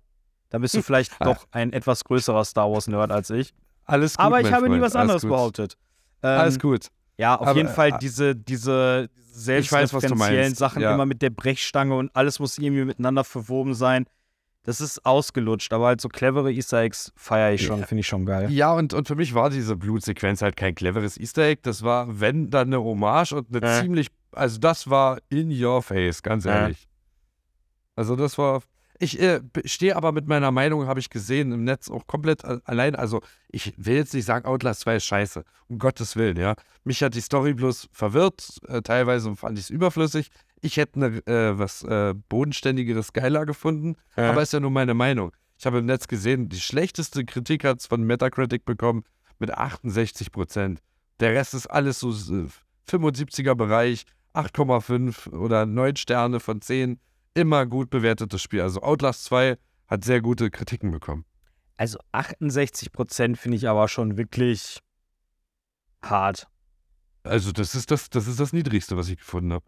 Da 0.49 0.57
bist 0.59 0.75
du 0.75 0.81
vielleicht 0.81 1.13
Ah. 1.19 1.25
doch 1.25 1.47
ein 1.51 1.73
etwas 1.73 2.03
größerer 2.03 2.45
Star 2.45 2.71
Wars-Nerd 2.71 3.11
als 3.11 3.29
ich. 3.29 3.53
Alles 3.85 4.15
gut, 4.17 4.25
Aber 4.25 4.41
ich 4.41 4.51
habe 4.51 4.63
nie 4.63 4.71
Freund. 4.79 4.81
was 4.83 4.95
Alles 4.95 5.01
anderes 5.11 5.21
behauptet. 5.25 5.77
Ähm, 6.23 6.39
Alles 6.39 6.59
gut. 6.59 6.87
Ja, 7.17 7.35
auf 7.35 7.47
Aber, 7.47 7.57
jeden 7.57 7.69
Fall 7.69 7.89
äh, 7.93 7.97
diese, 7.99 8.35
diese 8.35 9.09
was 9.09 9.43
selbstreferenziellen. 9.43 10.55
Sachen 10.55 10.81
Ja. 10.81 10.93
immer 10.93 11.05
mit 11.05 11.21
der 11.21 11.29
Brechstange 11.29 11.95
und 11.95 12.15
alles 12.15 12.39
muss 12.39 12.57
irgendwie 12.57 12.85
miteinander 12.85 13.23
verwoben 13.23 13.73
sein. 13.73 14.05
Das 14.63 14.81
ist 14.81 15.05
ausgelutscht, 15.05 15.71
aber 15.71 15.87
halt 15.87 16.01
so 16.01 16.09
clevere 16.09 16.51
Easter 16.51 16.79
Eggs 16.81 17.13
feiere 17.15 17.53
ich 17.53 17.65
schon, 17.65 17.79
Ja. 17.79 17.85
finde 17.85 18.01
ich 18.01 18.07
schon 18.07 18.25
geil. 18.25 18.51
Ja, 18.51 18.73
und, 18.73 18.93
und 18.93 19.07
für 19.07 19.15
mich 19.15 19.33
war 19.33 19.49
diese 19.49 19.77
Blutsequenz 19.77 20.41
halt 20.41 20.57
kein 20.57 20.75
cleveres 20.75 21.17
Easter 21.17 21.43
Egg. 21.43 21.61
Das 21.63 21.83
war, 21.83 22.19
wenn, 22.19 22.49
dann 22.49 22.67
eine 22.67 22.81
Hommage 22.83 23.31
und 23.33 23.55
eine 23.55 23.65
Äh. 23.65 23.81
ziemlich, 23.81 24.07
also 24.33 24.59
das 24.59 24.89
war 24.89 25.19
in 25.29 25.49
your 25.63 25.81
face, 25.81 26.21
ganz 26.21 26.45
Äh. 26.45 26.73
Also 27.97 28.15
das 28.15 28.37
war, 28.37 28.61
ich 28.99 29.19
äh, 29.19 29.41
stehe 29.65 29.95
aber 29.95 30.11
mit 30.13 30.27
meiner 30.27 30.51
Meinung, 30.51 30.87
habe 30.87 30.99
ich 30.99 31.09
gesehen, 31.09 31.51
im 31.51 31.63
Netz 31.65 31.89
auch 31.89 32.07
komplett 32.07 32.45
allein. 32.45 32.95
Also 32.95 33.21
ich 33.49 33.73
will 33.75 33.95
jetzt 33.95 34.13
nicht 34.13 34.25
sagen, 34.25 34.45
Outlast 34.45 34.81
2 34.81 34.95
ist 34.95 35.05
scheiße, 35.05 35.43
um 35.67 35.79
Gottes 35.79 36.15
Willen, 36.15 36.37
ja. 36.37 36.55
Mich 36.85 37.03
hat 37.03 37.15
die 37.15 37.21
Story 37.21 37.53
bloß 37.53 37.89
verwirrt, 37.91 38.59
äh, 38.67 38.81
teilweise 38.81 39.35
fand 39.35 39.57
ich 39.59 39.65
es 39.65 39.69
überflüssig. 39.69 40.29
Ich 40.61 40.77
hätte 40.77 40.95
eine, 40.95 41.27
äh, 41.27 41.59
was 41.59 41.83
äh, 41.83 42.13
bodenständigeres, 42.29 43.13
geiler 43.13 43.45
gefunden, 43.45 43.95
Ja. 44.15 44.29
aber 44.31 44.41
ist 44.41 44.53
ja 44.53 44.59
nur 44.59 44.71
meine 44.71 44.93
Meinung. 44.93 45.31
Ich 45.59 45.65
habe 45.65 45.79
im 45.79 45.85
Netz 45.85 46.07
gesehen, 46.07 46.49
die 46.49 46.59
schlechteste 46.59 47.25
Kritik 47.25 47.63
hat 47.63 47.79
es 47.79 47.87
von 47.87 48.03
Metacritic 48.03 48.63
bekommen 48.63 49.03
mit 49.39 49.51
68 49.51 50.31
Prozent. 50.31 50.81
Der 51.19 51.33
Rest 51.33 51.53
ist 51.55 51.67
alles 51.67 51.99
so 51.99 52.11
äh, 52.11 52.47
75er 52.89 53.55
Bereich, 53.55 54.05
8,5 54.35 55.31
oder 55.33 55.65
9 55.65 55.95
Sterne 55.95 56.39
von 56.39 56.61
10. 56.61 56.99
Immer 57.37 57.67
gut 57.67 57.91
bewertetes 57.91 58.41
Spiel. 58.41 58.61
Also 58.61 58.81
Outlast 58.81 59.25
2 59.25 59.57
hat 59.87 60.03
sehr 60.03 60.21
gute 60.21 60.49
Kritiken 60.49 60.89
bekommen. 60.89 61.23
Also 61.75 61.99
68% 62.11 63.35
finde 63.35 63.57
ich 63.57 63.69
aber 63.69 63.87
schon 63.87 64.17
wirklich 64.17 64.79
hart. 66.01 66.47
Also 67.21 67.51
das 67.51 67.75
ist 67.75 67.91
das, 67.91 68.09
das 68.09 68.25
ist 68.27 68.39
das 68.39 68.53
Niedrigste, 68.53 68.97
was 68.97 69.07
ich 69.09 69.17
gefunden 69.17 69.53
habe. 69.53 69.63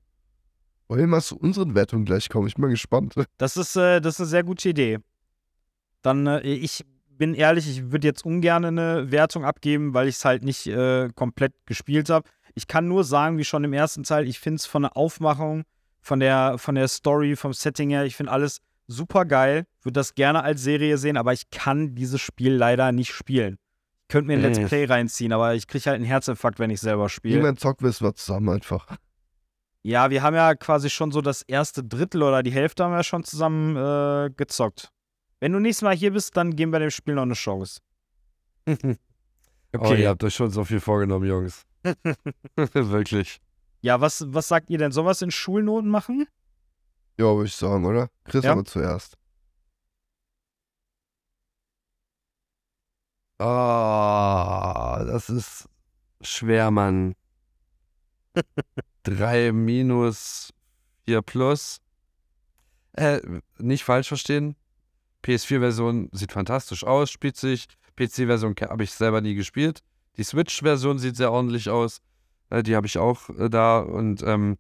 Wollen 0.87 1.01
wir 1.01 1.07
mal 1.07 1.21
zu 1.21 1.37
unseren 1.37 1.75
Wertungen 1.75 2.05
gleich 2.05 2.27
kommen? 2.27 2.47
Ich 2.47 2.55
bin 2.55 2.63
mal 2.63 2.69
gespannt. 2.69 3.13
Das 3.37 3.55
ist, 3.55 3.75
äh, 3.75 4.01
das 4.01 4.15
ist 4.15 4.21
eine 4.21 4.29
sehr 4.29 4.43
gute 4.43 4.69
Idee. 4.69 4.97
Dann, 6.01 6.25
äh, 6.25 6.39
ich 6.39 6.83
bin 7.07 7.35
ehrlich, 7.35 7.69
ich 7.69 7.91
würde 7.91 8.07
jetzt 8.07 8.25
ungern 8.25 8.65
eine 8.65 9.11
Wertung 9.11 9.45
abgeben, 9.45 9.93
weil 9.93 10.07
ich 10.07 10.15
es 10.15 10.25
halt 10.25 10.41
nicht 10.41 10.65
äh, 10.65 11.09
komplett 11.13 11.53
gespielt 11.67 12.09
habe. 12.09 12.27
Ich 12.55 12.65
kann 12.65 12.87
nur 12.87 13.03
sagen, 13.03 13.37
wie 13.37 13.45
schon 13.45 13.63
im 13.63 13.73
ersten 13.73 14.01
Teil, 14.01 14.27
ich 14.27 14.39
finde 14.39 14.55
es 14.55 14.65
von 14.65 14.81
der 14.81 14.97
Aufmachung, 14.97 15.65
von 16.01 16.19
der, 16.19 16.57
von 16.57 16.75
der 16.75 16.87
Story, 16.87 17.35
vom 17.35 17.53
Setting 17.53 17.89
her, 17.89 18.05
ich 18.05 18.15
finde 18.15 18.31
alles 18.31 18.61
super 18.87 19.25
geil. 19.25 19.65
Würde 19.83 19.93
das 19.99 20.15
gerne 20.15 20.43
als 20.43 20.61
Serie 20.61 20.97
sehen, 20.97 21.17
aber 21.17 21.33
ich 21.33 21.49
kann 21.51 21.95
dieses 21.95 22.21
Spiel 22.21 22.53
leider 22.53 22.91
nicht 22.91 23.11
spielen. 23.13 23.57
könnte 24.07 24.27
mir 24.27 24.33
ein 24.33 24.41
Let's 24.41 24.57
Äh. 24.57 24.65
Play 24.65 24.85
reinziehen, 24.85 25.31
aber 25.33 25.53
ich 25.53 25.67
kriege 25.67 25.85
halt 25.85 25.95
einen 25.97 26.05
Herzinfarkt, 26.05 26.57
wenn 26.59 26.71
ich 26.71 26.79
selber 26.81 27.09
spiele. 27.09 27.35
Irgendwann 27.35 27.57
zocken 27.57 27.85
wir 27.85 27.89
es 27.91 28.01
mal 28.01 28.13
zusammen 28.15 28.49
einfach. 28.49 28.87
Ja, 29.83 30.09
wir 30.09 30.23
haben 30.23 30.35
ja 30.35 30.55
quasi 30.55 30.89
schon 30.89 31.11
so 31.11 31.21
das 31.21 31.41
erste 31.43 31.83
Drittel 31.83 32.23
oder 32.23 32.41
die 32.43 32.51
Hälfte 32.51 32.83
haben 32.83 32.91
wir 32.91 33.03
schon 33.03 33.23
zusammen 33.23 33.75
äh, 33.77 34.29
gezockt. 34.35 34.89
Wenn 35.39 35.53
du 35.53 35.59
nächstes 35.59 35.83
Mal 35.83 35.95
hier 35.95 36.11
bist, 36.11 36.35
dann 36.35 36.55
geben 36.55 36.71
wir 36.73 36.79
dem 36.79 36.89
Spiel 36.91 37.13
noch 37.15 37.21
eine 37.23 37.33
Chance. 37.35 37.79
Oh, 39.77 39.93
ihr 39.93 40.09
habt 40.09 40.23
euch 40.23 40.33
schon 40.33 40.49
so 40.49 40.63
viel 40.63 40.79
vorgenommen, 40.79 41.27
Jungs. 41.27 41.63
Wirklich. 42.55 43.39
Ja, 43.81 44.01
was, 44.01 44.25
was 44.27 44.47
sagt 44.47 44.69
ihr 44.69 44.77
denn? 44.77 44.91
Es 44.91 45.21
in 45.21 45.31
Schulnoten 45.31 45.89
machen? 45.89 46.27
Ja, 47.17 47.25
würde 47.35 47.47
ich 47.47 47.55
sagen, 47.55 47.85
oder? 47.85 48.09
Chris 48.25 48.43
Ja. 48.43 48.51
aber 48.53 48.65
zuerst. 48.65 49.17
Oh, 53.39 55.05
das 55.05 55.29
ist 55.29 55.69
schwer, 56.21 56.71
Mann. 56.71 57.15
3 59.03 59.53
minus 59.53 60.51
4 61.05 61.21
plus. 61.21 61.79
Äh, 62.93 63.21
nicht 63.57 63.83
falsch 63.85 64.09
verstehen. 64.09 64.55
PS4-Version 65.23 66.09
sieht 66.11 66.31
fantastisch 66.33 66.83
aus, 66.83 67.11
spielt 67.11 67.37
sich. 67.37 67.67
PC-Version 67.95 68.55
habe 68.61 68.83
ich 68.83 68.91
selber 68.91 69.21
nie 69.21 69.35
gespielt. 69.35 69.81
Die 70.17 70.23
Switch-Version 70.23 70.99
sieht 70.99 71.15
sehr 71.15 71.31
ordentlich 71.31 71.69
aus. 71.69 72.01
Äh, 72.49 72.63
die 72.63 72.75
habe 72.75 72.87
ich 72.87 72.97
auch 72.97 73.29
äh, 73.29 73.49
da. 73.49 73.79
Und 73.79 74.23
ähm, 74.23 74.57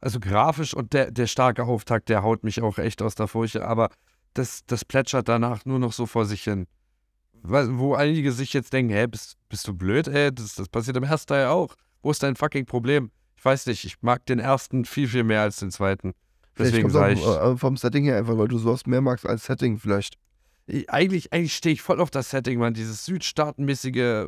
also 0.00 0.20
grafisch 0.20 0.74
und 0.74 0.92
der, 0.92 1.10
der 1.10 1.26
starke 1.26 1.64
Auftakt, 1.64 2.08
der 2.08 2.22
haut 2.22 2.44
mich 2.44 2.62
auch 2.62 2.78
echt 2.78 3.02
aus 3.02 3.14
der 3.14 3.26
Furche. 3.28 3.66
Aber 3.66 3.90
das, 4.34 4.64
das 4.66 4.84
plätschert 4.84 5.28
danach 5.28 5.64
nur 5.64 5.78
noch 5.78 5.92
so 5.92 6.06
vor 6.06 6.24
sich 6.24 6.44
hin. 6.44 6.66
Wo 7.42 7.94
einige 7.94 8.32
sich 8.32 8.52
jetzt 8.52 8.72
denken, 8.72 8.92
hä, 8.92 9.06
bist, 9.06 9.36
bist 9.48 9.66
du 9.68 9.74
blöd, 9.74 10.08
ey? 10.08 10.32
Das, 10.34 10.54
das 10.54 10.68
passiert 10.68 10.96
im 10.96 11.04
ersten 11.04 11.28
Teil 11.28 11.46
auch. 11.46 11.74
Wo 12.02 12.10
ist 12.10 12.22
dein 12.22 12.36
fucking 12.36 12.66
Problem? 12.66 13.10
Ich 13.36 13.44
weiß 13.44 13.66
nicht, 13.66 13.84
ich 13.84 14.02
mag 14.02 14.26
den 14.26 14.40
ersten 14.40 14.84
viel, 14.84 15.06
viel 15.08 15.22
mehr 15.24 15.42
als 15.42 15.56
den 15.58 15.70
zweiten. 15.70 16.14
Deswegen 16.58 16.90
sage 16.90 17.14
ich, 17.14 17.24
auch, 17.24 17.52
äh, 17.52 17.56
vom 17.56 17.76
Setting 17.76 18.04
her 18.04 18.16
einfach, 18.18 18.36
weil 18.36 18.48
du 18.48 18.58
sowas 18.58 18.86
mehr 18.86 19.00
magst 19.00 19.24
als 19.24 19.44
Setting 19.46 19.78
vielleicht. 19.78 20.16
ich- 20.66 20.90
eigentlich, 20.90 21.32
eigentlich 21.32 21.54
stehe 21.54 21.72
ich 21.72 21.80
voll 21.82 22.00
auf 22.00 22.10
das 22.10 22.30
Setting, 22.30 22.58
man. 22.58 22.74
Dieses 22.74 23.04
südstaatenmäßige, 23.04 24.26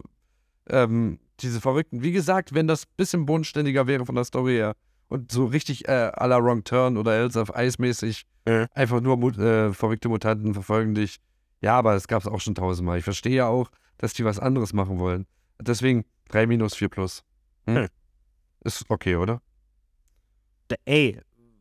ähm, 0.68 1.18
diese 1.42 1.60
Verrückten. 1.60 2.02
Wie 2.02 2.12
gesagt, 2.12 2.54
wenn 2.54 2.66
das 2.66 2.86
bisschen 2.86 3.26
bodenständiger 3.26 3.86
wäre 3.86 4.06
von 4.06 4.14
der 4.14 4.24
Story 4.24 4.54
her 4.54 4.74
und 5.08 5.32
so 5.32 5.46
richtig 5.46 5.88
äh, 5.88 6.10
à 6.14 6.26
la 6.26 6.42
Wrong 6.42 6.62
Turn 6.64 6.96
oder 6.96 7.14
Else 7.14 7.40
of 7.40 7.52
Ice 7.56 7.76
mäßig, 7.80 8.24
Ja. 8.48 8.66
einfach 8.74 9.00
nur 9.00 9.16
Mut, 9.16 9.38
äh, 9.38 9.72
verrückte 9.72 10.08
Mutanten 10.08 10.54
verfolgen 10.54 10.94
dich. 10.94 11.18
Ja, 11.60 11.76
aber 11.78 11.94
das 11.94 12.08
gab 12.08 12.22
es 12.22 12.28
auch 12.28 12.40
schon 12.40 12.54
tausendmal. 12.54 12.98
Ich 12.98 13.04
verstehe 13.04 13.36
ja 13.36 13.46
auch, 13.46 13.70
dass 13.98 14.14
die 14.14 14.24
was 14.24 14.38
anderes 14.38 14.72
machen 14.72 14.98
wollen. 14.98 15.26
Deswegen 15.60 16.04
3 16.28 16.46
minus 16.46 16.74
4 16.74 16.88
plus. 16.88 17.22
Hm? 17.66 17.76
Hm. 17.76 17.86
Ist 18.64 18.84
okay, 18.88 19.16
oder? 19.16 19.42
Ey, 20.84 21.20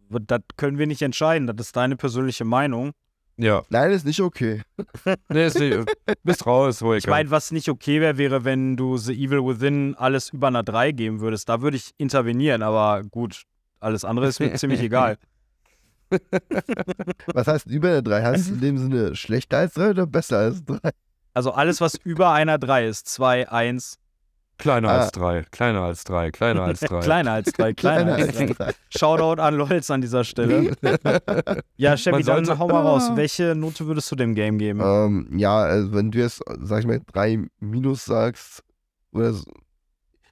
das 0.09 0.41
können 0.57 0.77
wir 0.77 0.87
nicht 0.87 1.01
entscheiden. 1.01 1.47
Das 1.47 1.67
ist 1.67 1.75
deine 1.75 1.95
persönliche 1.95 2.45
Meinung. 2.45 2.91
Ja. 3.39 3.63
Nein, 3.69 3.91
ist 3.91 4.05
nicht 4.05 4.19
okay. 4.21 4.61
Nee, 5.29 5.45
ist 5.45 5.57
nicht, 5.57 5.77
bist 6.23 6.45
raus, 6.45 6.81
Hoeker. 6.81 6.97
Ich 6.97 7.07
meine, 7.07 7.31
was 7.31 7.51
nicht 7.51 7.69
okay 7.69 8.01
wäre, 8.01 8.17
wäre, 8.17 8.43
wenn 8.43 8.75
du 8.75 8.97
The 8.97 9.13
Evil 9.13 9.45
Within 9.45 9.95
alles 9.95 10.29
über 10.29 10.47
einer 10.47 10.63
3 10.63 10.91
geben 10.91 11.21
würdest. 11.21 11.47
Da 11.47 11.61
würde 11.61 11.77
ich 11.77 11.91
intervenieren, 11.97 12.61
aber 12.61 13.01
gut, 13.09 13.43
alles 13.79 14.03
andere 14.03 14.27
ist 14.27 14.39
mir 14.41 14.53
ziemlich 14.55 14.81
egal. 14.81 15.17
Was 17.33 17.47
heißt 17.47 17.67
über 17.67 17.89
eine 17.89 18.03
3? 18.03 18.23
Heißt 18.23 18.41
es 18.41 18.49
in 18.49 18.61
dem 18.61 18.77
Sinne 18.77 19.15
schlechter 19.15 19.59
als 19.59 19.75
3 19.75 19.91
oder 19.91 20.07
besser 20.07 20.39
als 20.39 20.65
3? 20.65 20.79
Also 21.33 21.51
alles, 21.51 21.79
was 21.79 21.95
über 21.95 22.31
einer 22.31 22.57
3 22.57 22.87
ist, 22.87 23.07
2, 23.07 23.49
1, 23.49 23.99
Kleiner 24.59 24.89
Ah. 24.89 24.97
als 24.99 25.11
drei, 25.11 25.43
kleiner 25.51 25.81
als 25.81 26.03
drei, 26.03 26.29
kleiner 26.31 26.61
als 26.63 26.79
drei. 26.81 26.99
kleiner 27.01 27.31
als 27.31 27.51
3, 27.53 27.73
kleiner 27.73 28.13
als 28.15 28.35
3. 28.37 28.73
Shoutout 28.95 29.41
an 29.41 29.55
Lolz 29.55 29.89
an 29.89 30.01
dieser 30.01 30.23
Stelle. 30.23 30.73
Ja, 31.77 31.95
Chevy, 31.95 32.23
dann 32.23 32.45
sollte- 32.45 32.59
hau 32.59 32.67
mal 32.67 32.81
raus. 32.81 33.09
Welche 33.15 33.55
Note 33.55 33.87
würdest 33.87 34.11
du 34.11 34.15
dem 34.15 34.35
Game 34.35 34.57
geben? 34.59 34.81
ähm, 34.83 35.29
ja, 35.39 35.57
also 35.59 35.93
wenn 35.93 36.11
du 36.11 36.19
jetzt, 36.19 36.41
sag 36.61 36.81
ich 36.81 36.85
mal, 36.87 37.01
3 37.13 37.47
minus 37.59 38.05
sagst, 38.05 38.63
oder 39.13 39.33
so, 39.33 39.45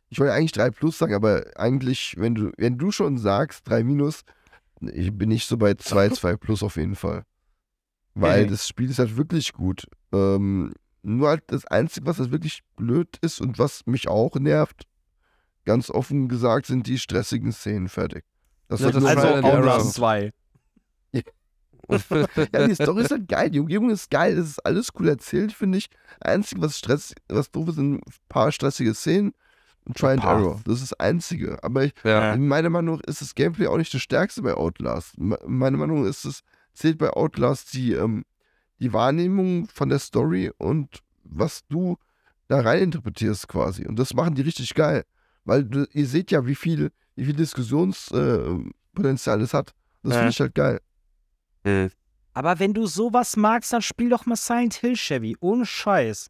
ich 0.09 0.19
wollte 0.19 0.33
eigentlich 0.33 0.51
3 0.51 0.69
plus 0.71 0.97
sagen, 0.97 1.15
aber 1.15 1.43
eigentlich, 1.55 2.15
wenn 2.17 2.35
du, 2.35 2.51
wenn 2.57 2.77
du 2.77 2.91
schon 2.91 3.17
sagst 3.17 3.67
3 3.69 3.83
minus, 3.83 4.21
ich 4.81 5.11
bin 5.17 5.31
ich 5.31 5.45
so 5.45 5.57
bei 5.57 5.73
2, 5.73 6.09
2 6.09 6.35
plus 6.35 6.61
auf 6.63 6.75
jeden 6.75 6.95
Fall. 6.95 7.23
Weil 8.13 8.41
Okay. 8.41 8.49
das 8.51 8.67
Spiel 8.67 8.89
ist 8.89 8.99
halt 8.99 9.15
wirklich 9.15 9.53
gut. 9.53 9.85
Ähm, 10.13 10.73
nur 11.07 11.29
halt 11.29 11.43
das 11.47 11.65
Einzige, 11.65 12.05
was 12.05 12.19
halt 12.19 12.31
wirklich 12.31 12.63
blöd 12.75 13.17
ist 13.21 13.39
und 13.41 13.57
was 13.59 13.85
mich 13.85 14.07
auch 14.07 14.35
nervt, 14.35 14.85
ganz 15.65 15.89
offen 15.89 16.27
gesagt, 16.27 16.65
sind 16.65 16.87
die 16.87 16.99
stressigen 16.99 17.51
Szenen 17.51 17.89
fertig. 17.89 18.23
Das 18.67 18.81
Ja, 18.81 18.87
hat 18.87 18.95
das 18.95 19.03
ist 19.03 19.09
also. 19.17 19.47
Outlast 19.47 19.93
2. 19.93 20.33
ja, 22.53 22.67
die 22.67 22.75
Story 22.75 23.01
ist 23.03 23.11
halt 23.11 23.27
geil, 23.29 23.49
die 23.49 23.59
Umgebung 23.59 23.89
ist 23.89 24.09
geil, 24.11 24.35
das 24.35 24.47
ist 24.47 24.65
alles 24.65 24.89
cool 24.99 25.07
erzählt, 25.07 25.53
finde 25.53 25.77
ich. 25.77 25.89
Einzige, 26.19 26.61
was 26.61 26.77
Stress, 26.77 27.13
was 27.29 27.49
doof 27.51 27.69
ist, 27.69 27.75
sind 27.75 27.95
ein 27.95 28.01
paar 28.27 28.51
stressige 28.51 28.93
Szenen 28.93 29.33
und 29.85 29.97
Try 29.97 30.07
and 30.11 30.21
Paar. 30.21 30.39
Error. 30.39 30.61
Das 30.65 30.81
ist 30.81 30.91
das 30.91 30.99
Einzige. 30.99 31.63
Aber 31.63 31.85
ich, 31.85 31.93
ja. 32.03 32.33
in 32.33 32.47
meiner 32.47 32.69
Meinung 32.69 32.99
ist 33.01 33.21
das 33.21 33.35
Gameplay 33.35 33.67
auch 33.67 33.77
nicht 33.77 33.93
das 33.93 34.01
Stärkste 34.01 34.41
bei 34.41 34.53
Outlast. 34.53 35.17
Me- 35.17 35.39
Meine 35.45 35.77
Meinung 35.77 36.05
ist 36.05 36.25
es, 36.25 36.41
zählt 36.73 36.97
bei 36.97 37.09
Outlast 37.11 37.73
die, 37.73 37.93
ähm, 37.93 38.25
die 38.79 38.93
Wahrnehmung 38.93 39.67
von 39.67 39.89
der 39.89 39.99
Story 39.99 40.51
und 40.57 41.03
was 41.23 41.65
du 41.67 41.97
da 42.47 42.61
rein 42.61 42.83
interpretierst 42.83 43.47
quasi. 43.47 43.85
Und 43.85 43.97
das 43.97 44.13
machen 44.13 44.35
die 44.35 44.41
richtig 44.41 44.73
geil. 44.73 45.03
Weil 45.43 45.65
du, 45.65 45.85
ihr 45.91 46.07
seht 46.07 46.31
ja, 46.31 46.45
wie 46.45 46.55
viel, 46.55 46.91
wie 47.15 47.25
viel 47.25 47.35
Diskussionspotenzial 47.35 49.39
äh, 49.39 49.43
es 49.43 49.53
hat. 49.53 49.73
Das 50.03 50.13
Ja. 50.13 50.19
finde 50.19 50.29
ich 50.31 50.39
halt 50.39 50.55
geil. 50.55 50.79
Aber 52.33 52.59
wenn 52.59 52.73
du 52.73 52.85
sowas 52.85 53.35
magst, 53.35 53.73
dann 53.73 53.81
spiel 53.81 54.09
doch 54.09 54.25
mal 54.25 54.35
Silent 54.35 54.75
Hill, 54.75 54.95
Chevy. 54.95 55.35
Ohne 55.39 55.65
Scheiß. 55.65 56.29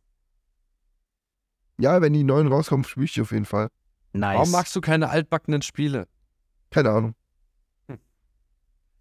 Ja, 1.79 2.01
wenn 2.01 2.13
die 2.13 2.23
neuen 2.23 2.47
rauskommen, 2.47 2.85
spiele 2.85 3.05
ich 3.05 3.13
die 3.13 3.21
auf 3.21 3.31
jeden 3.31 3.45
Fall. 3.45 3.69
Nice. 4.13 4.37
Warum 4.37 4.51
magst 4.51 4.75
du 4.75 4.81
keine 4.81 5.09
altbackenen 5.09 5.61
Spiele? 5.61 6.07
Keine 6.71 6.89
Ahnung. 6.89 7.15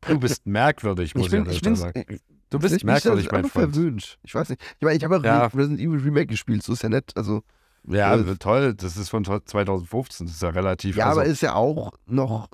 Du 0.02 0.20
bist 0.20 0.46
merkwürdig, 0.46 1.14
muss 1.14 1.26
Ich 1.26 1.30
bin, 1.30 1.50
ich 1.50 1.62
bin, 1.62 1.74
sagen. 1.74 2.20
Du 2.50 2.58
bist 2.58 2.84
merkwürdig, 2.84 3.26
mein 3.30 3.44
einfach 3.44 3.50
Freund. 3.60 3.74
verwöhnt. 3.74 4.18
Ich 4.22 4.34
weiß 4.34 4.48
nicht. 4.50 4.62
Ich 4.78 4.82
meine, 4.82 4.96
ich 4.96 5.04
habe 5.04 5.16
auch 5.18 5.24
Ja. 5.24 5.46
Resident 5.46 5.80
Evil 5.80 5.98
Remake 6.00 6.26
gespielt, 6.26 6.62
so 6.62 6.72
ist 6.72 6.82
ja 6.82 6.88
nett. 6.88 7.12
Also, 7.16 7.42
Ja, 7.88 8.14
Äh, 8.16 8.36
toll. 8.36 8.74
Das 8.74 8.96
ist 8.96 9.08
von 9.10 9.22
to- 9.24 9.38
2015. 9.40 10.26
Das 10.26 10.34
ist 10.36 10.42
ja 10.42 10.48
relativ. 10.50 10.96
ja, 10.96 11.06
also, 11.06 11.20
aber 11.20 11.28
ist 11.28 11.40
ja 11.42 11.54
auch 11.54 11.92
noch 12.06 12.48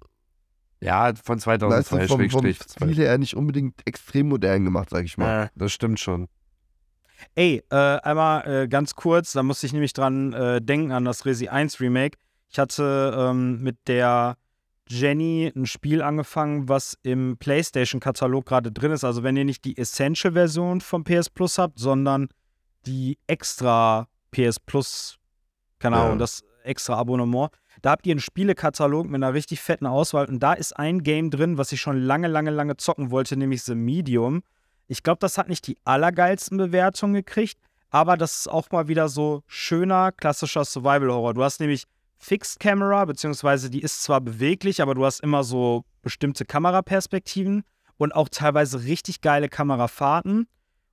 ja, 0.80 1.12
von 1.14 1.36
weißt 1.36 1.46
du, 1.62 1.68
2002 1.68 2.28
vom, 2.28 2.88
her 2.90 3.16
nicht 3.18 3.36
unbedingt 3.36 3.80
extrem 3.86 4.28
modern 4.28 4.64
gemacht, 4.64 4.90
sag 4.90 5.04
ich 5.04 5.16
mal. 5.16 5.44
Äh, 5.44 5.48
Das 5.54 5.72
stimmt 5.72 6.00
schon. 6.00 6.28
Ey, 7.36 7.62
äh, 7.70 7.74
einmal 7.76 8.46
äh, 8.64 8.68
ganz 8.68 8.94
kurz, 8.96 9.32
da 9.32 9.42
musste 9.42 9.64
ich 9.66 9.72
nämlich 9.72 9.92
dran 9.92 10.32
äh, 10.32 10.60
denken 10.60 10.90
an 10.92 11.04
das 11.04 11.24
Resi 11.24 11.48
1 11.48 11.80
Remake. 11.80 12.18
Ich 12.50 12.58
hatte 12.58 13.14
ähm, 13.16 13.62
mit 13.62 13.76
der 13.86 14.36
Jenny 14.92 15.50
ein 15.56 15.66
Spiel 15.66 16.02
angefangen, 16.02 16.68
was 16.68 16.98
im 17.02 17.36
PlayStation-Katalog 17.38 18.44
gerade 18.44 18.70
drin 18.70 18.92
ist. 18.92 19.04
Also 19.04 19.22
wenn 19.22 19.36
ihr 19.36 19.44
nicht 19.44 19.64
die 19.64 19.76
Essential-Version 19.78 20.80
vom 20.80 21.02
PS 21.04 21.30
Plus 21.30 21.58
habt, 21.58 21.78
sondern 21.78 22.28
die 22.86 23.18
extra 23.26 24.06
PS 24.32 24.60
Plus, 24.60 25.18
keine 25.78 25.96
Ja. 25.96 26.04
Ahnung, 26.04 26.18
das 26.18 26.44
extra 26.64 26.96
Abonnement. 26.96 27.50
Da 27.80 27.90
habt 27.92 28.06
ihr 28.06 28.12
einen 28.12 28.20
Spielekatalog 28.20 29.06
mit 29.06 29.16
einer 29.16 29.34
richtig 29.34 29.60
fetten 29.60 29.86
Auswahl 29.86 30.26
und 30.26 30.40
da 30.40 30.52
ist 30.52 30.76
ein 30.76 31.02
Game 31.02 31.30
drin, 31.30 31.58
was 31.58 31.72
ich 31.72 31.80
schon 31.80 32.00
lange, 32.00 32.28
lange, 32.28 32.50
lange 32.50 32.76
zocken 32.76 33.10
wollte, 33.10 33.36
nämlich 33.36 33.62
The 33.62 33.74
Medium. 33.74 34.42
Ich 34.88 35.02
glaube, 35.02 35.18
das 35.20 35.38
hat 35.38 35.48
nicht 35.48 35.66
die 35.66 35.78
allergeilsten 35.84 36.58
Bewertungen 36.58 37.14
gekriegt, 37.14 37.58
aber 37.90 38.16
das 38.16 38.40
ist 38.40 38.48
auch 38.48 38.70
mal 38.70 38.88
wieder 38.88 39.08
so 39.08 39.42
schöner, 39.46 40.12
klassischer 40.12 40.64
Survival-Horror. 40.64 41.34
Du 41.34 41.42
hast 41.42 41.60
nämlich 41.60 41.84
Fixed 42.24 42.60
Camera, 42.60 43.04
beziehungsweise 43.04 43.68
die 43.68 43.82
ist 43.82 44.02
zwar 44.04 44.20
beweglich, 44.20 44.80
aber 44.80 44.94
du 44.94 45.04
hast 45.04 45.20
immer 45.20 45.42
so 45.42 45.84
bestimmte 46.02 46.44
Kameraperspektiven 46.44 47.64
und 47.96 48.14
auch 48.14 48.28
teilweise 48.28 48.84
richtig 48.84 49.22
geile 49.22 49.48
Kamerafahrten. 49.48 50.46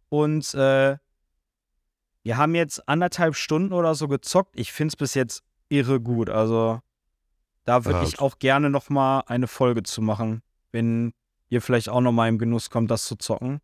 Und 0.10 0.54
äh, 0.56 0.98
wir 2.24 2.38
haben 2.38 2.56
jetzt 2.56 2.90
anderthalb 2.90 3.36
Stunden 3.36 3.74
oder 3.74 3.94
so 3.94 4.08
gezockt. 4.08 4.58
Ich 4.60 4.74
finde 4.74 4.94
es 4.94 4.96
bis 4.96 5.14
jetzt 5.14 5.44
irre 5.70 6.02
gut. 6.02 6.32
Also 6.32 6.80
da 7.64 7.86
würde 7.86 8.00
Ja. 8.00 8.06
ich 8.06 8.20
auch 8.20 8.40
gerne 8.40 8.72
noch 8.72 8.90
mal 8.90 9.20
eine 9.28 9.46
Folge 9.48 9.84
zu 9.84 10.02
machen, 10.02 10.42
wenn 10.72 11.14
ihr 11.50 11.62
vielleicht 11.62 11.90
auch 11.90 12.02
noch 12.02 12.12
mal 12.12 12.28
im 12.28 12.40
Genuss 12.40 12.72
kommt, 12.72 12.90
das 12.90 13.06
zu 13.06 13.16
zocken. 13.16 13.62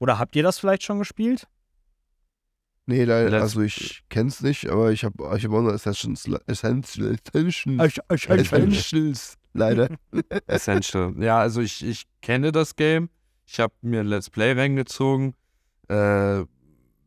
Oder 0.00 0.18
habt 0.18 0.36
ihr 0.36 0.42
das 0.42 0.58
vielleicht 0.58 0.82
schon 0.82 0.98
gespielt? 0.98 1.46
Nee, 2.86 3.04
leider, 3.04 3.30
Let's- 3.30 3.42
also 3.42 3.60
ich 3.62 4.04
kenn's 4.10 4.42
nicht, 4.42 4.68
aber 4.68 4.92
ich 4.92 5.04
habe 5.04 5.36
ich 5.36 5.44
hab 5.44 5.52
auch 5.52 5.62
noch 5.62 5.72
Essentials, 5.72 6.26
Essentials, 6.46 7.18
Essentials, 7.32 7.78
Essentials. 7.78 8.52
Essentials 8.52 9.38
leider. 9.54 9.88
Essential. 10.46 11.14
ja, 11.18 11.38
also 11.38 11.60
ich, 11.62 11.84
ich 11.84 12.04
kenne 12.20 12.52
das 12.52 12.76
Game. 12.76 13.08
Ich 13.46 13.58
habe 13.60 13.72
mir 13.82 14.00
ein 14.00 14.06
Let's 14.06 14.28
Play 14.30 14.52
reingezogen. 14.52 15.34
Äh, 15.88 16.44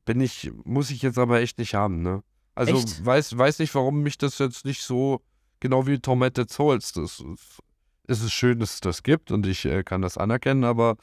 bin 0.06 0.22
ich, 0.22 0.52
muss 0.64 0.90
ich 0.90 1.02
jetzt 1.02 1.18
aber 1.18 1.42
echt 1.42 1.58
nicht 1.60 1.76
haben, 1.76 2.02
ne? 2.02 2.24
Also 2.56 2.78
Echt? 2.78 3.06
weiß, 3.06 3.38
weiß 3.38 3.60
nicht, 3.60 3.76
warum 3.76 4.02
mich 4.02 4.18
das 4.18 4.40
jetzt 4.40 4.66
nicht 4.66 4.82
so, 4.82 5.22
genau 5.60 5.86
wie 5.86 6.00
Tormented 6.00 6.50
Souls, 6.50 6.92
das 6.94 7.20
ist, 7.20 7.60
es 8.08 8.22
ist 8.24 8.34
schön, 8.34 8.60
dass 8.60 8.76
es 8.76 8.80
das 8.80 9.04
gibt 9.04 9.32
und 9.32 9.46
ich 9.46 9.66
äh, 9.66 9.84
kann 9.84 10.02
das 10.02 10.18
anerkennen, 10.18 10.64
aber 10.64 10.96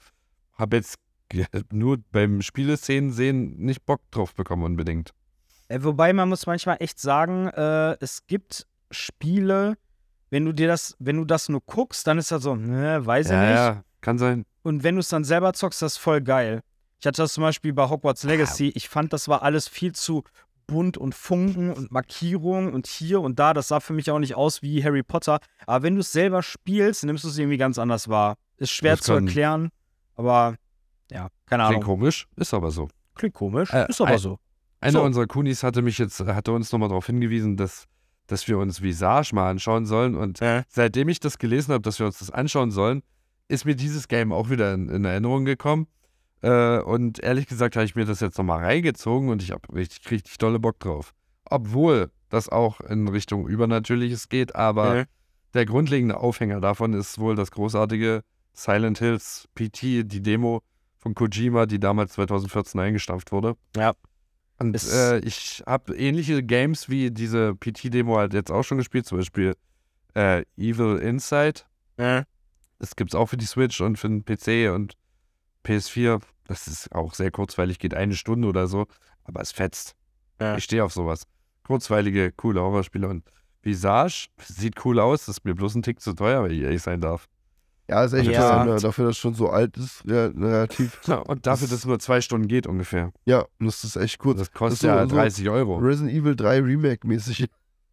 habe 0.54 0.76
jetzt 0.76 0.96
ge- 1.28 1.46
nur 1.72 1.98
beim 2.12 2.42
Spieleszenen 2.42 3.12
sehen 3.12 3.56
nicht 3.58 3.84
Bock 3.86 4.00
drauf 4.10 4.34
bekommen 4.34 4.62
unbedingt. 4.64 5.10
Äh, 5.68 5.78
wobei 5.82 6.12
man 6.12 6.28
muss 6.28 6.46
manchmal 6.46 6.76
echt 6.80 6.98
sagen, 7.00 7.48
äh, 7.48 7.96
es 8.00 8.26
gibt 8.26 8.66
Spiele, 8.90 9.76
wenn 10.30 10.44
du 10.44 10.52
dir 10.52 10.68
das, 10.68 10.96
wenn 10.98 11.16
du 11.16 11.24
das 11.24 11.48
nur 11.48 11.60
guckst, 11.64 12.06
dann 12.06 12.18
ist 12.18 12.30
das 12.30 12.42
so, 12.42 12.54
ne, 12.54 13.04
weiß 13.04 13.26
ich 13.26 13.32
Ja, 13.32 13.40
nicht. 13.40 13.50
ja, 13.56 13.84
kann 14.00 14.18
sein. 14.18 14.44
Und 14.62 14.82
wenn 14.82 14.94
du 14.96 15.00
es 15.00 15.08
dann 15.08 15.24
selber 15.24 15.52
zockst, 15.52 15.82
das 15.82 15.92
ist 15.92 15.98
voll 15.98 16.20
geil. 16.22 16.60
Ich 17.00 17.06
hatte 17.06 17.22
das 17.22 17.34
zum 17.34 17.42
Beispiel 17.42 17.72
bei 17.74 17.88
Hogwarts 17.88 18.24
Legacy. 18.24 18.72
Ich 18.74 18.88
fand, 18.88 19.12
das 19.12 19.28
war 19.28 19.42
alles 19.42 19.68
viel 19.68 19.92
zu 19.94 20.24
bunt 20.66 20.96
und 20.96 21.14
Funken 21.14 21.70
und 21.70 21.92
Markierungen 21.92 22.72
und 22.72 22.86
hier 22.86 23.20
und 23.20 23.38
da. 23.38 23.52
Das 23.52 23.68
sah 23.68 23.80
für 23.80 23.92
mich 23.92 24.10
auch 24.10 24.18
nicht 24.18 24.34
aus 24.36 24.62
wie 24.62 24.82
Harry 24.82 25.02
Potter. 25.02 25.38
Aber 25.66 25.82
wenn 25.82 25.94
du 25.94 26.00
es 26.00 26.12
selber 26.12 26.42
spielst, 26.42 27.04
nimmst 27.04 27.24
du 27.24 27.28
es 27.28 27.36
irgendwie 27.36 27.58
ganz 27.58 27.78
anders 27.78 28.08
wahr. 28.08 28.36
Ist 28.56 28.70
schwer 28.70 28.96
Das 28.96 29.04
zu 29.04 29.12
erklären, 29.12 29.68
aber 30.14 30.56
keine 31.46 31.64
Klingt 31.64 31.84
Ahnung. 31.84 31.98
komisch, 31.98 32.26
ist 32.36 32.54
aber 32.54 32.70
so. 32.70 32.88
Klingt 33.14 33.34
komisch, 33.34 33.72
Äh, 33.72 33.86
ist 33.88 34.00
aber 34.00 34.10
ein- 34.12 34.18
so. 34.18 34.38
Einer 34.80 34.92
So. 35.00 35.02
unserer 35.04 35.26
Kunis 35.26 35.62
hatte 35.62 35.80
mich 35.82 35.98
jetzt, 35.98 36.20
hatte 36.20 36.52
uns 36.52 36.70
nochmal 36.72 36.88
darauf 36.90 37.06
hingewiesen, 37.06 37.56
dass, 37.56 37.86
dass 38.26 38.46
wir 38.48 38.58
uns 38.58 38.82
Visage 38.82 39.34
mal 39.34 39.48
anschauen 39.50 39.86
sollen. 39.86 40.14
Und 40.14 40.40
seitdem 40.68 41.08
ich 41.08 41.20
das 41.20 41.38
gelesen 41.38 41.72
habe, 41.72 41.82
dass 41.82 41.98
wir 41.98 42.06
uns 42.06 42.18
das 42.18 42.30
anschauen 42.30 42.70
sollen, 42.70 43.02
ist 43.48 43.64
mir 43.64 43.76
dieses 43.76 44.08
Game 44.08 44.32
auch 44.32 44.50
wieder 44.50 44.74
in, 44.74 44.88
in 44.90 45.04
Erinnerung 45.04 45.44
gekommen. 45.46 45.86
Äh, 46.42 46.80
und 46.80 47.18
ehrlich 47.20 47.46
gesagt 47.46 47.76
habe 47.76 47.86
ich 47.86 47.94
mir 47.94 48.04
das 48.04 48.20
jetzt 48.20 48.36
nochmal 48.36 48.58
reingezogen 48.62 49.30
und 49.30 49.42
ich 49.42 49.52
habe 49.52 49.72
richtig, 49.74 50.10
richtig 50.10 50.36
dolle 50.38 50.58
Bock 50.58 50.78
drauf. 50.80 51.12
Obwohl 51.46 52.10
das 52.28 52.48
auch 52.50 52.80
in 52.80 53.08
Richtung 53.08 53.46
Übernatürliches 53.48 54.28
geht, 54.28 54.54
aber 54.54 54.94
Mhm. 54.94 55.04
der 55.54 55.64
grundlegende 55.66 56.18
Aufhänger 56.18 56.60
davon 56.60 56.92
ist 56.92 57.18
wohl 57.18 57.36
das 57.36 57.50
großartige 57.52 58.22
Silent 58.52 58.98
Hills 58.98 59.48
PT, 59.54 60.02
die 60.04 60.20
Demo 60.20 60.60
von 61.04 61.14
Kojima, 61.14 61.66
die 61.66 61.78
damals 61.78 62.14
2014 62.14 62.80
eingestampft 62.80 63.30
wurde. 63.30 63.56
Ja. 63.76 63.92
Und 64.58 64.74
äh, 64.90 65.18
ich 65.18 65.62
habe 65.66 65.94
ähnliche 65.94 66.42
Games 66.42 66.88
wie 66.88 67.10
diese 67.10 67.54
PT-Demo 67.54 68.16
halt 68.16 68.32
jetzt 68.32 68.50
auch 68.50 68.62
schon 68.62 68.78
gespielt, 68.78 69.04
zum 69.04 69.18
Beispiel 69.18 69.54
äh, 70.14 70.44
Evil 70.56 70.96
Inside. 70.96 71.60
Das 72.78 72.96
gibt 72.96 73.10
es 73.10 73.14
auch 73.14 73.26
für 73.26 73.36
die 73.36 73.44
Switch 73.44 73.80
und 73.80 73.98
für 73.98 74.08
den 74.08 74.24
PC 74.24 74.72
und 74.74 74.94
PS4. 75.64 76.22
Das 76.46 76.66
ist 76.66 76.92
auch 76.92 77.12
sehr 77.14 77.30
kurzweilig, 77.30 77.78
geht 77.78 77.94
eine 77.94 78.14
Stunde 78.14 78.48
oder 78.48 78.66
so, 78.66 78.86
aber 79.24 79.42
es 79.42 79.52
fetzt. 79.52 79.94
Ja. 80.40 80.56
Ich 80.56 80.64
stehe 80.64 80.84
auf 80.84 80.92
sowas. 80.92 81.24
Kurzweilige, 81.64 82.32
coole 82.32 82.62
Horrorspiele 82.62 83.08
und 83.08 83.24
Visage 83.62 84.28
sieht 84.42 84.84
cool 84.84 85.00
aus, 85.00 85.28
ist 85.28 85.44
mir 85.44 85.54
bloß 85.54 85.74
ein 85.74 85.82
Tick 85.82 86.00
zu 86.00 86.14
teuer, 86.14 86.44
wenn 86.44 86.50
ich 86.50 86.60
ehrlich 86.60 86.82
sein 86.82 87.00
darf. 87.00 87.28
Ja, 87.88 88.02
ist 88.04 88.14
echt 88.14 88.30
Ja. 88.30 88.64
teuer, 88.64 88.74
ne? 88.74 88.80
dafür, 88.80 89.06
dass 89.06 89.16
es 89.16 89.18
schon 89.18 89.34
so 89.34 89.50
alt 89.50 89.76
ist, 89.76 90.02
ja, 90.06 90.26
relativ. 90.26 91.00
Ja, 91.06 91.16
und 91.18 91.46
dafür, 91.46 91.68
dass 91.68 91.78
es 91.78 91.84
nur 91.84 91.98
zwei 91.98 92.20
Stunden 92.22 92.48
geht 92.48 92.66
ungefähr. 92.66 93.12
Ja, 93.26 93.40
und 93.58 93.66
das 93.66 93.84
ist 93.84 93.96
echt 93.96 94.18
kurz. 94.18 94.38
Das 94.38 94.50
kostet 94.52 94.80
so- 94.80 94.86
ja 94.88 95.06
so 95.06 95.14
30 95.14 95.48
Euro. 95.50 95.76
Resident 95.76 96.12
Evil 96.16 96.34
3 96.36 96.60
Remake-mäßig. 96.60 97.46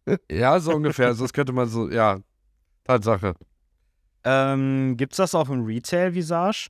Ja, 0.30 0.58
so 0.58 0.72
ungefähr. 0.74 1.06
Also 1.06 1.22
das 1.24 1.32
könnte 1.32 1.52
man 1.52 1.68
so, 1.68 1.88
ja, 1.88 2.18
Tatsache. 2.82 3.34
Ähm, 4.24 4.96
gibt's 4.96 5.16
das 5.16 5.34
auch 5.34 5.48
im 5.48 5.64
Retail 5.64 6.14
Visage? 6.14 6.68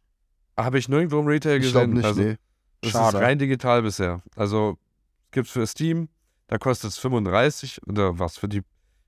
Habe 0.56 0.78
ich 0.78 0.88
nirgendwo 0.88 1.18
im 1.20 1.26
Retail 1.26 1.56
Ich 1.56 1.62
gesehen. 1.62 1.72
glaube 1.72 1.94
nicht, 1.94 2.04
also, 2.04 2.20
nee. 2.20 2.36
Das 2.82 2.90
Schade. 2.92 3.16
ist 3.16 3.22
rein 3.22 3.38
digital 3.38 3.82
bisher. 3.82 4.22
Also 4.36 4.76
gibt 5.30 5.46
es 5.46 5.52
für 5.52 5.66
Steam, 5.66 6.08
da 6.48 6.58
kostet 6.58 6.90
es 6.90 6.98
35 6.98 7.80
oder 7.86 8.18
was 8.18 8.36
für 8.36 8.48
die, 8.48 8.62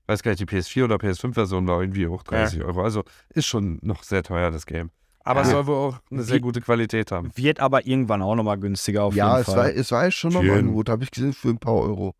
weiß 0.07 0.23
gar 0.23 0.31
nicht, 0.31 0.39
die 0.41 0.45
PS4 0.45 0.83
oder 0.85 0.95
PS5-Version 0.97 1.67
war 1.67 1.81
irgendwie 1.81 2.07
hoch 2.07 2.23
30 2.23 2.63
Euro. 2.63 2.81
Also 2.83 3.03
ist 3.29 3.45
schon 3.47 3.79
noch 3.81 4.03
sehr 4.03 4.23
teuer, 4.23 4.51
das 4.51 4.65
Game. 4.65 4.91
Aber 5.23 5.41
es 5.41 5.47
Ja. 5.47 5.53
soll 5.53 5.67
wohl 5.67 5.75
auch 5.75 5.99
eine 6.11 6.21
sehr 6.23 6.39
gute 6.39 6.61
Qualität 6.61 7.11
haben. 7.11 7.31
Wird 7.35 7.59
aber 7.59 7.87
irgendwann 7.87 8.21
auch 8.21 8.35
nochmal 8.35 8.59
günstiger 8.59 9.03
auf 9.03 9.15
Ja, 9.15 9.29
jeden 9.29 9.41
es 9.41 9.45
Fall. 9.47 9.55
war, 9.57 9.73
es 9.73 9.91
war 9.91 10.03
ja 10.03 10.11
schon 10.11 10.33
mal 10.33 10.45
im. 10.45 10.53
Angebot, 10.53 10.89
habe 10.89 11.03
ich 11.03 11.09
gesehen, 11.11 11.33
für 11.33 11.49
ein 11.49 11.57
paar 11.57 11.73
Euro. 11.75 12.13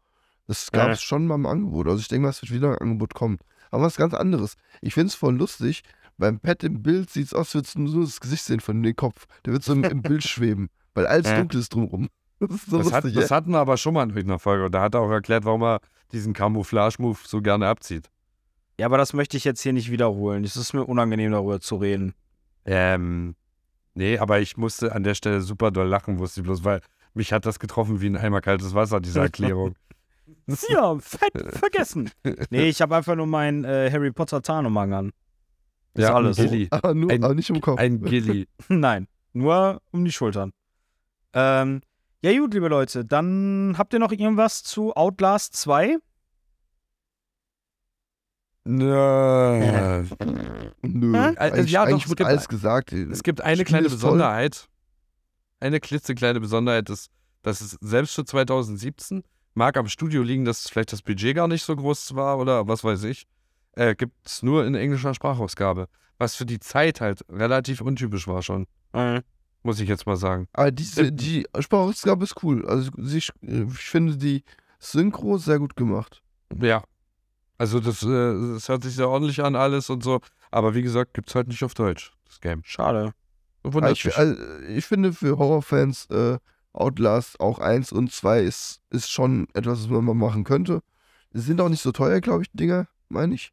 Das 0.48 0.72
gab 0.72 0.88
Ja. 0.88 0.94
es 0.94 1.02
schon 1.04 1.28
mal 1.28 1.36
im 1.36 1.46
Angebot. 1.46 1.88
Also 1.88 2.00
ich 2.00 2.08
denke 2.08 2.24
mal, 2.24 2.30
es 2.30 2.42
wird 2.42 2.52
wieder 2.52 2.70
ein 2.72 2.78
Angebot 2.80 3.14
kommen. 3.14 3.38
Aber 3.72 3.84
was 3.84 3.98
ganz 3.98 4.14
anderes. 4.14 4.56
Ich 4.82 4.94
finde 4.96 5.08
es 5.10 5.16
voll 5.16 5.36
lustig. 5.36 5.84
Beim 6.18 6.40
Pet 6.40 6.64
im 6.64 6.82
Bild 6.82 7.10
sieht 7.10 7.28
es 7.28 7.34
aus, 7.34 7.48
als 7.48 7.56
würdest 7.56 7.76
du 7.76 7.82
nur 7.82 8.06
das 8.06 8.20
Gesicht 8.22 8.44
sehen 8.46 8.60
von 8.62 8.82
dem 8.82 8.96
Kopf. 8.96 9.26
Der 9.46 9.54
wird 9.54 9.64
so 9.64 9.74
im, 9.74 9.84
im 9.84 10.02
Bild 10.02 10.24
schweben, 10.24 10.70
weil 10.94 11.06
alles 11.08 11.28
Ja. 11.30 11.38
dunkel 11.38 11.60
ist 11.60 11.74
drumrum. 11.74 12.08
So 12.40 12.78
Das, 12.78 12.92
hat, 12.92 13.04
lustig, 13.06 13.22
das 13.22 13.32
hatten 13.32 13.52
wir 13.52 13.60
aber 13.60 13.78
schon 13.78 13.94
mal 13.94 14.04
in 14.04 14.10
irgendeiner 14.10 14.40
Folge. 14.40 14.66
Und 14.66 14.72
da 14.74 14.82
hat 14.82 14.94
er 14.96 15.02
auch 15.02 15.10
erklärt, 15.10 15.46
warum 15.46 15.64
er 15.64 15.80
diesen 16.12 16.34
Camouflage-Move 16.34 17.18
so 17.26 17.42
gerne 17.42 17.68
abzieht. 17.68 18.10
Ja, 18.80 18.88
aber 18.88 18.98
das 18.98 19.14
möchte 19.14 19.38
ich 19.38 19.46
jetzt 19.46 19.62
hier 19.62 19.74
nicht 19.74 19.90
wiederholen. 19.90 20.44
Es 20.44 20.58
ist 20.58 20.74
mir 20.74 20.84
unangenehm, 20.84 21.32
darüber 21.32 21.62
zu 21.62 21.78
reden. 21.78 22.14
Ähm, 22.66 23.36
nee, 23.94 24.18
aber 24.18 24.40
ich 24.42 24.58
musste 24.58 24.94
an 24.94 25.04
der 25.04 25.16
Stelle 25.16 25.42
super 25.42 25.72
doll 25.72 25.88
lachen, 25.88 26.20
wusste 26.20 26.42
ich 26.42 26.46
bloß, 26.46 26.64
weil 26.66 26.82
mich 27.14 27.32
hat 27.32 27.46
das 27.46 27.60
getroffen 27.60 28.02
wie 28.02 28.08
ein 28.08 28.18
Eimer 28.18 28.42
kaltes 28.42 28.74
Wasser, 28.76 29.00
diese 29.00 29.20
Erklärung. 29.22 29.76
Ja, 30.70 30.98
fett 31.00 31.34
vergessen. 31.56 32.12
Nee, 32.50 32.68
ich 32.70 32.82
habe 32.82 32.96
einfach 32.96 33.16
nur 33.16 33.28
meinen 33.28 33.64
äh, 33.64 33.90
Harry 33.92 34.12
Potter 34.12 34.42
Tarnumhang 34.42 34.94
an. 34.94 35.12
Ist 35.94 36.04
ja, 36.04 36.14
alles. 36.14 36.38
Ein 36.38 36.50
Gilly. 36.50 36.68
Aber, 36.72 36.94
nur, 36.94 37.10
Ein- 37.12 37.24
aber 37.24 37.34
nicht 37.34 37.50
im 37.50 37.62
Kopf. 37.62 37.80
Ein 37.80 38.02
Gilly. 38.02 38.48
Nein, 38.68 39.08
nur 39.34 39.82
um 39.92 40.04
die 40.04 40.12
Schultern. 40.12 40.52
Ähm, 41.34 41.82
ja 42.22 42.38
gut, 42.40 42.54
liebe 42.54 42.68
Leute, 42.68 43.06
dann 43.06 43.76
habt 43.78 43.94
ihr 43.94 44.00
noch 44.00 44.12
irgendwas 44.12 44.64
zu 44.64 44.94
Outlast 44.96 45.56
2? 45.56 45.98
Nö. 48.68 50.04
Nö. 50.82 51.14
Hä? 51.14 51.36
Eigentlich, 51.38 51.72
ja, 51.72 51.84
doch, 51.86 51.90
eigentlich 51.92 52.10
wird 52.10 52.18
gibt- 52.18 52.30
alles 52.30 52.48
gesagt. 52.48 52.92
Es 52.94 53.22
gibt 53.22 53.42
eine 53.42 53.58
Spiel 53.58 53.66
kleine 53.66 53.88
ist 53.88 53.94
toll. 53.94 54.12
Besonderheit. 54.14 54.68
Eine 55.60 55.80
klitzekleine 55.80 56.40
Besonderheit 56.40 56.90
ist, 56.90 57.10
dass 57.44 57.62
es 57.62 57.78
selbst 57.82 58.16
für 58.16 58.26
2017 58.26 59.24
mag 59.54 59.78
am 59.78 59.88
Studio 59.88 60.24
liegen, 60.24 60.46
dass 60.46 60.68
vielleicht 60.68 60.92
das 60.92 61.02
Budget 61.02 61.36
gar 61.36 61.48
nicht 61.48 61.64
so 61.64 61.76
groß 61.76 62.16
war 62.16 62.40
oder 62.40 62.68
was 62.68 62.84
weiß 62.84 63.04
ich. 63.04 63.26
Äh, 63.74 63.96
gibt 63.96 64.16
es 64.26 64.42
nur 64.42 64.66
in 64.66 64.74
englischer 64.76 65.14
Sprachausgabe. 65.14 65.88
Was 66.18 66.36
für 66.36 66.46
die 66.46 66.60
Zeit 66.60 67.02
halt 67.02 67.24
relativ 67.30 67.82
untypisch 67.82 68.28
war 68.28 68.42
schon. 68.42 68.66
Muss 69.66 69.80
ich 69.80 69.90
jetzt 69.90 70.06
mal 70.06 70.16
sagen. 70.16 70.48
Aber 70.54 70.70
diese, 70.70 71.12
die 71.12 71.48
Sprachausgabe 71.60 72.24
ist 72.24 72.44
cool. 72.44 72.68
Also 72.68 72.92
sie, 72.98 73.18
ich 73.18 73.32
finde 73.74 74.16
die 74.16 74.44
Synchro 74.78 75.40
sehr 75.40 75.58
gut 75.58 75.76
gemacht. 75.76 76.22
Ja. 76.62 76.84
Also 77.58 77.80
das, 77.80 78.04
äh, 78.04 78.54
das 78.54 78.70
hört 78.70 78.84
sich 78.84 78.94
sehr 78.94 79.10
ordentlich 79.10 79.44
an 79.44 79.56
alles 79.56 79.90
und 79.90 80.04
so. 80.04 80.22
Aber 80.52 80.76
wie 80.76 80.84
gesagt, 80.84 81.16
gibt 81.16 81.30
es 81.30 81.36
halt 81.36 81.48
nicht 81.48 81.64
auf 81.64 81.74
Deutsch, 81.74 82.14
das 82.28 82.40
Game. 82.42 82.62
Schade. 82.64 83.16
Wundert 83.64 83.94
Ich, 83.94 84.16
also, 84.16 84.36
ich 84.68 84.86
finde 84.86 85.14
für 85.14 85.40
Horrorfans 85.40 86.06
äh, 86.12 86.38
Outlast 86.72 87.40
auch 87.40 87.58
1 87.58 87.92
und 87.92 88.12
2 88.12 88.42
ist, 88.42 88.82
ist 88.92 89.10
schon 89.10 89.48
etwas, 89.56 89.82
was 89.82 89.90
man 89.90 90.06
mal 90.06 90.14
machen 90.14 90.44
könnte. 90.44 90.82
Die 91.34 91.40
sind 91.40 91.60
auch 91.60 91.70
nicht 91.70 91.82
so 91.82 91.92
teuer, 91.92 92.22
glaube 92.22 92.44
ich, 92.44 92.52
die 92.52 92.58
Dinger, 92.58 92.88
meine 93.10 93.34
ich. 93.34 93.52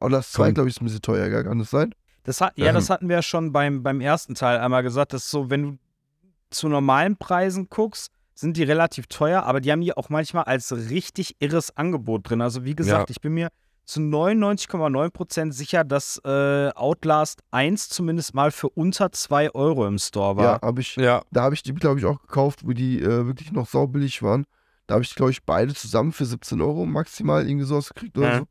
Outlast 0.00 0.34
2, 0.34 0.48
Komm. 0.48 0.54
glaube 0.54 0.68
ich, 0.68 0.76
ist 0.76 0.82
ein 0.82 0.84
bisschen 0.84 1.00
teuer, 1.00 1.30
gell? 1.30 1.44
kann 1.44 1.58
das 1.58 1.70
sein? 1.70 1.94
Das 2.26 2.40
hat, 2.40 2.58
ja, 2.58 2.66
Ähm. 2.66 2.74
das 2.74 2.90
hatten 2.90 3.08
wir 3.08 3.16
ja 3.16 3.22
schon 3.22 3.52
beim, 3.52 3.82
beim 3.82 4.00
ersten 4.00 4.34
Teil 4.34 4.58
einmal 4.58 4.82
gesagt, 4.82 5.12
dass 5.12 5.30
so, 5.30 5.48
wenn 5.50 5.62
du 5.62 5.78
zu 6.50 6.68
normalen 6.68 7.16
Preisen 7.16 7.68
guckst, 7.70 8.10
sind 8.34 8.56
die 8.56 8.64
relativ 8.64 9.06
teuer, 9.06 9.44
aber 9.44 9.60
die 9.60 9.72
haben 9.72 9.80
die 9.80 9.96
auch 9.96 10.10
manchmal 10.10 10.44
als 10.44 10.70
richtig 10.90 11.36
irres 11.38 11.74
Angebot 11.76 12.28
drin. 12.28 12.42
Also 12.42 12.64
wie 12.64 12.74
gesagt, 12.76 13.08
Ja. 13.08 13.12
ich 13.12 13.20
bin 13.20 13.32
mir 13.32 13.48
zu 13.86 14.00
99,9% 14.00 15.52
sicher, 15.52 15.84
dass 15.84 16.20
äh, 16.24 16.70
Outlast 16.74 17.40
1 17.50 17.88
zumindest 17.88 18.34
mal 18.34 18.50
für 18.50 18.68
unter 18.68 19.12
2 19.12 19.54
Euro 19.54 19.86
im 19.86 19.98
Store 19.98 20.36
war. 20.36 20.44
Ja, 20.44 20.60
habe 20.62 20.80
ich, 20.80 20.96
ja, 20.96 21.22
da 21.30 21.42
habe 21.42 21.54
ich 21.54 21.62
die, 21.62 21.72
glaube 21.72 21.98
ich, 21.98 22.04
auch 22.04 22.20
gekauft, 22.20 22.60
wo 22.66 22.72
die 22.72 23.00
äh, 23.00 23.26
wirklich 23.26 23.52
noch 23.52 23.66
saubillig 23.68 24.22
waren. 24.22 24.44
Da 24.86 24.94
habe 24.94 25.04
ich, 25.04 25.14
glaube 25.14 25.30
ich, 25.32 25.42
beide 25.44 25.74
zusammen 25.74 26.12
für 26.12 26.24
17 26.26 26.60
Euro 26.60 26.86
maximal 26.86 27.48
irgendwie 27.48 27.64
sowas 27.66 27.88
gekriegt 27.92 28.18
oder 28.18 28.28
Ja. 28.28 28.38
so. 28.38 28.44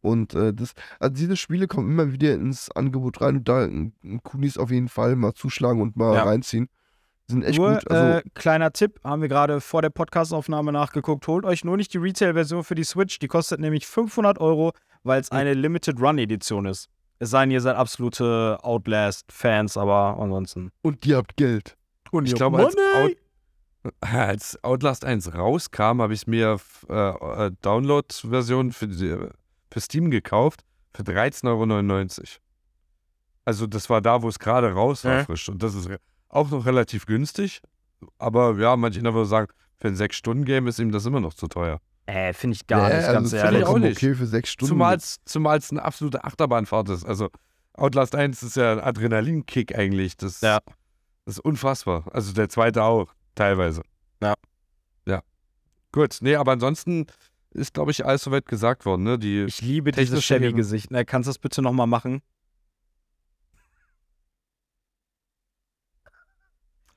Und 0.00 0.34
äh, 0.34 0.54
das, 0.54 0.72
also 1.00 1.14
diese 1.14 1.36
Spiele 1.36 1.66
kommen 1.66 1.90
immer 1.90 2.12
wieder 2.12 2.32
ins 2.34 2.70
Angebot 2.70 3.20
rein 3.20 3.38
und 3.38 3.48
da 3.48 3.64
äh, 3.66 3.90
Kunis 4.22 4.56
auf 4.58 4.70
jeden 4.70 4.88
Fall 4.88 5.16
mal 5.16 5.34
zuschlagen 5.34 5.80
und 5.82 5.96
mal 5.96 6.14
Ja. 6.14 6.24
reinziehen. 6.24 6.68
Sind 7.30 7.42
echt 7.44 7.58
nur, 7.58 7.74
gut. 7.74 7.90
Also, 7.90 8.18
äh, 8.18 8.22
kleiner 8.34 8.72
Tipp, 8.72 9.00
haben 9.04 9.20
wir 9.20 9.28
gerade 9.28 9.60
vor 9.60 9.82
der 9.82 9.90
Podcastaufnahme 9.90 10.72
nachgeguckt. 10.72 11.26
Holt 11.26 11.44
euch 11.44 11.62
nur 11.64 11.76
nicht 11.76 11.92
die 11.92 11.98
Retail-Version 11.98 12.64
für 12.64 12.74
die 12.74 12.84
Switch. 12.84 13.18
Die 13.18 13.28
kostet 13.28 13.60
nämlich 13.60 13.86
500 13.86 14.38
Euro, 14.40 14.72
weil 15.02 15.20
es 15.20 15.30
eine 15.30 15.52
Limited 15.52 16.00
Run 16.00 16.16
Edition 16.18 16.64
ist. 16.64 16.88
Es 17.18 17.30
sei 17.30 17.40
denn, 17.42 17.50
ihr 17.50 17.60
seid 17.60 17.76
absolute 17.76 18.58
Outlast-Fans, 18.62 19.76
aber 19.76 20.16
ansonsten. 20.18 20.70
und 20.82 21.04
ihr 21.04 21.16
habt 21.16 21.36
Geld. 21.36 21.76
Und 22.12 22.26
ich 22.26 22.34
glaube, 22.34 22.58
als, 22.64 22.74
Out, 22.96 23.12
als 24.00 24.64
Outlast 24.64 25.04
1 25.04 25.34
rauskam, 25.34 26.00
habe 26.00 26.14
ich 26.14 26.20
es 26.22 26.26
mir 26.26 26.58
äh, 26.88 26.94
äh, 27.46 27.50
Download-Version 27.62 28.72
für, 28.72 28.88
die- 28.88 29.16
für 29.70 29.80
Steam 29.80 30.10
gekauft 30.10 30.62
für 30.94 31.02
13,99 31.02 32.18
Euro. 32.20 32.26
Also 33.44 33.66
das 33.66 33.88
war 33.88 34.00
da, 34.00 34.22
wo 34.22 34.28
es 34.28 34.38
gerade 34.38 34.72
raus 34.72 35.04
war, 35.04 35.18
Ja. 35.18 35.24
frisch. 35.24 35.48
Und 35.48 35.62
das 35.62 35.74
ist 35.74 35.88
auch 36.28 36.50
noch 36.50 36.66
relativ 36.66 37.06
günstig. 37.06 37.60
Aber 38.18 38.56
ja, 38.58 38.76
manche 38.76 39.02
würden 39.02 39.24
sagen, 39.24 39.48
für 39.78 39.88
ein 39.88 39.96
6-Stunden-Game 39.96 40.66
ist 40.66 40.78
ihm 40.78 40.92
das 40.92 41.06
immer 41.06 41.20
noch 41.20 41.34
zu 41.34 41.48
teuer. 41.48 41.80
Äh, 42.06 42.32
finde 42.32 42.56
ich 42.56 42.66
gar 42.66 42.88
Ja, 42.90 42.96
nicht, 42.96 43.06
also 43.06 43.12
ganz 43.12 43.30
das 43.30 43.42
ehrlich. 43.44 43.60
ich 43.60 43.66
auch 43.66 43.78
nicht. 43.78 43.96
okay 43.98 44.14
für 44.14 44.26
sechs 44.26 44.50
Stunden. 44.50 44.70
Zumal 44.70 44.96
es 44.96 45.16
zumal 45.24 45.58
es 45.58 45.70
eine 45.70 45.82
absolute 45.84 46.24
Achterbahnfahrt 46.24 46.88
ist. 46.90 47.04
Also 47.04 47.28
Outlast 47.74 48.14
1 48.14 48.42
ist 48.42 48.56
ja 48.56 48.72
ein 48.72 48.80
Adrenalinkick 48.80 49.76
eigentlich. 49.76 50.16
Das, 50.16 50.40
Ja. 50.40 50.58
das 51.26 51.36
ist 51.36 51.40
unfassbar. 51.40 52.04
Also 52.12 52.32
der 52.32 52.48
zweite 52.48 52.82
auch, 52.82 53.12
teilweise. 53.34 53.82
Ja. 54.22 54.34
Ja. 55.06 55.22
Gut, 55.92 56.18
nee, 56.20 56.34
aber 56.36 56.52
ansonsten 56.52 57.06
ist, 57.50 57.74
glaube 57.74 57.90
ich, 57.90 58.04
alles 58.04 58.22
soweit 58.22 58.46
gesagt 58.46 58.84
worden. 58.84 59.04
Ne? 59.04 59.18
Die, 59.18 59.44
Ich 59.44 59.60
liebe 59.60 59.92
dieses. 59.92 60.24
Chevy-Gesicht. 60.24 60.90
Ne, 60.90 61.04
kannst 61.04 61.26
du 61.26 61.30
das 61.30 61.38
bitte 61.38 61.62
nochmal 61.62 61.86
machen? 61.86 62.22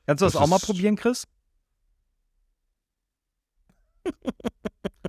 Kannst 0.06 0.22
du 0.22 0.26
das, 0.26 0.34
Das 0.34 0.42
auch 0.42 0.48
mal 0.48 0.60
probieren, 0.60 0.96
Chris? 0.96 1.28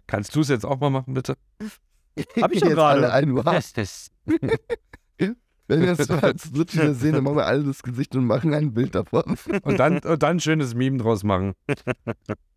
kannst 0.07 0.37
du 0.37 0.41
es 0.41 0.49
jetzt 0.49 0.65
auch 0.65 0.79
mal 0.79 0.91
machen, 0.91 1.15
bitte? 1.15 1.37
Hab 2.41 2.53
ich 2.53 2.61
doch 2.61 2.69
gerade. 2.69 3.11
alle 3.11 3.13
ein, 3.13 3.35
was? 3.35 3.73
Wenn 5.69 5.81
wir 5.81 5.95
das 5.95 6.11
als 6.11 6.53
dritte 6.53 6.75
wieder 6.75 6.95
sehen, 6.95 7.15
dann 7.15 7.25
machen 7.25 7.37
wir 7.37 7.47
alle 7.47 7.65
das 7.65 7.83
Gesicht 7.83 8.15
und 8.15 8.27
machen 8.27 8.53
ein 8.53 8.75
Bild 8.75 8.95
davon. 8.95 9.39
Und 9.63 9.79
dann, 9.79 10.01
und 10.01 10.23
dann 10.23 10.37
ein 10.37 10.41
schönes 10.41 10.75
Meme 10.75 10.99
draus 10.99 11.25
machen. 11.25 11.55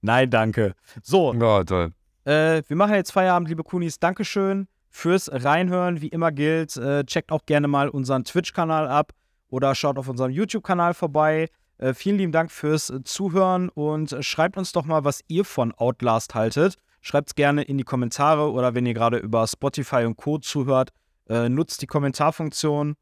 Nein, 0.00 0.30
danke. 0.30 0.74
So, 1.02 1.32
Ja, 1.34 1.64
toll. 1.64 1.92
Äh, 2.24 2.62
wir 2.68 2.76
machen 2.76 2.94
jetzt 2.94 3.12
Feierabend, 3.12 3.48
liebe 3.48 3.64
Kunis. 3.64 3.98
Dankeschön 3.98 4.68
fürs 4.90 5.28
Reinhören. 5.32 6.00
Wie 6.00 6.08
immer 6.08 6.30
gilt, 6.30 6.76
äh, 6.76 7.04
checkt 7.04 7.32
auch 7.32 7.44
gerne 7.46 7.66
mal 7.66 7.88
unseren 7.88 8.24
Twitch-Kanal 8.24 8.86
ab 8.86 9.12
oder 9.48 9.74
schaut 9.74 9.98
auf 9.98 10.08
unserem 10.08 10.30
YouTube-Kanal 10.30 10.94
vorbei. 10.94 11.48
Äh, 11.78 11.94
vielen 11.94 12.18
lieben 12.18 12.32
Dank 12.32 12.50
fürs 12.52 12.92
Zuhören 13.04 13.68
und 13.70 14.16
schreibt 14.20 14.56
uns 14.56 14.72
doch 14.72 14.84
mal, 14.84 15.04
was 15.04 15.20
ihr 15.26 15.44
von 15.44 15.72
Outlast 15.74 16.34
haltet. 16.34 16.76
Schreibt 17.00 17.30
es 17.30 17.34
gerne 17.34 17.62
in 17.62 17.78
die 17.78 17.84
Kommentare 17.84 18.52
oder 18.52 18.74
wenn 18.74 18.86
ihr 18.86 18.94
gerade 18.94 19.18
über 19.18 19.46
Spotify 19.48 20.04
und 20.04 20.16
Co. 20.16 20.38
zuhört, 20.38 20.90
äh, 21.28 21.48
nutzt 21.48 21.82
die 21.82 21.86
Kommentarfunktion. 21.88 22.94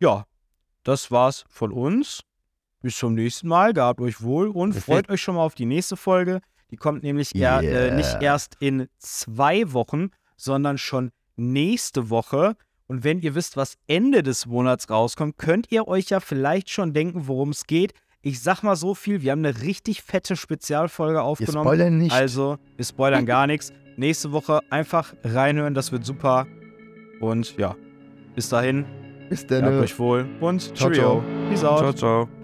Ja, 0.00 0.24
das 0.84 1.10
war's 1.10 1.44
von 1.48 1.70
uns. 1.70 2.20
Bis 2.84 2.98
zum 2.98 3.14
nächsten 3.14 3.48
Mal. 3.48 3.72
Gehabt 3.72 3.98
euch 4.00 4.22
wohl 4.22 4.48
und 4.48 4.74
freut 4.74 5.08
euch 5.08 5.22
schon 5.22 5.36
mal 5.36 5.42
auf 5.42 5.54
die 5.54 5.64
nächste 5.64 5.96
Folge. 5.96 6.40
Die 6.70 6.76
kommt 6.76 7.02
nämlich 7.02 7.34
eher, 7.34 7.60
äh, 7.62 7.86
Yeah. 7.88 7.94
nicht 7.96 8.16
erst 8.20 8.56
in 8.60 8.88
zwei 8.98 9.72
Wochen, 9.72 10.10
sondern 10.36 10.76
schon 10.76 11.10
nächste 11.36 12.10
Woche. 12.10 12.56
Und 12.86 13.02
wenn 13.02 13.20
ihr 13.20 13.34
wisst, 13.34 13.56
was 13.56 13.76
Ende 13.86 14.22
des 14.22 14.44
Monats 14.44 14.90
rauskommt, 14.90 15.38
könnt 15.38 15.72
ihr 15.72 15.88
euch 15.88 16.10
ja 16.10 16.20
vielleicht 16.20 16.68
schon 16.68 16.92
denken, 16.92 17.26
worum 17.26 17.50
es 17.50 17.66
geht. 17.66 17.94
Ich 18.20 18.42
sag 18.42 18.62
mal 18.62 18.76
so 18.76 18.94
viel, 18.94 19.22
wir 19.22 19.32
haben 19.32 19.44
eine 19.44 19.62
richtig 19.62 20.02
fette 20.02 20.36
Spezialfolge 20.36 21.18
Wir 21.20 21.22
aufgenommen. 21.24 21.64
spoilern 21.66 21.96
nicht. 21.98 22.12
Also, 22.12 22.58
wir 22.76 22.84
spoilern 22.84 23.24
gar 23.24 23.46
nichts. 23.46 23.72
Nächste 23.96 24.32
Woche 24.32 24.60
einfach 24.70 25.14
reinhören, 25.24 25.72
das 25.72 25.90
wird 25.92 26.04
super. 26.04 26.46
Und 27.20 27.56
ja, 27.56 27.76
bis 28.34 28.48
dahin, 28.50 28.84
Bis 29.30 29.46
dann. 29.46 29.64
habt 29.64 29.76
euch 29.76 29.98
wohl 29.98 30.26
und 30.40 30.60
Ciao, 30.76 30.90
Cheerio. 30.90 31.22
Peace 31.48 31.64
out. 31.64 31.78
Ciao, 31.78 31.92
ciao. 31.94 32.43